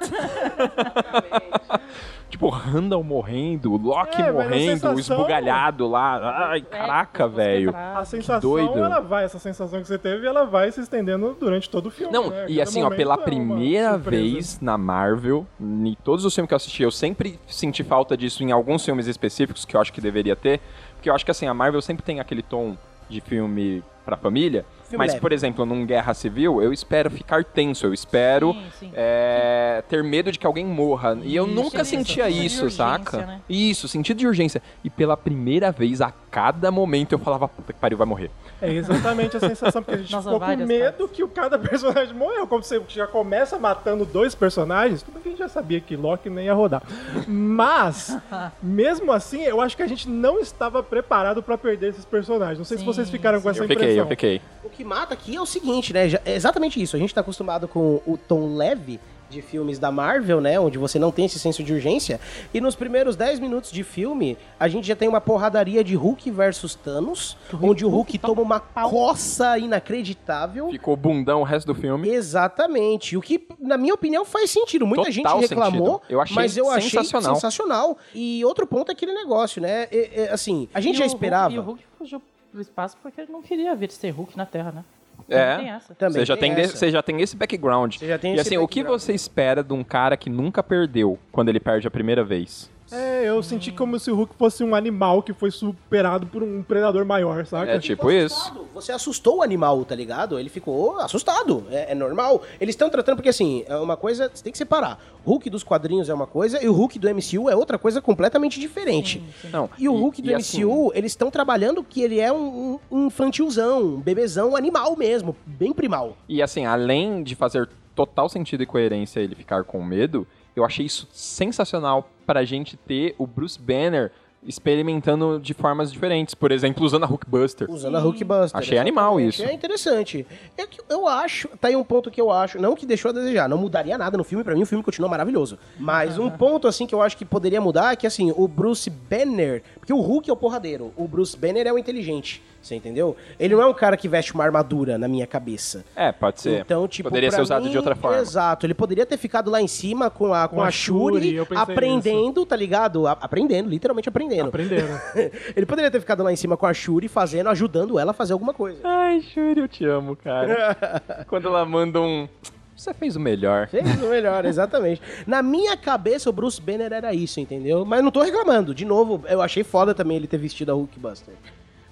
Tipo, 2.28 2.48
Randall 2.48 3.02
morrendo, 3.04 3.76
Loki 3.76 4.20
É, 4.20 4.32
morrendo, 4.32 4.54
o 4.54 4.58
sensação- 4.96 4.98
esbugalhado 4.98 5.86
lá. 5.86 6.48
Ai, 6.50 6.60
caraca, 6.60 7.24
É, 7.24 7.28
velho. 7.28 7.72
A 7.74 8.04
sensação, 8.04 8.50
doido. 8.50 8.78
ela 8.78 9.00
vai, 9.00 9.24
essa 9.24 9.38
sensação 9.38 9.80
que 9.80 9.86
você 9.86 9.96
teve, 9.96 10.26
ela 10.26 10.44
vai 10.44 10.70
se 10.72 10.80
estendendo 10.80 11.36
durante 11.38 11.70
todo 11.70 11.86
o 11.86 11.90
filme. 11.90 12.12
Não, 12.12 12.28
né? 12.28 12.46
e 12.48 12.60
assim, 12.60 12.82
ó, 12.82 12.90
pela 12.90 13.14
é 13.14 13.18
primeira 13.18 13.96
vez 13.96 14.60
na 14.60 14.76
Marvel, 14.76 15.46
em 15.58 15.96
todos 16.04 16.24
os 16.24 16.34
filmes 16.34 16.48
que 16.48 16.54
eu 16.54 16.56
assisti, 16.56 16.82
eu 16.82 16.90
sempre 16.90 17.38
senti 17.46 17.82
falta 17.84 18.16
disso 18.16 18.42
em 18.42 18.50
alguns 18.50 18.84
filmes 18.84 19.06
específicos 19.06 19.64
que 19.64 19.76
eu 19.76 19.80
acho 19.80 19.92
que 19.92 20.00
deveria 20.00 20.34
ter, 20.36 20.60
porque 20.94 21.08
eu 21.08 21.14
acho 21.14 21.24
que 21.24 21.30
assim, 21.30 21.46
a 21.46 21.54
Marvel 21.54 21.80
sempre 21.80 22.04
tem 22.04 22.18
aquele 22.20 22.42
tom 22.42 22.76
de 23.08 23.20
filme 23.20 23.82
pra 24.04 24.16
família, 24.16 24.66
Filme 24.88 24.98
mas, 24.98 25.12
leve. 25.12 25.20
por 25.20 25.32
exemplo, 25.32 25.66
num 25.66 25.84
Guerra 25.84 26.14
Civil, 26.14 26.62
eu 26.62 26.72
espero 26.72 27.10
ficar 27.10 27.44
tenso, 27.44 27.86
eu 27.86 27.92
espero 27.92 28.52
Sim, 28.52 28.62
sim. 28.78 28.92
é, 28.94 29.82
ter 29.88 30.02
medo 30.04 30.30
de 30.30 30.38
que 30.38 30.46
alguém 30.46 30.64
morra. 30.64 31.18
E 31.22 31.34
eu 31.34 31.44
Isso, 31.46 31.54
nunca 31.54 31.82
isso, 31.82 31.90
sentia 31.90 32.24
sentido 32.24 32.40
de 32.40 32.46
isso, 32.46 32.64
urgência, 32.64 32.84
saca? 32.86 33.16
né? 33.18 33.40
Isso, 33.48 33.88
sentido 33.88 34.16
de 34.18 34.26
urgência. 34.26 34.62
E 34.84 34.88
pela 34.90 35.16
primeira 35.16 35.70
vez, 35.72 36.00
a 36.00 36.12
cada 36.30 36.70
momento, 36.70 37.12
eu 37.12 37.18
falava, 37.18 37.48
puta 37.48 37.72
que 37.72 37.78
pariu, 37.78 37.98
vai 37.98 38.06
morrer. 38.06 38.30
É 38.62 38.72
exatamente 38.72 39.36
a 39.36 39.40
sensação, 39.40 39.82
porque 39.82 39.96
a 39.96 40.02
gente 40.02 40.12
Nossa, 40.14 40.30
ficou 40.30 40.40
com 40.46 40.56
medo 40.66 41.08
que 41.08 41.22
o 41.22 41.28
cada 41.28 41.58
personagem 41.60 42.14
morreu. 42.14 42.46
Como 42.46 42.62
você 42.62 42.80
já 42.88 43.06
começa 43.06 43.58
matando 43.58 44.04
dois 44.04 44.34
personagens, 44.34 45.02
tudo 45.02 45.20
que 45.20 45.28
a 45.28 45.30
gente 45.32 45.38
já 45.38 45.48
sabia 45.48 45.80
que 45.80 45.96
Loki 45.96 46.30
nem 46.30 46.46
ia 46.46 46.54
rodar. 46.54 46.82
Mas, 47.26 48.16
mesmo 48.62 49.12
assim, 49.12 49.42
eu 49.42 49.60
acho 49.60 49.76
que 49.76 49.82
a 49.82 49.86
gente 49.86 50.08
não 50.08 50.38
estava 50.38 50.82
preparado 50.82 51.42
pra 51.42 51.58
perder 51.58 51.90
esses 51.90 52.04
personagens. 52.04 52.58
Não 52.58 52.64
sei 52.64 52.76
se 52.78 52.82
Sim, 52.84 52.86
vocês 52.86 53.10
ficaram 53.10 53.40
com 53.40 53.50
essa 53.50 53.60
Eu 53.62 53.68
fiquei, 53.68 53.84
impressão. 53.84 54.04
eu 54.04 54.08
fiquei. 54.08 54.40
O 54.64 54.68
que 54.76 54.84
mata 54.84 55.14
aqui 55.14 55.34
é 55.36 55.40
o 55.40 55.46
seguinte, 55.46 55.92
né? 55.92 56.08
já- 56.08 56.20
É 56.24 56.34
exatamente 56.34 56.80
isso. 56.80 56.94
A 56.96 56.98
gente 56.98 57.14
tá 57.14 57.20
acostumado 57.20 57.66
com 57.66 58.00
o 58.06 58.16
tom 58.16 58.54
leve 58.54 59.00
de 59.28 59.42
filmes 59.42 59.76
da 59.80 59.90
Marvel, 59.90 60.40
né? 60.40 60.58
Onde 60.60 60.78
você 60.78 61.00
não 61.00 61.10
tem 61.10 61.24
esse 61.26 61.36
senso 61.40 61.60
de 61.64 61.72
urgência. 61.72 62.20
E 62.54 62.60
nos 62.60 62.76
primeiros 62.76 63.16
10 63.16 63.40
minutos 63.40 63.72
de 63.72 63.82
filme, 63.82 64.38
a 64.58 64.68
gente 64.68 64.86
já 64.86 64.94
tem 64.94 65.08
uma 65.08 65.20
porradaria 65.20 65.82
de 65.82 65.96
Hulk 65.96 66.30
versus 66.30 66.76
Thanos, 66.76 67.36
onde 67.60 67.84
o 67.84 67.88
Hulk 67.88 68.18
toma 68.18 68.40
uma 68.40 68.60
coça 68.60 69.58
inacreditável. 69.58 70.70
Ficou 70.70 70.96
bundão 70.96 71.40
o 71.40 71.44
resto 71.44 71.66
do 71.66 71.74
filme. 71.74 72.08
Exatamente. 72.08 73.16
O 73.16 73.20
que, 73.20 73.44
na 73.58 73.76
minha 73.76 73.94
opinião, 73.94 74.24
faz 74.24 74.48
sentido. 74.50 74.86
Muita 74.86 75.06
Total 75.10 75.40
gente 75.40 75.48
reclamou, 75.50 75.94
sentido. 75.94 76.02
Eu 76.08 76.20
achei 76.20 76.34
mas 76.36 76.56
eu 76.56 76.70
achei 76.70 76.90
sensacional. 76.90 77.34
sensacional. 77.34 77.98
E 78.14 78.44
outro 78.44 78.64
ponto 78.64 78.90
é 78.90 78.92
aquele 78.92 79.12
negócio, 79.12 79.60
né? 79.60 79.88
É- 79.90 80.22
é, 80.24 80.30
assim, 80.32 80.68
a 80.72 80.80
gente 80.80 80.94
E 80.94 80.98
já 80.98 81.04
o 81.04 81.08
Hulk- 81.08 81.16
esperava. 81.16 81.52
e 81.54 81.58
o 81.58 81.62
Hulk 81.62 81.82
fugiu 81.98 82.22
pro 82.56 82.62
espaço 82.62 82.96
porque 83.02 83.20
ele 83.20 83.30
não 83.32 83.42
queria 83.42 83.74
ver 83.74 83.90
ser 83.90 84.10
Hulk 84.10 84.36
na 84.36 84.46
Terra, 84.46 84.72
né? 84.72 84.84
É. 85.28 85.56
Tem 85.56 85.70
essa. 85.70 85.94
Também 85.94 86.20
Você 86.20 86.24
já, 86.26 86.36
tem 86.36 86.54
de- 86.54 86.60
essa. 86.62 86.76
você 86.76 86.90
já 86.90 87.02
tem 87.02 87.20
esse 87.20 87.36
background. 87.36 87.96
Você 87.96 88.06
já 88.06 88.18
tem 88.18 88.32
e 88.32 88.34
esse 88.38 88.48
assim, 88.48 88.56
o 88.58 88.66
que 88.68 88.82
você 88.82 89.12
espera 89.12 89.62
de 89.62 89.72
um 89.72 89.82
cara 89.84 90.16
que 90.16 90.30
nunca 90.30 90.62
perdeu 90.62 91.18
quando 91.32 91.48
ele 91.48 91.58
perde 91.60 91.86
a 91.86 91.90
primeira 91.90 92.22
vez? 92.24 92.70
É, 92.90 93.24
eu 93.24 93.42
senti 93.42 93.72
como 93.72 93.98
se 93.98 94.10
o 94.10 94.14
Hulk 94.14 94.34
fosse 94.36 94.62
um 94.62 94.74
animal 94.74 95.22
que 95.22 95.32
foi 95.32 95.50
superado 95.50 96.26
por 96.26 96.42
um 96.42 96.62
predador 96.62 97.04
maior, 97.04 97.44
saca? 97.46 97.72
É 97.72 97.78
tipo 97.78 98.10
isso. 98.10 98.52
Você 98.74 98.92
assustou 98.92 99.38
o 99.38 99.42
animal, 99.42 99.84
tá 99.84 99.94
ligado? 99.94 100.38
Ele 100.38 100.48
ficou 100.48 100.98
assustado. 101.00 101.64
É, 101.70 101.92
é 101.92 101.94
normal. 101.94 102.42
Eles 102.60 102.74
estão 102.74 102.88
tratando, 102.88 103.16
porque 103.16 103.28
assim, 103.28 103.64
é 103.66 103.76
uma 103.76 103.96
coisa. 103.96 104.30
Você 104.32 104.42
tem 104.42 104.52
que 104.52 104.58
separar. 104.58 105.00
Hulk 105.24 105.50
dos 105.50 105.64
quadrinhos 105.64 106.08
é 106.08 106.14
uma 106.14 106.26
coisa 106.26 106.62
e 106.62 106.68
o 106.68 106.72
Hulk 106.72 106.98
do 107.00 107.08
MCU 107.08 107.50
é 107.50 107.56
outra 107.56 107.78
coisa 107.78 108.00
completamente 108.00 108.60
diferente. 108.60 109.22
Não, 109.50 109.68
E 109.76 109.88
o 109.88 109.94
Hulk 109.94 110.22
do 110.22 110.30
e 110.30 110.34
assim, 110.34 110.64
MCU, 110.64 110.92
eles 110.94 111.12
estão 111.12 111.30
trabalhando 111.30 111.82
que 111.82 112.00
ele 112.00 112.20
é 112.20 112.32
um, 112.32 112.78
um 112.90 113.06
infantilzão, 113.06 113.82
um 113.82 114.00
bebezão 114.00 114.54
animal 114.54 114.96
mesmo, 114.96 115.34
bem 115.44 115.72
primal. 115.72 116.16
E 116.28 116.40
assim, 116.40 116.64
além 116.64 117.24
de 117.24 117.34
fazer 117.34 117.68
total 117.94 118.28
sentido 118.28 118.62
e 118.62 118.66
coerência 118.66 119.18
ele 119.18 119.34
ficar 119.34 119.64
com 119.64 119.82
medo, 119.82 120.26
eu 120.56 120.64
achei 120.64 120.86
isso 120.86 121.06
sensacional 121.12 122.08
pra 122.26 122.44
gente 122.44 122.76
ter 122.76 123.14
o 123.18 123.26
Bruce 123.26 123.60
Banner 123.60 124.10
experimentando 124.46 125.40
de 125.40 125.52
formas 125.52 125.92
diferentes. 125.92 126.34
Por 126.34 126.52
exemplo, 126.52 126.84
usando 126.84 127.04
a 127.04 127.06
Hulkbuster. 127.06 127.70
Usando 127.70 127.96
a 127.96 128.00
Hulkbuster. 128.00 128.58
Achei 128.58 128.78
animal 128.78 129.20
isso. 129.20 129.42
É 129.42 129.52
interessante. 129.52 130.26
É 130.56 130.66
que 130.66 130.80
eu 130.88 131.06
acho, 131.06 131.48
tá 131.60 131.68
aí 131.68 131.76
um 131.76 131.84
ponto 131.84 132.10
que 132.10 132.20
eu 132.20 132.30
acho, 132.30 132.60
não 132.60 132.74
que 132.74 132.86
deixou 132.86 133.10
a 133.10 133.12
desejar, 133.12 133.48
não 133.48 133.58
mudaria 133.58 133.98
nada 133.98 134.16
no 134.16 134.24
filme, 134.24 134.44
pra 134.44 134.54
mim 134.54 134.62
o 134.62 134.66
filme 134.66 134.84
continua 134.84 135.08
maravilhoso. 135.08 135.58
Mas 135.78 136.18
um 136.18 136.30
ponto 136.30 136.68
assim 136.68 136.86
que 136.86 136.94
eu 136.94 137.02
acho 137.02 137.16
que 137.16 137.24
poderia 137.24 137.60
mudar 137.60 137.92
é 137.92 137.96
que 137.96 138.06
assim, 138.06 138.32
o 138.36 138.46
Bruce 138.46 138.88
Banner, 138.88 139.62
porque 139.78 139.92
o 139.92 140.00
Hulk 140.00 140.30
é 140.30 140.32
o 140.32 140.36
porradeiro, 140.36 140.92
o 140.96 141.08
Bruce 141.08 141.36
Banner 141.36 141.66
é 141.66 141.72
o 141.72 141.78
inteligente. 141.78 142.42
Você 142.66 142.74
entendeu? 142.74 143.16
Ele 143.38 143.54
não 143.54 143.62
é 143.62 143.66
um 143.66 143.72
cara 143.72 143.96
que 143.96 144.08
veste 144.08 144.34
uma 144.34 144.42
armadura 144.42 144.98
na 144.98 145.06
minha 145.06 145.24
cabeça. 145.26 145.84
É, 145.94 146.10
pode 146.10 146.40
ser. 146.40 146.60
Então, 146.62 146.88
tipo, 146.88 147.08
Poderia 147.08 147.30
ser 147.30 147.40
usado 147.40 147.64
mim, 147.64 147.70
de 147.70 147.76
outra 147.76 147.94
forma. 147.94 148.18
Exato. 148.18 148.66
Ele 148.66 148.74
poderia 148.74 149.06
ter 149.06 149.16
ficado 149.16 149.50
lá 149.52 149.62
em 149.62 149.68
cima 149.68 150.10
com 150.10 150.34
a, 150.34 150.48
com 150.48 150.56
Com 150.56 150.62
a 150.62 150.66
a 150.66 150.70
Shuri, 150.72 151.36
Shuri, 151.36 151.46
aprendendo, 151.54 152.44
tá 152.44 152.56
ligado? 152.56 153.06
A- 153.06 153.12
aprendendo, 153.12 153.68
literalmente 153.68 154.08
aprendendo. 154.08 154.48
Aprenderam. 154.48 155.00
Ele 155.54 155.64
poderia 155.64 155.90
ter 155.92 156.00
ficado 156.00 156.24
lá 156.24 156.32
em 156.32 156.36
cima 156.36 156.56
com 156.56 156.66
a 156.66 156.74
Shuri, 156.74 157.06
fazendo, 157.06 157.48
ajudando 157.50 157.98
ela 158.00 158.10
a 158.10 158.14
fazer 158.14 158.32
alguma 158.32 158.52
coisa. 158.52 158.80
Ai, 158.82 159.20
Shuri, 159.20 159.60
eu 159.60 159.68
te 159.68 159.84
amo, 159.84 160.16
cara. 160.16 160.76
Quando 161.28 161.46
ela 161.46 161.64
manda 161.64 162.00
um. 162.00 162.28
Você 162.76 162.92
fez 162.92 163.16
o 163.16 163.20
melhor. 163.20 163.68
Fez 163.68 164.02
o 164.02 164.08
melhor, 164.08 164.44
exatamente. 164.46 165.00
Na 165.26 165.42
minha 165.42 165.76
cabeça, 165.76 166.28
o 166.28 166.32
Bruce 166.32 166.60
Banner 166.60 166.92
era 166.92 167.14
isso, 167.14 167.40
entendeu? 167.40 167.84
Mas 167.86 168.02
não 168.02 168.10
tô 168.10 168.20
reclamando. 168.22 168.74
De 168.74 168.84
novo, 168.84 169.24
eu 169.28 169.40
achei 169.40 169.62
foda 169.64 169.94
também 169.94 170.16
ele 170.18 170.26
ter 170.26 170.36
vestido 170.36 170.72
a 170.72 170.74
Hulkbuster. 170.74 171.34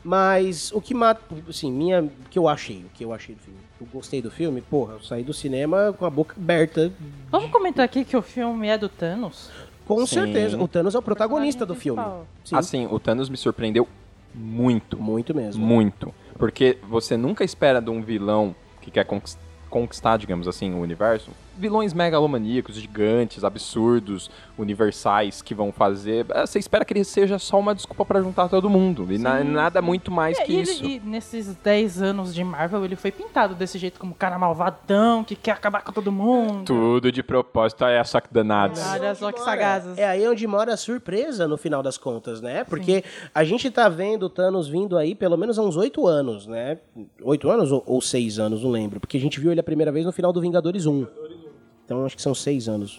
Mas 0.04 0.70
o 0.72 0.80
que 0.82 0.92
mata, 0.92 1.22
assim, 1.48 1.72
minha, 1.72 2.02
o 2.02 2.10
que 2.30 2.38
eu 2.38 2.46
achei, 2.46 2.78
o 2.84 2.88
que 2.92 3.02
eu 3.04 3.12
achei 3.12 3.34
do 3.34 3.40
filme. 3.40 3.58
Eu 3.80 3.86
gostei 3.92 4.20
do 4.20 4.30
filme, 4.30 4.60
porra, 4.60 4.92
eu 4.94 5.00
saí 5.02 5.22
do 5.24 5.32
cinema 5.32 5.94
com 5.98 6.04
a 6.04 6.10
boca 6.10 6.34
aberta. 6.36 6.92
Vamos 7.30 7.50
comentar 7.50 7.84
aqui 7.84 8.04
que 8.04 8.16
o 8.16 8.20
filme 8.22 8.68
é 8.68 8.76
do 8.76 8.88
Thanos? 8.88 9.50
Com 9.86 10.00
Sim. 10.06 10.14
certeza. 10.14 10.60
O 10.62 10.68
Thanos 10.68 10.94
é 10.94 10.98
o 10.98 11.02
protagonista 11.02 11.64
do 11.64 11.74
filme. 11.74 12.02
Sim. 12.44 12.56
Assim, 12.56 12.86
o 12.86 13.00
Thanos 13.00 13.28
me 13.30 13.36
surpreendeu 13.36 13.88
muito. 14.34 14.96
Muito 14.98 15.34
mesmo. 15.34 15.64
Muito. 15.64 16.14
Porque 16.38 16.78
você 16.88 17.16
nunca 17.16 17.42
espera 17.44 17.80
de 17.80 17.90
um 17.90 18.02
vilão 18.02 18.54
que 18.82 18.90
quer 18.90 19.04
conquis- 19.04 19.38
conquistar, 19.70 20.16
digamos 20.18 20.46
assim, 20.48 20.72
o 20.74 20.78
universo. 20.80 21.30
Vilões 21.56 21.92
megalomaníacos, 21.94 22.76
gigantes, 22.76 23.44
absurdos, 23.44 24.30
universais 24.58 25.40
que 25.42 25.54
vão 25.54 25.70
fazer. 25.72 26.26
eh, 26.30 26.46
Você 26.46 26.58
espera 26.58 26.84
que 26.84 26.92
ele 26.92 27.04
seja 27.04 27.38
só 27.38 27.58
uma 27.58 27.74
desculpa 27.74 28.04
pra 28.04 28.20
juntar 28.20 28.48
todo 28.48 28.68
mundo. 28.68 29.06
E 29.12 29.18
na- 29.18 29.38
Sim, 29.40 29.44
nada 29.50 29.80
muito 29.82 30.10
mais 30.10 30.38
É, 30.38 30.44
que 30.44 30.52
e, 30.52 30.56
ele- 30.56 30.62
isso. 30.62 30.84
e 30.84 31.00
nesses 31.00 31.54
10 31.56 32.02
anos 32.02 32.34
de 32.34 32.42
Marvel, 32.42 32.84
ele 32.84 32.96
foi 32.96 33.10
pintado 33.12 33.54
desse 33.54 33.78
jeito, 33.78 33.98
como 34.00 34.12
um 34.12 34.16
cara 34.16 34.38
malvadão, 34.38 35.22
que 35.24 35.36
quer 35.36 35.52
acabar 35.52 35.82
com 35.82 35.92
todo 35.92 36.10
mundo. 36.10 36.64
Tudo 36.64 37.12
de 37.12 37.22
propósito, 37.22 37.84
é 37.84 38.02
só 38.04 38.20
que 38.20 38.32
danados. 38.32 38.80
Olha 38.92 39.14
só 39.14 39.30
que 39.30 39.38
Mora. 39.38 39.50
sagazes. 39.50 39.98
É 39.98 40.06
aí 40.08 40.26
onde 40.28 40.46
mora 40.46 40.74
a 40.74 40.76
surpresa 40.76 41.46
no 41.46 41.56
final 41.56 41.82
das 41.82 41.96
contas, 41.98 42.40
né? 42.40 42.64
Porque 42.64 43.04
a 43.34 43.44
gente 43.44 43.70
tá 43.70 43.88
vendo 43.88 44.24
o 44.24 44.28
Thanos 44.28 44.68
vindo 44.68 44.96
aí 44.96 45.14
pelo 45.14 45.36
menos 45.36 45.58
há 45.58 45.62
uns 45.62 45.76
oito 45.76 46.06
anos, 46.06 46.46
né? 46.46 46.78
Oito 47.22 47.48
anos 47.50 47.70
ou, 47.70 47.82
ou 47.86 48.00
seis 48.00 48.38
anos, 48.38 48.62
não 48.62 48.70
lembro. 48.70 49.00
Porque 49.00 49.16
a 49.16 49.20
gente 49.20 49.38
viu 49.40 49.50
ele 49.52 49.60
a 49.60 49.64
primeira 49.64 49.92
vez 49.92 50.04
no 50.06 50.12
final 50.12 50.32
do 50.32 50.40
Vingadores 50.40 50.86
1. 50.86 51.06
Então 51.84 52.04
acho 52.06 52.16
que 52.16 52.22
são 52.22 52.34
seis 52.34 52.68
anos. 52.68 52.98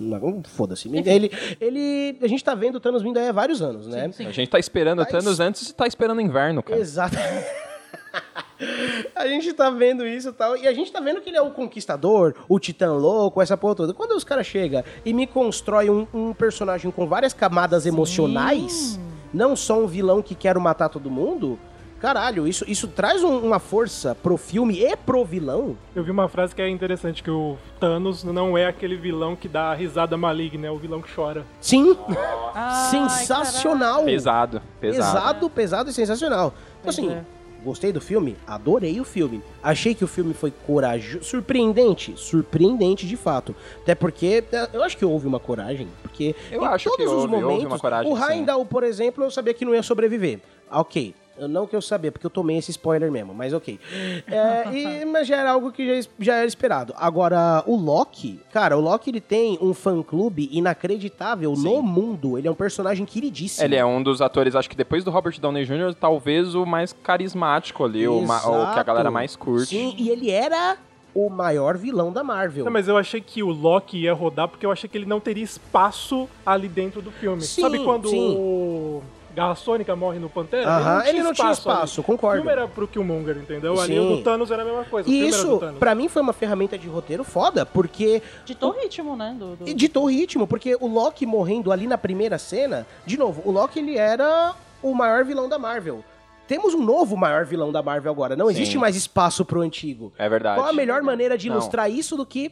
Foda-se. 0.50 0.90
Ele, 0.96 1.32
ele, 1.60 2.18
a 2.22 2.28
gente 2.28 2.44
tá 2.44 2.54
vendo 2.54 2.76
o 2.76 2.80
Thanos 2.80 3.02
vindo 3.02 3.18
aí 3.18 3.28
há 3.28 3.32
vários 3.32 3.62
anos, 3.62 3.88
né? 3.88 4.12
A 4.20 4.32
gente 4.32 4.50
tá 4.50 4.60
esperando 4.60 5.02
o 5.02 5.06
Thanos 5.06 5.40
antes 5.40 5.68
de 5.68 5.74
tá 5.74 5.88
esperando 5.88 6.20
o 6.20 6.22
inverno, 6.22 6.62
cara. 6.62 6.80
Exato. 6.80 7.16
a 9.16 9.28
gente 9.28 9.52
tá 9.54 9.70
vendo 9.70 10.06
isso 10.06 10.30
e 10.30 10.34
tal. 10.34 10.56
E 10.56 10.68
a 10.68 10.74
gente 10.74 10.92
tá 10.92 11.00
vendo 11.00 11.20
que 11.22 11.30
ele 11.30 11.38
é 11.38 11.42
o 11.42 11.52
conquistador, 11.52 12.36
o 12.48 12.60
titã 12.60 12.94
louco, 12.94 13.42
essa 13.42 13.58
porra 13.58 13.76
toda. 13.76 13.94
Quando 13.94 14.12
os 14.12 14.24
caras 14.24 14.46
chegam 14.46 14.84
e 15.04 15.14
me 15.14 15.26
constrói 15.26 15.90
um, 15.90 16.08
um 16.14 16.34
personagem 16.34 16.92
com 16.92 17.08
várias 17.08 17.34
camadas 17.34 17.86
emocionais, 17.86 19.00
não 19.34 19.56
só 19.56 19.80
um 19.80 19.88
vilão 19.88 20.22
que 20.22 20.36
quer 20.36 20.58
matar 20.60 20.90
todo 20.90 21.10
mundo. 21.10 21.60
Caralho, 22.00 22.48
isso, 22.48 22.64
isso 22.68 22.88
traz 22.88 23.24
um- 23.24 23.40
uma 23.40 23.58
força 23.58 24.14
pro 24.14 24.38
filme 24.38 24.80
e 24.84 24.96
pro 24.96 25.24
vilão. 25.26 25.78
Eu 25.96 26.04
vi 26.04 26.12
uma 26.12 26.28
frase 26.28 26.54
que 26.54 26.62
é 26.62 26.70
interessante, 26.70 27.24
que 27.24 27.32
o 27.32 27.58
Thanos 27.80 28.24
não 28.24 28.58
é 28.58 28.68
aquele 28.68 28.96
vilão 28.96 29.36
que 29.36 29.48
dá 29.48 29.74
risada 29.74 30.16
maligna, 30.18 30.68
é 30.68 30.72
o 30.72 30.78
vilão 30.78 31.02
que 31.02 31.14
chora. 31.14 31.46
Sim, 31.60 31.98
Ai, 32.54 32.90
sensacional. 32.90 34.04
Pesado, 34.04 34.62
pesado. 34.80 35.14
Pesado, 35.14 35.50
pesado 35.50 35.90
e 35.90 35.94
sensacional. 35.94 36.54
Então, 36.80 36.90
assim, 36.90 37.10
é. 37.12 37.24
gostei 37.64 37.92
do 37.92 38.00
filme, 38.02 38.36
adorei 38.46 39.00
o 39.00 39.04
filme. 39.06 39.42
Achei 39.64 39.96
que 39.96 40.04
o 40.04 40.08
filme 40.08 40.34
foi 40.34 40.52
corajoso, 40.68 41.24
surpreendente, 41.24 42.14
surpreendente 42.18 43.08
de 43.08 43.16
fato. 43.18 43.56
Até 43.82 43.96
porque 43.96 44.44
é, 44.52 44.70
eu 44.74 44.84
acho 44.84 44.96
que 44.98 45.06
houve 45.06 45.26
uma 45.28 45.40
coragem, 45.40 45.88
porque 46.04 46.36
Eu 46.52 46.62
em 46.62 46.66
acho 46.68 46.90
que 46.92 46.98
todos 46.98 47.06
os 47.12 47.22
houve, 47.22 47.34
houve 47.34 47.44
momentos, 47.46 47.66
uma 47.66 47.80
coragem, 47.80 48.12
o 48.12 48.16
sim. 48.18 48.24
Heimdall, 48.32 48.66
por 48.66 48.84
exemplo, 48.84 49.24
eu 49.24 49.32
sabia 49.32 49.54
que 49.54 49.66
não 49.66 49.74
ia 49.74 49.82
sobreviver. 49.82 50.40
Ah, 50.70 50.82
Ok. 50.82 51.16
Eu- 51.38 51.48
Não 51.48 51.68
que 51.68 51.76
eu 51.76 51.82
sabia, 51.82 52.12
porque 52.12 52.26
eu 52.26 52.30
tomei 52.30 52.58
esse 52.58 52.72
spoiler 52.72 53.12
mesmo, 53.12 53.34
mas 53.34 53.54
ok. 53.54 53.80
É, 54.28 54.72
e- 54.74 55.06
mas 55.06 55.28
já 55.28 55.38
era 55.38 55.52
algo 55.52 55.72
que 55.72 56.02
já, 56.02 56.10
já 56.20 56.36
era 56.36 56.46
esperado. 56.46 56.94
Agora, 56.98 57.64
o 57.68 57.76
Loki, 57.76 58.40
cara, 58.52 58.78
o 58.78 58.82
Loki 58.82 59.10
ele 59.10 59.22
tem 59.22 59.58
um 59.62 59.74
fã-clube 59.74 60.50
inacreditável 60.52 61.54
no 61.54 61.82
mundo. 61.82 62.38
Ele 62.38 62.48
é 62.48 62.52
um 62.52 62.56
personagem 62.56 63.06
queridíssimo. 63.06 63.66
Ele 63.66 63.76
é 63.76 63.86
um 63.86 64.02
dos 64.02 64.22
atores, 64.22 64.56
acho 64.56 64.70
que 64.70 64.76
depois 64.76 65.04
do 65.04 65.12
Robert 65.12 65.40
Downey 65.40 65.66
Jr., 65.66 65.94
talvez 66.00 66.56
o 66.56 66.66
mais 66.66 66.94
carismático 66.94 67.84
ali, 67.84 68.08
o, 68.08 68.22
ma- 68.22 68.46
o 68.48 68.74
que 68.74 68.80
a 68.80 68.84
galera 68.84 69.12
mais 69.12 69.36
curte. 69.36 69.68
Sim, 69.76 69.96
e 69.98 70.10
ele 70.10 70.30
era 70.32 70.78
o 71.14 71.30
maior 71.30 71.78
vilão 71.78 72.12
da 72.12 72.24
Marvel. 72.24 72.66
Não, 72.66 72.72
mas 72.72 72.88
eu 72.88 72.98
achei 72.98 73.22
que 73.22 73.42
o 73.42 73.50
Loki 73.50 74.00
ia 74.02 74.14
rodar 74.14 74.48
porque 74.50 74.66
eu 74.66 74.72
achei 74.72 74.90
que 74.90 74.98
ele 74.98 75.06
não 75.06 75.20
teria 75.20 75.44
espaço 75.44 76.28
ali 76.46 76.68
dentro 76.68 77.02
do 77.02 77.12
filme. 77.12 77.42
Sim, 77.42 77.62
Sabe 77.62 77.80
quando 77.84 78.10
sim. 78.10 78.36
o 78.38 79.02
Garra 79.36 79.56
Sônica 79.56 79.96
morre 79.96 80.18
no 80.18 80.30
Pantera? 80.30 80.68
Aham, 80.70 81.04
ele 81.06 81.22
não 81.22 81.34
tinha 81.34 81.48
ali. 81.48 81.54
espaço, 81.58 82.02
concordo. 82.02 82.40
O 82.40 82.42
filme 82.44 82.52
era 82.52 82.68
pro 82.68 82.88
Killmonger, 82.88 83.38
entendeu? 83.38 83.80
Ali 83.80 83.94
Sim. 83.94 84.00
o 84.00 84.16
do 84.18 84.24
Thanos 84.24 84.50
era 84.50 84.62
a 84.62 84.66
mesma 84.66 84.86
coisa. 84.86 85.10
o 85.10 85.12
E 85.12 85.16
filme 85.20 85.28
era 85.34 85.38
do 85.44 85.48
isso, 85.50 85.60
Thanos. 85.60 85.80
pra 85.80 85.94
mim, 85.94 86.08
foi 86.08 86.22
uma 86.22 86.34
ferramenta 86.34 86.78
de 86.78 86.88
roteiro 86.88 87.24
foda, 87.24 87.66
porque 87.66 88.22
Ditou 88.46 88.72
o 88.72 88.80
ritmo, 88.82 89.16
né? 89.16 89.36
Do, 89.38 89.56
do- 89.58 89.74
ditou 89.74 90.04
o 90.06 90.10
ritmo, 90.10 90.48
porque 90.48 90.76
o 90.80 90.88
Loki 90.88 91.26
morrendo 91.26 91.72
ali 91.72 91.86
na 91.86 91.98
primeira 91.98 92.38
cena, 92.38 92.88
de 93.06 93.18
novo, 93.18 93.42
o 93.46 93.52
Loki 93.52 93.80
ele 93.80 93.98
era 93.98 94.54
o 94.82 94.94
maior 94.94 95.26
vilão 95.26 95.50
da 95.50 95.60
Marvel. 95.60 96.04
Temos 96.48 96.74
um 96.76 96.82
novo 96.84 97.18
maior 97.18 97.44
vilão 97.44 97.72
da 97.72 97.82
Marvel 97.82 98.12
agora. 98.12 98.36
Não 98.36 98.46
Sim. 98.48 98.54
existe 98.54 98.78
mais 98.78 98.96
espaço 98.96 99.44
pro 99.44 99.62
antigo. 99.62 100.14
É 100.18 100.30
verdade. 100.30 100.60
Qual 100.60 100.70
a 100.70 100.74
melhor 100.74 101.02
maneira 101.02 101.38
de 101.38 101.50
Não. 101.50 101.56
ilustrar 101.56 101.90
isso 101.90 102.16
do 102.16 102.26
que. 102.26 102.52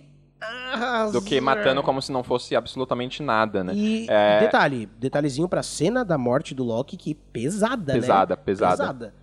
Do 1.11 1.21
que 1.21 1.39
matando 1.39 1.83
como 1.83 2.01
se 2.01 2.11
não 2.11 2.23
fosse 2.23 2.55
absolutamente 2.55 3.21
nada, 3.21 3.63
né? 3.63 3.73
E 3.75 4.07
É. 4.09 4.39
detalhe, 4.39 4.87
detalhezinho 4.97 5.47
pra 5.47 5.61
cena 5.61 6.03
da 6.03 6.17
morte 6.17 6.55
do 6.55 6.63
Loki, 6.63 6.97
que 6.97 7.13
pesada, 7.13 7.93
Pesada, 7.93 8.35
né? 8.35 8.41
pesada. 8.43 8.77
Pesada. 8.77 9.13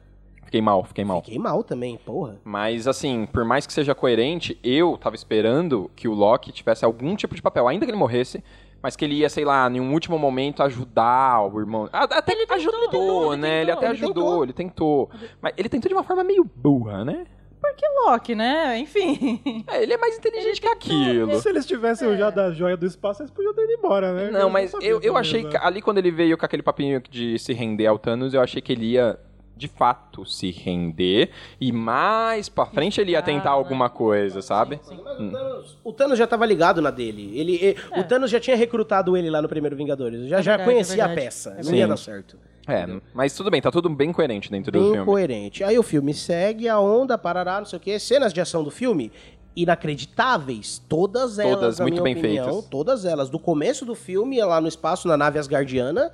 Fiquei 0.44 0.60
mal, 0.60 0.82
fiquei 0.84 1.04
mal. 1.04 1.22
Fiquei 1.22 1.38
mal 1.38 1.62
também, 1.62 1.96
porra. 1.96 2.36
Mas, 2.44 2.88
assim, 2.88 3.26
por 3.32 3.44
mais 3.44 3.66
que 3.66 3.72
seja 3.72 3.94
coerente, 3.94 4.58
eu 4.64 4.96
tava 4.98 5.14
esperando 5.14 5.88
que 5.94 6.08
o 6.08 6.12
Loki 6.14 6.50
tivesse 6.50 6.84
algum 6.84 7.14
tipo 7.14 7.34
de 7.36 7.42
papel, 7.42 7.68
ainda 7.68 7.84
que 7.86 7.90
ele 7.92 7.98
morresse, 7.98 8.42
mas 8.82 8.96
que 8.96 9.04
ele 9.04 9.14
ia, 9.14 9.28
sei 9.28 9.44
lá, 9.44 9.70
em 9.70 9.78
um 9.80 9.92
último 9.92 10.18
momento 10.18 10.62
ajudar 10.62 11.40
o 11.42 11.60
irmão. 11.60 11.88
Até 11.92 12.32
Ele 12.32 12.46
ajudou, 12.50 12.78
ele 12.80 12.88
tentou, 12.90 13.32
ele 13.34 13.42
né? 13.42 13.60
Ele 13.62 13.66
tentou, 13.66 13.78
até 13.78 13.86
ele 13.86 13.94
ajudou, 13.94 14.14
tentou. 14.24 14.44
ele 14.44 14.52
tentou. 14.52 15.10
Mas 15.40 15.52
ele 15.56 15.68
tentou 15.68 15.88
de 15.88 15.94
uma 15.94 16.02
forma 16.02 16.24
meio 16.24 16.44
burra, 16.56 17.04
né? 17.04 17.26
Porque 17.60 17.84
Loki, 18.04 18.34
né? 18.34 18.78
Enfim. 18.78 19.64
É, 19.68 19.82
ele 19.82 19.92
é 19.92 19.96
mais 19.96 20.16
inteligente 20.16 20.60
que 20.60 20.66
aquilo. 20.68 21.38
Se 21.40 21.48
eles 21.48 21.66
tivessem 21.66 22.08
usado 22.08 22.38
a 22.40 22.50
joia 22.50 22.76
do 22.76 22.86
espaço, 22.86 23.22
eles 23.22 23.30
podiam 23.30 23.52
ter 23.54 23.64
ido 23.64 23.72
embora, 23.72 24.12
né? 24.12 24.30
Não, 24.30 24.48
mas 24.50 24.70
sabiam 24.70 24.90
eu, 24.90 25.00
eu 25.02 25.16
achei 25.16 25.44
que 25.44 25.56
ali 25.56 25.80
quando 25.82 25.98
ele 25.98 26.10
veio 26.10 26.36
com 26.38 26.44
aquele 26.44 26.62
papinho 26.62 27.02
de 27.10 27.38
se 27.38 27.52
render 27.52 27.86
ao 27.86 27.98
Thanos, 27.98 28.32
eu 28.34 28.40
achei 28.40 28.60
que 28.62 28.72
ele 28.72 28.92
ia 28.92 29.18
de 29.56 29.68
fato 29.68 30.24
se 30.24 30.50
render 30.50 31.28
e 31.60 31.70
mais 31.70 32.48
pra 32.48 32.64
frente 32.64 32.98
ele 32.98 33.12
ia 33.12 33.20
tentar 33.20 33.50
né? 33.50 33.56
alguma 33.56 33.90
coisa, 33.90 34.40
sabe? 34.40 34.80
Sim, 34.82 34.96
sim. 34.96 35.02
Mas 35.04 35.18
o 35.20 35.30
Thanos, 35.30 35.78
o 35.84 35.92
Thanos 35.92 36.18
já 36.18 36.26
tava 36.26 36.46
ligado 36.46 36.80
na 36.80 36.90
dele. 36.90 37.38
Ele, 37.38 37.52
e- 37.56 38.00
O 38.00 38.04
Thanos 38.04 38.30
já 38.30 38.40
tinha 38.40 38.56
recrutado 38.56 39.14
ele 39.18 39.28
lá 39.28 39.42
no 39.42 39.48
primeiro 39.50 39.76
Vingadores. 39.76 40.26
Já, 40.28 40.38
É 40.38 40.42
já 40.42 40.52
verdade, 40.56 40.70
conhecia 40.70 41.02
é 41.02 41.06
a 41.06 41.14
peça. 41.14 41.50
É 41.50 41.52
não 41.52 41.56
verdade. 41.58 41.76
ia 41.78 41.88
dar 41.88 41.96
certo. 41.98 42.38
É, 42.70 43.00
mas 43.14 43.34
tudo 43.34 43.50
bem, 43.50 43.60
tá 43.60 43.70
tudo 43.70 43.88
bem 43.88 44.12
coerente 44.12 44.50
dentro 44.50 44.70
do 44.72 44.80
bem 44.80 44.92
filme. 44.92 45.04
coerente. 45.06 45.64
Aí 45.64 45.78
o 45.78 45.82
filme 45.82 46.14
segue, 46.14 46.68
a 46.68 46.78
onda, 46.78 47.18
parará, 47.18 47.58
não 47.58 47.66
sei 47.66 47.78
o 47.78 47.80
quê. 47.80 47.98
Cenas 47.98 48.32
de 48.32 48.40
ação 48.40 48.62
do 48.62 48.70
filme, 48.70 49.12
inacreditáveis. 49.54 50.82
Todas 50.88 51.38
elas, 51.38 51.54
Todas 51.54 51.80
muito 51.80 52.02
bem 52.02 52.16
opinião, 52.16 52.46
feitas. 52.46 52.64
Todas 52.70 53.04
elas. 53.04 53.28
Do 53.30 53.38
começo 53.38 53.84
do 53.84 53.94
filme, 53.94 54.42
lá 54.42 54.60
no 54.60 54.68
espaço, 54.68 55.08
na 55.08 55.16
nave 55.16 55.38
Asgardiana, 55.38 56.12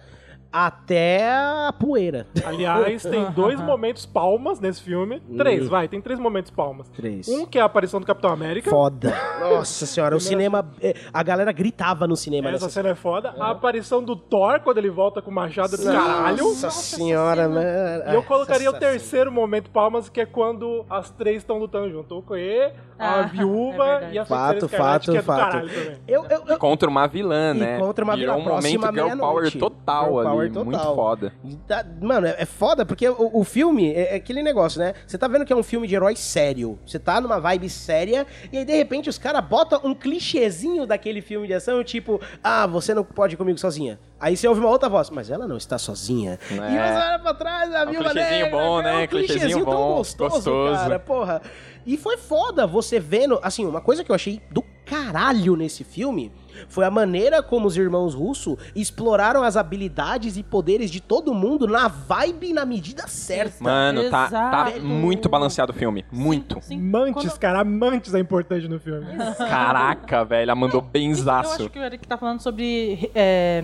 até 0.56 1.28
a 1.28 1.70
poeira. 1.78 2.26
Aliás, 2.42 3.02
tem 3.02 3.30
dois 3.32 3.60
momentos 3.60 4.06
palmas 4.06 4.58
nesse 4.58 4.82
filme. 4.82 5.20
Três, 5.36 5.68
vai, 5.68 5.86
tem 5.86 6.00
três 6.00 6.18
momentos 6.18 6.50
palmas. 6.50 6.88
Três. 6.88 7.28
Um 7.28 7.44
que 7.44 7.58
é 7.58 7.60
a 7.60 7.66
aparição 7.66 8.00
do 8.00 8.06
Capitão 8.06 8.30
América. 8.30 8.70
Foda. 8.70 9.12
Nossa 9.38 9.84
senhora, 9.84 10.16
o 10.16 10.20
cinema... 10.20 10.66
é, 10.80 10.94
A 11.12 11.22
galera 11.22 11.52
gritava 11.52 12.06
no 12.06 12.16
cinema 12.16 12.48
Essa 12.48 12.64
nessa 12.64 12.68
cena 12.70 12.88
é 12.88 12.94
foda. 12.94 13.34
A 13.38 13.50
aparição 13.50 14.02
do 14.02 14.16
Thor, 14.16 14.60
quando 14.60 14.78
ele 14.78 14.88
volta 14.90 15.20
com 15.20 15.30
o 15.30 15.34
machado 15.34 15.76
do 15.76 15.84
caralho. 15.84 16.38
Nossa 16.44 16.70
senhora, 16.70 17.48
mano. 17.48 18.10
E 18.10 18.14
eu 18.14 18.22
colocaria 18.22 18.70
o 18.70 18.72
Nossa 18.72 18.86
terceiro 18.86 19.30
momento 19.30 19.70
palmas, 19.70 20.08
que 20.08 20.22
é 20.22 20.26
quando 20.26 20.86
as 20.88 21.10
três 21.10 21.38
estão 21.38 21.58
lutando 21.58 21.90
junto. 21.90 22.16
O 22.16 22.22
Koe, 22.22 22.72
a 22.98 23.20
Ah, 23.20 23.22
viúva 23.32 24.00
é 24.04 24.12
e 24.14 24.18
a 24.18 24.24
Fato, 24.24 24.68
fato, 24.68 25.12
que 25.12 25.18
é 25.18 25.22
fato. 25.22 25.60
também. 25.60 25.96
Eu, 26.06 26.24
eu, 26.26 26.42
eu, 26.48 26.58
Contra 26.58 26.88
uma 26.88 27.06
vilã, 27.06 27.54
E 27.54 27.58
né? 27.58 27.78
contra 27.78 28.04
uma 28.04 28.16
Virou 28.16 28.36
vilã 28.36 28.44
um 28.46 28.54
momento 28.54 28.64
girl 28.70 28.80
power 28.82 29.04
meia-noite. 29.16 29.58
total 29.58 30.04
Girl 30.06 30.18
ali. 30.18 30.28
power 30.28 30.48
total. 30.52 30.64
muito 30.64 30.94
foda. 30.94 31.32
Tá- 31.66 31.84
Mano, 32.00 32.26
é 32.26 32.36
é 32.38 32.44
foda 32.46 32.84
porque 32.86 33.08
o, 33.08 33.30
o 33.32 33.44
filme 33.44 33.92
é, 33.92 34.12
é 34.12 34.16
aquele 34.16 34.42
negócio, 34.42 34.78
né? 34.78 34.94
Você 35.06 35.16
tá 35.18 35.26
vendo 35.28 35.44
que 35.44 35.52
é 35.52 35.56
um 35.56 35.62
filme 35.62 35.86
de 35.86 35.94
herói 35.94 36.14
sério. 36.16 36.78
Você 36.86 36.98
tá 36.98 37.20
numa 37.20 37.38
vibe 37.40 37.68
séria 37.68 38.26
e 38.52 38.58
aí 38.58 38.64
de 38.64 38.74
repente 38.76 39.08
os 39.08 39.18
caras 39.18 39.44
botam 39.44 39.80
um 39.84 39.94
clichêzinho 39.94 40.86
daquele 40.86 41.20
filme 41.20 41.46
de 41.46 41.54
ação, 41.54 41.82
tipo, 41.84 42.20
ah, 42.42 42.66
você 42.66 42.92
não 42.94 43.04
pode 43.04 43.34
ir 43.34 43.36
comigo 43.36 43.58
sozinha. 43.58 43.98
Aí 44.18 44.36
você 44.36 44.48
ouve 44.48 44.60
uma 44.60 44.70
outra 44.70 44.88
voz, 44.88 45.10
mas 45.10 45.30
ela 45.30 45.46
não 45.46 45.56
está 45.56 45.76
sozinha. 45.78 46.38
E 46.50 46.54
É. 46.54 46.58
você 46.58 47.06
olha 47.08 47.18
pra 47.18 47.34
trás, 47.34 47.74
a 47.74 47.84
um 47.84 47.90
viúva 47.90 48.10
clichêzinho 48.10 48.44
negra, 48.44 48.58
bom, 48.58 48.80
é 48.80 48.82
né? 48.82 48.92
Um 49.04 49.06
Clichêzinho 49.06 49.38
clichêzinho 49.40 49.64
tão 49.66 49.74
bom, 49.74 49.94
gostoso, 49.96 50.34
gostoso. 50.36 50.74
cara, 50.80 50.98
porra. 50.98 51.42
E 51.86 51.96
foi 51.96 52.16
foda 52.16 52.66
você 52.66 52.98
vendo, 52.98 53.38
assim, 53.42 53.64
uma 53.64 53.80
coisa 53.80 54.02
que 54.02 54.10
eu 54.10 54.14
achei 54.14 54.42
do 54.50 54.62
caralho 54.84 55.54
nesse 55.56 55.84
filme 55.84 56.32
foi 56.68 56.84
a 56.84 56.90
maneira 56.90 57.42
como 57.42 57.66
os 57.66 57.76
irmãos 57.76 58.14
Russo 58.14 58.56
exploraram 58.74 59.42
as 59.42 59.56
habilidades 59.56 60.36
e 60.36 60.42
poderes 60.42 60.90
de 60.90 61.00
todo 61.00 61.34
mundo 61.34 61.66
na 61.66 61.86
vibe 61.86 62.48
e 62.48 62.52
na 62.52 62.64
medida 62.64 63.06
certa. 63.06 63.62
Mano, 63.62 64.08
tá, 64.10 64.28
tá 64.28 64.72
muito 64.80 65.28
balanceado 65.28 65.72
o 65.72 65.74
filme. 65.74 66.04
Muito. 66.10 66.58
Sim, 66.62 66.80
Mantis, 66.80 67.30
quando- 67.30 67.38
cara, 67.38 67.62
Mantis 67.64 68.14
é 68.14 68.18
importante 68.18 68.66
no 68.68 68.80
filme. 68.80 69.06
Caraca, 69.36 70.24
velho, 70.24 70.42
ela 70.42 70.54
mandou 70.54 70.80
Isso, 70.80 70.88
Eu 70.88 70.90
benzaço. 70.92 71.54
acho 71.62 71.70
que 71.70 71.78
o 71.78 71.84
Eric 71.84 72.06
tá 72.08 72.16
falando 72.16 72.40
sobre. 72.40 73.10
É, 73.14 73.62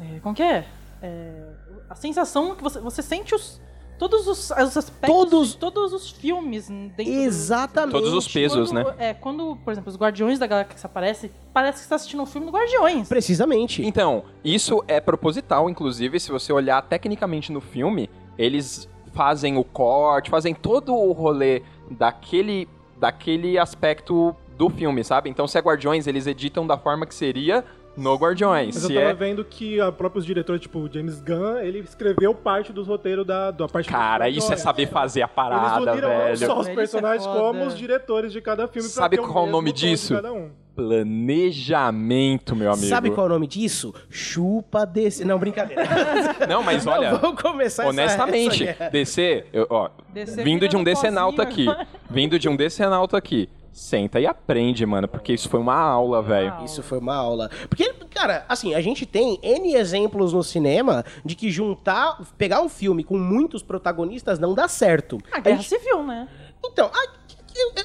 é, 0.00 0.20
como 0.20 0.34
que 0.34 0.42
é? 0.42 0.64
É, 1.02 1.42
a 1.88 1.94
sensação 1.94 2.54
que 2.54 2.62
você, 2.62 2.78
você 2.80 3.02
sente 3.02 3.34
os. 3.34 3.60
Todos 4.00 4.26
os, 4.26 4.50
os 4.50 4.76
aspectos 4.76 5.06
Todos- 5.08 5.48
de 5.50 5.56
todos 5.58 5.92
os 5.92 6.10
filmes 6.10 6.68
dentro 6.68 7.04
do- 7.04 7.10
Exatamente. 7.20 7.92
Todos 7.92 8.12
os 8.14 8.26
pesos, 8.26 8.70
quando, 8.70 8.84
né? 8.86 8.94
É, 8.98 9.12
quando, 9.14 9.56
por 9.62 9.70
exemplo, 9.70 9.90
os 9.90 9.96
Guardiões 9.96 10.38
da 10.38 10.46
Galáxia 10.46 10.86
aparecem, 10.86 11.30
parece 11.52 11.78
que 11.78 11.82
você 11.84 11.88
tá 11.90 11.96
assistindo 11.96 12.22
um 12.22 12.26
filme 12.26 12.46
do 12.46 12.52
Guardiões. 12.52 13.08
Precisamente. 13.08 13.84
Então, 13.86 14.24
isso 14.42 14.82
é 14.88 14.98
proposital, 15.00 15.68
inclusive, 15.68 16.18
se 16.18 16.32
você 16.32 16.50
olhar 16.52 16.80
tecnicamente 16.80 17.52
no 17.52 17.60
filme, 17.60 18.08
eles 18.38 18.88
fazem 19.12 19.58
o 19.58 19.62
corte, 19.64 20.30
fazem 20.30 20.54
todo 20.54 20.94
o 20.94 21.12
rolê 21.12 21.62
daquele, 21.90 22.66
daquele 22.98 23.58
aspecto 23.58 24.34
do 24.56 24.70
filme, 24.70 25.04
sabe? 25.04 25.28
Então, 25.28 25.46
se 25.46 25.58
é 25.58 25.60
Guardiões, 25.60 26.06
eles 26.06 26.26
editam 26.26 26.66
da 26.66 26.76
forma 26.78 27.04
que 27.06 27.14
seria 27.14 27.64
no 27.96 28.14
Guardiões. 28.16 28.74
Mas 28.74 28.82
eu 28.84 28.88
Se 28.88 28.94
tava 28.94 29.06
é... 29.10 29.14
vendo 29.14 29.44
que 29.44 29.80
a 29.80 29.90
próprios 29.92 30.24
diretores, 30.24 30.60
tipo, 30.60 30.78
o 30.78 30.92
James 30.92 31.20
Gunn, 31.20 31.58
ele 31.58 31.80
escreveu 31.80 32.34
parte 32.34 32.72
dos 32.72 32.86
roteiros 32.86 33.26
da, 33.26 33.50
da 33.50 33.68
parte 33.68 33.88
Cara, 33.88 34.26
dos 34.28 34.36
isso 34.38 34.52
é 34.52 34.56
saber 34.56 34.86
fazer 34.88 35.22
a 35.22 35.24
Eles 35.24 35.34
parada, 35.34 35.84
não 35.86 36.08
velho. 36.08 36.36
só 36.38 36.58
os 36.60 36.66
Velho, 36.66 36.76
personagens, 36.78 37.26
é 37.26 37.32
como 37.32 37.64
os 37.66 37.76
diretores 37.76 38.32
de 38.32 38.40
cada 38.40 38.66
filme. 38.68 38.88
pra 38.88 39.02
Sabe 39.02 39.16
ter 39.16 39.22
qual 39.26 39.44
é 39.46 39.48
o 39.48 39.50
nome 39.52 39.72
disso? 39.72 40.14
um. 40.14 40.50
Planejamento, 40.74 42.56
meu 42.56 42.72
amigo. 42.72 42.86
Sabe 42.86 43.10
qual 43.10 43.26
é 43.26 43.30
o 43.30 43.32
nome 43.34 43.46
disso? 43.46 43.92
Chupa 44.08 44.86
desse. 44.86 45.24
Não, 45.24 45.38
brincadeira. 45.38 45.82
Não, 46.48 46.62
mas 46.62 46.84
Não, 46.86 46.92
olha, 46.94 47.14
vamos 47.16 47.40
começar 47.42 47.82
essa- 47.82 47.90
honestamente, 47.90 48.64
essa 48.66 48.78
guerra. 48.78 48.90
DC, 48.90 49.44
eu- 49.52 49.66
ó, 49.68 49.90
DC 50.08 50.42
vindo 50.42 50.66
de 50.68 50.76
um 50.76 50.84
decenalto 50.84 51.42
aqui, 51.42 51.66
vindo 52.08 52.38
de 52.38 52.48
um 52.48 52.56
decenalto 52.56 53.14
aqui, 53.16 53.48
senta 53.72 54.18
e 54.20 54.26
aprende, 54.26 54.84
mano, 54.84 55.06
porque 55.08 55.32
isso 55.32 55.48
foi 55.48 55.60
uma 55.60 55.74
aula, 55.76 56.20
velho. 56.22 56.64
Isso 56.64 56.82
foi 56.82 56.98
uma 56.98 57.14
aula. 57.14 57.50
Porque, 57.68 57.92
cara, 58.12 58.44
assim, 58.48 58.74
a 58.74 58.80
gente 58.80 59.06
tem 59.06 59.38
N 59.42 59.74
exemplos 59.74 60.32
no 60.32 60.42
cinema 60.42 61.04
de 61.24 61.34
que 61.34 61.50
juntar, 61.50 62.20
pegar 62.36 62.60
um 62.62 62.68
filme 62.68 63.04
com 63.04 63.16
muitos 63.18 63.62
protagonistas 63.62 64.38
não 64.38 64.54
dá 64.54 64.66
certo. 64.68 65.18
A 65.32 65.36
A 65.38 65.40
Guerra 65.40 65.56
gente- 65.56 65.68
Civil, 65.68 66.02
né? 66.02 66.28
Então, 66.64 66.86
a- 66.92 67.12
eu, 67.56 67.72
eu- 67.76 67.84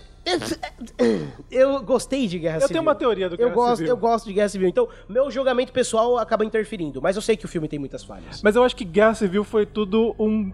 eu- 1.51 1.73
eu 1.75 1.83
gostei 1.83 2.27
de 2.27 2.39
Guerra 2.39 2.57
Eu 2.57 2.61
Civil. 2.61 2.73
tenho 2.73 2.81
uma 2.81 2.95
teoria 2.95 3.29
do 3.29 3.35
Eu 3.35 3.37
Guerra 3.37 3.51
gosto, 3.53 3.77
Civil. 3.77 3.93
eu 3.93 3.97
gosto 3.97 4.25
de 4.25 4.33
Guerra 4.33 4.49
Civil. 4.49 4.67
Então, 4.67 4.87
meu 5.07 5.29
julgamento 5.29 5.71
pessoal 5.71 6.17
acaba 6.17 6.43
interferindo. 6.43 7.01
Mas 7.01 7.15
eu 7.15 7.21
sei 7.21 7.37
que 7.37 7.45
o 7.45 7.47
filme 7.47 7.67
tem 7.67 7.77
muitas 7.79 8.03
falhas. 8.03 8.41
Mas 8.41 8.55
eu 8.55 8.63
acho 8.63 8.75
que 8.75 8.83
Guerra 8.83 9.13
Civil 9.13 9.43
foi 9.43 9.65
tudo 9.65 10.15
um 10.19 10.51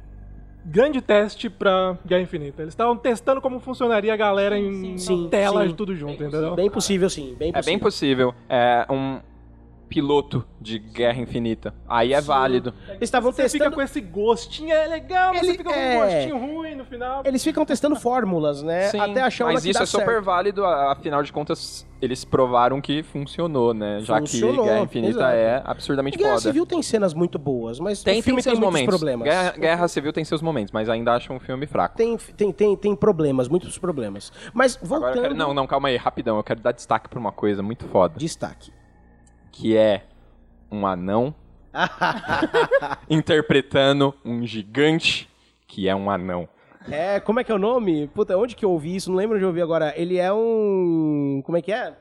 grande 0.65 1.01
teste 1.01 1.49
pra 1.49 1.97
Guerra 2.05 2.21
Infinita. 2.21 2.61
Eles 2.61 2.73
estavam 2.73 2.95
testando 2.95 3.41
como 3.41 3.59
funcionaria 3.59 4.13
a 4.13 4.17
galera 4.17 4.57
em 4.57 4.97
Sim, 4.97 5.27
tela 5.29 5.61
sim. 5.63 5.69
de 5.69 5.73
tudo 5.73 5.95
junto, 5.95 6.23
entendeu? 6.23 6.55
Bem 6.55 6.69
possível, 6.69 7.09
sim. 7.09 7.35
Bem 7.37 7.49
É 7.49 7.53
possível. 7.53 7.71
bem 7.73 7.79
possível. 7.79 8.35
É 8.49 8.85
um 8.89 9.19
piloto 9.91 10.45
de 10.59 10.79
Guerra 10.79 11.19
Infinita. 11.19 11.73
Aí 11.85 12.13
é 12.13 12.21
válido. 12.21 12.73
Eles 12.87 13.01
estavam 13.01 13.29
Você 13.29 13.43
fica 13.49 13.65
testando. 13.65 13.75
com 13.75 13.81
esse 13.81 13.99
gostinho, 13.99 14.71
é 14.71 14.87
legal, 14.87 15.33
mas 15.33 15.43
Ele- 15.43 15.51
você 15.51 15.57
fica 15.57 15.69
com 15.69 15.75
é. 15.77 15.97
um 15.97 16.01
gostinho 16.05 16.37
ruim 16.37 16.75
no 16.75 16.85
final. 16.85 17.21
Eles 17.25 17.43
ficam 17.43 17.65
testando 17.65 17.97
fórmulas, 17.97 18.63
né? 18.63 18.87
Sim, 18.87 18.99
até 19.01 19.21
achar 19.21 19.45
uma 19.45 19.53
mas 19.53 19.63
que 19.63 19.69
isso 19.71 19.79
dá 19.79 19.83
é 19.83 19.85
super 19.85 20.05
certo. 20.05 20.23
válido, 20.23 20.65
afinal 20.65 21.21
de 21.21 21.33
contas, 21.33 21.85
eles 22.01 22.23
provaram 22.23 22.79
que 22.79 23.03
funcionou, 23.03 23.73
né? 23.73 23.99
Já 23.99 24.19
Funcionou, 24.19 24.63
que 24.63 24.69
Guerra 24.69 24.81
Infinita 24.83 25.11
exato. 25.17 25.35
é 25.35 25.61
absurdamente 25.65 26.17
Guerra 26.17 26.29
foda. 26.29 26.41
Civil 26.41 26.65
tem 26.65 26.81
cenas 26.81 27.13
muito 27.13 27.37
boas, 27.37 27.77
mas 27.77 28.01
Tem, 28.01 28.21
o 28.21 28.23
filme 28.23 28.37
tem 28.41 28.43
seus 28.43 28.53
tem 28.53 28.61
muitos 28.61 28.73
momentos. 28.79 28.95
problemas. 28.97 29.27
Guerra, 29.27 29.51
Guerra 29.57 29.87
Civil 29.89 30.13
tem 30.13 30.23
seus 30.23 30.41
momentos, 30.41 30.71
mas 30.71 30.87
ainda 30.87 31.13
acho 31.15 31.33
um 31.33 31.39
filme 31.39 31.67
fraco. 31.67 31.97
Tem, 31.97 32.15
tem, 32.37 32.51
tem, 32.53 32.77
tem 32.77 32.95
problemas, 32.95 33.49
muitos 33.49 33.77
problemas. 33.77 34.31
Mas 34.53 34.79
voltando... 34.81 35.21
Quero, 35.21 35.35
não, 35.35 35.53
não, 35.53 35.67
calma 35.67 35.89
aí, 35.89 35.97
rapidão. 35.97 36.37
Eu 36.37 36.43
quero 36.43 36.61
dar 36.61 36.71
destaque 36.71 37.09
pra 37.09 37.19
uma 37.19 37.33
coisa 37.33 37.61
muito 37.61 37.83
foda. 37.85 38.13
Destaque. 38.17 38.71
Que 39.51 39.75
é 39.75 40.05
um 40.71 40.87
anão 40.87 41.35
interpretando 43.09 44.13
um 44.23 44.45
gigante 44.45 45.27
que 45.67 45.87
é 45.87 45.95
um 45.95 46.09
anão. 46.09 46.47
É, 46.89 47.19
como 47.19 47.39
é 47.39 47.43
que 47.43 47.51
é 47.51 47.55
o 47.55 47.59
nome? 47.59 48.07
Puta, 48.07 48.35
onde 48.37 48.55
que 48.55 48.65
eu 48.65 48.71
ouvi 48.71 48.95
isso? 48.95 49.09
Não 49.11 49.17
lembro 49.17 49.35
onde 49.35 49.43
eu 49.43 49.49
ouvi 49.49 49.61
agora. 49.61 49.93
Ele 49.95 50.17
é 50.17 50.33
um... 50.33 51.41
Como 51.45 51.57
é 51.57 51.61
que 51.61 51.71
é? 51.71 51.93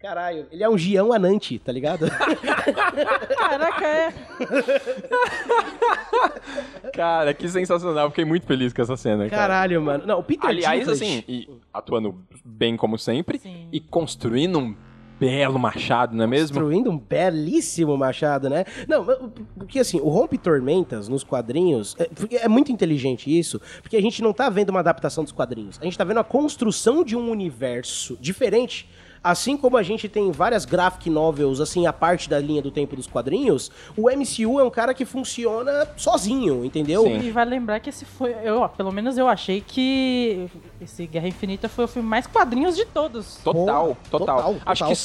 Caralho, 0.00 0.46
ele 0.52 0.62
é 0.62 0.68
um 0.68 0.76
Gião 0.76 1.12
Anante, 1.14 1.58
tá 1.58 1.72
ligado? 1.72 2.04
Caraca, 3.38 3.86
é. 3.86 4.12
Cara, 6.92 7.32
que 7.32 7.48
sensacional. 7.48 8.10
Fiquei 8.10 8.24
muito 8.26 8.44
feliz 8.46 8.70
com 8.72 8.82
essa 8.82 8.96
cena, 8.98 9.28
cara. 9.30 9.42
Caralho, 9.42 9.80
mano. 9.80 10.04
Não, 10.06 10.18
o 10.18 10.22
Peter 10.22 10.50
Aliás, 10.50 10.80
Dinklage- 10.80 11.04
assim, 11.04 11.24
e 11.26 11.48
atuando 11.72 12.20
bem 12.44 12.76
como 12.76 12.98
sempre 12.98 13.38
Sim. 13.38 13.66
e 13.72 13.80
construindo 13.80 14.58
um 14.58 14.76
belo 15.24 15.58
machado, 15.58 16.14
não 16.14 16.24
é 16.24 16.26
mesmo? 16.26 16.54
Construindo 16.54 16.90
um 16.90 16.98
belíssimo 16.98 17.96
machado, 17.96 18.50
né? 18.50 18.64
Não, 18.86 19.04
mas, 19.04 19.18
porque 19.56 19.78
assim, 19.78 19.98
o 20.00 20.08
Rompe 20.08 20.36
Tormentas 20.36 21.08
nos 21.08 21.24
quadrinhos, 21.24 21.96
é, 21.98 22.44
é 22.44 22.48
muito 22.48 22.70
inteligente 22.70 23.36
isso, 23.36 23.60
porque 23.80 23.96
a 23.96 24.02
gente 24.02 24.22
não 24.22 24.34
tá 24.34 24.50
vendo 24.50 24.68
uma 24.70 24.80
adaptação 24.80 25.24
dos 25.24 25.32
quadrinhos, 25.32 25.78
a 25.80 25.84
gente 25.84 25.96
tá 25.96 26.04
vendo 26.04 26.20
a 26.20 26.24
construção 26.24 27.02
de 27.02 27.16
um 27.16 27.30
universo 27.30 28.18
diferente. 28.20 28.86
Assim 29.24 29.56
como 29.56 29.78
a 29.78 29.82
gente 29.82 30.06
tem 30.06 30.30
várias 30.30 30.66
graphic 30.66 31.08
novels, 31.08 31.58
assim, 31.58 31.86
a 31.86 31.94
parte 31.94 32.28
da 32.28 32.38
linha 32.38 32.60
do 32.60 32.70
tempo 32.70 32.94
dos 32.94 33.06
quadrinhos, 33.06 33.70
o 33.96 34.10
MCU 34.10 34.60
é 34.60 34.62
um 34.62 34.68
cara 34.68 34.92
que 34.92 35.06
funciona 35.06 35.88
sozinho, 35.96 36.62
entendeu? 36.62 37.04
Sim. 37.04 37.20
E 37.20 37.30
vai 37.30 37.46
lembrar 37.46 37.80
que 37.80 37.88
esse 37.88 38.04
foi. 38.04 38.36
Eu, 38.44 38.58
ó, 38.58 38.68
pelo 38.68 38.92
menos 38.92 39.16
eu 39.16 39.26
achei 39.26 39.62
que 39.66 40.46
esse 40.84 41.06
Guerra 41.06 41.28
Infinita 41.28 41.68
foi 41.68 41.84
o 41.84 41.88
filme 41.88 42.08
mais 42.08 42.26
quadrinhos 42.26 42.76
de 42.76 42.84
todos. 42.84 43.36
Total, 43.42 43.96
Pô, 44.10 44.18
total, 44.18 44.36
total, 44.36 44.56
Acho 44.66 44.84
total. 44.84 44.88
que 44.88 44.96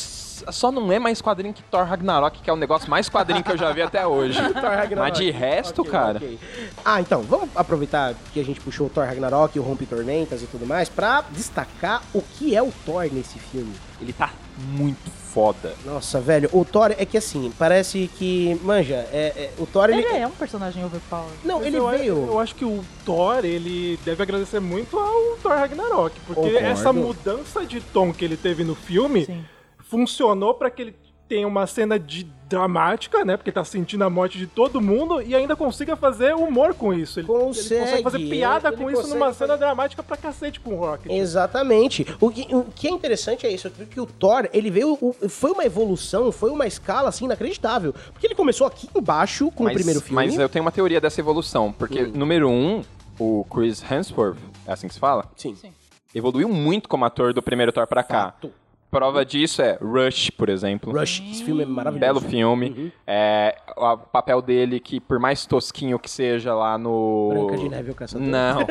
só 0.54 0.72
não 0.72 0.90
é 0.92 1.00
mais 1.00 1.22
quadrinho 1.22 1.54
que 1.54 1.62
Thor 1.64 1.84
Ragnarok, 1.86 2.42
que 2.42 2.50
é 2.50 2.54
o 2.54 2.56
negócio 2.56 2.90
mais 2.90 3.10
quadrinho 3.10 3.44
que 3.44 3.52
eu 3.52 3.58
já 3.58 3.72
vi 3.74 3.82
até 3.82 4.06
hoje. 4.08 4.38
Thor 4.54 4.62
Ragnarok. 4.70 4.96
Mas 4.96 5.18
de 5.18 5.30
resto, 5.32 5.82
Ok, 5.82 5.92
cara. 5.92 6.18
ok. 6.18 6.40
Ah, 6.86 7.02
então, 7.02 7.22
vamos 7.24 7.50
aproveitar 7.56 8.14
que 8.34 8.40
a 8.40 8.44
gente 8.46 8.62
puxou 8.62 8.88
o 8.88 8.90
Thor 8.90 9.06
Ragnarok, 9.06 9.60
o 9.60 9.64
Rompe 9.64 9.86
Tormentas 9.86 10.42
e 10.42 10.48
tudo 10.48 10.66
mais, 10.66 10.88
pra 10.88 11.24
destacar 11.32 12.02
o 12.14 12.22
que 12.22 12.56
é 12.56 12.62
o 12.64 12.72
Thor 12.86 13.10
nesse 13.12 13.38
filme. 13.40 13.74
Ele 14.02 14.14
tá 14.14 14.30
muito 14.60 15.10
foda. 15.34 15.74
Nossa, 15.86 16.20
velho, 16.20 16.50
o 16.52 16.66
Thor 16.66 16.94
é 16.98 17.06
que 17.06 17.18
assim, 17.18 17.52
parece 17.58 18.10
que, 18.18 18.60
manja, 18.64 18.96
é, 19.12 19.34
é- 19.36 19.52
o 19.58 19.66
Thor 19.66 19.90
ele... 19.90 20.02
Ele 20.02 20.18
é 20.18 20.28
um 20.28 20.32
personagem 20.32 20.84
overpower. 20.84 21.32
Não, 21.46 21.58
Mas 21.60 21.68
ele 21.68 21.78
eu, 21.78 21.88
veio... 21.90 22.26
eu 22.26 22.40
acho 22.40 22.56
que 22.56 22.66
o 22.66 22.84
Thor, 23.06 23.46
ele 23.46 24.00
deve 24.04 24.24
agradecer 24.24 24.60
muito 24.60 24.98
ao 24.98 25.38
Thor 25.42 25.52
Ragnarok, 25.52 26.20
porque 26.26 26.42
Concordo. 26.42 26.68
essa 26.68 26.92
mudança 26.92 27.66
de 27.66 27.80
tom 27.80 28.12
que 28.12 28.26
ele 28.26 28.36
teve 28.36 28.64
no 28.64 28.76
filme 28.76 29.26
Sim. 29.26 29.46
funcionou 29.88 30.54
pra 30.54 30.70
que 30.70 30.94
ele 31.30 31.36
tenha 31.38 31.48
uma 31.48 31.68
cena 31.68 32.00
de 32.00 32.24
dramática, 32.50 33.24
né? 33.24 33.38
Porque 33.38 33.52
tá 33.52 33.64
sentindo 33.64 34.04
a 34.04 34.10
morte 34.10 34.38
de 34.40 34.48
todo 34.48 34.82
mundo 34.82 35.22
e 35.22 35.36
ainda 35.36 35.56
consiga 35.56 35.96
fazer 35.96 36.34
humor 36.34 36.74
com 36.74 36.92
isso. 36.92 37.20
Ele, 37.20 37.28
ele 37.32 37.38
Consegue, 37.40 37.80
consegue 37.82 38.04
fazer 38.04 38.20
piada 38.30 38.70
ele 38.70 38.78
com 38.78 38.90
isso 38.90 39.02
consegue 39.02 39.14
numa 39.20 39.26
fazer- 39.28 39.38
cena 39.46 39.58
dramática 39.58 40.02
pra 40.02 40.18
cacete 40.18 40.60
com 40.60 40.74
o 40.74 40.78
Rocket. 40.78 41.12
Exatamente. 41.12 42.06
O 42.20 42.32
que, 42.32 42.48
o 42.54 42.64
que 42.64 42.88
é 42.88 42.92
interessante 42.92 43.46
é 43.46 43.52
isso, 43.52 43.70
que 43.70 44.02
o 44.02 44.06
Thor, 44.08 44.50
ele 44.52 44.72
veio, 44.72 44.98
o- 45.00 45.14
foi 45.30 45.52
uma 45.52 45.64
evolução, 45.64 46.32
foi 46.32 46.50
uma 46.50 46.66
escala, 46.66 47.10
assim, 47.10 47.26
inacreditável. 47.26 47.94
Porque 48.12 48.26
ele 48.26 48.36
começou 48.36 48.66
aqui 48.66 48.90
embaixo 48.96 49.52
com 49.52 49.66
mas, 49.66 49.74
o 49.74 49.76
primeiro 49.76 50.02
filme. 50.02 50.16
Mas 50.16 50.40
eu 50.40 50.50
tenho 50.50 50.66
uma 50.66 50.72
teoria 50.72 51.00
dessa 51.00 51.22
evolução, 51.22 51.72
porque, 51.72 52.02
Hum. 52.04 52.12
número 52.16 52.50
um, 52.50 52.82
o 53.20 53.46
Chris 53.54 53.84
Hemsworth, 53.84 54.38
é 54.66 54.72
assim 54.74 54.88
que 54.88 54.94
se 54.96 55.00
fala? 55.00 55.26
Sim. 55.38 55.56
Sim. 55.56 55.72
Evoluiu 56.16 56.50
muito 56.50 56.90
como 56.90 57.06
ator 57.06 57.32
do 57.32 57.44
primeiro 57.44 57.72
Thor 57.72 57.86
pra 57.86 58.02
cá. 58.02 58.24
Fato. 58.32 58.52
Prova 58.92 59.24
disso 59.24 59.62
é 59.62 59.78
Rush, 59.80 60.32
por 60.32 60.50
exemplo. 60.50 60.92
Rush, 60.92 61.22
esse 61.32 61.44
filme 61.44 61.62
é 61.62 61.66
maravilhoso. 61.66 62.00
Belo 62.00 62.22
filme. 62.22 62.70
Uhum. 62.70 62.92
É, 63.06 63.56
o 63.78 63.98
papel 63.98 64.42
dele, 64.42 64.80
que 64.80 65.00
por 65.00 65.20
mais 65.20 65.46
tosquinho 65.46 66.00
que 66.00 66.10
seja 66.10 66.56
lá 66.56 66.76
no. 66.76 67.30
Branca 67.30 67.58
de 67.58 67.70
Neve, 67.70 67.92
o 67.92 67.96
caçador. 67.96 68.28
Não. 68.28 68.66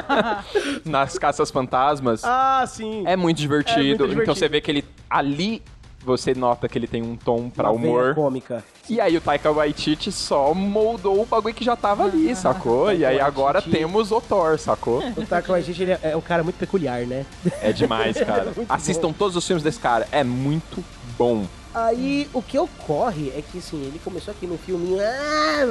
Nas 0.90 1.18
Caças 1.18 1.50
Fantasmas. 1.50 2.22
Ah, 2.24 2.64
sim. 2.66 3.04
É 3.06 3.16
muito 3.16 3.36
divertido. 3.36 3.80
É 3.80 3.82
muito 3.82 3.98
divertido. 3.98 4.22
Então 4.22 4.34
você 4.34 4.48
vê 4.48 4.62
que 4.62 4.70
ele 4.70 4.84
ali 5.10 5.62
você 6.04 6.34
nota 6.34 6.68
que 6.68 6.78
ele 6.78 6.86
tem 6.86 7.02
um 7.02 7.16
tom 7.16 7.48
pra 7.50 7.70
Uma 7.70 7.76
humor. 7.88 8.14
cômica. 8.14 8.62
E 8.88 9.00
aí 9.00 9.16
o 9.16 9.20
Taika 9.20 9.50
Waititi 9.50 10.12
só 10.12 10.52
moldou 10.52 11.22
o 11.22 11.26
bagulho 11.26 11.54
que 11.54 11.64
já 11.64 11.74
tava 11.74 12.04
ali, 12.04 12.34
sacou? 12.36 12.92
E 12.92 13.04
aí 13.04 13.20
agora 13.20 13.60
Waititi. 13.60 13.76
temos 13.78 14.12
o 14.12 14.20
Thor, 14.20 14.58
sacou? 14.58 15.02
O 15.16 15.24
Taika 15.26 15.52
Waititi 15.52 15.82
ele 15.82 15.92
é 15.92 16.00
é 16.02 16.16
um 16.16 16.20
cara 16.20 16.42
muito 16.42 16.56
peculiar, 16.56 17.06
né? 17.06 17.24
É 17.62 17.72
demais, 17.72 18.16
cara. 18.22 18.52
Muito 18.54 18.70
Assistam 18.70 19.12
todos 19.12 19.36
os 19.36 19.46
filmes 19.46 19.62
desse 19.62 19.80
cara, 19.80 20.06
é 20.12 20.22
muito 20.22 20.84
bom. 21.18 21.44
Aí 21.74 22.28
o 22.32 22.40
que 22.40 22.56
ocorre 22.56 23.30
é 23.36 23.42
que 23.42 23.58
assim, 23.58 23.82
ele 23.82 23.98
começou 23.98 24.30
aqui 24.30 24.46
no 24.46 24.56
filminho 24.56 24.98
ah, 25.00 25.64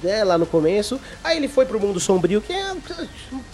dã, 0.00 0.24
lá 0.24 0.38
no 0.38 0.46
começo, 0.46 1.00
aí 1.24 1.36
ele 1.36 1.48
foi 1.48 1.66
pro 1.66 1.80
mundo 1.80 1.98
sombrio, 1.98 2.40
que 2.40 2.52
é, 2.52 2.72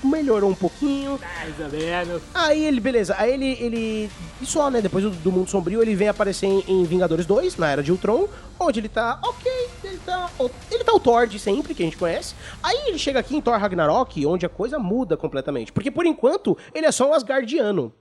melhorou 0.05 0.51
um 0.51 0.55
pouquinho. 0.55 1.18
Mais 1.18 1.59
ou 1.59 1.70
menos. 1.70 2.23
Aí 2.35 2.62
ele, 2.62 2.79
beleza, 2.79 3.14
aí 3.16 3.33
ele, 3.33 3.57
ele. 3.59 4.11
E 4.39 4.45
só, 4.45 4.70
né? 4.70 4.83
Depois 4.83 5.03
do, 5.03 5.11
do 5.11 5.33
mundo 5.33 5.49
sombrio, 5.49 5.81
ele 5.81 5.95
vem 5.95 6.09
aparecer 6.09 6.47
em, 6.47 6.62
em 6.68 6.85
Vingadores 6.85 7.25
2, 7.25 7.57
na 7.57 7.70
Era 7.70 7.83
de 7.83 7.91
Ultron, 7.91 8.29
onde 8.61 8.79
ele 8.79 8.91
tá, 8.91 9.18
ok, 9.25 9.53
ele 9.83 9.99
tá. 10.05 10.31
Ele 10.70 10.85
tá 10.85 10.93
o 10.93 11.01
Thor 11.01 11.27
de 11.27 11.39
sempre, 11.39 11.75
que 11.75 11.83
a 11.83 11.87
gente 11.87 11.97
conhece. 11.97 12.35
Aí 12.62 12.89
ele 12.89 12.99
chega 12.99 13.18
aqui 13.18 13.35
em 13.35 13.41
Thor 13.41 13.59
Ragnarok, 13.59 14.27
onde 14.27 14.45
a 14.45 14.49
coisa 14.51 14.79
muda 14.79 15.16
completamente. 15.16 15.73
Porque 15.73 15.91
por 15.91 16.05
enquanto, 16.05 16.57
ele 16.75 16.85
é 16.85 16.93
só 16.93 17.09
um 17.09 17.14
Asgardiano. 17.14 17.95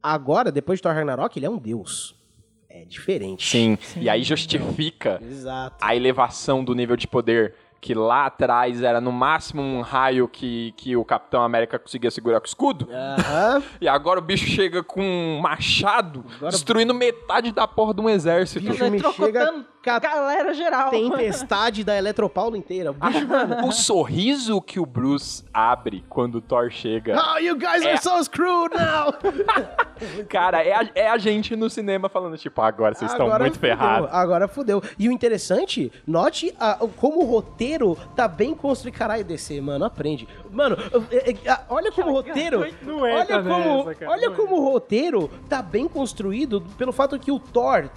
Agora, 0.00 0.52
depois 0.52 0.78
de 0.78 0.84
Thor 0.84 0.94
Ragnarok, 0.94 1.36
ele 1.36 1.46
é 1.46 1.50
um 1.50 1.58
deus. 1.58 2.14
É 2.82 2.84
diferente. 2.84 3.48
Sim, 3.48 3.78
e 3.96 4.08
aí 4.08 4.22
justifica 4.22 5.18
Exato. 5.22 5.76
a 5.80 5.94
elevação 5.94 6.64
do 6.64 6.74
nível 6.74 6.96
de 6.96 7.06
poder. 7.06 7.54
Que 7.78 7.94
lá 7.94 8.26
atrás 8.26 8.82
era 8.82 9.00
no 9.00 9.12
máximo 9.12 9.62
um 9.62 9.80
raio 9.80 10.26
que, 10.26 10.72
que 10.76 10.96
o 10.96 11.04
Capitão 11.04 11.42
América 11.42 11.78
conseguia 11.78 12.10
segurar 12.10 12.40
com 12.40 12.46
o 12.46 12.48
escudo. 12.48 12.88
Aham. 12.90 13.62
E 13.80 13.86
agora 13.86 14.18
o 14.18 14.22
bicho 14.22 14.46
chega 14.46 14.82
com 14.82 15.00
um 15.02 15.38
machado, 15.40 16.24
Agora- 16.36 16.50
destruindo 16.50 16.92
metade 16.94 17.52
da 17.52 17.68
porra 17.68 17.94
de 17.94 18.00
um 18.00 18.08
exército. 18.08 18.64
Bicho 18.66 18.82
me 18.82 18.88
Eletrocutando 18.98 19.26
chega 19.26 19.66
ca- 19.86 19.98
galera 20.00 20.52
geral. 20.52 20.90
tempestade 20.90 21.84
da 21.84 21.96
Eletropaulo 21.96 22.56
inteira. 22.56 22.92
Bicho, 22.92 23.26
O 23.66 23.72
sorriso 23.72 24.60
que 24.60 24.80
o 24.80 24.84
Bruce 24.86 25.44
abre 25.54 26.04
quando 26.08 26.36
o 26.36 26.40
Thor 26.40 26.70
chega. 26.70 27.16
Oh, 27.16 27.38
you 27.38 27.54
guys 27.56 27.82
É. 27.84 27.92
are 27.92 28.02
so 28.02 28.22
screwed 28.24 28.74
now! 28.74 29.14
Cara, 30.28 30.62
é 30.62 30.74
a, 30.74 30.88
é 30.94 31.08
a 31.08 31.16
gente 31.18 31.56
no 31.56 31.70
cinema 31.70 32.08
falando, 32.08 32.36
tipo, 32.36 32.60
agora 32.60 32.94
vocês 32.94 33.10
estão 33.10 33.26
Agora 33.26 33.44
muito 33.44 33.54
fudeu, 33.54 33.70
ferrados. 33.76 34.08
Agora 34.12 34.48
fudeu. 34.48 34.82
E 34.98 35.08
o 35.08 35.12
interessante, 35.12 35.90
note 36.06 36.54
a- 36.60 36.78
como 36.96 37.22
o 37.22 37.24
roteiro 37.24 37.96
tá 38.14 38.28
bem 38.28 38.54
construído. 38.54 38.94
Caralho, 38.96 39.24
DC, 39.24 39.60
mano, 39.60 39.84
aprende. 39.84 40.28
Mano, 40.50 40.76
é- 41.10 41.30
é- 41.32 41.50
a- 41.50 41.60
olha 41.70 41.90
como 41.92 42.10
o 42.10 42.12
roteiro. 42.12 42.66
Não 42.82 43.00
olha 43.00 43.22
entra 43.22 43.42
como, 43.42 43.84
nessa, 43.84 43.94
cara, 43.94 44.12
olha 44.12 44.28
não 44.28 44.36
como 44.36 44.56
o 44.56 44.64
roteiro 44.64 45.30
tá 45.48 45.62
bem 45.62 45.88
construído 45.88 46.60
pelo 46.76 46.92
fato 46.92 47.18
que 47.18 47.30
o 47.32 47.38
Thor. 47.38 47.88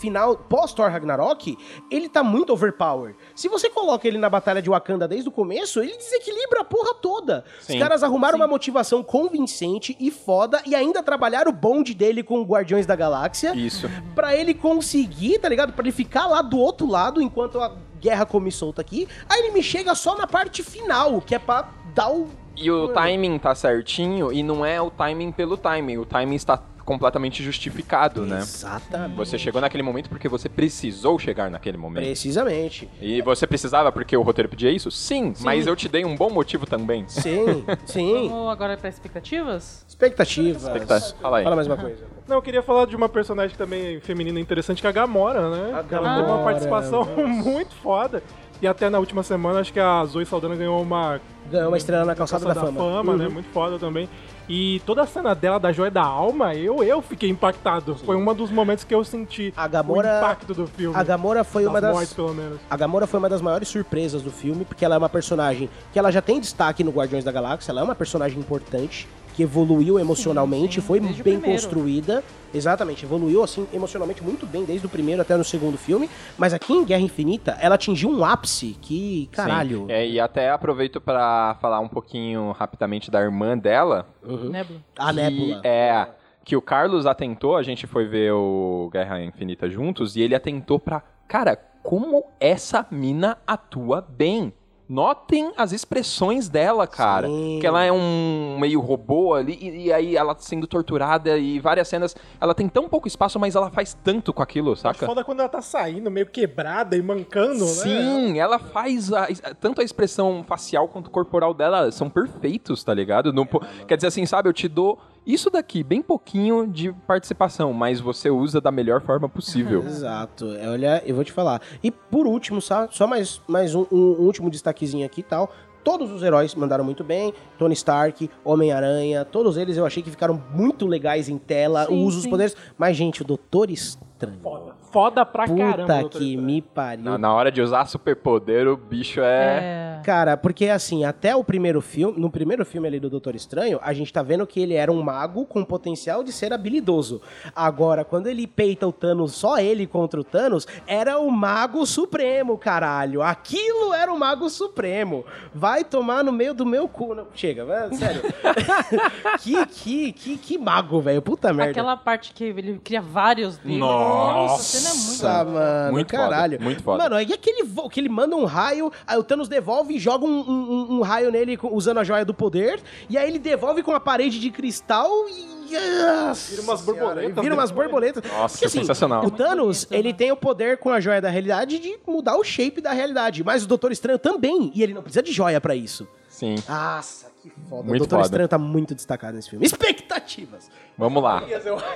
Final, 0.00 0.36
pós-Thor 0.36 0.90
Ragnarok, 0.90 1.56
ele 1.90 2.08
tá 2.08 2.22
muito 2.22 2.52
overpower. 2.52 3.14
Se 3.34 3.48
você 3.48 3.70
coloca 3.70 4.06
ele 4.06 4.18
na 4.18 4.28
batalha 4.28 4.60
de 4.60 4.68
Wakanda 4.68 5.08
desde 5.08 5.28
o 5.28 5.32
começo, 5.32 5.80
ele 5.80 5.96
desequilibra 5.96 6.60
a 6.60 6.64
porra 6.64 6.94
toda. 6.94 7.44
Sim. 7.60 7.74
Os 7.74 7.78
caras 7.78 8.02
arrumaram 8.02 8.36
uma 8.36 8.46
motivação 8.46 9.02
convincente 9.02 9.96
e 9.98 10.10
foda 10.10 10.62
e 10.66 10.74
ainda 10.74 11.02
trabalharam 11.02 11.50
o 11.50 11.54
bonde 11.54 11.94
dele 11.94 12.22
com 12.22 12.40
o 12.40 12.44
Guardiões 12.44 12.86
da 12.86 12.96
Galáxia 12.96 13.54
Isso. 13.54 13.88
Pra 14.14 14.34
ele 14.34 14.54
conseguir, 14.54 15.38
tá 15.38 15.48
ligado? 15.48 15.72
Pra 15.72 15.82
ele 15.84 15.92
ficar 15.92 16.26
lá 16.26 16.42
do 16.42 16.58
outro 16.58 16.86
lado 16.86 17.20
enquanto 17.22 17.60
a 17.60 17.74
guerra 18.00 18.26
come 18.26 18.52
solta 18.52 18.82
aqui. 18.82 19.08
Aí 19.28 19.40
ele 19.40 19.52
me 19.52 19.62
chega 19.62 19.94
só 19.94 20.16
na 20.16 20.26
parte 20.26 20.62
final, 20.62 21.20
que 21.20 21.34
é 21.34 21.38
pra 21.38 21.68
dar 21.94 22.10
o. 22.10 22.28
E 22.56 22.70
o 22.70 22.88
timing 22.88 23.38
tá 23.38 23.54
certinho, 23.54 24.32
e 24.32 24.42
não 24.42 24.64
é 24.64 24.80
o 24.80 24.90
timing 24.90 25.32
pelo 25.32 25.56
timing. 25.56 25.96
O 25.96 26.04
timing 26.04 26.36
está 26.36 26.56
completamente 26.84 27.42
justificado, 27.42 28.24
né? 28.26 28.38
Exatamente. 28.38 29.16
Você 29.16 29.38
chegou 29.38 29.60
naquele 29.60 29.82
momento 29.82 30.08
porque 30.08 30.28
você 30.28 30.48
precisou 30.48 31.18
chegar 31.18 31.50
naquele 31.50 31.76
momento. 31.76 32.04
Precisamente. 32.04 32.88
E 33.00 33.22
você 33.22 33.46
precisava 33.46 33.90
porque 33.90 34.16
o 34.16 34.22
roteiro 34.22 34.48
pedia 34.48 34.70
isso? 34.70 34.90
Sim, 34.90 35.32
mas 35.40 35.66
eu 35.66 35.74
te 35.74 35.88
dei 35.88 36.04
um 36.04 36.14
bom 36.14 36.30
motivo 36.30 36.66
também. 36.66 37.04
Sim, 37.08 37.64
sim. 37.86 38.28
Vamos 38.28 38.52
agora 38.52 38.76
pra 38.76 38.88
expectativas? 38.88 39.84
Expectativas. 39.88 40.62
Expectativa. 40.62 41.16
Fala 41.20 41.38
aí. 41.38 41.44
Fala 41.44 41.56
mais 41.56 41.66
uma 41.66 41.76
coisa. 41.76 42.04
Não, 42.26 42.36
eu 42.36 42.42
queria 42.42 42.62
falar 42.62 42.86
de 42.86 42.96
uma 42.96 43.08
personagem 43.08 43.56
também 43.56 44.00
feminina 44.00 44.40
interessante, 44.40 44.80
que 44.80 44.86
é 44.86 44.90
a 44.90 44.92
Gamora, 44.92 45.50
né? 45.50 45.64
A 45.66 45.68
Ela 45.68 45.82
teve 45.82 46.02
Gamora, 46.02 46.26
uma 46.26 46.44
participação 46.44 47.04
muito 47.16 47.74
foda. 47.76 48.22
E 48.62 48.66
até 48.66 48.88
na 48.88 48.98
última 48.98 49.22
semana, 49.22 49.60
acho 49.60 49.72
que 49.72 49.80
a 49.80 50.04
Zoe 50.04 50.24
Saldana 50.24 50.54
ganhou 50.54 50.80
uma 50.80 51.20
Ganhou 51.50 51.68
uma 51.68 51.76
estrela 51.76 52.04
na 52.04 52.14
calçada 52.14 52.44
Calçada 52.46 52.70
da 52.70 52.72
Fama. 52.72 53.16
né? 53.16 53.26
Uhum. 53.26 53.32
Muito 53.34 53.48
foda 53.50 53.78
também. 53.78 54.08
E 54.48 54.80
toda 54.84 55.02
a 55.02 55.06
cena 55.06 55.34
dela 55.34 55.58
da 55.58 55.72
Joia 55.72 55.90
da 55.90 56.02
Alma, 56.02 56.54
eu, 56.54 56.82
eu 56.82 57.00
fiquei 57.00 57.30
impactado. 57.30 57.94
Foi 57.96 58.14
um 58.16 58.34
dos 58.34 58.50
momentos 58.50 58.84
que 58.84 58.94
eu 58.94 59.02
senti 59.04 59.52
A 59.56 59.66
Gamora- 59.66 60.14
o 60.14 60.18
impacto 60.18 60.54
do 60.54 60.66
filme. 60.66 60.96
A 60.96 61.02
Gamora 61.02 61.42
foi 61.44 61.64
uma 61.66 61.80
das 61.80 61.82
das. 61.82 61.92
mortes, 61.94 62.12
pelo 62.14 62.34
menos. 62.34 62.60
A 62.68 62.76
Gamora 62.76 63.06
foi 63.06 63.18
uma 63.18 63.28
das 63.28 63.40
maiores 63.40 63.68
surpresas 63.68 64.20
do 64.22 64.30
filme, 64.30 64.64
porque 64.64 64.84
ela 64.84 64.94
é 64.96 64.98
uma 64.98 65.08
personagem 65.08 65.70
que 65.92 65.98
ela 65.98 66.10
já 66.12 66.20
tem 66.20 66.38
destaque 66.40 66.84
no 66.84 66.90
Guardiões 66.90 67.24
da 67.24 67.32
Galáxia, 67.32 67.72
ela 67.72 67.80
é 67.80 67.84
uma 67.84 67.94
personagem 67.94 68.38
importante, 68.38 69.08
que 69.34 69.42
evoluiu 69.42 69.98
emocionalmente, 69.98 70.80
sim, 70.80 70.86
foi 70.86 71.00
bem 71.00 71.12
primeiro. 71.12 71.44
construída. 71.44 72.24
Exatamente, 72.52 73.04
evoluiu 73.04 73.42
assim 73.42 73.66
emocionalmente 73.72 74.22
muito 74.22 74.46
bem 74.46 74.64
desde 74.64 74.86
o 74.86 74.88
primeiro 74.88 75.20
até 75.20 75.36
no 75.36 75.42
segundo 75.42 75.76
filme, 75.76 76.08
mas 76.38 76.54
aqui 76.54 76.72
em 76.72 76.84
Guerra 76.84 77.00
Infinita 77.00 77.58
ela 77.60 77.74
atingiu 77.74 78.08
um 78.08 78.24
ápice 78.24 78.76
que, 78.80 79.28
caralho. 79.32 79.86
Sim. 79.86 79.92
É, 79.92 80.08
e 80.08 80.20
até 80.20 80.50
aproveito 80.50 81.00
pra 81.00 81.56
falar 81.60 81.80
um 81.80 81.88
pouquinho 81.88 82.52
rapidamente 82.52 83.10
da 83.10 83.20
irmã 83.20 83.58
dela. 83.58 84.06
Uhum. 84.22 84.50
Nebula. 84.50 84.80
A 84.96 85.06
que 85.08 85.12
Nébula. 85.12 85.60
É. 85.64 86.06
Que 86.44 86.56
o 86.56 86.62
Carlos 86.62 87.06
atentou, 87.06 87.56
a 87.56 87.62
gente 87.62 87.86
foi 87.86 88.06
ver 88.06 88.32
o 88.32 88.90
Guerra 88.92 89.22
Infinita 89.22 89.68
juntos, 89.68 90.14
e 90.14 90.20
ele 90.20 90.34
atentou 90.34 90.78
pra. 90.78 91.02
Cara, 91.26 91.56
como 91.82 92.24
essa 92.38 92.86
mina 92.90 93.36
atua 93.46 94.00
bem. 94.00 94.52
Notem 94.88 95.52
as 95.56 95.72
expressões 95.72 96.48
dela, 96.48 96.86
cara. 96.86 97.26
Sim. 97.26 97.58
Que 97.60 97.66
ela 97.66 97.82
é 97.82 97.90
um 97.90 98.58
meio 98.60 98.80
robô 98.80 99.32
ali, 99.34 99.58
e, 99.60 99.86
e 99.86 99.92
aí 99.92 100.16
ela 100.16 100.36
sendo 100.38 100.66
torturada, 100.66 101.38
e 101.38 101.58
várias 101.58 101.88
cenas. 101.88 102.14
Ela 102.40 102.54
tem 102.54 102.68
tão 102.68 102.88
pouco 102.88 103.08
espaço, 103.08 103.38
mas 103.40 103.54
ela 103.56 103.70
faz 103.70 103.96
tanto 104.04 104.32
com 104.32 104.42
aquilo, 104.42 104.76
saca? 104.76 105.06
foda 105.06 105.24
quando 105.24 105.40
ela 105.40 105.48
tá 105.48 105.62
saindo, 105.62 106.10
meio 106.10 106.26
quebrada 106.26 106.96
e 106.96 107.02
mancando, 107.02 107.64
né? 107.64 107.70
Sim, 107.70 108.38
ela 108.38 108.58
faz 108.58 109.12
a- 109.12 109.28
tanto 109.60 109.80
a 109.80 109.84
expressão 109.84 110.44
facial 110.46 110.86
quanto 110.88 111.10
corporal 111.10 111.54
dela 111.54 111.90
são 111.90 112.10
perfeitos, 112.10 112.84
tá 112.84 112.92
ligado? 112.92 113.32
No 113.32 113.46
po- 113.46 113.62
quer 113.88 113.96
dizer 113.96 114.08
assim, 114.08 114.26
sabe, 114.26 114.48
eu 114.48 114.52
te 114.52 114.68
dou 114.68 114.98
isso 115.26 115.48
daqui, 115.50 115.82
bem 115.82 116.02
pouquinho 116.02 116.66
de 116.66 116.92
participação, 117.06 117.72
mas 117.72 118.00
você 118.00 118.30
usa 118.30 118.60
da 118.60 118.70
melhor 118.70 119.00
forma 119.00 119.28
possível. 119.28 119.82
Exato. 119.86 120.52
É, 120.54 120.68
Olha, 120.68 121.02
eu 121.06 121.14
vou 121.14 121.24
te 121.24 121.32
falar. 121.32 121.60
E 121.82 121.90
por 121.90 122.26
último, 122.26 122.60
só, 122.60 122.88
só 122.90 123.06
mais, 123.06 123.40
mais 123.48 123.74
um, 123.74 123.86
um 123.90 123.96
último 124.20 124.50
destaquezinho 124.50 125.06
aqui 125.06 125.20
e 125.20 125.24
tal. 125.24 125.50
Todos 125.82 126.10
os 126.10 126.22
heróis 126.22 126.54
mandaram 126.54 126.82
muito 126.84 127.04
bem. 127.04 127.32
Tony 127.58 127.74
Stark, 127.74 128.30
Homem-Aranha, 128.42 129.24
todos 129.24 129.56
eles 129.58 129.76
eu 129.76 129.84
achei 129.84 130.02
que 130.02 130.10
ficaram 130.10 130.42
muito 130.54 130.86
legais 130.86 131.28
em 131.28 131.36
tela, 131.36 131.84
Sim, 131.86 131.92
o 131.92 132.06
uso 132.06 132.16
dos 132.16 132.24
sim. 132.24 132.30
poderes. 132.30 132.56
Mas, 132.78 132.96
gente, 132.96 133.20
o 133.20 133.24
Doutor 133.24 133.70
Estranho. 134.14 134.38
Foda. 134.40 134.74
Foda 134.92 135.26
pra 135.26 135.44
Puta 135.46 135.58
caramba. 135.58 136.00
Doutor 136.00 136.18
que 136.18 136.24
Estranho. 136.24 136.42
me 136.42 136.62
pariu. 136.62 137.04
Na, 137.04 137.18
na 137.18 137.34
hora 137.34 137.50
de 137.50 137.60
usar 137.60 137.84
superpoder, 137.86 138.68
o 138.68 138.76
bicho 138.76 139.20
é. 139.20 139.98
É. 139.98 140.00
Cara, 140.04 140.36
porque 140.36 140.68
assim, 140.68 141.04
até 141.04 141.34
o 141.34 141.42
primeiro 141.42 141.80
filme, 141.80 142.18
no 142.20 142.30
primeiro 142.30 142.64
filme 142.64 142.86
ali 142.86 143.00
do 143.00 143.10
Doutor 143.10 143.34
Estranho, 143.34 143.80
a 143.82 143.92
gente 143.92 144.12
tá 144.12 144.22
vendo 144.22 144.46
que 144.46 144.60
ele 144.60 144.74
era 144.74 144.92
um 144.92 145.02
mago 145.02 145.44
com 145.46 145.64
potencial 145.64 146.22
de 146.22 146.30
ser 146.30 146.52
habilidoso. 146.52 147.20
Agora, 147.56 148.04
quando 148.04 148.28
ele 148.28 148.46
peita 148.46 148.86
o 148.86 148.92
Thanos, 148.92 149.32
só 149.32 149.58
ele 149.58 149.86
contra 149.86 150.20
o 150.20 150.24
Thanos, 150.24 150.66
era 150.86 151.18
o 151.18 151.30
mago 151.30 151.84
supremo, 151.86 152.56
caralho. 152.56 153.22
Aquilo 153.22 153.92
era 153.94 154.12
o 154.12 154.18
mago 154.18 154.48
supremo. 154.48 155.24
Vai 155.52 155.82
tomar 155.82 156.22
no 156.22 156.30
meio 156.30 156.54
do 156.54 156.64
meu 156.64 156.86
cu. 156.86 157.14
Não, 157.14 157.26
chega, 157.34 157.64
vai, 157.64 157.92
sério. 157.94 158.22
que, 159.40 159.66
que, 159.66 160.12
que, 160.12 160.38
que 160.38 160.58
mago, 160.58 161.00
velho. 161.00 161.22
Puta 161.22 161.52
merda. 161.52 161.72
Aquela 161.72 161.96
parte 161.96 162.32
que 162.32 162.44
ele 162.44 162.78
cria 162.78 163.00
vários 163.00 163.56
dedos. 163.56 163.78
Nossa. 164.08 164.62
Cena 164.62 164.88
é 164.90 164.94
muito 164.94 165.22
Nossa, 165.22 165.44
mano, 165.44 165.92
Muito 165.92 166.08
caralho. 166.10 166.52
foda, 166.58 166.64
muito 166.64 166.82
foda. 166.82 167.02
Mano, 167.04 167.16
aí 167.16 167.32
aquele 167.32 167.62
vo- 167.64 167.88
que 167.88 168.00
ele 168.00 168.08
manda 168.08 168.36
um 168.36 168.44
raio, 168.44 168.90
aí 169.06 169.16
o 169.18 169.22
Thanos 169.24 169.48
devolve 169.48 169.94
e 169.94 169.98
joga 169.98 170.24
um, 170.24 170.40
um- 170.40 170.96
um 170.98 171.00
raio 171.02 171.30
nele 171.30 171.58
usando 171.70 171.98
a 171.98 172.04
joia 172.04 172.24
do 172.24 172.34
poder, 172.34 172.80
e 173.08 173.16
aí 173.18 173.28
ele 173.28 173.38
devolve 173.38 173.82
com 173.82 173.92
a 173.92 174.00
parede 174.00 174.38
de 174.38 174.50
cristal 174.50 175.10
e. 175.28 175.54
Vira 175.74 176.62
umas 176.62 176.82
borboletas 176.82 177.42
Vira 177.42 177.54
umas 177.54 177.70
borboletas. 177.72 178.22
Nossa, 178.30 178.54
Porque, 178.54 178.66
assim, 178.66 178.78
sensacional. 178.80 179.24
O 179.24 179.30
Thanos, 179.30 179.86
ele 179.90 180.08
né? 180.10 180.14
tem 180.14 180.30
o 180.30 180.36
poder 180.36 180.78
com 180.78 180.90
a 180.90 181.00
joia 181.00 181.20
da 181.20 181.28
realidade 181.30 181.78
de 181.80 181.98
mudar 182.06 182.36
o 182.36 182.44
shape 182.44 182.80
da 182.80 182.92
realidade, 182.92 183.42
mas 183.42 183.64
o 183.64 183.66
Doutor 183.66 183.90
Estranho 183.90 184.18
também, 184.18 184.70
e 184.74 184.82
ele 184.82 184.94
não 184.94 185.02
precisa 185.02 185.22
de 185.22 185.32
joia 185.32 185.60
pra 185.60 185.74
isso. 185.74 186.06
Sim. 186.28 186.54
Nossa, 186.68 187.26
que 187.50 187.60
foda. 187.68 187.82
Muito 187.82 187.94
o 187.94 187.98
Doutor 187.98 188.16
foda. 188.16 188.26
Estranho 188.26 188.48
tá 188.48 188.58
muito 188.58 188.94
destacado 188.94 189.34
nesse 189.34 189.50
filme. 189.50 189.64
Expectativas! 189.66 190.70
Vamos 190.96 191.22
lá. 191.22 191.40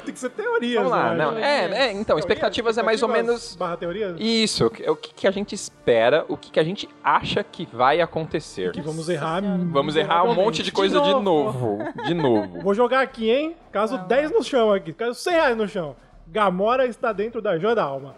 Tem 0.04 0.12
que 0.12 0.18
ser 0.18 0.30
teorias, 0.30 0.76
Vamos 0.82 0.90
lá. 0.90 1.14
né? 1.14 1.24
Não, 1.24 1.38
é, 1.38 1.64
é, 1.88 1.92
então, 1.92 2.18
expectativas 2.18 2.76
é 2.78 2.82
mais 2.82 3.02
ou 3.02 3.08
menos. 3.08 3.54
Barra 3.56 3.76
teorias? 3.76 4.16
Isso, 4.18 4.66
o 4.66 4.70
que- 4.70 4.90
o 4.90 4.96
que, 4.96 5.14
que 5.14 5.26
a 5.28 5.30
gente 5.30 5.54
espera, 5.54 6.24
o 6.28 6.36
que, 6.36 6.50
que 6.50 6.58
a 6.60 6.64
gente 6.64 6.88
acha 7.02 7.42
que 7.44 7.66
vai 7.72 8.00
acontecer. 8.00 8.72
Que 8.72 8.80
vamos 8.82 9.08
errar. 9.08 9.42
Vamos 9.70 9.94
errar 9.96 10.24
um 10.24 10.34
monte 10.34 10.62
de 10.62 10.72
coisa 10.72 11.00
de 11.00 11.14
novo. 11.14 11.78
De 12.04 12.14
novo. 12.14 12.60
Vou 12.60 12.74
jogar 12.74 13.00
aqui, 13.02 13.30
hein? 13.30 13.56
Caso 13.70 13.98
10 13.98 14.30
no 14.32 14.42
chão 14.42 14.72
aqui. 14.72 14.92
Caso 14.92 15.14
100 15.14 15.32
reais 15.32 15.56
no 15.56 15.68
chão. 15.68 15.94
Gamora 16.30 16.86
está 16.86 17.12
dentro 17.12 17.40
da 17.40 17.58
joia 17.58 17.74
da 17.74 17.84
alma. 17.84 18.14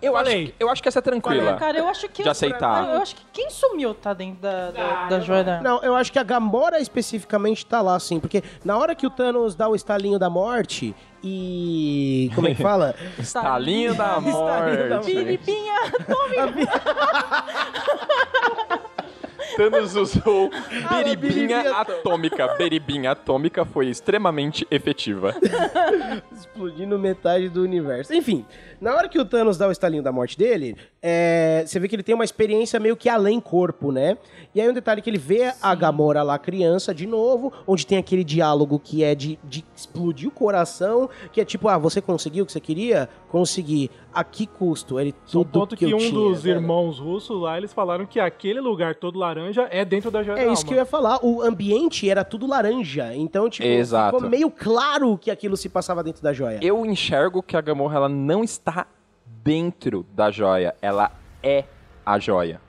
Eu 0.00 0.16
acho, 0.16 0.24
Falei. 0.26 0.46
que- 0.46 0.54
eu 0.60 0.70
acho 0.70 0.80
que 0.82 0.88
essa 0.88 1.00
é 1.00 1.02
tranquila. 1.02 1.54
Cara, 1.56 1.78
eu 1.78 1.88
acho 1.88 2.08
que. 2.08 2.22
De 2.22 2.28
aceitar. 2.28 2.94
Eu 2.94 3.02
acho 3.02 3.16
que 3.16 3.22
quem 3.32 3.50
sumiu 3.50 3.92
tá 3.92 4.14
dentro 4.14 4.40
da, 4.40 4.70
da, 4.70 5.06
da 5.08 5.20
joia 5.20 5.42
da. 5.42 5.60
Não, 5.60 5.82
eu 5.82 5.96
acho 5.96 6.12
que 6.12 6.18
a 6.18 6.22
Gamora 6.22 6.78
especificamente 6.80 7.66
tá 7.66 7.82
lá, 7.82 7.98
sim. 7.98 8.20
Porque 8.20 8.42
na 8.64 8.78
hora 8.78 8.94
que 8.94 9.04
o 9.04 9.10
Thanos 9.10 9.56
dá 9.56 9.68
o 9.68 9.74
estalinho 9.74 10.16
da 10.16 10.30
morte 10.30 10.94
e. 11.24 12.30
Como 12.36 12.46
é 12.46 12.54
que 12.54 12.62
fala? 12.62 12.94
Estalinho 13.18 13.94
da 13.96 14.18
Estalinho 14.18 14.88
da 14.88 14.94
morte. 14.96 15.12
Piripinha! 15.12 15.74
Thanos 19.56 19.96
usou 19.96 20.50
beribinha 20.90 21.44
beribinha 21.54 21.76
atômica. 21.76 22.54
Beribinha 22.56 23.10
atômica 23.12 23.64
foi 23.64 23.88
extremamente 23.88 24.66
efetiva. 24.70 25.34
explodindo 26.32 26.98
metade 26.98 27.48
do 27.48 27.62
universo. 27.62 28.14
Enfim, 28.14 28.44
na 28.80 28.94
hora 28.94 29.08
que 29.08 29.18
o 29.18 29.24
Thanos 29.24 29.56
dá 29.56 29.68
o 29.68 29.72
estalinho 29.72 30.02
da 30.02 30.12
morte 30.12 30.36
dele, 30.36 30.76
é, 31.02 31.64
você 31.66 31.78
vê 31.78 31.88
que 31.88 31.96
ele 31.96 32.02
tem 32.02 32.14
uma 32.14 32.24
experiência 32.24 32.78
meio 32.80 32.96
que 32.96 33.08
além 33.08 33.40
corpo, 33.40 33.92
né? 33.92 34.16
E 34.54 34.60
aí 34.60 34.68
um 34.68 34.72
detalhe 34.72 35.02
que 35.02 35.10
ele 35.10 35.18
vê 35.18 35.52
a 35.60 35.74
Gamora 35.74 36.22
lá 36.22 36.38
criança 36.38 36.94
de 36.94 37.06
novo, 37.06 37.52
onde 37.66 37.86
tem 37.86 37.98
aquele 37.98 38.24
diálogo 38.24 38.78
que 38.78 39.02
é 39.04 39.14
de, 39.14 39.38
de 39.44 39.64
explodir 39.74 40.28
o 40.28 40.32
coração, 40.32 41.08
que 41.32 41.40
é 41.40 41.44
tipo, 41.44 41.68
ah, 41.68 41.78
você 41.78 42.00
conseguiu 42.00 42.44
o 42.44 42.46
que 42.46 42.52
você 42.52 42.60
queria? 42.60 43.08
Consegui. 43.28 43.90
A 44.14 44.22
que 44.22 44.46
custo? 44.46 45.00
Ele 45.00 45.12
tudo 45.30 45.44
ponto 45.50 45.76
que, 45.76 45.84
que, 45.86 45.90
eu 45.92 45.96
um 45.96 46.00
tinha, 46.00 46.12
dos 46.12 46.42
velho. 46.42 46.58
irmãos 46.60 46.98
russos 47.00 47.40
lá, 47.40 47.56
eles 47.58 47.72
falaram 47.72 48.06
que 48.06 48.20
aquele 48.20 48.60
lugar 48.60 48.94
todo 48.94 49.18
laranja 49.18 49.66
é 49.72 49.84
dentro 49.84 50.10
da 50.10 50.22
joia 50.22 50.38
É 50.38 50.46
da 50.46 50.52
isso 50.52 50.62
alma. 50.62 50.68
que 50.68 50.74
eu 50.74 50.78
ia 50.78 50.84
falar. 50.86 51.18
O 51.24 51.42
ambiente 51.42 52.08
era 52.08 52.24
tudo 52.24 52.46
laranja. 52.46 53.14
Então, 53.14 53.50
tipo, 53.50 53.66
Exato. 53.66 54.16
ficou 54.16 54.30
meio 54.30 54.50
claro 54.50 55.18
que 55.18 55.30
aquilo 55.30 55.56
se 55.56 55.68
passava 55.68 56.02
dentro 56.04 56.22
da 56.22 56.32
joia. 56.32 56.60
Eu 56.62 56.86
enxergo 56.86 57.42
que 57.42 57.56
a 57.56 57.60
Gamorra 57.60 57.96
ela 57.96 58.08
não 58.08 58.44
está 58.44 58.86
dentro 59.42 60.06
da 60.14 60.30
joia, 60.30 60.74
ela 60.80 61.10
é 61.42 61.64
a 62.06 62.18
joia. 62.18 62.60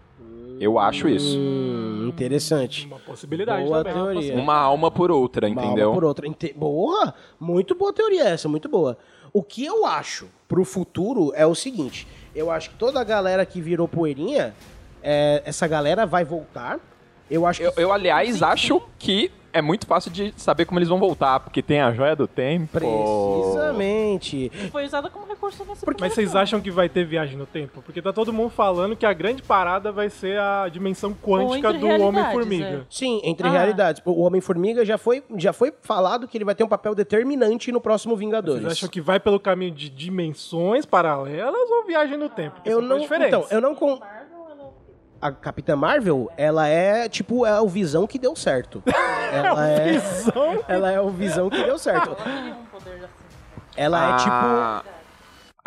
Eu 0.59 0.79
acho 0.79 1.07
isso. 1.09 1.37
Hum, 1.37 2.05
interessante. 2.07 2.85
Uma 2.87 2.97
possibilidade 2.99 3.65
Boa 3.65 3.83
também. 3.83 3.93
teoria. 4.21 4.35
Uma 4.35 4.55
alma 4.55 4.89
por 4.89 5.11
outra, 5.11 5.47
Uma 5.49 5.65
entendeu? 5.65 5.87
alma 5.89 5.95
por 5.99 6.03
outra. 6.05 6.25
Boa! 6.55 7.13
Muito 7.37 7.75
boa 7.75 7.91
teoria 7.91 8.23
essa, 8.23 8.47
muito 8.47 8.69
boa. 8.69 8.97
O 9.35 9.43
que 9.43 9.65
eu 9.65 9.85
acho 9.85 10.29
pro 10.47 10.63
futuro 10.63 11.33
é 11.35 11.45
o 11.45 11.53
seguinte: 11.53 12.07
eu 12.33 12.49
acho 12.49 12.69
que 12.69 12.77
toda 12.77 13.01
a 13.01 13.03
galera 13.03 13.45
que 13.45 13.59
virou 13.59 13.85
poeirinha, 13.85 14.55
é, 15.03 15.43
essa 15.43 15.67
galera 15.67 16.05
vai 16.05 16.23
voltar. 16.23 16.79
Eu 17.29 17.45
acho 17.45 17.59
que. 17.59 17.67
Eu, 17.67 17.73
eu, 17.77 17.91
aliás, 17.93 18.41
acho 18.43 18.81
que 18.99 19.31
é 19.51 19.61
muito 19.61 19.87
fácil 19.87 20.11
de 20.11 20.33
saber 20.35 20.65
como 20.65 20.79
eles 20.79 20.89
vão 20.89 20.99
voltar, 20.99 21.39
porque 21.39 21.61
tem 21.61 21.79
a 21.79 21.93
joia 21.93 22.13
do 22.13 22.27
tempo. 22.27 22.67
Precisamente. 22.73 24.51
Foi 24.69 24.83
usada 24.83 25.09
como 25.09 25.25
recurso 25.25 25.59
nesse 25.59 25.85
Mas 25.85 25.95
primeiro 25.95 26.13
vocês 26.13 26.35
acham 26.35 26.59
que 26.59 26.69
vai 26.69 26.89
ter 26.89 27.05
viagem 27.05 27.37
no 27.37 27.45
tempo? 27.45 27.81
Porque 27.81 28.01
tá 28.01 28.11
todo 28.11 28.33
mundo 28.33 28.49
falando 28.49 28.97
que 28.97 29.05
a 29.05 29.13
grande 29.13 29.41
parada 29.41 29.93
vai 29.93 30.09
ser 30.09 30.37
a 30.37 30.67
dimensão 30.67 31.13
quântica 31.13 31.69
entre 31.69 31.79
do 31.79 31.87
realidades, 31.87 32.05
Homem-Formiga. 32.05 32.87
Sim, 32.89 33.21
entre 33.23 33.47
Ah. 33.47 33.51
realidades. 33.51 34.01
O 34.03 34.23
Homem-Formiga 34.23 34.83
já 34.85 34.97
foi, 34.97 35.23
já 35.37 35.53
foi 35.53 35.73
falado 35.81 36.27
que 36.27 36.37
ele 36.37 36.43
vai 36.43 36.53
ter 36.53 36.65
um 36.65 36.67
papel 36.67 36.93
determinante 36.93 37.71
no 37.71 37.79
próximo 37.79 38.15
Vingadores. 38.17 38.61
Vocês 38.61 38.73
acham 38.73 38.89
que 38.89 38.99
vai 38.99 39.21
pelo 39.21 39.39
caminho 39.39 39.71
de 39.71 39.89
dimensões 39.89 40.85
paralelas 40.85 41.69
ou 41.71 41.85
viagem 41.85 42.17
no 42.17 42.27
tempo? 42.27 42.55
Porque 42.55 42.69
Eu 42.69 42.81
não. 42.81 42.99
Então, 42.99 43.45
eu 43.49 43.61
não. 43.61 43.73
Con... 43.73 43.99
A 45.25 45.31
Capitã 45.31 45.75
Marvel, 45.75 46.29
ela 46.37 46.67
é 46.67 47.09
tipo 47.09 47.47
é 47.47 47.59
o 47.59 47.67
Visão 47.67 48.05
que 48.05 48.19
deu 48.19 48.35
certo. 48.35 48.83
Ela 49.33 49.67
é, 49.67 49.91
Visão. 49.93 50.63
ela 50.67 50.91
é 50.91 51.01
o 51.01 51.09
Visão 51.09 51.49
que 51.49 51.61
deu 51.61 51.79
certo. 51.79 52.15
Ela 52.15 52.25
assim. 52.25 53.09
Ela 53.75 54.13
é 54.13 54.17
tipo 54.83 54.94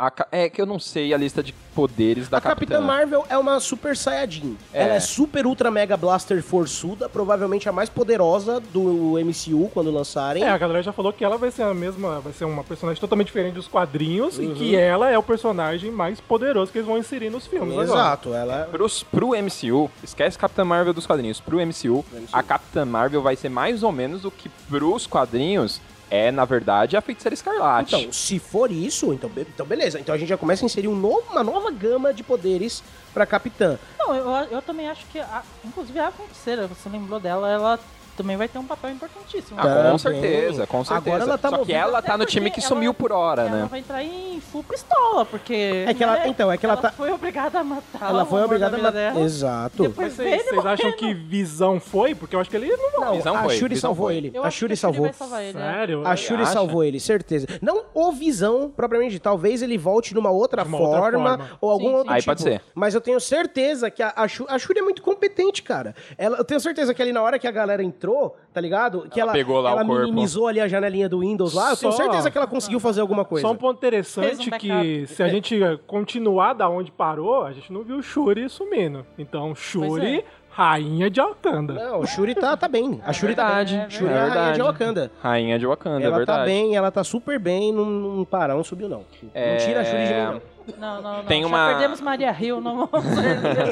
A- 0.01 0.13
é 0.31 0.49
que 0.49 0.63
eu 0.63 0.67
não 0.67 0.79
sei 0.79 1.13
a 1.13 1.17
lista 1.17 1.43
de 1.43 1.53
poderes 1.75 2.29
da 2.29 2.39
A 2.39 2.41
Capitã 2.41 2.77
Capitã. 2.77 2.87
Marvel 2.87 3.27
é 3.29 3.37
uma 3.37 3.59
Super 3.59 3.97
Saiyajin. 3.97 4.57
É. 4.73 4.85
Ela 4.85 4.95
é 4.95 5.01
super 5.01 5.45
ultra 5.45 5.73
mega 5.73 5.97
blaster 5.97 6.41
forçuda, 6.41 7.09
provavelmente 7.09 7.69
a 7.69 7.73
mais 7.73 7.89
poderosa 7.89 8.61
do 8.61 9.17
MCU 9.19 9.69
quando 9.75 9.91
lançarem. 9.91 10.45
É, 10.45 10.49
a 10.51 10.57
galera 10.57 10.83
já 10.85 10.93
falou 10.93 11.13
que 11.13 11.25
ela 11.25 11.37
vai 11.37 11.51
ser 11.51 11.63
a 11.65 11.75
mesma, 11.75 12.21
vai 12.21 12.33
ser 12.33 12.45
uma 12.45 12.63
personagem 12.63 13.01
totalmente 13.01 13.27
diferente 13.27 13.55
dos 13.55 13.67
quadrinhos 13.67 14.39
Uhum. 14.39 14.45
e 14.53 14.55
que 14.55 14.77
ela 14.77 15.11
é 15.11 15.19
o 15.19 15.23
personagem 15.23 15.91
mais 15.91 16.21
poderoso 16.21 16.71
que 16.71 16.79
eles 16.79 16.87
vão 16.87 16.97
inserir 16.97 17.29
nos 17.31 17.49
filmes 17.49 17.73
agora. 17.77 18.01
Exato, 18.01 18.33
ela 18.33 18.61
é 18.61 18.65
Pros, 18.67 19.03
pro 19.03 19.31
MCU, 19.35 19.91
esquece 20.05 20.39
Capitã 20.39 20.65
Marvel 20.65 20.95
dos 20.95 21.07
quadrinhos. 21.07 21.41
Pro 21.41 21.59
MCU, 21.59 22.05
a 22.33 22.43
Capitã 22.43 22.85
Marvel 22.85 23.21
vai 23.21 23.35
ser 23.35 23.49
mais 23.49 23.83
ou 23.83 23.91
menos 23.91 24.25
o 24.25 24.31
que 24.31 24.49
pros 24.69 25.09
quadrinhos 25.09 25.81
é, 26.11 26.31
na 26.31 26.45
verdade, 26.45 26.97
a 26.97 27.01
Feiticeira 27.01 27.35
Escarlate. 27.35 27.95
Então, 27.97 28.13
se 28.13 28.39
for 28.39 28.71
isso, 28.71 29.13
então, 29.13 29.29
be- 29.29 29.43
então 29.43 29.67
beleza. 29.67 29.99
Então 30.01 30.15
a 30.15 30.19
gente 30.19 30.29
já 30.29 30.37
começa 30.37 30.65
a 30.65 30.67
inserir 30.67 30.89
um 30.89 30.97
novo- 30.97 31.25
uma 31.31 31.43
nova 31.45 31.71
gama 31.71 32.13
de 32.15 32.23
poderes 32.23 32.83
pra 33.13 33.27
Capitã. 33.27 33.79
Não, 33.99 34.15
eu, 34.15 34.29
eu 34.51 34.63
também 34.63 34.89
acho 34.89 35.05
que, 35.07 35.19
a, 35.19 35.43
inclusive 35.65 35.99
a 35.99 36.11
feiticeira, 36.11 36.67
você 36.67 36.89
lembrou 36.89 37.19
dela, 37.21 37.51
ela 37.51 37.79
também 38.19 38.37
vai 38.37 38.49
ter 38.49 38.59
um 38.59 38.65
papel 38.67 38.91
importantíssimo. 38.91 39.59
Ah, 39.59 39.89
com 39.93 39.99
certeza, 39.99 40.67
com 40.67 40.85
certeza. 40.85 41.09
Agora 41.17 41.23
ela 41.25 41.39
tá 41.39 41.49
Só 41.51 41.65
que 41.65 41.73
ela 41.73 42.03
tá 42.03 42.19
no 42.19 42.27
time 42.27 42.51
que 42.51 42.61
sumiu 42.61 42.91
ela- 42.91 42.95
por 42.95 43.13
hora, 43.13 43.43
ela 43.43 43.51
né? 43.63 43.69
vai 43.71 43.81
entrar 43.81 44.03
em 44.05 44.41
full 44.41 44.63
pistola, 44.65 45.25
porque. 45.25 45.85
É 45.87 45.95
que 45.95 46.03
ela- 46.05 46.15
né, 46.19 46.29
então, 46.29 46.51
é 46.53 46.59
que 46.59 46.67
ela 46.67 46.77
tá- 46.77 46.91
foi 46.91 47.11
obrigada 47.11 47.61
a 47.61 47.65
matar. 47.65 48.11
ela 48.11 48.25
o 48.25 48.27
foi 48.27 48.39
amor 48.41 48.47
obrigada 48.47 48.77
a 48.77 48.79
matar. 48.79 48.93
dela. 48.93 49.21
Exato. 49.21 49.83
Depois 49.85 50.09
Mas 50.09 50.13
vocês, 50.17 50.45
vocês 50.47 50.67
acham 50.67 50.93
que 50.93 51.15
Visão 51.15 51.81
foi? 51.81 52.15
Porque 52.15 52.35
eu 52.37 52.41
acho 52.41 52.51
que 52.51 52.57
ele 52.57 52.69
não... 52.77 53.01
Não, 53.01 53.15
Visão 53.15 53.37
a 53.37 53.45
foi, 53.45 53.57
Shuri 53.57 53.75
Visão 53.75 53.89
salvou 53.91 54.07
foi. 54.09 54.17
ele. 54.17 54.31
Eu 54.35 54.45
A 54.45 54.51
Shuri 54.51 54.77
salvou. 54.77 55.05
vai 55.05 55.13
salvar 55.13 55.43
ele. 55.45 55.57
né? 55.59 55.73
Sério? 55.75 56.07
A 56.07 56.17
Shuri 56.17 56.43
acha? 56.43 56.53
salvou 56.53 56.83
ele, 56.85 56.99
certeza. 57.01 57.47
Não 57.63 57.85
o 57.95 58.13
Visão, 58.13 58.71
propriamente 58.75 59.13
dito. 59.13 59.23
Talvez 59.23 59.63
ele 59.63 59.79
volte 59.79 60.15
numa 60.15 60.31
outra, 60.31 60.63
De 60.63 60.69
uma 60.69 60.79
outra 60.81 60.99
forma, 61.01 61.29
forma. 61.39 61.51
ou 61.61 61.71
algum 61.71 61.89
Sim, 61.89 61.95
outro 61.95 62.09
sim. 62.09 62.15
Aí 62.15 62.21
tipo. 62.21 62.31
pode 62.31 62.43
ser. 62.43 62.61
Mas 62.75 62.95
eu 62.95 63.01
tenho 63.01 63.21
certeza 63.21 63.91
que 63.91 64.03
a, 64.03 64.13
a, 64.17 64.27
Shuri, 64.27 64.51
a 64.53 64.59
Shuri 64.59 64.79
é 64.81 64.83
muito 64.83 65.03
competente, 65.03 65.63
cara. 65.63 65.95
Ela, 66.17 66.39
eu 66.39 66.45
tenho 66.45 66.59
certeza 66.61 66.93
que 66.93 67.01
ali 67.03 67.13
na 67.13 67.23
hora 67.23 67.39
que 67.39 67.47
a 67.47 67.51
galera 67.51 67.83
entrou, 67.83 68.08
tá 68.53 68.61
ligado? 68.61 69.07
Que 69.11 69.21
ela, 69.21 69.31
Ela 69.31 69.39
pegou 69.39 69.61
lá 69.61 69.71
ela 69.73 69.83
o 69.83 69.87
corpo. 69.87 70.03
minimizou 70.03 70.47
ali 70.47 70.61
a 70.61 70.69
janelinha 70.69 71.09
do 71.09 71.21
Windows 71.21 71.55
lá. 71.55 71.71
Eu 71.71 71.77
tenho 71.77 71.93
Só- 71.93 71.99
certeza 72.03 72.31
que 72.31 72.39
ela 72.39 72.47
conseguiu 72.47 72.81
fazer 72.81 73.01
alguma 73.01 73.25
coisa. 73.25 73.47
Só 73.47 73.53
um 73.53 73.57
ponto 73.57 73.77
interessante 73.79 74.49
um 74.53 74.59
que 74.59 75.07
se 75.07 75.23
a 75.23 75.29
gente 75.29 75.59
continuar 75.87 76.53
da 76.55 76.69
onde 76.69 76.91
parou, 76.91 77.45
a 77.45 77.53
gente 77.53 77.73
não 77.73 77.83
viu 77.83 78.01
Shuri 78.03 78.49
sumindo. 78.49 79.05
Então, 79.19 79.55
Shuri, 79.55 80.19
é. 80.21 80.25
rainha 80.51 81.09
de 81.11 81.21
Wakanda. 81.21 81.75
Não, 81.75 82.07
Shuri 82.07 82.35
tá, 82.35 82.57
tá 82.57 82.69
bem. 82.69 83.01
A 83.05 83.13
Shuri 83.13 83.35
verdade, 83.35 83.75
tá 83.75 83.79
é 83.79 83.87
bem. 83.87 83.91
Shuri 83.91 84.11
é, 84.11 84.15
verdade. 84.15 84.37
a 84.39 84.41
rainha 84.43 84.55
de 84.55 84.63
Wakanda. 84.63 85.11
Rainha 85.23 85.59
de 85.59 85.67
Wakanda, 85.67 86.03
é 86.03 86.07
Ela 86.07 86.17
verdade. 86.17 86.39
tá 86.41 86.45
bem, 86.45 86.77
ela 86.77 86.91
tá 86.91 87.05
super 87.05 87.39
bem, 87.39 87.73
não, 87.73 87.85
não 87.85 88.25
para, 88.25 88.55
não 88.55 88.65
subiu 88.65 88.89
não. 88.89 89.05
É, 89.35 89.53
Não 89.53 89.67
tira 89.67 89.81
a 89.81 89.85
Shuri 89.85 90.07
de 90.07 90.15
mim, 90.15 90.21
não. 90.21 90.58
Não, 90.77 91.01
não, 91.01 91.17
não. 91.19 91.25
Tem 91.25 91.43
Já 91.43 91.47
uma- 91.49 91.69
perdemos 91.69 92.01
Maria 92.01 92.37
Hill, 92.39 92.61
não 92.61 92.87
vamos. 92.87 93.07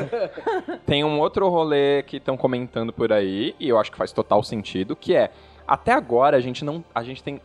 Tem 0.86 1.04
um 1.04 1.18
outro 1.20 1.48
rolê 1.48 2.02
que 2.04 2.16
estão 2.16 2.36
comentando 2.36 2.92
por 2.92 3.12
aí, 3.12 3.54
e 3.60 3.68
eu 3.68 3.78
acho 3.78 3.90
que 3.92 3.98
faz 3.98 4.12
total 4.12 4.42
sentido, 4.42 4.94
que 4.96 5.14
é, 5.14 5.30
até 5.66 5.92
agora 5.92 6.36
a 6.36 6.40
gente 6.40 6.64
não. 6.64 6.84
A 6.94 7.02
gente 7.02 7.22
tem 7.22 7.40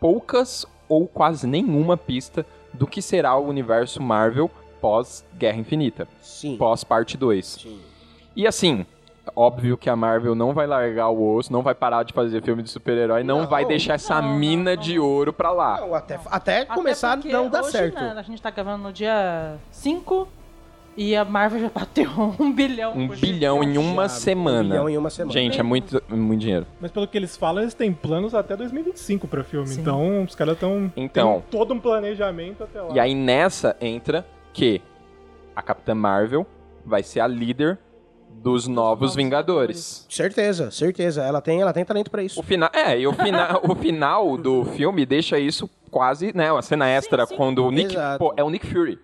poucas 0.00 0.66
ou 0.88 1.06
quase 1.06 1.46
nenhuma 1.46 1.96
pista 1.96 2.44
do 2.72 2.86
que 2.86 3.00
será 3.02 3.36
o 3.36 3.46
universo 3.46 4.02
Marvel 4.02 4.50
pós 4.80 5.24
Guerra 5.36 5.58
Infinita, 5.58 6.08
Sim. 6.20 6.56
pós 6.56 6.82
parte 6.82 7.16
2. 7.16 7.46
Sim. 7.46 7.80
E 8.34 8.46
assim, 8.46 8.86
óbvio 9.36 9.76
que 9.76 9.88
a 9.90 9.96
Marvel 9.96 10.34
não 10.34 10.52
vai 10.52 10.66
largar 10.66 11.08
o 11.08 11.36
osso, 11.36 11.52
não 11.52 11.62
vai 11.62 11.74
parar 11.74 12.02
de 12.02 12.12
fazer 12.12 12.42
filme 12.42 12.62
de 12.62 12.70
super-herói, 12.70 13.22
não, 13.22 13.40
Não, 13.40 13.46
vai 13.46 13.64
deixar 13.64 13.94
essa 13.94 14.20
não, 14.20 14.34
mina 14.36 14.74
não. 14.74 14.82
de 14.82 14.98
ouro 14.98 15.32
pra 15.32 15.50
lá. 15.50 15.80
Não, 15.80 15.94
até, 15.94 16.18
até 16.26 16.64
começar 16.64 17.18
não 17.24 17.48
dá 17.48 17.60
hoje, 17.60 17.70
certo. 17.72 17.94
né, 18.00 18.14
a 18.16 18.22
gente 18.22 18.40
tá 18.40 18.50
gravando 18.50 18.82
no 18.84 18.92
dia 18.92 19.56
5 19.70 20.28
e 20.96 21.14
a 21.16 21.24
Marvel 21.24 21.60
já 21.60 21.68
bateu 21.70 22.10
um 22.38 22.52
bilhão. 22.52 22.92
Um 22.94 23.08
bilhão 23.08 23.62
em 23.62 23.78
uma 23.78 24.02
Já, 24.02 24.08
semana. 24.16 24.60
Um 24.60 24.68
bilhão 24.68 24.88
em 24.88 24.96
uma 24.98 25.08
semana. 25.10 25.32
Gente, 25.32 25.58
é 25.58 25.62
muito, 25.62 26.02
muito 26.08 26.40
dinheiro. 26.40 26.66
Mas 26.80 26.90
pelo 26.90 27.06
que 27.06 27.16
eles 27.16 27.36
falam, 27.36 27.62
eles 27.62 27.74
têm 27.74 27.92
planos 27.92 28.34
até 28.34 28.56
2025 28.56 29.26
pra 29.28 29.42
filme. 29.44 29.66
Sim. 29.68 29.80
Então, 29.80 30.24
os 30.24 30.34
caras 30.34 30.54
estão 30.54 30.92
Então. 30.96 31.42
todo 31.50 31.72
um 31.72 31.80
planejamento 31.80 32.64
até 32.64 32.80
lá. 32.82 32.92
E 32.94 33.00
aí 33.00 33.14
nessa 33.14 33.76
entra 33.80 34.26
que 34.52 34.82
a 35.54 35.62
Capitã 35.62 35.94
Marvel 35.94 36.46
vai 36.84 37.02
ser 37.02 37.20
a 37.20 37.26
líder 37.26 37.78
dos 38.30 38.66
novos 38.66 39.14
Vingadores. 39.14 40.06
Certeza, 40.08 40.70
certeza. 40.70 41.22
Ela 41.22 41.40
tem, 41.40 41.60
ela 41.60 41.72
tem 41.72 41.84
talento 41.84 42.10
pra 42.10 42.22
isso. 42.22 42.40
O 42.40 42.42
final, 42.42 42.70
é, 42.72 42.98
e 42.98 43.06
o, 43.06 43.12
fina, 43.12 43.58
o 43.68 43.74
final 43.74 44.36
do 44.36 44.64
filme 44.64 45.04
deixa 45.04 45.38
isso 45.38 45.68
quase, 45.90 46.32
né, 46.34 46.50
uma 46.50 46.62
cena 46.62 46.88
extra 46.88 47.26
sim. 47.26 47.36
quando 47.36 47.64
o 47.64 47.70
Nick, 47.70 47.92
Exato. 47.94 48.18
pô, 48.18 48.34
é 48.36 48.42
o 48.44 48.50
Nick 48.50 48.66
Fury. 48.66 48.98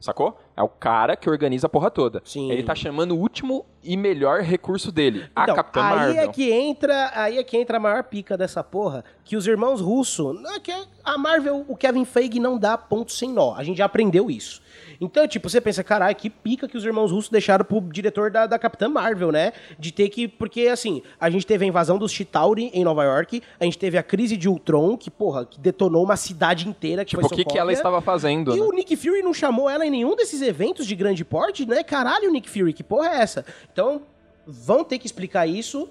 Sacou? 0.00 0.36
É 0.56 0.62
o 0.62 0.68
cara 0.68 1.14
que 1.16 1.30
organiza 1.30 1.68
a 1.68 1.70
porra 1.70 1.88
toda. 1.88 2.20
Sim. 2.24 2.50
Ele 2.50 2.64
tá 2.64 2.74
chamando 2.74 3.12
o 3.12 3.18
último 3.20 3.64
e 3.84 3.96
melhor 3.96 4.40
recurso 4.40 4.90
dele, 4.90 5.30
a 5.34 5.44
Então, 5.44 5.54
Capitã 5.54 5.80
aí 5.80 5.96
Marvel. 5.96 6.22
é 6.24 6.28
que 6.28 6.50
entra, 6.50 7.12
aí 7.14 7.38
é 7.38 7.44
que 7.44 7.56
entra 7.56 7.76
a 7.76 7.80
maior 7.80 8.02
pica 8.02 8.36
dessa 8.36 8.64
porra, 8.64 9.04
que 9.24 9.36
os 9.36 9.46
irmãos 9.46 9.80
Russo, 9.80 10.32
não 10.32 10.54
é 10.56 10.58
que 10.58 10.72
a 11.04 11.16
Marvel, 11.16 11.64
o 11.68 11.76
Kevin 11.76 12.04
Feige 12.04 12.40
não 12.40 12.58
dá 12.58 12.76
ponto 12.76 13.12
sem 13.12 13.32
nó. 13.32 13.54
A 13.54 13.62
gente 13.62 13.78
já 13.78 13.84
aprendeu 13.84 14.28
isso. 14.28 14.60
Então, 15.04 15.26
tipo, 15.26 15.50
você 15.50 15.60
pensa, 15.60 15.82
caralho, 15.82 16.14
que 16.14 16.30
pica 16.30 16.68
que 16.68 16.76
os 16.76 16.84
irmãos 16.84 17.10
russos 17.10 17.28
deixaram 17.28 17.64
pro 17.64 17.80
diretor 17.80 18.30
da, 18.30 18.46
da 18.46 18.56
Capitã 18.56 18.88
Marvel, 18.88 19.32
né? 19.32 19.52
De 19.76 19.92
ter 19.92 20.08
que. 20.08 20.28
Porque, 20.28 20.68
assim, 20.68 21.02
a 21.20 21.28
gente 21.28 21.44
teve 21.44 21.64
a 21.64 21.68
invasão 21.68 21.98
dos 21.98 22.12
Chitauri 22.12 22.70
em 22.72 22.84
Nova 22.84 23.02
York, 23.02 23.42
a 23.58 23.64
gente 23.64 23.76
teve 23.78 23.98
a 23.98 24.02
crise 24.02 24.36
de 24.36 24.48
Ultron, 24.48 24.96
que, 24.96 25.10
porra, 25.10 25.44
que 25.44 25.58
detonou 25.58 26.04
uma 26.04 26.16
cidade 26.16 26.68
inteira. 26.68 27.04
Que 27.04 27.10
Tipo, 27.10 27.26
o 27.26 27.28
foi 27.28 27.38
que, 27.38 27.44
que 27.44 27.58
ela 27.58 27.72
estava 27.72 28.00
fazendo? 28.00 28.54
E 28.54 28.60
né? 28.60 28.64
o 28.64 28.72
Nick 28.72 28.96
Fury 28.96 29.22
não 29.22 29.34
chamou 29.34 29.68
ela 29.68 29.84
em 29.84 29.90
nenhum 29.90 30.14
desses 30.14 30.40
eventos 30.40 30.86
de 30.86 30.94
grande 30.94 31.24
porte, 31.24 31.66
né? 31.66 31.82
Caralho, 31.82 32.30
Nick 32.30 32.48
Fury, 32.48 32.72
que 32.72 32.84
porra 32.84 33.08
é 33.08 33.20
essa? 33.22 33.44
Então, 33.72 34.02
vão 34.46 34.84
ter 34.84 34.98
que 34.98 35.06
explicar 35.06 35.46
isso. 35.48 35.88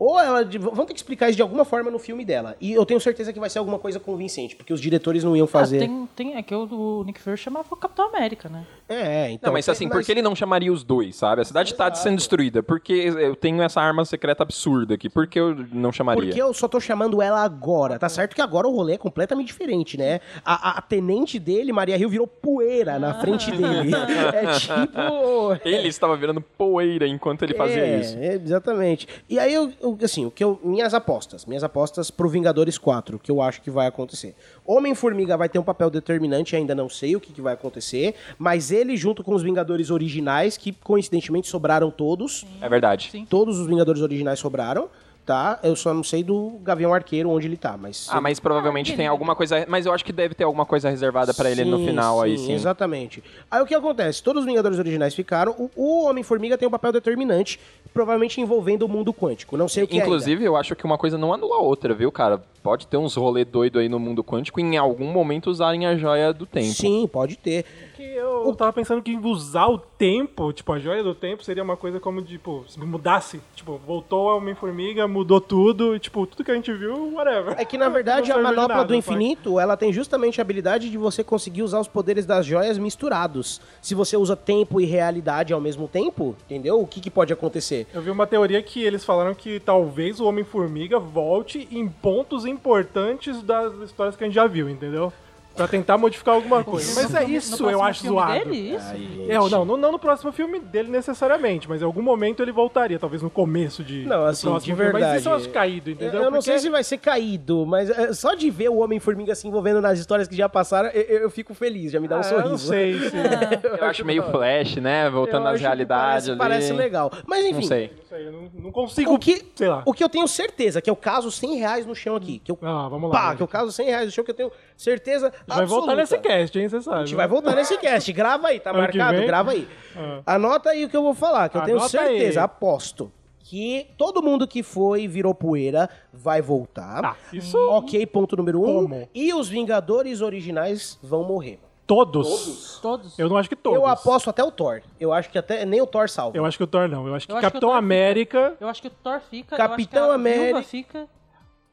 Ou 0.00 0.18
ela. 0.18 0.42
Vão 0.44 0.86
ter 0.86 0.94
que 0.94 0.98
explicar 0.98 1.28
isso 1.28 1.36
de 1.36 1.42
alguma 1.42 1.62
forma 1.64 1.90
no 1.90 1.98
filme 1.98 2.24
dela. 2.24 2.56
E 2.58 2.72
eu 2.72 2.86
tenho 2.86 2.98
certeza 2.98 3.32
que 3.34 3.38
vai 3.38 3.50
ser 3.50 3.58
alguma 3.58 3.78
coisa 3.78 4.00
convincente, 4.00 4.56
porque 4.56 4.72
os 4.72 4.80
diretores 4.80 5.22
não 5.22 5.36
iam 5.36 5.44
Ah, 5.44 5.48
fazer. 5.48 5.78
tem, 5.80 6.08
tem, 6.16 6.36
é 6.36 6.42
que 6.42 6.54
o, 6.54 7.00
o 7.00 7.04
Nick 7.04 7.20
Fury 7.20 7.36
chamava 7.36 7.66
o 7.70 7.76
Capitão 7.76 8.08
América, 8.08 8.48
né? 8.48 8.64
É, 8.88 9.30
então. 9.30 9.48
Não, 9.48 9.52
mas 9.52 9.68
assim, 9.68 9.88
por 9.90 10.02
que 10.02 10.10
ele 10.10 10.22
não 10.22 10.34
chamaria 10.34 10.72
os 10.72 10.82
dois, 10.82 11.14
sabe? 11.16 11.42
A 11.42 11.44
cidade 11.44 11.74
tá 11.74 11.92
sendo 11.94 12.16
destruída. 12.16 12.62
Porque 12.62 12.92
eu 12.94 13.36
tenho 13.36 13.60
essa 13.62 13.80
arma 13.80 14.04
secreta 14.06 14.42
absurda 14.42 14.94
aqui. 14.94 15.10
Por 15.10 15.26
que 15.26 15.38
eu 15.38 15.54
não 15.70 15.92
chamaria? 15.92 16.22
Porque 16.24 16.40
eu 16.40 16.54
só 16.54 16.66
tô 16.66 16.80
chamando 16.80 17.20
ela 17.20 17.42
agora. 17.44 17.98
Tá 17.98 18.08
certo 18.08 18.34
que 18.34 18.40
agora 18.40 18.66
o 18.66 18.74
rolê 18.74 18.94
é 18.94 18.98
completamente 18.98 19.48
diferente, 19.48 19.98
né? 19.98 20.20
A, 20.42 20.70
a- 20.70 20.78
a 20.78 20.82
tenente 20.82 21.38
dele, 21.38 21.72
Maria 21.72 21.96
Rio, 21.98 22.08
virou 22.08 22.26
poeira 22.26 22.98
na 22.98 23.12
frente 23.20 23.50
dele. 23.50 23.90
É 24.32 24.46
tipo. 24.58 25.60
Ele 25.64 25.88
estava 25.88 26.16
virando 26.16 26.40
poeira 26.40 27.06
enquanto 27.06 27.42
ele 27.42 27.54
fazia 27.54 27.82
é, 27.84 28.00
isso. 28.00 28.16
é, 28.18 28.34
exatamente. 28.34 29.06
E 29.28 29.38
aí, 29.38 29.52
eu, 29.52 29.72
assim, 30.02 30.26
o 30.26 30.30
que 30.30 30.42
eu, 30.42 30.58
minhas 30.62 30.94
apostas. 30.94 31.44
Minhas 31.46 31.64
apostas 31.64 32.10
pro 32.10 32.28
Vingadores 32.28 32.78
4, 32.78 33.18
que 33.18 33.30
eu 33.30 33.40
acho 33.40 33.60
que 33.62 33.70
vai 33.70 33.86
acontecer. 33.86 34.34
Homem-Formiga 34.66 35.36
vai 35.36 35.48
ter 35.48 35.58
um 35.58 35.62
papel 35.62 35.90
determinante, 35.90 36.56
ainda 36.56 36.74
não 36.74 36.88
sei 36.88 37.16
o 37.16 37.20
que, 37.20 37.32
que 37.32 37.40
vai 37.40 37.54
acontecer, 37.54 38.14
mas 38.38 38.70
ele, 38.70 38.96
junto 38.96 39.22
com 39.22 39.34
os 39.34 39.42
Vingadores 39.42 39.90
originais, 39.90 40.56
que 40.56 40.72
coincidentemente 40.72 41.48
sobraram 41.48 41.90
todos, 41.90 42.46
É 42.60 42.68
verdade. 42.68 43.10
Sim. 43.10 43.26
todos 43.28 43.58
os 43.58 43.66
Vingadores 43.66 44.02
originais 44.02 44.38
sobraram, 44.38 44.88
tá? 45.30 45.60
Eu 45.62 45.76
só 45.76 45.94
não 45.94 46.02
sei 46.02 46.24
do 46.24 46.58
Gavião 46.60 46.92
Arqueiro, 46.92 47.30
onde 47.30 47.46
ele 47.46 47.56
tá, 47.56 47.76
mas... 47.76 48.08
Ah, 48.10 48.20
mas 48.20 48.40
provavelmente 48.40 48.94
Ah, 48.94 48.96
tem 48.96 49.06
alguma 49.06 49.36
coisa. 49.36 49.64
Mas 49.68 49.86
eu 49.86 49.92
acho 49.92 50.04
que 50.04 50.12
deve 50.12 50.34
ter 50.34 50.42
alguma 50.42 50.66
coisa 50.66 50.90
reservada 50.90 51.32
pra 51.32 51.48
ele 51.48 51.64
no 51.64 51.78
Sim, 51.78 51.86
final 51.86 52.20
aí, 52.20 52.36
sim. 52.36 52.52
Exatamente. 52.52 53.22
Aí 53.48 53.62
o 53.62 53.66
que 53.66 53.72
acontece? 53.72 54.20
Todos 54.24 54.40
os 54.42 54.46
Vingadores 54.46 54.76
originais 54.80 55.14
ficaram. 55.14 55.52
O, 55.52 55.70
o 55.76 56.04
Homem-Formiga 56.08 56.58
tem 56.58 56.66
um 56.66 56.70
papel 56.70 56.90
determinante, 56.90 57.60
provavelmente 57.94 58.40
envolvendo 58.40 58.82
o 58.82 58.88
mundo 58.88 59.14
quântico. 59.14 59.56
Não 59.56 59.68
sei 59.68 59.84
o 59.84 59.86
que 59.86 59.94
ainda. 59.94 60.04
Inclusive, 60.04 60.44
eu 60.44 60.56
acho 60.56 60.74
que 60.74 60.84
uma 60.84 60.98
coisa 60.98 61.16
não 61.16 61.32
anula 61.32 61.54
a 61.54 61.60
outra, 61.60 61.94
viu, 61.94 62.10
cara? 62.10 62.42
Pode 62.62 62.86
ter 62.86 62.96
uns 62.96 63.14
rolê 63.14 63.44
doido 63.44 63.78
aí 63.78 63.88
no 63.88 63.98
mundo 63.98 64.22
quântico 64.22 64.60
e 64.60 64.62
em 64.62 64.76
algum 64.76 65.10
momento 65.10 65.50
usarem 65.50 65.86
a 65.86 65.96
joia 65.96 66.32
do 66.32 66.46
tempo. 66.46 66.66
Sim, 66.66 67.08
pode 67.10 67.36
ter. 67.36 67.64
Que 67.96 68.02
eu 68.02 68.54
tava 68.54 68.72
pensando 68.72 69.02
que 69.02 69.16
usar 69.16 69.66
o 69.66 69.78
tempo, 69.78 70.52
tipo, 70.52 70.72
a 70.72 70.78
joia 70.78 71.02
do 71.02 71.14
tempo, 71.14 71.44
seria 71.44 71.62
uma 71.62 71.76
coisa 71.76 72.00
como, 72.00 72.22
tipo, 72.22 72.64
se 72.68 72.78
mudasse. 72.80 73.40
Tipo, 73.54 73.80
voltou 73.86 74.30
a 74.30 74.36
Homem-Formiga, 74.36 75.06
mudou 75.06 75.40
tudo, 75.40 75.94
e, 75.94 75.98
tipo, 75.98 76.26
tudo 76.26 76.44
que 76.44 76.50
a 76.50 76.54
gente 76.54 76.72
viu, 76.72 77.14
whatever. 77.14 77.54
É 77.58 77.64
que, 77.64 77.76
na 77.76 77.88
verdade, 77.88 78.32
a 78.32 78.38
manopla 78.38 78.76
nada, 78.76 78.84
do 78.84 78.94
infinito, 78.94 79.60
ela 79.60 79.76
tem 79.76 79.92
justamente 79.92 80.40
a 80.40 80.42
habilidade 80.42 80.90
de 80.90 80.98
você 80.98 81.22
conseguir 81.22 81.62
usar 81.62 81.80
os 81.80 81.88
poderes 81.88 82.24
das 82.24 82.46
joias 82.46 82.78
misturados. 82.78 83.60
Se 83.80 83.94
você 83.94 84.16
usa 84.16 84.36
tempo 84.36 84.80
e 84.80 84.86
realidade 84.86 85.52
ao 85.52 85.60
mesmo 85.60 85.88
tempo, 85.88 86.34
entendeu? 86.46 86.80
O 86.80 86.86
que, 86.86 87.00
que 87.00 87.10
pode 87.10 87.32
acontecer? 87.32 87.86
Eu 87.92 88.02
vi 88.02 88.10
uma 88.10 88.26
teoria 88.26 88.62
que 88.62 88.82
eles 88.82 89.04
falaram 89.04 89.34
que 89.34 89.60
talvez 89.60 90.20
o 90.20 90.26
Homem-Formiga 90.26 90.98
volte 90.98 91.68
em 91.70 91.88
pontos 91.88 92.44
importantes 92.50 93.42
das 93.42 93.74
histórias 93.80 94.16
que 94.16 94.24
a 94.24 94.26
gente 94.26 94.34
já 94.34 94.46
viu, 94.46 94.68
entendeu? 94.68 95.12
Pra 95.60 95.68
tentar 95.68 95.98
modificar 95.98 96.34
alguma 96.34 96.64
coisa. 96.64 97.02
Mas 97.02 97.14
é 97.14 97.22
isso, 97.24 97.68
eu 97.68 97.82
acho 97.82 98.00
filme 98.00 98.16
zoado. 98.16 98.32
Dele, 98.32 98.74
isso? 98.76 98.86
É, 99.28 99.34
não, 99.34 99.64
não, 99.66 99.76
não 99.76 99.92
no 99.92 99.98
próximo 99.98 100.32
filme 100.32 100.58
dele 100.58 100.88
necessariamente, 100.88 101.68
mas 101.68 101.82
em 101.82 101.84
algum 101.84 102.00
momento 102.00 102.42
ele 102.42 102.50
voltaria, 102.50 102.98
talvez 102.98 103.20
no 103.22 103.28
começo 103.28 103.84
de 103.84 104.06
Não, 104.06 104.24
assim, 104.24 104.50
de 104.54 104.60
filme. 104.64 104.82
verdade. 104.84 105.04
Mas 105.04 105.20
isso 105.20 105.28
eu 105.28 105.34
acho 105.34 105.48
caído, 105.50 105.90
entendeu? 105.90 106.22
Eu 106.22 106.30
não 106.30 106.40
sei 106.40 106.54
Porque- 106.54 106.62
se 106.66 106.70
vai 106.70 106.82
ser 106.82 106.96
caído, 106.96 107.66
mas 107.66 107.90
é, 107.90 108.12
só 108.14 108.32
de 108.34 108.48
ver 108.50 108.70
o 108.70 108.78
Homem-Formiga 108.78 109.34
se 109.34 109.46
envolvendo 109.46 109.82
nas 109.82 109.98
histórias 109.98 110.26
que 110.26 110.34
já 110.34 110.48
passaram, 110.48 110.88
eu, 110.90 111.02
eu 111.02 111.30
fico 111.30 111.52
feliz, 111.52 111.92
já 111.92 112.00
me 112.00 112.08
dá 112.08 112.16
um 112.16 112.20
Ah, 112.20 112.22
sorriso. 112.22 112.46
Eu 112.46 112.50
não 112.50 112.58
sei 112.58 112.98
se... 112.98 113.16
Eu 113.80 113.84
acho 113.84 114.04
meio 114.04 114.22
flash, 114.30 114.76
né? 114.76 115.10
Voltando 115.10 115.44
Eu 115.46 115.52
às 115.52 115.60
realidades 115.60 116.26
parece, 116.26 116.30
ali. 116.30 116.38
parece 116.38 116.72
legal. 116.72 117.12
Mas 117.26 117.44
enfim, 117.44 117.54
Não 117.56 117.62
sei. 117.62 117.86
Não 117.96 118.04
sei, 118.18 118.26
eu 118.28 118.32
não, 118.32 118.50
não 118.54 118.72
consigo, 118.72 119.12
o 119.14 119.18
que, 119.18 119.44
sei 119.54 119.68
lá. 119.68 119.82
o 119.84 119.92
que 119.92 120.02
eu 120.02 120.08
tenho 120.08 120.26
certeza, 120.26 120.80
que 120.80 120.88
eu 120.90 120.96
caso 120.96 121.30
100 121.30 121.56
reais 121.58 121.84
no 121.86 121.94
chão 121.94 122.16
aqui. 122.16 122.38
Que 122.42 122.50
eu, 122.50 122.58
Ah, 122.62 122.88
vamos 122.88 123.10
lá. 123.10 123.20
pá, 123.20 123.36
que 123.36 123.42
eu 123.42 123.46
caso 123.48 123.70
100 123.70 123.86
reais 123.86 124.06
no 124.06 124.12
chão, 124.12 124.24
que 124.24 124.30
eu 124.30 124.34
tenho 124.34 124.50
certeza 124.76 125.32
Vai 125.56 125.66
voltar 125.66 125.96
nesse 125.96 126.18
cast, 126.18 126.58
hein, 126.58 126.68
você 126.68 126.80
sabe. 126.82 126.96
A 126.96 127.04
gente 127.06 127.14
vai 127.16 127.28
voltar 127.28 127.54
nesse 127.54 127.76
cast. 127.78 128.12
Grava 128.12 128.48
aí, 128.48 128.60
tá 128.60 128.70
Ano 128.70 128.88
que 128.88 128.98
marcado? 128.98 129.26
Grava 129.26 129.50
aí. 129.52 129.68
Ah. 129.96 130.22
Anota 130.34 130.70
aí 130.70 130.84
o 130.84 130.88
que 130.88 130.96
eu 130.96 131.02
vou 131.02 131.14
falar, 131.14 131.48
que 131.48 131.56
eu 131.56 131.62
tenho 131.62 131.80
certeza, 131.88 132.40
aí. 132.40 132.44
aposto. 132.44 133.12
Que 133.40 133.88
todo 133.98 134.22
mundo 134.22 134.46
que 134.46 134.62
foi 134.62 135.02
e 135.02 135.08
virou 135.08 135.34
poeira 135.34 135.90
vai 136.12 136.40
voltar. 136.40 137.04
Ah, 137.04 137.16
isso 137.32 137.58
Ok, 137.70 138.06
ponto 138.06 138.36
número 138.36 138.60
um. 138.62 138.82
Como? 138.82 139.08
E 139.12 139.34
os 139.34 139.48
Vingadores 139.48 140.20
originais 140.20 140.96
vão 141.02 141.24
morrer. 141.24 141.58
todos. 141.84 142.78
Todos. 142.80 143.18
Eu 143.18 143.28
não 143.28 143.36
acho 143.36 143.48
que 143.48 143.56
todos. 143.56 143.76
Eu 143.76 143.84
aposto 143.84 144.30
até 144.30 144.44
o 144.44 144.52
Thor. 144.52 144.80
Eu 145.00 145.12
acho 145.12 145.28
que 145.28 145.36
até 145.36 145.66
nem 145.66 145.80
o 145.80 145.86
Thor 145.88 146.08
salva. 146.08 146.36
Eu 146.36 146.44
acho 146.44 146.56
que 146.56 146.62
o 146.62 146.66
Thor 146.68 146.86
não. 146.88 147.08
Eu 147.08 147.14
acho 147.16 147.26
que 147.26 147.32
Eu 147.32 147.36
acho 147.38 147.46
que 147.46 147.50
Capitão 147.52 147.70
o 147.70 147.72
Thor 147.72 147.78
América. 147.78 148.54
Eu 148.60 148.68
acho 148.68 148.80
que 148.82 148.86
o 148.86 148.90
Thor 148.90 149.20
fica. 149.28 149.56
Capitão 149.56 149.66
eu 149.70 149.74
acho 149.74 149.88
que 149.88 149.96
a 149.96 150.14
América- 150.14 150.44
Viúva 150.44 150.62
fica. 150.62 151.08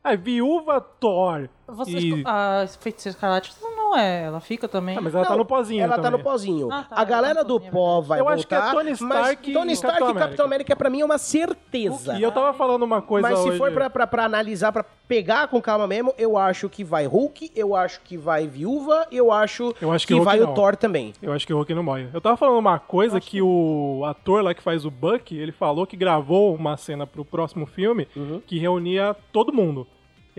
Ah, 0.03 0.15
Viúva 0.15 0.79
Thor. 0.79 1.49
Vocês, 1.67 2.03
E- 2.03 2.23
A 2.25 2.65
Feiticeira 2.79 3.15
Escarlate 3.15 3.53
não 3.89 3.97
é. 3.97 4.23
Ela 4.23 4.39
fica 4.39 4.67
também. 4.67 4.97
Ah, 4.97 5.01
mas 5.01 5.13
ela 5.15 5.23
tá 5.25 5.31
Não, 5.31 5.37
no 5.39 5.45
pozinho 5.45 5.83
Ela 5.83 5.95
tá 5.95 6.01
também. 6.01 6.17
no 6.17 6.23
pozinho. 6.23 6.71
Ah, 6.71 6.83
tá, 6.83 6.95
a 6.95 7.03
galera 7.03 7.35
tá 7.35 7.43
do 7.43 7.53
no 7.55 7.59
pozinho, 7.59 7.69
é 7.69 7.71
pó 7.71 8.01
vai 8.01 8.19
Eu 8.19 8.25
voltar. 8.25 8.35
acho 8.37 8.47
que 8.47 8.55
é 8.55 8.71
Tony 8.71 8.91
Stark 8.91 9.47
mas 9.47 9.53
Tony 9.53 9.69
e 9.71 9.73
Stark 9.73 9.97
Capitão 9.99 10.15
e 10.15 10.19
Capitão 10.19 10.45
América 10.45 10.75
pra 10.75 10.89
mim 10.89 11.01
é 11.01 11.05
uma 11.05 11.17
certeza. 11.17 12.17
E 12.17 12.21
eu 12.23 12.31
tava 12.31 12.53
falando 12.53 12.83
uma 12.83 13.01
coisa 13.01 13.29
Mas 13.29 13.39
se 13.39 13.49
hoje. 13.49 13.57
for 13.57 13.71
pra, 13.71 13.89
pra, 13.89 14.07
pra 14.07 14.25
analisar, 14.25 14.71
pra 14.71 14.83
pegar 15.07 15.47
com 15.47 15.61
calma 15.61 15.87
mesmo, 15.87 16.13
eu 16.17 16.37
acho 16.37 16.67
que 16.69 16.83
vai 16.83 17.05
Hulk, 17.05 17.51
eu 17.55 17.75
acho 17.75 18.01
que 18.01 18.17
vai 18.17 18.47
Viúva, 18.47 19.07
eu 19.11 19.31
acho, 19.31 19.73
Eu 19.81 19.91
acho 19.91 20.05
que, 20.05 20.13
que 20.13 20.19
vai 20.19 20.39
não. 20.39 20.51
o 20.51 20.53
Thor 20.53 20.75
também. 20.75 21.13
Eu 21.21 21.31
acho 21.33 21.45
que 21.47 21.53
o 21.53 21.57
Hulk 21.57 21.73
não 21.73 21.83
morre. 21.83 22.07
Eu 22.13 22.19
tava 22.21 22.35
falando 22.37 22.59
uma 22.59 22.79
coisa 22.79 23.19
que 23.21 23.41
o 23.41 24.03
ator 24.05 24.43
lá 24.43 24.53
que 24.53 24.61
faz 24.61 24.85
o 24.85 24.91
Buck, 24.91 25.35
ele 25.37 25.51
falou 25.51 25.85
que 25.87 25.95
gravou 25.95 26.53
uma 26.53 26.75
cena 26.77 27.07
pro 27.07 27.23
próximo 27.23 27.65
filme 27.65 28.07
Uhum. 28.15 28.41
que 28.45 28.59
reunia 28.59 29.15
todo 29.31 29.53
mundo. 29.53 29.87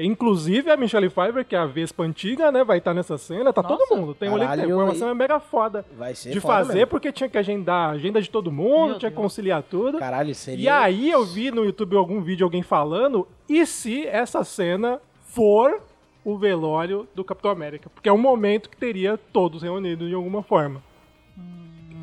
Inclusive 0.00 0.70
a 0.70 0.76
Michelle 0.76 1.10
Pfeiffer, 1.10 1.44
que 1.44 1.56
é 1.56 1.58
a 1.58 1.66
Vespa 1.66 2.04
antiga, 2.04 2.52
né? 2.52 2.62
Vai 2.62 2.78
estar 2.78 2.94
nessa 2.94 3.18
cena, 3.18 3.52
tá 3.52 3.62
Nossa. 3.62 3.76
todo 3.76 3.96
mundo. 3.98 4.14
Tem 4.14 4.28
um 4.28 4.38
Caralho, 4.38 4.62
foi 4.62 4.72
uma 4.84 4.92
e- 4.92 4.96
cena 4.96 5.12
mega 5.14 5.40
foda. 5.40 5.84
Vai 5.98 6.14
ser 6.14 6.30
de 6.30 6.40
foda 6.40 6.54
fazer, 6.54 6.74
mesmo. 6.74 6.86
porque 6.86 7.10
tinha 7.10 7.28
que 7.28 7.36
agendar 7.36 7.90
a 7.90 7.92
agenda 7.94 8.22
de 8.22 8.30
todo 8.30 8.52
mundo, 8.52 8.90
Meu 8.90 8.98
tinha 8.98 9.10
que 9.10 9.16
conciliar 9.16 9.62
tudo. 9.64 9.98
Caralho, 9.98 10.32
seria... 10.36 10.62
E 10.64 10.68
aí 10.68 11.10
eu 11.10 11.24
vi 11.24 11.50
no 11.50 11.64
YouTube 11.64 11.96
algum 11.96 12.22
vídeo 12.22 12.44
alguém 12.44 12.62
falando, 12.62 13.26
e 13.48 13.66
se 13.66 14.06
essa 14.06 14.44
cena 14.44 15.00
for 15.24 15.80
o 16.24 16.38
velório 16.38 17.08
do 17.12 17.24
Capitão 17.24 17.50
América? 17.50 17.90
Porque 17.90 18.08
é 18.08 18.12
um 18.12 18.18
momento 18.18 18.70
que 18.70 18.76
teria 18.76 19.18
todos 19.32 19.62
reunidos 19.62 20.08
de 20.08 20.14
alguma 20.14 20.44
forma. 20.44 20.80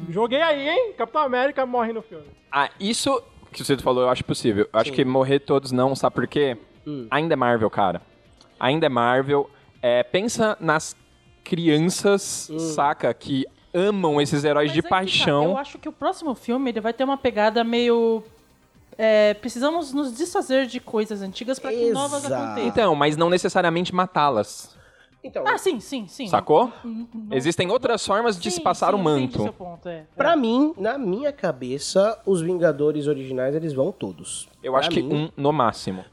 Joguei 0.09 0.41
aí, 0.41 0.67
hein? 0.67 0.93
Capitão 0.97 1.21
América 1.21 1.65
morre 1.65 1.93
no 1.93 2.01
filme. 2.01 2.25
Ah, 2.51 2.69
isso 2.79 3.21
que 3.51 3.63
você 3.63 3.77
falou, 3.77 4.03
eu 4.03 4.09
acho 4.09 4.23
possível. 4.25 4.67
Eu 4.71 4.79
acho 4.79 4.91
que 4.91 5.05
morrer 5.05 5.39
todos 5.39 5.71
não, 5.71 5.95
sabe 5.95 6.15
por 6.15 6.27
quê? 6.27 6.57
Hum. 6.85 7.07
Ainda 7.09 7.33
é 7.33 7.35
Marvel, 7.35 7.69
cara. 7.69 8.01
Ainda 8.59 8.85
é 8.85 8.89
Marvel. 8.89 9.49
É, 9.81 10.03
pensa 10.03 10.57
nas 10.59 10.95
crianças, 11.43 12.49
Hum. 12.51 12.59
saca, 12.59 13.13
que 13.13 13.45
amam 13.73 14.19
esses 14.21 14.43
heróis 14.43 14.67
Mas 14.67 14.73
de 14.73 14.79
é 14.79 14.81
que 14.83 14.89
tá, 14.89 14.95
paixão. 14.95 15.43
Eu 15.45 15.57
acho 15.57 15.77
que 15.79 15.89
o 15.89 15.91
próximo 15.91 16.33
filme 16.35 16.69
ele 16.69 16.79
vai 16.81 16.93
ter 16.93 17.03
uma 17.03 17.17
pegada 17.17 17.63
meio. 17.63 18.23
é, 18.97 19.33
precisamos 19.33 19.91
nos 19.91 20.15
desfazer 20.15 20.67
de 20.67 20.79
coisas 20.79 21.21
antigas 21.21 21.59
para 21.59 21.69
que 21.71 21.91
novas 21.91 22.23
aconteçam. 22.31 22.65
Então, 22.65 22.95
mas 22.95 23.17
não 23.17 23.29
necessariamente 23.29 23.93
matá-las. 23.93 24.73
Então, 25.21 25.43
Ah, 25.45 25.57
sim, 25.57 25.81
sim, 25.81 26.07
sim. 26.07 26.27
Sacou? 26.27 26.71
Não- 26.83 27.07
Existem 27.31 27.69
outras 27.69 28.05
formas 28.05 28.39
de 28.39 28.49
Sim, 28.49 28.55
se 28.57 28.61
passar 28.61 28.93
sim, 28.93 28.99
o 28.99 29.03
manto. 29.03 29.41
seu 29.43 29.51
ponto, 29.51 29.89
é. 29.89 30.03
pra 30.15 30.35
mim, 30.37 30.73
na 30.77 30.97
minha 30.97 31.33
cabeça, 31.33 32.17
os 32.25 32.41
Vingadores 32.41 33.07
originais, 33.07 33.53
eles 33.53 33.73
vão 33.73 33.91
todos. 33.91 34.47
Eu 34.63 34.71
Pra 34.71 34.79
acho 34.79 34.89
que 34.91 35.03
mim, 35.03 35.25
um 35.35 35.41
no 35.41 35.51
máximo. 35.51 36.05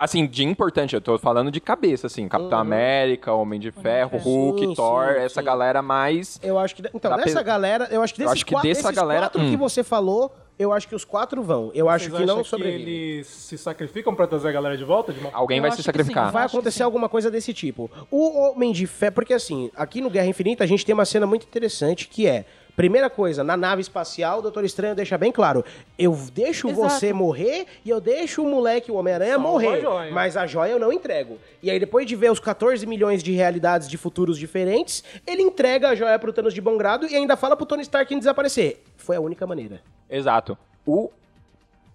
Assim, 0.00 0.26
de 0.26 0.44
importante, 0.44 0.94
eu 0.94 1.00
tô 1.00 1.18
falando 1.18 1.50
de 1.50 1.60
cabeça, 1.60 2.06
assim. 2.06 2.28
Capitão 2.28 2.58
América, 2.58 3.32
Homem 3.32 3.58
de 3.60 3.70
Ferro, 3.70 4.18
Hulk, 4.18 4.60
Sim, 4.66 4.74
Thor, 4.74 5.14
sim, 5.14 5.20
essa 5.20 5.40
sim. 5.40 5.46
galera 5.46 5.82
mais. 5.82 6.38
Eu 6.42 6.58
acho 6.58 6.74
que. 6.74 6.82
Então, 6.94 7.16
dessa 7.16 7.38
pe- 7.38 7.44
galera, 7.44 7.88
eu 7.90 8.02
acho 8.02 8.12
que 8.14 8.20
desses, 8.20 8.32
acho 8.32 8.46
que 8.46 8.52
quatro, 8.52 8.68
dessa 8.68 8.92
galera- 8.92 9.26
quatro 9.26 9.40
hum. 9.42 9.50
que 9.50 9.56
você 9.56 9.82
falou, 9.84 10.34
eu 10.58 10.72
acho 10.72 10.88
que 10.88 10.94
os 10.94 11.04
quatro 11.04 11.42
vão. 11.42 11.70
Eu 11.74 11.88
acho 11.88 12.06
Vocês 12.10 12.18
que 12.20 12.26
não 12.26 12.42
sobrevivem. 12.42 12.82
eles 12.82 13.26
se 13.26 13.56
sacrificam 13.58 14.14
pra 14.14 14.26
trazer 14.26 14.48
a 14.48 14.52
galera 14.52 14.76
de 14.76 14.84
volta? 14.84 15.12
De 15.12 15.20
uma... 15.20 15.30
Alguém 15.32 15.58
Eu 15.58 15.62
vai 15.62 15.68
acho 15.68 15.76
se 15.76 15.82
que 15.82 15.86
sacrificar. 15.86 16.32
Vai 16.32 16.44
acho 16.44 16.52
que 16.52 16.56
acontecer 16.56 16.82
alguma 16.82 17.08
coisa 17.08 17.30
desse 17.30 17.52
tipo. 17.52 17.90
O 18.10 18.38
Homem 18.50 18.72
de 18.72 18.86
Fé, 18.86 19.10
porque 19.10 19.34
assim, 19.34 19.70
aqui 19.76 20.00
no 20.00 20.10
Guerra 20.10 20.26
Infinita 20.26 20.64
a 20.64 20.66
gente 20.66 20.84
tem 20.84 20.94
uma 20.94 21.04
cena 21.04 21.26
muito 21.26 21.44
interessante 21.44 22.08
que 22.08 22.26
é 22.26 22.44
Primeira 22.76 23.08
coisa, 23.08 23.42
na 23.42 23.56
nave 23.56 23.80
espacial, 23.80 24.38
o 24.38 24.42
Doutor 24.42 24.62
Estranho 24.62 24.94
deixa 24.94 25.16
bem 25.16 25.32
claro: 25.32 25.64
eu 25.98 26.12
deixo 26.34 26.68
Exato. 26.68 26.88
você 26.90 27.12
morrer 27.12 27.66
e 27.82 27.88
eu 27.88 28.00
deixo 28.00 28.42
o 28.42 28.50
moleque, 28.50 28.92
o 28.92 28.96
Homem-Aranha, 28.96 29.36
a 29.36 29.38
morrer. 29.38 29.80
joia. 29.80 30.12
Mas 30.12 30.36
a 30.36 30.46
joia 30.46 30.72
eu 30.72 30.78
não 30.78 30.92
entrego. 30.92 31.38
E 31.62 31.70
aí, 31.70 31.80
depois 31.80 32.06
de 32.06 32.14
ver 32.14 32.30
os 32.30 32.38
14 32.38 32.86
milhões 32.86 33.22
de 33.22 33.32
realidades 33.32 33.88
de 33.88 33.96
futuros 33.96 34.38
diferentes, 34.38 35.02
ele 35.26 35.40
entrega 35.42 35.88
a 35.88 35.94
joia 35.94 36.18
pro 36.18 36.32
Thanos 36.34 36.52
de 36.52 36.60
bom 36.60 36.76
grado 36.76 37.06
e 37.06 37.16
ainda 37.16 37.34
fala 37.34 37.56
pro 37.56 37.64
Tony 37.64 37.80
Stark 37.82 38.14
desaparecer. 38.14 38.82
Foi 38.98 39.16
a 39.16 39.20
única 39.20 39.46
maneira. 39.46 39.80
Exato. 40.10 40.56
O 40.84 41.10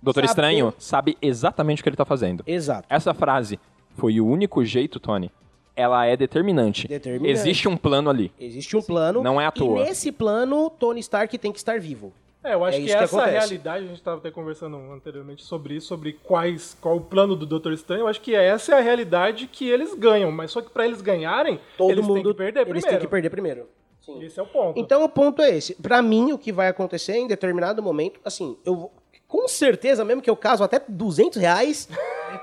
Doutor 0.02 0.22
Sabe- 0.22 0.32
Estranho 0.32 0.74
sabe 0.80 1.18
exatamente 1.22 1.82
o 1.82 1.84
que 1.84 1.90
ele 1.90 1.96
tá 1.96 2.06
fazendo. 2.06 2.44
Exato. 2.48 2.88
Essa 2.90 3.14
frase 3.14 3.60
foi 3.96 4.20
o 4.20 4.26
único 4.26 4.66
jeito, 4.66 5.00
Tony. 5.00 5.32
Ela 5.76 6.06
é 6.06 6.18
determinante. 6.18 6.88
Determinante. 6.88 7.32
Existe 7.32 7.68
um 7.68 7.78
plano 7.78 8.10
ali. 8.10 8.32
Existe 8.40 8.76
um 8.76 8.82
plano. 8.82 9.22
Não 9.24 9.40
é 9.40 9.46
à 9.46 9.52
toa. 9.52 9.80
E 9.80 9.84
nesse 9.86 10.12
plano, 10.12 10.70
Tony 10.70 11.00
Stark 11.00 11.38
tem 11.38 11.52
que 11.52 11.58
estar 11.58 11.80
vivo. 11.80 12.12
É, 12.44 12.56
eu 12.56 12.66
acho 12.66 12.78
É 12.78 12.82
que 12.82 12.88
que 12.88 12.92
essa 12.94 13.06
acontece. 13.18 13.38
realidade, 13.38 13.86
a 13.86 13.88
gente 13.88 13.98
estava 13.98 14.18
até 14.18 14.32
conversando 14.32 14.76
anteriormente 14.92 15.44
sobre 15.44 15.76
isso, 15.76 15.88
sobre 15.88 16.14
quais, 16.24 16.76
qual 16.82 16.98
o 16.98 17.02
plano 17.02 17.36
do 17.36 17.46
Doutor 17.46 17.72
Estranho, 17.72 18.02
eu 18.02 18.08
acho 18.08 18.20
que 18.20 18.34
essa 18.34 18.74
é 18.74 18.78
a 18.80 18.82
realidade 18.82 19.46
que 19.48 19.70
eles 19.70 19.94
ganham, 19.94 20.32
mas 20.32 20.50
só 20.52 20.60
que 20.60 20.72
para 20.72 20.86
eles 20.88 21.02
ganharem, 21.02 21.60
Todo 21.78 21.92
eles 21.92 22.04
mundo. 22.04 22.16
têm 22.16 22.24
que 22.24 22.34
perder 22.34 22.60
eles 22.62 22.70
primeiro. 22.72 22.90
têm 22.90 23.00
que 23.00 23.08
perder 23.08 23.30
primeiro. 23.30 23.70
Sim. 24.04 24.24
Esse 24.24 24.40
é 24.40 24.44
o 24.44 24.48
ponto. 24.48 24.80
Então 24.80 25.04
o 25.04 25.10
ponto 25.10 25.40
é 25.44 25.56
esse. 25.56 25.76
Pra 25.76 26.02
mim, 26.02 26.32
o 26.34 26.38
que 26.40 26.52
vai 26.52 26.68
acontecer 26.68 27.14
em 27.16 27.28
determinado 27.28 27.84
momento, 27.84 28.20
assim, 28.26 28.58
eu 28.66 28.76
vou- 28.76 28.92
com 29.32 29.48
certeza, 29.48 30.04
mesmo 30.04 30.22
que 30.22 30.30
eu 30.30 30.36
caso 30.36 30.62
até 30.62 30.78
200 30.86 31.38
reais, 31.42 31.88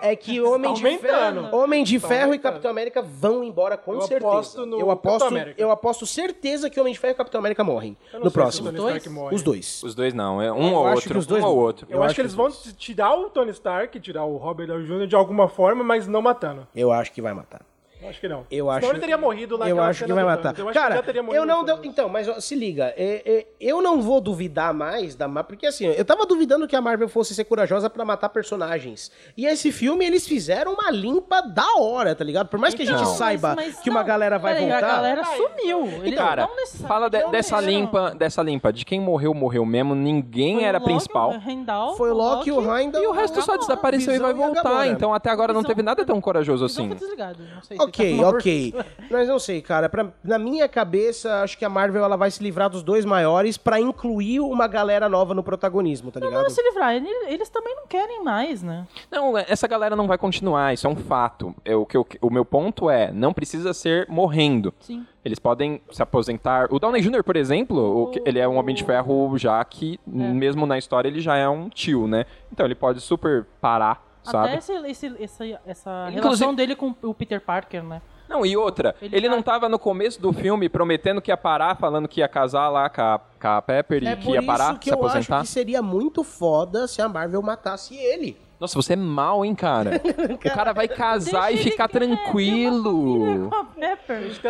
é 0.01 0.17
que 0.17 0.41
Homem 0.41 0.73
de. 0.73 0.99
Ferro, 0.99 1.55
Homem 1.55 1.85
de 1.85 2.01
Tá 2.01 2.09
Ferro 2.09 2.33
e. 2.35 2.39
Capitão 2.39 2.71
América 2.71 3.03
vão 3.03 3.45
embora 3.45 3.77
com 3.77 3.93
Eu 3.93 4.01
certeza. 4.01 4.27
aposto 4.27 4.65
no 4.65 4.81
eu 4.81 4.91
aposto, 4.91 5.35
eu 5.59 5.71
aposto 5.71 6.07
certeza 6.07 6.71
que 6.71 6.81
Homem 6.81 6.95
de 6.95 6.99
Ferro 6.99 7.13
e 7.13 7.15
Capitão 7.17 7.41
América 7.41 7.63
morrem 7.63 7.95
Eu 8.11 8.21
não 8.21 8.25
no 8.25 8.31
próximo. 8.31 8.71
se 8.71 8.75
o 8.75 8.77
Tony 8.79 8.97
Stark 8.97 9.09
Dois? 9.15 9.35
Os 9.35 9.43
dois. 9.43 9.83
Os 9.83 9.95
dois 9.95 10.15
não. 10.15 10.41
É 10.41 10.51
um 10.51 10.69
Eu 10.71 10.75
ou 10.77 10.87
acho 10.87 10.95
outro. 10.97 11.19
os 11.19 11.31
um 11.31 11.45
ou 11.47 11.57
outro. 11.59 11.87
Eu, 11.91 12.03
acho 12.03 12.15
que 12.15 12.23
eles 12.23 12.33
vão 12.35 12.51
tirar 12.51 13.15
o 13.15 13.29
Tony 13.29 13.51
Stark, 13.51 14.01
tirar 14.01 14.25
o 14.25 14.39
Robert 14.39 14.67
Downey 14.67 14.87
Jr. 14.87 15.07
de 15.07 15.15
alguma 15.15 15.47
forma, 15.47 15.85
mas 15.85 16.07
não 16.07 16.23
matando. 16.23 16.67
Eu 16.75 16.91
acho 16.91 17.13
que 17.13 17.21
vai 17.21 17.35
matar. 17.35 17.61
Eu 18.01 18.09
acho 18.09 18.21
que 18.21 18.29
não. 18.29 18.47
Eu 18.51 18.67
Senão 18.67 18.71
acho, 18.71 18.87
ele 18.91 19.01
teria 19.01 19.19
morrido 19.19 19.55
Eu 19.57 19.59
naquela 19.59 19.89
acho 19.89 20.05
que 20.05 20.13
vai 20.13 20.25
matar. 20.25 20.57
Eu 20.59 20.69
acho 20.69 20.79
Cara, 20.79 21.03
eu 21.33 21.45
não. 21.45 21.65
deu- 21.65 21.81
então, 21.83 22.09
mas 22.09 22.29
ó, 22.29 22.39
se 22.41 22.55
liga, 22.55 22.95
é- 22.97 23.23
é, 23.27 23.47
eu 23.61 23.83
não 23.83 24.01
vou 24.01 24.21
duvidar 24.21 24.73
mais 24.73 25.15
da 25.17 25.27
Marvel, 25.27 25.49
porque 25.49 25.67
assim, 25.67 25.87
eu 25.87 26.05
tava 26.05 26.25
duvidando 26.27 26.69
que 26.69 26.77
a 26.77 26.81
Marvel 26.81 27.09
fosse 27.09 27.35
ser 27.35 27.45
corajosa 27.45 27.91
pra 27.91 28.05
matar 28.05 28.29
personagens. 28.29 29.11
E 29.37 29.47
esse 29.47 29.73
filme, 29.73 30.05
eles 30.05 30.27
fizeram 30.27 30.75
uma 30.75 30.91
limpa 30.91 31.41
da 31.41 31.67
hora, 31.79 32.15
tá 32.15 32.23
ligado? 32.25 32.49
Por 32.49 32.59
mais 32.59 32.75
que 32.75 32.83
a 32.83 32.87
gente 32.87 33.01
Então, 33.01 33.15
saiba 33.15 33.55
mas- 33.57 33.67
mas 33.75 33.81
que 33.81 33.91
uma 33.91 34.01
não, 34.01 34.07
galera 34.07 34.39
vai 34.39 34.55
peraí, 34.55 34.71
voltar. 34.71 34.87
A 34.87 34.97
galera 34.97 35.25
sumiu. 35.25 35.87
Eles 36.05 36.15
Cara, 36.19 36.47
não 36.47 36.57
necessariamente 36.57 36.89
fala 36.89 37.11
de- 37.11 37.31
dessa 37.33 37.61
limpa, 37.61 38.11
dessa 38.17 38.43
limpa. 38.43 38.73
De 38.73 38.85
quem 38.85 39.01
morreu, 39.01 39.35
morreu 39.35 39.65
mesmo. 39.65 39.95
Ninguém 39.95 40.55
Foi 40.57 40.63
o 40.65 40.67
era 40.67 40.79
Loki, 40.79 40.91
principal. 40.91 41.31
o 41.31 41.51
Heimdall, 41.51 41.97
Foi 41.97 42.11
o 42.11 42.15
Loki, 42.15 42.53
o 42.53 42.77
Heimdall. 42.77 43.03
E 43.03 43.07
o 43.07 43.13
resto 43.13 43.43
só 43.43 43.57
desapareceu 43.57 44.15
e 44.15 44.19
vai 44.19 44.31
e 44.31 44.35
voltar. 44.35 44.87
Então 44.87 45.13
até 45.13 45.31
agora 45.31 45.53
não 45.53 45.63
teve 45.65 45.83
nada 45.83 46.05
tão 46.05 46.21
corajoso 46.21 46.65
assim. 46.65 46.89
Não 46.89 47.63
sei 47.63 47.77
se 47.77 47.88
Ok, 47.89 48.25
ok. 48.25 48.75
Mas 49.11 49.29
não 49.29 49.39
sei, 49.39 49.61
cara. 49.63 49.89
Pra- 49.89 50.09
na 50.23 50.39
minha 50.39 50.69
cabeça, 50.69 51.43
acho 51.43 51.57
que 51.59 51.65
a 51.65 51.69
Marvel 51.69 52.05
ela 52.05 52.17
vai 52.17 52.31
se 52.31 52.43
livrar 52.43 52.69
dos 52.71 52.83
dois 52.83 53.05
maiores 53.05 53.57
pra 53.57 53.81
incluir 53.81 54.41
uma 54.41 54.67
galera 54.67 55.09
nova 55.09 55.35
no 55.35 55.43
protagonismo, 55.43 56.11
tá 56.11 56.21
Não, 56.21 56.29
ligado? 56.29 56.43
não 56.43 56.51
se 56.51 56.63
livrar. 56.63 56.95
Eles, 56.95 57.49
também 57.49 57.75
não 57.75 57.87
querem 57.87 58.23
mais, 58.23 58.63
né? 58.63 58.87
Não, 59.11 59.37
essa 59.37 59.67
galera 59.67 59.97
não 59.97 60.07
vai 60.07 60.19
continuar, 60.19 60.73
isso 60.75 60.87
é 60.87 60.91
um 60.91 60.97
fato. 60.97 61.55
É, 61.65 61.75
o, 61.75 61.85
que 61.87 61.97
eu- 61.97 62.07
o 62.21 62.31
meu 62.31 62.45
ponto 62.45 62.89
é, 62.91 63.11
não 63.13 63.33
precisa 63.33 63.73
ser 63.73 64.07
morrendo. 64.09 64.73
Sim. 64.81 65.07
Eles 65.25 65.39
podem 65.39 65.81
se 65.91 66.03
aposentar. 66.03 66.69
O 66.73 66.79
Downey 66.79 67.03
Jr., 67.03 67.23
por 67.23 67.37
exemplo, 67.37 67.79
o 67.79 68.13
ele 68.25 68.39
é 68.39 68.49
um 68.49 68.57
Homem 68.57 68.75
de 68.75 68.83
Ferro 68.85 69.37
já 69.37 69.63
que, 69.65 69.99
mesmo 70.07 70.65
na 70.65 70.79
história, 70.79 71.09
ele 71.09 71.21
já 71.21 71.37
é 71.37 71.49
um 71.49 71.69
tio, 71.69 72.07
né? 72.07 72.25
Então 72.53 72.65
ele 72.65 72.75
pode 72.75 73.01
super 73.01 73.45
parar, 73.61 74.03
sabe? 74.31 74.49
Até 74.49 74.59
esse, 74.59 74.73
esse- 74.87 75.17
essa, 75.23 75.45
essa 75.67 75.91
Inclusive- 76.09 76.21
relação 76.23 76.55
dele 76.55 76.75
com 76.77 76.95
o 77.03 77.15
Peter 77.15 77.41
Parker, 77.41 77.83
né? 77.83 78.01
Não, 78.29 78.45
e 78.45 78.55
outra, 78.59 78.95
ele, 79.01 79.17
Ele 79.17 79.29
tá- 79.29 79.35
não 79.35 79.43
tava 79.43 79.69
no 79.71 79.79
começo 79.79 80.21
do 80.21 80.35
filme 80.35 80.69
prometendo 80.69 81.21
que 81.23 81.31
ia 81.31 81.37
parar, 81.37 81.77
falando 81.77 82.07
que 82.07 82.21
ia 82.21 82.29
casar 82.29 82.69
lá 82.69 82.91
com 82.91 83.01
a, 83.01 83.19
com 83.41 83.49
a 83.49 83.63
Pepper 83.63 84.03
e 84.03 84.07
É 84.07 84.17
que 84.17 84.25
por 84.27 84.35
ia 84.35 84.43
parar, 84.43 84.73
isso 84.73 84.81
que 84.81 84.91
se 84.91 84.95
eu 84.95 84.99
acho 84.99 85.17
aposentar. 85.17 85.41
que 85.41 85.47
seria 85.49 85.81
muito 85.81 86.23
foda 86.23 86.87
se 86.87 87.01
a 87.01 87.09
Marvel 87.09 87.41
matasse 87.41 87.97
ele. 87.97 88.37
Nossa, 88.61 88.75
você 88.75 88.95
é 88.95 88.97
mal, 88.97 89.45
hein, 89.45 89.55
cara? 89.55 89.93
o 90.35 90.37
cara 90.37 90.73
vai 90.75 90.89
casar 90.89 91.47
Deixa 91.47 91.69
e 91.69 91.71
ficar 91.71 91.85
uma 91.85 91.89
tranquilo. 91.91 93.51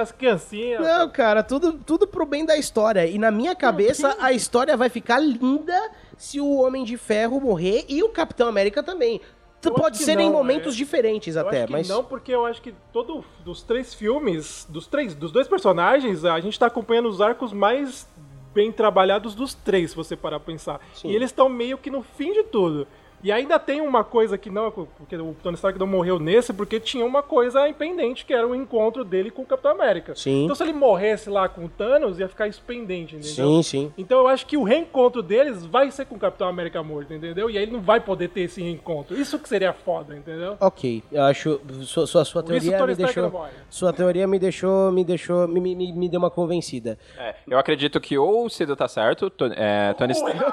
as 0.00 0.10
criancinhas. 0.12 0.80
Não, 0.80 1.08
cara, 1.10 1.42
tudo, 1.42 1.74
tudo 1.74 2.06
pro 2.06 2.24
bem 2.26 2.44
da 2.44 2.56
história. 2.56 3.06
E 3.06 3.18
na 3.18 3.30
minha 3.30 3.54
cabeça, 3.54 4.16
a 4.20 4.32
história 4.32 4.76
vai 4.76 4.88
ficar 4.88 5.18
linda 5.20 5.90
se 6.16 6.40
o 6.40 6.56
Homem 6.62 6.84
de 6.84 6.96
Ferro 6.96 7.40
morrer 7.40 7.84
e 7.88 8.02
o 8.02 8.08
Capitão 8.08 8.48
América 8.48 8.82
também. 8.82 9.20
Eu 9.64 9.72
Pode 9.72 9.98
ser 9.98 10.18
em 10.20 10.26
não, 10.26 10.32
momentos 10.32 10.74
é. 10.74 10.76
diferentes 10.76 11.34
Eu 11.34 11.46
até, 11.46 11.66
mas. 11.66 11.88
não, 11.88 12.04
porque 12.04 12.32
eu 12.32 12.46
acho 12.46 12.62
que 12.62 12.72
todo 12.92 13.24
dos 13.44 13.62
três 13.62 13.92
filmes, 13.92 14.66
dos 14.68 14.86
três, 14.86 15.14
dos 15.14 15.32
dois 15.32 15.48
personagens, 15.48 16.24
a 16.24 16.38
gente 16.38 16.58
tá 16.58 16.66
acompanhando 16.66 17.08
os 17.08 17.20
arcos 17.20 17.52
mais 17.52 18.06
bem 18.54 18.70
trabalhados 18.70 19.34
dos 19.34 19.54
três, 19.54 19.90
se 19.90 19.96
você 19.96 20.16
parar 20.16 20.38
pra 20.38 20.46
pensar. 20.52 20.80
Sim. 20.94 21.10
E 21.10 21.16
eles 21.16 21.30
estão 21.30 21.48
meio 21.48 21.76
que 21.76 21.90
no 21.90 22.02
fim 22.02 22.32
de 22.32 22.44
tudo. 22.44 22.86
E 23.22 23.32
ainda 23.32 23.58
tem 23.58 23.80
uma 23.80 24.04
coisa 24.04 24.38
que 24.38 24.48
não, 24.50 24.70
porque 24.70 25.16
o 25.16 25.34
Tony 25.42 25.56
Stark 25.56 25.78
não 25.78 25.86
morreu 25.86 26.18
nesse, 26.18 26.52
porque 26.52 26.78
tinha 26.78 27.04
uma 27.04 27.22
coisa 27.22 27.68
impendente, 27.68 28.24
que 28.24 28.32
era 28.32 28.46
o 28.46 28.54
encontro 28.54 29.04
dele 29.04 29.30
com 29.30 29.42
o 29.42 29.46
Capitão 29.46 29.72
América. 29.72 30.14
Sim. 30.14 30.44
Então 30.44 30.54
se 30.54 30.62
ele 30.62 30.72
morresse 30.72 31.28
lá 31.28 31.48
com 31.48 31.64
o 31.64 31.68
Thanos, 31.68 32.18
ia 32.18 32.28
ficar 32.28 32.46
isso 32.46 32.62
pendente, 32.66 33.16
entendeu? 33.16 33.34
Sim, 33.34 33.62
sim. 33.62 33.92
Então 33.98 34.20
eu 34.20 34.28
acho 34.28 34.46
que 34.46 34.56
o 34.56 34.62
reencontro 34.62 35.22
deles 35.22 35.64
vai 35.66 35.90
ser 35.90 36.04
com 36.06 36.14
o 36.14 36.18
Capitão 36.18 36.48
América 36.48 36.82
morto, 36.82 37.12
entendeu? 37.12 37.50
E 37.50 37.56
aí 37.58 37.64
ele 37.64 37.72
não 37.72 37.80
vai 37.80 38.00
poder 38.00 38.28
ter 38.28 38.42
esse 38.42 38.62
reencontro. 38.62 39.16
Isso 39.16 39.38
que 39.38 39.48
seria 39.48 39.72
foda, 39.72 40.16
entendeu? 40.16 40.56
Ok, 40.60 41.02
eu 41.10 41.22
acho. 41.24 41.60
Sua, 41.82 42.06
sua, 42.06 42.24
sua 42.24 42.40
isso 42.42 42.44
teoria 42.44 42.78
Tony 42.78 42.86
me 42.86 42.92
Stark 42.92 43.14
deixou. 43.14 43.46
Sua 43.68 43.92
teoria 43.92 44.26
me 44.26 44.38
deixou. 44.38 44.92
Me 44.92 45.04
deixou. 45.04 45.48
Me, 45.48 45.60
me, 45.60 45.92
me 45.92 46.08
deu 46.08 46.18
uma 46.20 46.30
convencida. 46.30 46.98
É, 47.18 47.34
eu 47.48 47.58
acredito 47.58 48.00
que 48.00 48.16
ou 48.16 48.46
o 48.46 48.50
Cido 48.50 48.76
tá 48.76 48.86
certo, 48.86 49.28
to- 49.30 49.52
é, 49.56 49.92
Tony 49.94 50.12
Stark... 50.12 50.38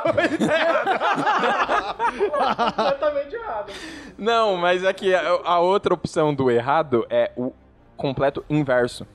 Completamente 2.56 3.36
errado. 3.36 3.72
Não, 4.18 4.56
mas 4.58 4.84
aqui 4.86 5.14
a, 5.14 5.22
a 5.44 5.60
outra 5.60 5.94
opção 5.94 6.34
do 6.34 6.50
errado 6.50 7.06
é 7.10 7.32
o 7.36 7.52
completo 7.98 8.44
inverso. 8.50 9.06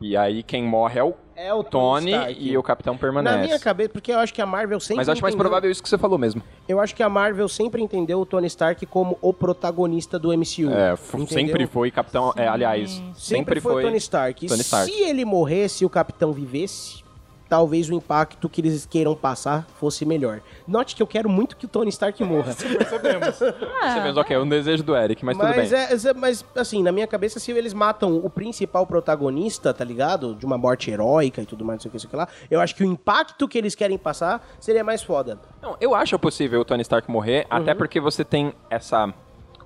E 0.00 0.16
aí 0.16 0.42
quem 0.42 0.62
morre 0.64 0.98
é 0.98 1.04
o 1.04 1.12
É 1.36 1.52
o 1.52 1.62
Tony 1.62 2.12
e 2.38 2.56
o 2.56 2.62
Capitão 2.62 2.94
Na 2.94 2.98
permanece. 2.98 3.38
minha 3.44 3.58
cabeça, 3.60 3.90
porque 3.90 4.10
eu 4.10 4.18
acho 4.18 4.32
que 4.32 4.40
a 4.40 4.46
Marvel 4.46 4.80
sempre. 4.80 4.96
Mas 4.96 5.08
eu 5.08 5.12
acho 5.12 5.20
mais 5.20 5.34
entendeu- 5.34 5.44
provável 5.50 5.70
isso 5.70 5.82
que 5.82 5.88
você 5.90 5.98
falou 5.98 6.16
mesmo. 6.16 6.42
Eu 6.66 6.80
acho 6.80 6.94
que 6.94 7.02
a 7.02 7.08
Marvel 7.08 7.46
sempre 7.48 7.82
entendeu 7.82 8.18
o 8.18 8.24
Tony 8.24 8.46
Stark 8.46 8.86
como 8.86 9.18
o 9.20 9.30
protagonista 9.34 10.18
do 10.18 10.28
MCU. 10.32 10.70
É, 10.70 10.94
entendeu? 10.94 11.26
sempre 11.26 11.66
foi 11.66 11.90
Capitão. 11.90 12.32
É, 12.34 12.48
aliás, 12.48 12.90
sempre, 12.92 13.14
Sempre 13.14 13.60
foi, 13.60 13.82
Tony 13.82 13.98
Stark. 13.98 14.46
Tony 14.46 14.60
Stark. 14.62 14.90
Se 14.90 15.02
ele 15.02 15.24
morresse 15.26 15.84
e 15.84 15.86
o 15.86 15.90
Capitão 15.90 16.32
vivesse, 16.32 17.04
talvez 17.50 17.90
o 17.90 17.92
impacto 17.92 18.48
que 18.48 18.60
eles 18.60 18.86
queiram 18.86 19.14
passar 19.16 19.66
fosse 19.78 20.06
melhor. 20.06 20.40
Note 20.66 20.94
que 20.94 21.02
eu 21.02 21.06
quero 21.06 21.28
muito 21.28 21.56
que 21.56 21.66
o 21.66 21.68
Tony 21.68 21.88
Stark 21.90 22.22
morra. 22.24 22.54
Percebemos. 22.54 23.36
Você 23.36 23.52
pensa, 23.52 24.20
ok, 24.20 24.36
é 24.36 24.38
um 24.38 24.48
desejo 24.48 24.84
do 24.84 24.96
Eric, 24.96 25.24
mas, 25.24 25.36
tudo 25.36 25.48
bem. 25.48 25.56
Mas, 25.58 25.72
é, 25.72 26.10
é- 26.10 26.14
mas, 26.14 26.44
assim, 26.56 26.82
na 26.82 26.92
minha 26.92 27.06
cabeça, 27.08 27.40
se 27.40 27.50
eles 27.50 27.74
matam 27.74 28.16
o 28.16 28.30
principal 28.30 28.86
protagonista, 28.86 29.74
tá 29.74 29.84
ligado? 29.84 30.34
De 30.36 30.46
uma 30.46 30.56
morte 30.56 30.90
heróica 30.90 31.42
e 31.42 31.46
tudo 31.46 31.64
mais, 31.64 31.78
não 31.78 31.82
sei 31.82 31.88
o 31.88 31.90
que, 31.90 31.96
não 31.96 32.00
sei 32.00 32.06
o 32.08 32.10
que 32.10 32.16
lá, 32.16 32.28
eu 32.50 32.60
acho 32.60 32.74
que 32.76 32.84
o 32.84 32.86
impacto 32.86 33.48
que 33.48 33.58
eles 33.58 33.74
querem 33.74 33.98
passar 33.98 34.46
seria 34.60 34.84
mais 34.84 35.02
foda. 35.02 35.36
Não, 35.60 35.76
eu 35.80 35.92
acho 35.94 36.16
possível 36.20 36.60
o 36.60 36.64
Tony 36.64 36.82
Stark 36.82 37.10
morrer, 37.10 37.46
Uhum. 37.50 37.56
até 37.58 37.74
porque 37.74 37.98
você 38.00 38.24
tem 38.24 38.54
essa 38.70 39.12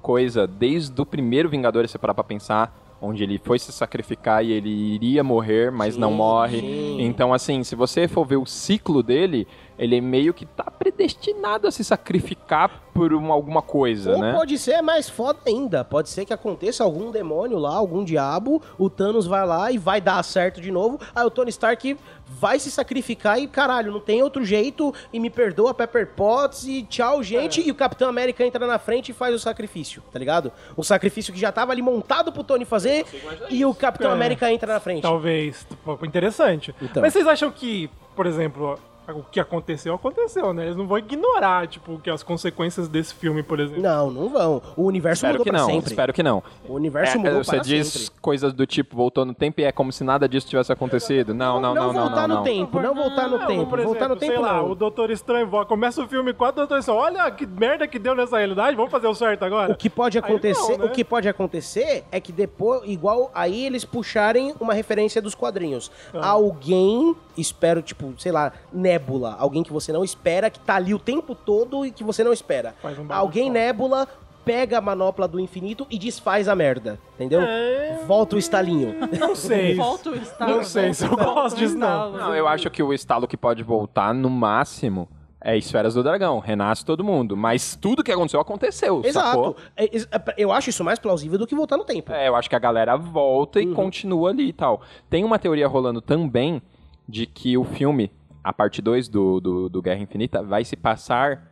coisa 0.00 0.46
desde 0.46 0.98
o 1.00 1.04
primeiro 1.04 1.48
Vingadores, 1.50 1.90
se 1.90 1.98
parar 1.98 2.14
pra 2.14 2.24
pensar, 2.24 2.74
onde 3.04 3.22
ele 3.22 3.38
foi 3.38 3.58
se 3.58 3.70
sacrificar 3.72 4.44
e 4.44 4.52
ele 4.52 4.70
iria 4.70 5.22
morrer, 5.22 5.70
mas 5.70 5.96
não 5.96 6.12
morre. 6.12 6.60
sim. 6.60 7.02
Então, 7.02 7.32
assim, 7.32 7.62
se 7.62 7.74
você 7.74 8.08
for 8.08 8.24
ver 8.24 8.36
o 8.36 8.46
ciclo 8.46 9.02
dele, 9.02 9.46
ele 9.78 10.00
meio 10.00 10.32
que 10.32 10.46
tá 10.46 10.64
predestinado 10.64 11.66
a 11.66 11.70
se 11.70 11.82
sacrificar 11.82 12.82
por 12.94 13.12
uma, 13.12 13.34
alguma 13.34 13.60
coisa, 13.60 14.12
Ou 14.12 14.18
né? 14.20 14.32
pode 14.32 14.56
ser 14.56 14.80
mais 14.80 15.08
foda 15.08 15.40
ainda. 15.46 15.84
Pode 15.84 16.08
ser 16.08 16.24
que 16.24 16.32
aconteça 16.32 16.84
algum 16.84 17.10
demônio 17.10 17.58
lá, 17.58 17.74
algum 17.74 18.04
diabo, 18.04 18.62
o 18.78 18.88
Thanos 18.88 19.26
vai 19.26 19.44
lá 19.44 19.72
e 19.72 19.78
vai 19.78 20.00
dar 20.00 20.22
certo 20.22 20.60
de 20.60 20.70
novo. 20.70 21.00
Aí 21.14 21.24
o 21.26 21.30
Tony 21.30 21.50
Stark 21.50 21.96
vai 22.38 22.58
se 22.60 22.70
sacrificar 22.70 23.40
e, 23.40 23.48
caralho, 23.48 23.90
não 23.90 23.98
tem 24.00 24.22
outro 24.22 24.44
jeito. 24.44 24.94
E 25.12 25.18
me 25.18 25.28
perdoa, 25.28 25.74
Pepper 25.74 26.06
Potts, 26.14 26.64
e 26.68 26.84
tchau, 26.84 27.20
gente. 27.22 27.60
É. 27.60 27.66
E 27.66 27.70
o 27.72 27.74
Capitão 27.74 28.08
América 28.08 28.46
entra 28.46 28.64
na 28.64 28.78
frente 28.78 29.08
e 29.10 29.12
faz 29.12 29.34
o 29.34 29.38
sacrifício, 29.40 30.00
tá 30.12 30.18
ligado? 30.18 30.52
O 30.76 30.84
sacrifício 30.84 31.32
que 31.34 31.40
já 31.40 31.50
tava 31.50 31.72
ali 31.72 31.82
montado 31.82 32.30
pro 32.32 32.44
Tony 32.44 32.64
fazer. 32.64 33.04
E 33.50 33.64
o 33.64 33.74
Capitão 33.74 34.12
É. 34.12 34.14
América 34.14 34.52
entra 34.52 34.72
na 34.72 34.78
frente. 34.78 35.02
Talvez. 35.02 35.66
Pô, 35.84 35.98
Interessante. 36.04 36.72
Então. 36.80 37.02
Mas 37.02 37.12
vocês 37.12 37.26
acham 37.26 37.50
que, 37.50 37.90
por 38.14 38.24
exemplo, 38.26 38.78
o 39.08 39.22
que 39.30 39.38
aconteceu, 39.40 39.94
aconteceu, 39.94 40.52
né? 40.52 40.64
Eles 40.64 40.76
não 40.76 40.86
vão 40.86 40.98
ignorar, 40.98 41.66
tipo, 41.66 41.98
que 41.98 42.08
as 42.10 42.22
consequências 42.22 42.88
desse 42.88 43.14
filme, 43.14 43.42
por 43.42 43.60
exemplo. 43.60 43.82
Não, 43.82 44.10
não 44.10 44.28
vão. 44.28 44.62
O 44.76 44.84
universo 44.84 45.18
Espero 45.26 45.34
mudou 45.38 45.44
que 45.44 45.50
pra 45.50 45.58
não, 45.60 45.66
sempre. 45.66 45.90
espero 45.90 46.12
que 46.12 46.22
não. 46.22 46.42
O 46.68 46.74
universo 46.74 47.16
É, 47.16 47.18
mudou 47.18 47.44
você 47.44 47.60
diz 47.60 47.88
sempre. 47.88 48.20
coisas 48.20 48.52
do 48.52 48.66
tipo, 48.66 48.96
voltou 48.96 49.24
no 49.24 49.34
tempo 49.34 49.60
e 49.60 49.64
é 49.64 49.72
como 49.72 49.92
se 49.92 50.02
nada 50.04 50.28
disso 50.28 50.46
tivesse 50.48 50.72
acontecido? 50.72 51.34
Não, 51.34 51.60
não, 51.60 51.74
não, 51.74 51.92
não, 51.92 52.02
voltar 52.06 52.26
não. 52.26 52.28
no 52.28 52.34
não. 52.36 52.42
tempo, 52.44 52.80
não 52.80 52.94
voltar 52.94 53.28
no 53.28 53.38
Não, 53.38 53.46
tempo. 53.46 53.66
por 53.66 53.78
exemplo, 53.78 53.94
voltar 53.94 54.08
no 54.08 54.16
tempo 54.16 54.32
sei 54.32 54.40
lá, 54.40 54.56
não. 54.58 54.70
o 54.70 54.74
Doutor 54.74 55.10
Estranho 55.10 55.48
começa 55.66 56.02
o 56.02 56.08
filme 56.08 56.32
com 56.32 56.44
o 56.44 56.52
Doutor 56.52 56.78
Estranho, 56.78 57.00
olha 57.00 57.30
que 57.30 57.46
merda 57.46 57.86
que 57.86 57.98
deu 57.98 58.14
nessa 58.14 58.38
realidade, 58.38 58.76
vamos 58.76 58.90
fazer 58.90 59.06
o 59.06 59.14
certo 59.14 59.44
agora? 59.44 59.72
O 59.72 59.76
que 59.76 59.90
pode 59.90 60.16
acontecer, 60.18 60.72
não, 60.72 60.78
né? 60.78 60.84
o 60.86 60.88
que 60.90 61.04
pode 61.04 61.28
acontecer 61.28 62.04
é 62.10 62.20
que 62.20 62.32
depois, 62.32 62.82
igual 62.84 63.30
aí 63.34 63.64
eles 63.66 63.84
puxarem 63.84 64.54
uma 64.60 64.72
referência 64.74 65.20
dos 65.20 65.34
quadrinhos. 65.34 65.90
Ah. 66.12 66.28
Alguém, 66.28 67.14
espero, 67.36 67.82
tipo, 67.82 68.12
sei 68.18 68.32
lá, 68.32 68.52
Nébula, 68.72 69.36
alguém 69.38 69.62
que 69.62 69.72
você 69.72 69.92
não 69.92 70.04
espera, 70.04 70.50
que 70.50 70.58
tá 70.60 70.74
ali 70.76 70.94
o 70.94 70.98
tempo 70.98 71.34
todo 71.34 71.84
e 71.86 71.90
que 71.90 72.04
você 72.04 72.22
não 72.24 72.32
espera. 72.32 72.74
Um 72.84 73.12
alguém. 73.12 73.50
Nébula 73.50 74.06
pega 74.44 74.76
a 74.76 74.80
manopla 74.80 75.26
do 75.26 75.40
infinito 75.40 75.86
e 75.90 75.98
desfaz 75.98 76.48
a 76.48 76.54
merda, 76.54 76.98
entendeu? 77.14 77.40
É. 77.40 78.00
Volta 78.06 78.36
o 78.36 78.38
estalinho. 78.38 78.94
Não 79.18 79.34
sei. 79.34 79.74
Volta 79.74 80.10
o 80.10 80.14
estalo. 80.14 80.56
Não 80.56 80.64
sei 80.64 80.92
se 80.92 81.04
eu 81.06 81.16
gosto 81.16 81.56
disso, 81.56 81.78
não. 81.78 82.08
estalo. 82.10 82.18
Não, 82.18 82.34
eu 82.34 82.46
acho 82.46 82.68
que 82.70 82.82
o 82.82 82.92
estalo 82.92 83.26
que 83.26 83.36
pode 83.38 83.62
voltar, 83.62 84.12
no 84.12 84.28
máximo, 84.28 85.08
é 85.40 85.56
Esferas 85.56 85.94
do 85.94 86.02
Dragão. 86.02 86.38
Renasce 86.40 86.84
todo 86.84 87.02
mundo. 87.04 87.34
Mas 87.36 87.74
tudo 87.76 88.02
que 88.04 88.12
aconteceu, 88.12 88.40
aconteceu, 88.40 89.02
Exato. 89.04 89.26
sacou? 89.28 89.56
É, 89.76 89.84
é, 89.84 90.00
Eu 90.36 90.52
acho 90.52 90.68
isso 90.70 90.84
mais 90.84 90.98
plausível 90.98 91.38
do 91.38 91.46
que 91.46 91.54
voltar 91.54 91.76
no 91.78 91.84
tempo. 91.84 92.12
É, 92.12 92.28
eu 92.28 92.34
acho 92.36 92.48
que 92.48 92.56
a 92.56 92.58
galera 92.58 92.96
volta 92.96 93.58
Uhum. 93.60 93.72
e 93.72 93.74
continua 93.74 94.30
ali 94.30 94.48
e 94.48 94.52
tal. 94.52 94.82
Tem 95.08 95.22
uma 95.24 95.38
teoria 95.38 95.66
rolando 95.68 96.00
também 96.02 96.60
de 97.08 97.26
que 97.26 97.56
o 97.56 97.64
filme, 97.64 98.10
a 98.42 98.52
parte 98.52 98.80
2 98.82 99.08
do, 99.08 99.40
do, 99.40 99.68
do 99.68 99.82
Guerra 99.82 100.00
Infinita, 100.00 100.42
vai 100.42 100.64
se 100.64 100.76
passar 100.76 101.50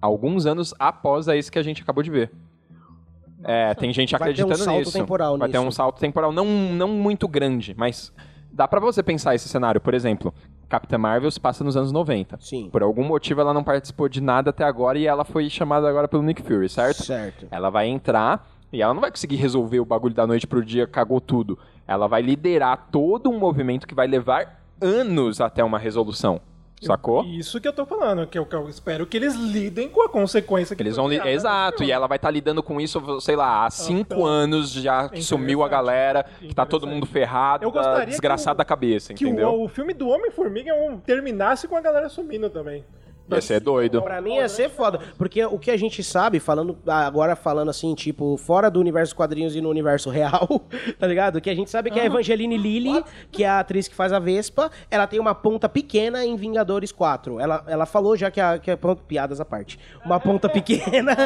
alguns 0.00 0.46
anos 0.46 0.74
após 0.78 1.28
a 1.28 1.36
esse 1.36 1.50
que 1.50 1.58
a 1.58 1.62
gente 1.62 1.82
acabou 1.82 2.02
de 2.02 2.10
ver. 2.10 2.30
É, 3.44 3.74
tem 3.74 3.92
gente 3.92 4.12
Vai 4.12 4.18
ter 4.18 4.24
um 4.42 4.46
acreditando 4.46 4.64
salto 4.64 4.78
nisso. 4.78 4.92
temporal 4.92 5.36
vai 5.36 5.48
ter 5.48 5.58
nisso. 5.58 5.68
um 5.68 5.72
salto 5.72 5.98
temporal 5.98 6.30
não, 6.32 6.44
não 6.46 6.88
muito 6.88 7.26
grande, 7.26 7.74
mas 7.76 8.12
dá 8.52 8.68
pra 8.68 8.78
você 8.78 9.02
pensar 9.02 9.34
esse 9.34 9.48
cenário. 9.48 9.80
Por 9.80 9.94
exemplo, 9.94 10.32
Capitã 10.68 10.96
Marvel 10.96 11.30
se 11.30 11.40
passa 11.40 11.64
nos 11.64 11.76
anos 11.76 11.90
90. 11.90 12.38
Sim. 12.40 12.68
Por 12.70 12.82
algum 12.84 13.02
motivo 13.02 13.40
ela 13.40 13.52
não 13.52 13.64
participou 13.64 14.08
de 14.08 14.20
nada 14.20 14.50
até 14.50 14.62
agora 14.64 14.96
e 14.96 15.06
ela 15.06 15.24
foi 15.24 15.50
chamada 15.50 15.88
agora 15.88 16.06
pelo 16.06 16.22
Nick 16.22 16.40
Fury, 16.42 16.68
certo? 16.68 17.02
Certo. 17.02 17.48
Ela 17.50 17.68
vai 17.68 17.88
entrar 17.88 18.48
e 18.72 18.80
ela 18.80 18.94
não 18.94 19.00
vai 19.00 19.10
conseguir 19.10 19.36
resolver 19.36 19.80
o 19.80 19.84
bagulho 19.84 20.14
da 20.14 20.26
noite 20.26 20.46
pro 20.46 20.64
dia, 20.64 20.86
cagou 20.86 21.20
tudo. 21.20 21.58
Ela 21.86 22.06
vai 22.06 22.22
liderar 22.22 22.88
todo 22.92 23.28
um 23.28 23.38
movimento 23.40 23.88
que 23.88 23.94
vai 23.94 24.06
levar 24.06 24.61
anos 24.82 25.40
até 25.40 25.62
uma 25.64 25.78
resolução. 25.78 26.40
Sacou? 26.84 27.24
Isso 27.24 27.60
que 27.60 27.68
eu 27.68 27.72
tô 27.72 27.86
falando, 27.86 28.26
que 28.26 28.36
eu, 28.36 28.44
que 28.44 28.56
eu 28.56 28.68
espero 28.68 29.06
que 29.06 29.16
eles 29.16 29.36
lidem 29.36 29.88
com 29.88 30.02
a 30.02 30.08
consequência 30.08 30.74
que 30.74 30.82
Eles 30.82 30.96
vão 30.96 31.06
li- 31.08 31.14
criada 31.14 31.30
Exato, 31.30 31.84
e 31.84 31.92
ela 31.92 32.08
vai 32.08 32.16
estar 32.16 32.28
lidando 32.28 32.60
com 32.60 32.80
isso, 32.80 33.20
sei 33.20 33.36
lá, 33.36 33.64
há 33.64 33.70
cinco 33.70 34.14
Então, 34.14 34.26
anos 34.26 34.72
já 34.72 35.08
que 35.08 35.22
sumiu 35.22 35.62
a 35.62 35.68
galera, 35.68 36.24
que 36.40 36.52
tá 36.52 36.66
todo 36.66 36.84
mundo 36.84 37.06
ferrado, 37.06 37.72
desgraçado 38.04 38.56
que 38.56 38.58
o- 38.58 38.58
da 38.58 38.64
cabeça, 38.64 39.14
Que 39.14 39.24
entendeu? 39.24 39.50
o, 39.50 39.64
o 39.66 39.68
filme 39.68 39.94
do 39.94 40.08
Homem-Formiga 40.08 40.72
é 40.72 40.90
um- 40.90 40.98
terminasse 40.98 41.68
com 41.68 41.76
a 41.76 41.80
galera 41.80 42.08
sumindo 42.08 42.50
também. 42.50 42.84
Ia 43.30 43.40
ser 43.40 43.60
doido. 43.60 44.02
Pra 44.02 44.20
mim 44.20 44.36
ia 44.36 44.48
ser 44.48 44.68
foda, 44.68 45.00
porque 45.16 45.44
o 45.44 45.58
que 45.58 45.70
a 45.70 45.76
gente 45.76 46.02
sabe, 46.02 46.40
falando 46.40 46.76
agora 46.86 47.34
falando 47.36 47.70
assim, 47.70 47.94
tipo, 47.94 48.36
fora 48.36 48.70
do 48.70 48.80
universo 48.80 49.14
quadrinhos 49.14 49.54
e 49.56 49.60
no 49.60 49.70
universo 49.70 50.10
real, 50.10 50.48
tá 50.98 51.06
ligado? 51.06 51.40
Que 51.40 51.48
a 51.48 51.54
gente 51.54 51.70
sabe 51.70 51.90
que 51.90 51.98
a 51.98 52.04
Evangeline 52.04 52.56
Lilly, 52.56 53.04
que 53.30 53.44
é 53.44 53.48
a 53.48 53.60
atriz 53.60 53.88
que 53.88 53.94
faz 53.94 54.12
a 54.12 54.18
Vespa, 54.18 54.70
ela 54.90 55.06
tem 55.06 55.20
uma 55.20 55.34
ponta 55.34 55.68
pequena 55.68 56.24
em 56.24 56.36
Vingadores 56.36 56.92
4. 56.92 57.40
Ela, 57.40 57.64
ela 57.66 57.86
falou 57.86 58.16
já 58.16 58.30
que 58.30 58.40
a, 58.40 58.58
que 58.58 58.70
a 58.70 58.76
ponta, 58.76 59.02
piadas 59.06 59.40
à 59.40 59.44
parte. 59.44 59.78
Uma 60.04 60.20
ponta 60.20 60.48
pequena. 60.50 61.16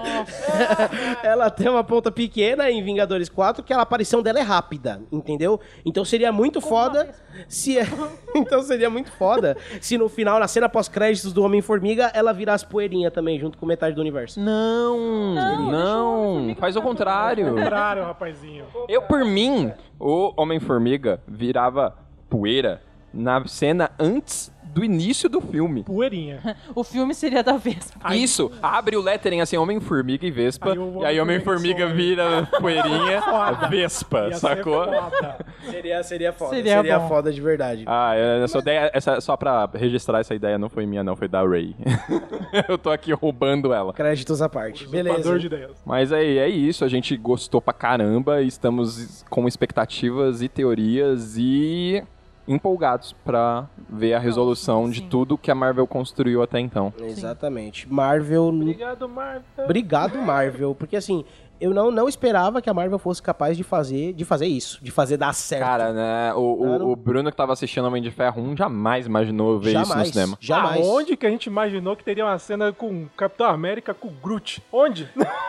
ela 1.23 1.51
tem 1.51 1.69
uma 1.69 1.83
ponta 1.83 2.11
pequena 2.11 2.71
em 2.71 2.83
Vingadores 2.83 3.29
4, 3.29 3.65
que 3.65 3.73
a 3.73 3.81
aparição 3.81 4.23
dela 4.23 4.39
é 4.39 4.43
rápida, 4.43 5.03
entendeu? 5.11 5.61
Então 5.85 6.05
seria 6.05 6.31
muito 6.31 6.61
foda 6.61 7.15
se 7.49 7.77
então 8.35 8.63
seria 8.63 8.89
muito 8.89 9.11
foda 9.13 9.57
se 9.81 9.99
no 9.99 10.09
final 10.09 10.39
na 10.41 10.49
cena 10.49 10.69
pós-créditos 10.69 11.33
do 11.33 11.43
Homem-Formiga 11.43 11.86
ela 12.15 12.33
virasse 12.33 12.67
poeirinha 12.67 13.11
também 13.11 13.39
junto 13.39 13.59
com 13.59 13.67
metade 13.67 13.95
do 13.95 14.01
universo. 14.01 14.41
Não, 14.41 15.35
não, 15.71 16.55
faz 16.59 16.77
o 16.77 16.83
contrário. 16.83 17.55
Contrário, 17.55 18.03
rapazinho. 18.05 18.65
Eu, 18.89 19.03
por 19.03 19.25
mim, 19.25 19.73
o 19.99 20.33
Homem-Formiga 20.41 21.21
virava 21.27 21.97
poeira 22.29 22.83
na 23.13 23.47
cena 23.47 23.91
antes 23.99 24.53
do 24.77 24.85
início 24.85 25.27
do 25.27 25.41
filme. 25.41 25.83
Poeirinha. 25.83 26.55
O 26.75 26.85
filme 26.85 27.15
seria 27.15 27.43
da 27.43 27.57
Vespa. 27.57 28.15
Isso, 28.15 28.53
abre 28.63 28.97
o 28.97 29.01
lettering 29.01 29.41
assim, 29.41 29.57
Homem-Formiga 29.57 30.27
e 30.27 30.31
Vespa, 30.31 30.73
Aí 30.73 30.79
o 30.79 31.01
e 31.01 31.05
aí 31.07 31.21
Homem-Formiga 31.21 31.87
vira 31.87 32.47
poeirinha, 32.61 33.23
Foda. 33.25 33.69
Vespa, 33.69 34.19
Ia 34.27 34.33
ser 34.35 34.41
sacou? 34.41 34.85
foda. 34.85 35.39
Seria, 35.71 36.03
seria 36.03 36.33
foda. 36.33 36.55
Seria 36.55 36.77
Seria, 36.77 37.01
foda 37.01 37.33
de 37.33 37.41
verdade. 37.41 37.85
Ah, 37.87 38.15
essa 38.15 38.59
ideia, 38.59 38.91
essa, 38.93 39.21
só 39.23 39.37
pra 39.37 39.71
registrar, 39.73 40.21
essa 40.21 40.35
ideia 40.35 40.59
não 40.59 40.69
foi 40.69 40.85
minha 40.85 41.03
não, 41.03 41.17
foi 41.17 41.29
da 41.29 41.43
Ray. 41.43 41.75
Eu 42.69 42.77
tô 42.77 42.91
aqui 42.91 43.13
roubando 43.13 43.73
ela. 43.73 43.95
Créditos 43.95 44.43
à 44.43 44.49
parte. 44.49 44.87
Beleza. 44.87 45.39
De 45.39 45.47
ideias. 45.47 45.83
Mas 45.87 46.13
é, 46.13 46.23
é 46.23 46.49
isso, 46.49 46.85
a 46.85 46.89
gente 46.89 47.17
gostou 47.17 47.63
pra 47.63 47.73
caramba, 47.73 48.43
estamos 48.43 49.25
com 49.31 49.49
expectativas 49.49 50.43
e 50.43 50.49
teorias 50.49 51.37
e 51.39 52.03
empolgados 52.47 53.13
pra 53.25 53.67
ver 53.89 54.15
a 54.15 54.19
resolução 54.19 54.89
de 54.89 55.01
sim. 55.01 55.09
tudo 55.09 55.37
que 55.39 55.51
a 55.51 55.55
Marvel 55.55 55.87
construiu 55.87 56.43
até 56.43 56.61
então. 56.61 56.93
Exatamente. 57.01 57.91
Marvel. 57.93 58.49
Obrigado, 58.49 59.09
Marvel. 59.09 59.65
Obrigado, 59.65 60.19
Marvel. 60.19 60.75
Porque 60.75 60.97
assim, 60.97 61.25
eu 61.61 61.73
não, 61.73 61.91
não 61.91 62.09
esperava 62.09 62.61
que 62.63 62.69
a 62.71 62.75
Marvel 62.75 62.99
fosse 62.99 63.23
capaz 63.23 63.57
de 63.57 63.63
fazer, 63.65 64.13
de 64.13 64.25
fazer 64.25 64.47
isso, 64.47 64.79
de 64.83 64.91
fazer 64.91 65.17
dar 65.17 65.33
certo. 65.33 65.63
Cara, 65.65 65.93
né, 65.93 66.35
o, 66.35 66.39
o- 66.41 66.93
o 66.93 66.97
Bruno 66.97 67.31
que 67.31 67.37
tava 67.37 67.53
assistindo 67.53 67.85
Homem 67.87 68.03
de 68.03 68.11
Ferro 68.11 68.43
1 68.43 68.57
jamais 68.57 69.07
imaginou 69.07 69.59
ver 69.59 69.71
isso 69.71 69.81
no 69.81 69.87
Jamais. 69.87 70.09
cinema. 70.09 70.39
Jamais. 70.41 70.87
Aonde 70.87 71.17
que 71.17 71.27
a 71.27 71.31
gente 71.31 71.47
imaginou 71.47 71.97
que 71.97 72.05
teria 72.05 72.25
uma 72.25 72.39
cena 72.39 72.73
com 72.73 73.07
Capitão 73.17 73.47
América 73.47 73.95
com 73.95 74.09
o 74.09 74.11
Groot? 74.11 74.63
Onde? 74.73 75.09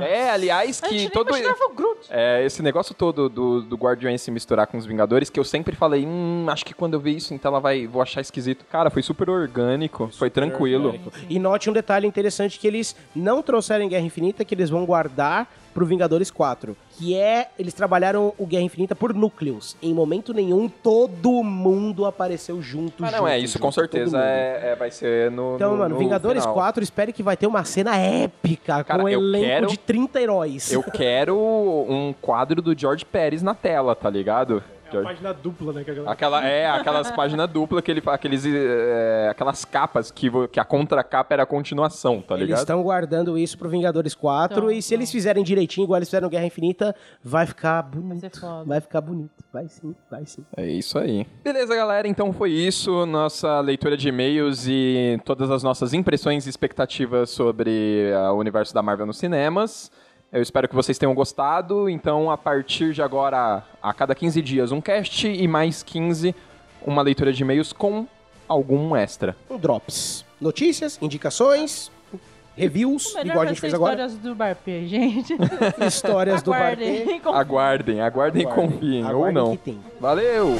É, 0.00 0.30
aliás, 0.30 0.80
A 0.82 0.86
gente 0.86 0.94
que 0.96 1.02
nem 1.02 1.10
todo... 1.10 1.28
imaginava 1.30 1.58
o 1.70 1.74
Groot. 1.74 2.06
É, 2.10 2.44
esse 2.44 2.62
negócio 2.62 2.94
todo 2.94 3.28
do, 3.28 3.60
do 3.60 3.76
Guardiões 3.76 4.22
se 4.22 4.30
misturar 4.30 4.68
com 4.68 4.78
os 4.78 4.86
Vingadores, 4.86 5.28
que 5.30 5.38
eu 5.38 5.44
sempre 5.44 5.74
falei, 5.74 6.06
hum, 6.06 6.46
acho 6.48 6.64
que 6.64 6.72
quando 6.72 6.94
eu 6.94 7.00
ver 7.00 7.10
isso, 7.10 7.34
então 7.34 7.50
ela 7.50 7.60
vai, 7.60 7.86
vou 7.86 8.00
achar 8.00 8.20
esquisito. 8.20 8.64
Cara, 8.70 8.88
foi 8.88 9.02
super 9.02 9.28
orgânico, 9.28 10.08
foi 10.16 10.30
tranquilo. 10.30 10.94
E 11.28 11.40
note 11.40 11.68
um 11.68 11.72
detalhe 11.72 12.06
interessante 12.06 12.58
que 12.58 12.66
eles 12.68 12.94
não 13.14 13.42
trouxeram 13.42 13.84
em 13.84 13.88
Guerra 13.88 14.04
Infinita, 14.06 14.44
que 14.44 14.54
eles 14.54 14.70
vão 14.70 14.86
guardar 14.86 15.47
pro 15.74 15.86
Vingadores 15.86 16.30
4. 16.30 16.76
Que 16.96 17.14
é, 17.14 17.50
eles 17.56 17.72
trabalharam 17.72 18.32
o 18.36 18.44
Guerra 18.46 18.64
Infinita 18.64 18.96
por 18.96 19.14
núcleos. 19.14 19.76
Em 19.80 19.94
momento 19.94 20.34
nenhum, 20.34 20.68
todo 20.68 21.42
mundo 21.44 22.04
apareceu 22.04 22.60
junto. 22.60 23.04
Ah, 23.04 23.10
não, 23.12 23.18
junto, 23.18 23.28
é, 23.28 23.38
isso 23.38 23.52
junto, 23.54 23.62
com 23.62 23.70
certeza 23.72 24.18
é, 24.20 24.70
é- 24.72 24.76
vai 24.76 24.90
ser 24.90 25.30
no. 25.30 25.54
Então, 25.54 25.72
no- 25.72 25.78
mano, 25.78 25.94
no 25.94 25.98
Vingadores 26.00 26.42
final. 26.42 26.54
4, 26.54 26.82
espere 26.82 27.12
que 27.12 27.22
vai 27.22 27.36
ter 27.36 27.46
uma 27.46 27.62
cena 27.64 27.96
épica 27.96 28.82
Cara, 28.82 28.98
com 29.00 29.04
um 29.06 29.08
elenco 29.08 29.44
quero- 29.46 29.66
de 29.68 29.78
30 29.78 30.20
heróis. 30.20 30.72
Eu 30.72 30.82
quero 30.82 31.36
um 31.38 32.12
quadro 32.20 32.60
do 32.60 32.76
George 32.76 33.04
Pérez 33.04 33.42
na 33.42 33.54
tela, 33.54 33.94
tá 33.94 34.10
ligado? 34.10 34.62
É 34.88 34.98
a 34.98 35.02
George- 35.02 35.08
página 35.08 35.32
dupla, 35.34 35.72
né? 35.72 35.84
Que 35.84 35.90
a 35.90 35.94
galera... 35.94 36.12
Aquela, 36.12 36.44
é, 36.46 36.70
aquelas 36.70 37.10
páginas 37.10 37.48
duplas, 37.50 37.82
que 37.82 37.90
ele, 37.90 38.00
fa- 38.00 38.14
aqueles, 38.14 38.44
é, 38.46 39.28
aquelas 39.30 39.64
capas 39.64 40.10
que, 40.10 40.30
que 40.48 40.58
a 40.60 40.64
contracapa 40.64 41.34
era 41.34 41.42
a 41.42 41.46
continuação, 41.46 42.20
tá 42.20 42.34
Eles 42.34 42.46
ligado? 42.46 42.60
estão 42.60 42.82
guardando 42.82 43.36
isso 43.38 43.56
pro 43.58 43.68
Vingadores 43.68 44.14
4 44.14 44.58
Então, 44.58 44.70
e 44.70 44.80
se 44.82 44.94
eles 44.94 45.10
fizerem 45.10 45.42
direitinho, 45.44 45.84
igual 45.84 45.98
eles 45.98 46.08
fizeram 46.08 46.28
Guerra 46.28 46.46
Infinita, 46.46 46.94
vai 47.22 47.46
ficar 47.46 47.82
bonito. 47.82 48.40
Vai. 48.40 48.64
Vai 48.64 48.80
ficar 48.80 49.00
bonito. 49.00 49.30
Vai 49.52 49.68
sim, 49.68 49.94
vai 50.10 50.26
sim. 50.26 50.44
É 50.56 50.66
isso 50.66 50.98
aí. 50.98 51.26
Beleza, 51.42 51.74
galera. 51.74 52.06
Então 52.08 52.32
foi 52.32 52.50
isso. 52.50 53.06
Nossa 53.06 53.60
leitura 53.60 53.96
de 53.96 54.08
e-mails 54.08 54.66
e 54.68 55.18
todas 55.24 55.50
as 55.50 55.62
nossas 55.62 55.92
impressões 55.94 56.46
e 56.46 56.50
expectativas 56.50 57.30
sobre 57.30 58.12
ah, 58.14 58.32
o 58.32 58.38
universo 58.38 58.74
da 58.74 58.82
Marvel 58.82 59.06
nos 59.06 59.18
cinemas. 59.18 59.90
Eu 60.30 60.42
espero 60.42 60.68
que 60.68 60.74
vocês 60.74 60.98
tenham 60.98 61.14
gostado. 61.14 61.88
Então, 61.88 62.30
a 62.30 62.36
partir 62.36 62.92
de 62.92 63.02
agora, 63.02 63.64
a 63.82 63.94
cada 63.94 64.14
15 64.14 64.42
dias, 64.42 64.72
um 64.72 64.80
cast 64.80 65.26
e 65.26 65.48
mais 65.48 65.82
15, 65.82 66.34
uma 66.86 67.00
leitura 67.02 67.32
de 67.32 67.42
e-mails 67.42 67.72
com 67.72 68.06
algum 68.46 68.94
extra. 68.94 69.34
Um 69.48 69.56
Drops. 69.56 70.24
Notícias, 70.40 70.98
indicações, 71.00 71.90
reviews, 72.56 73.14
igual 73.24 73.40
a 73.40 73.46
gente 73.46 73.60
fez 73.60 73.72
agora. 73.72 73.94
histórias 73.94 74.18
do 74.18 74.34
Barpê, 74.34 74.86
gente. 74.86 75.36
Histórias 75.86 76.42
do 76.42 76.50
Barquê. 76.50 77.20
Aguardem. 77.24 77.40
Aguardem, 77.40 78.00
aguardem 78.00 78.42
e 78.42 78.46
confiem, 78.46 79.04
ou 79.04 79.10
Aguardem 79.10 79.34
não. 79.34 79.56
que 79.56 79.62
tem. 79.64 79.80
Valeu! 79.98 80.56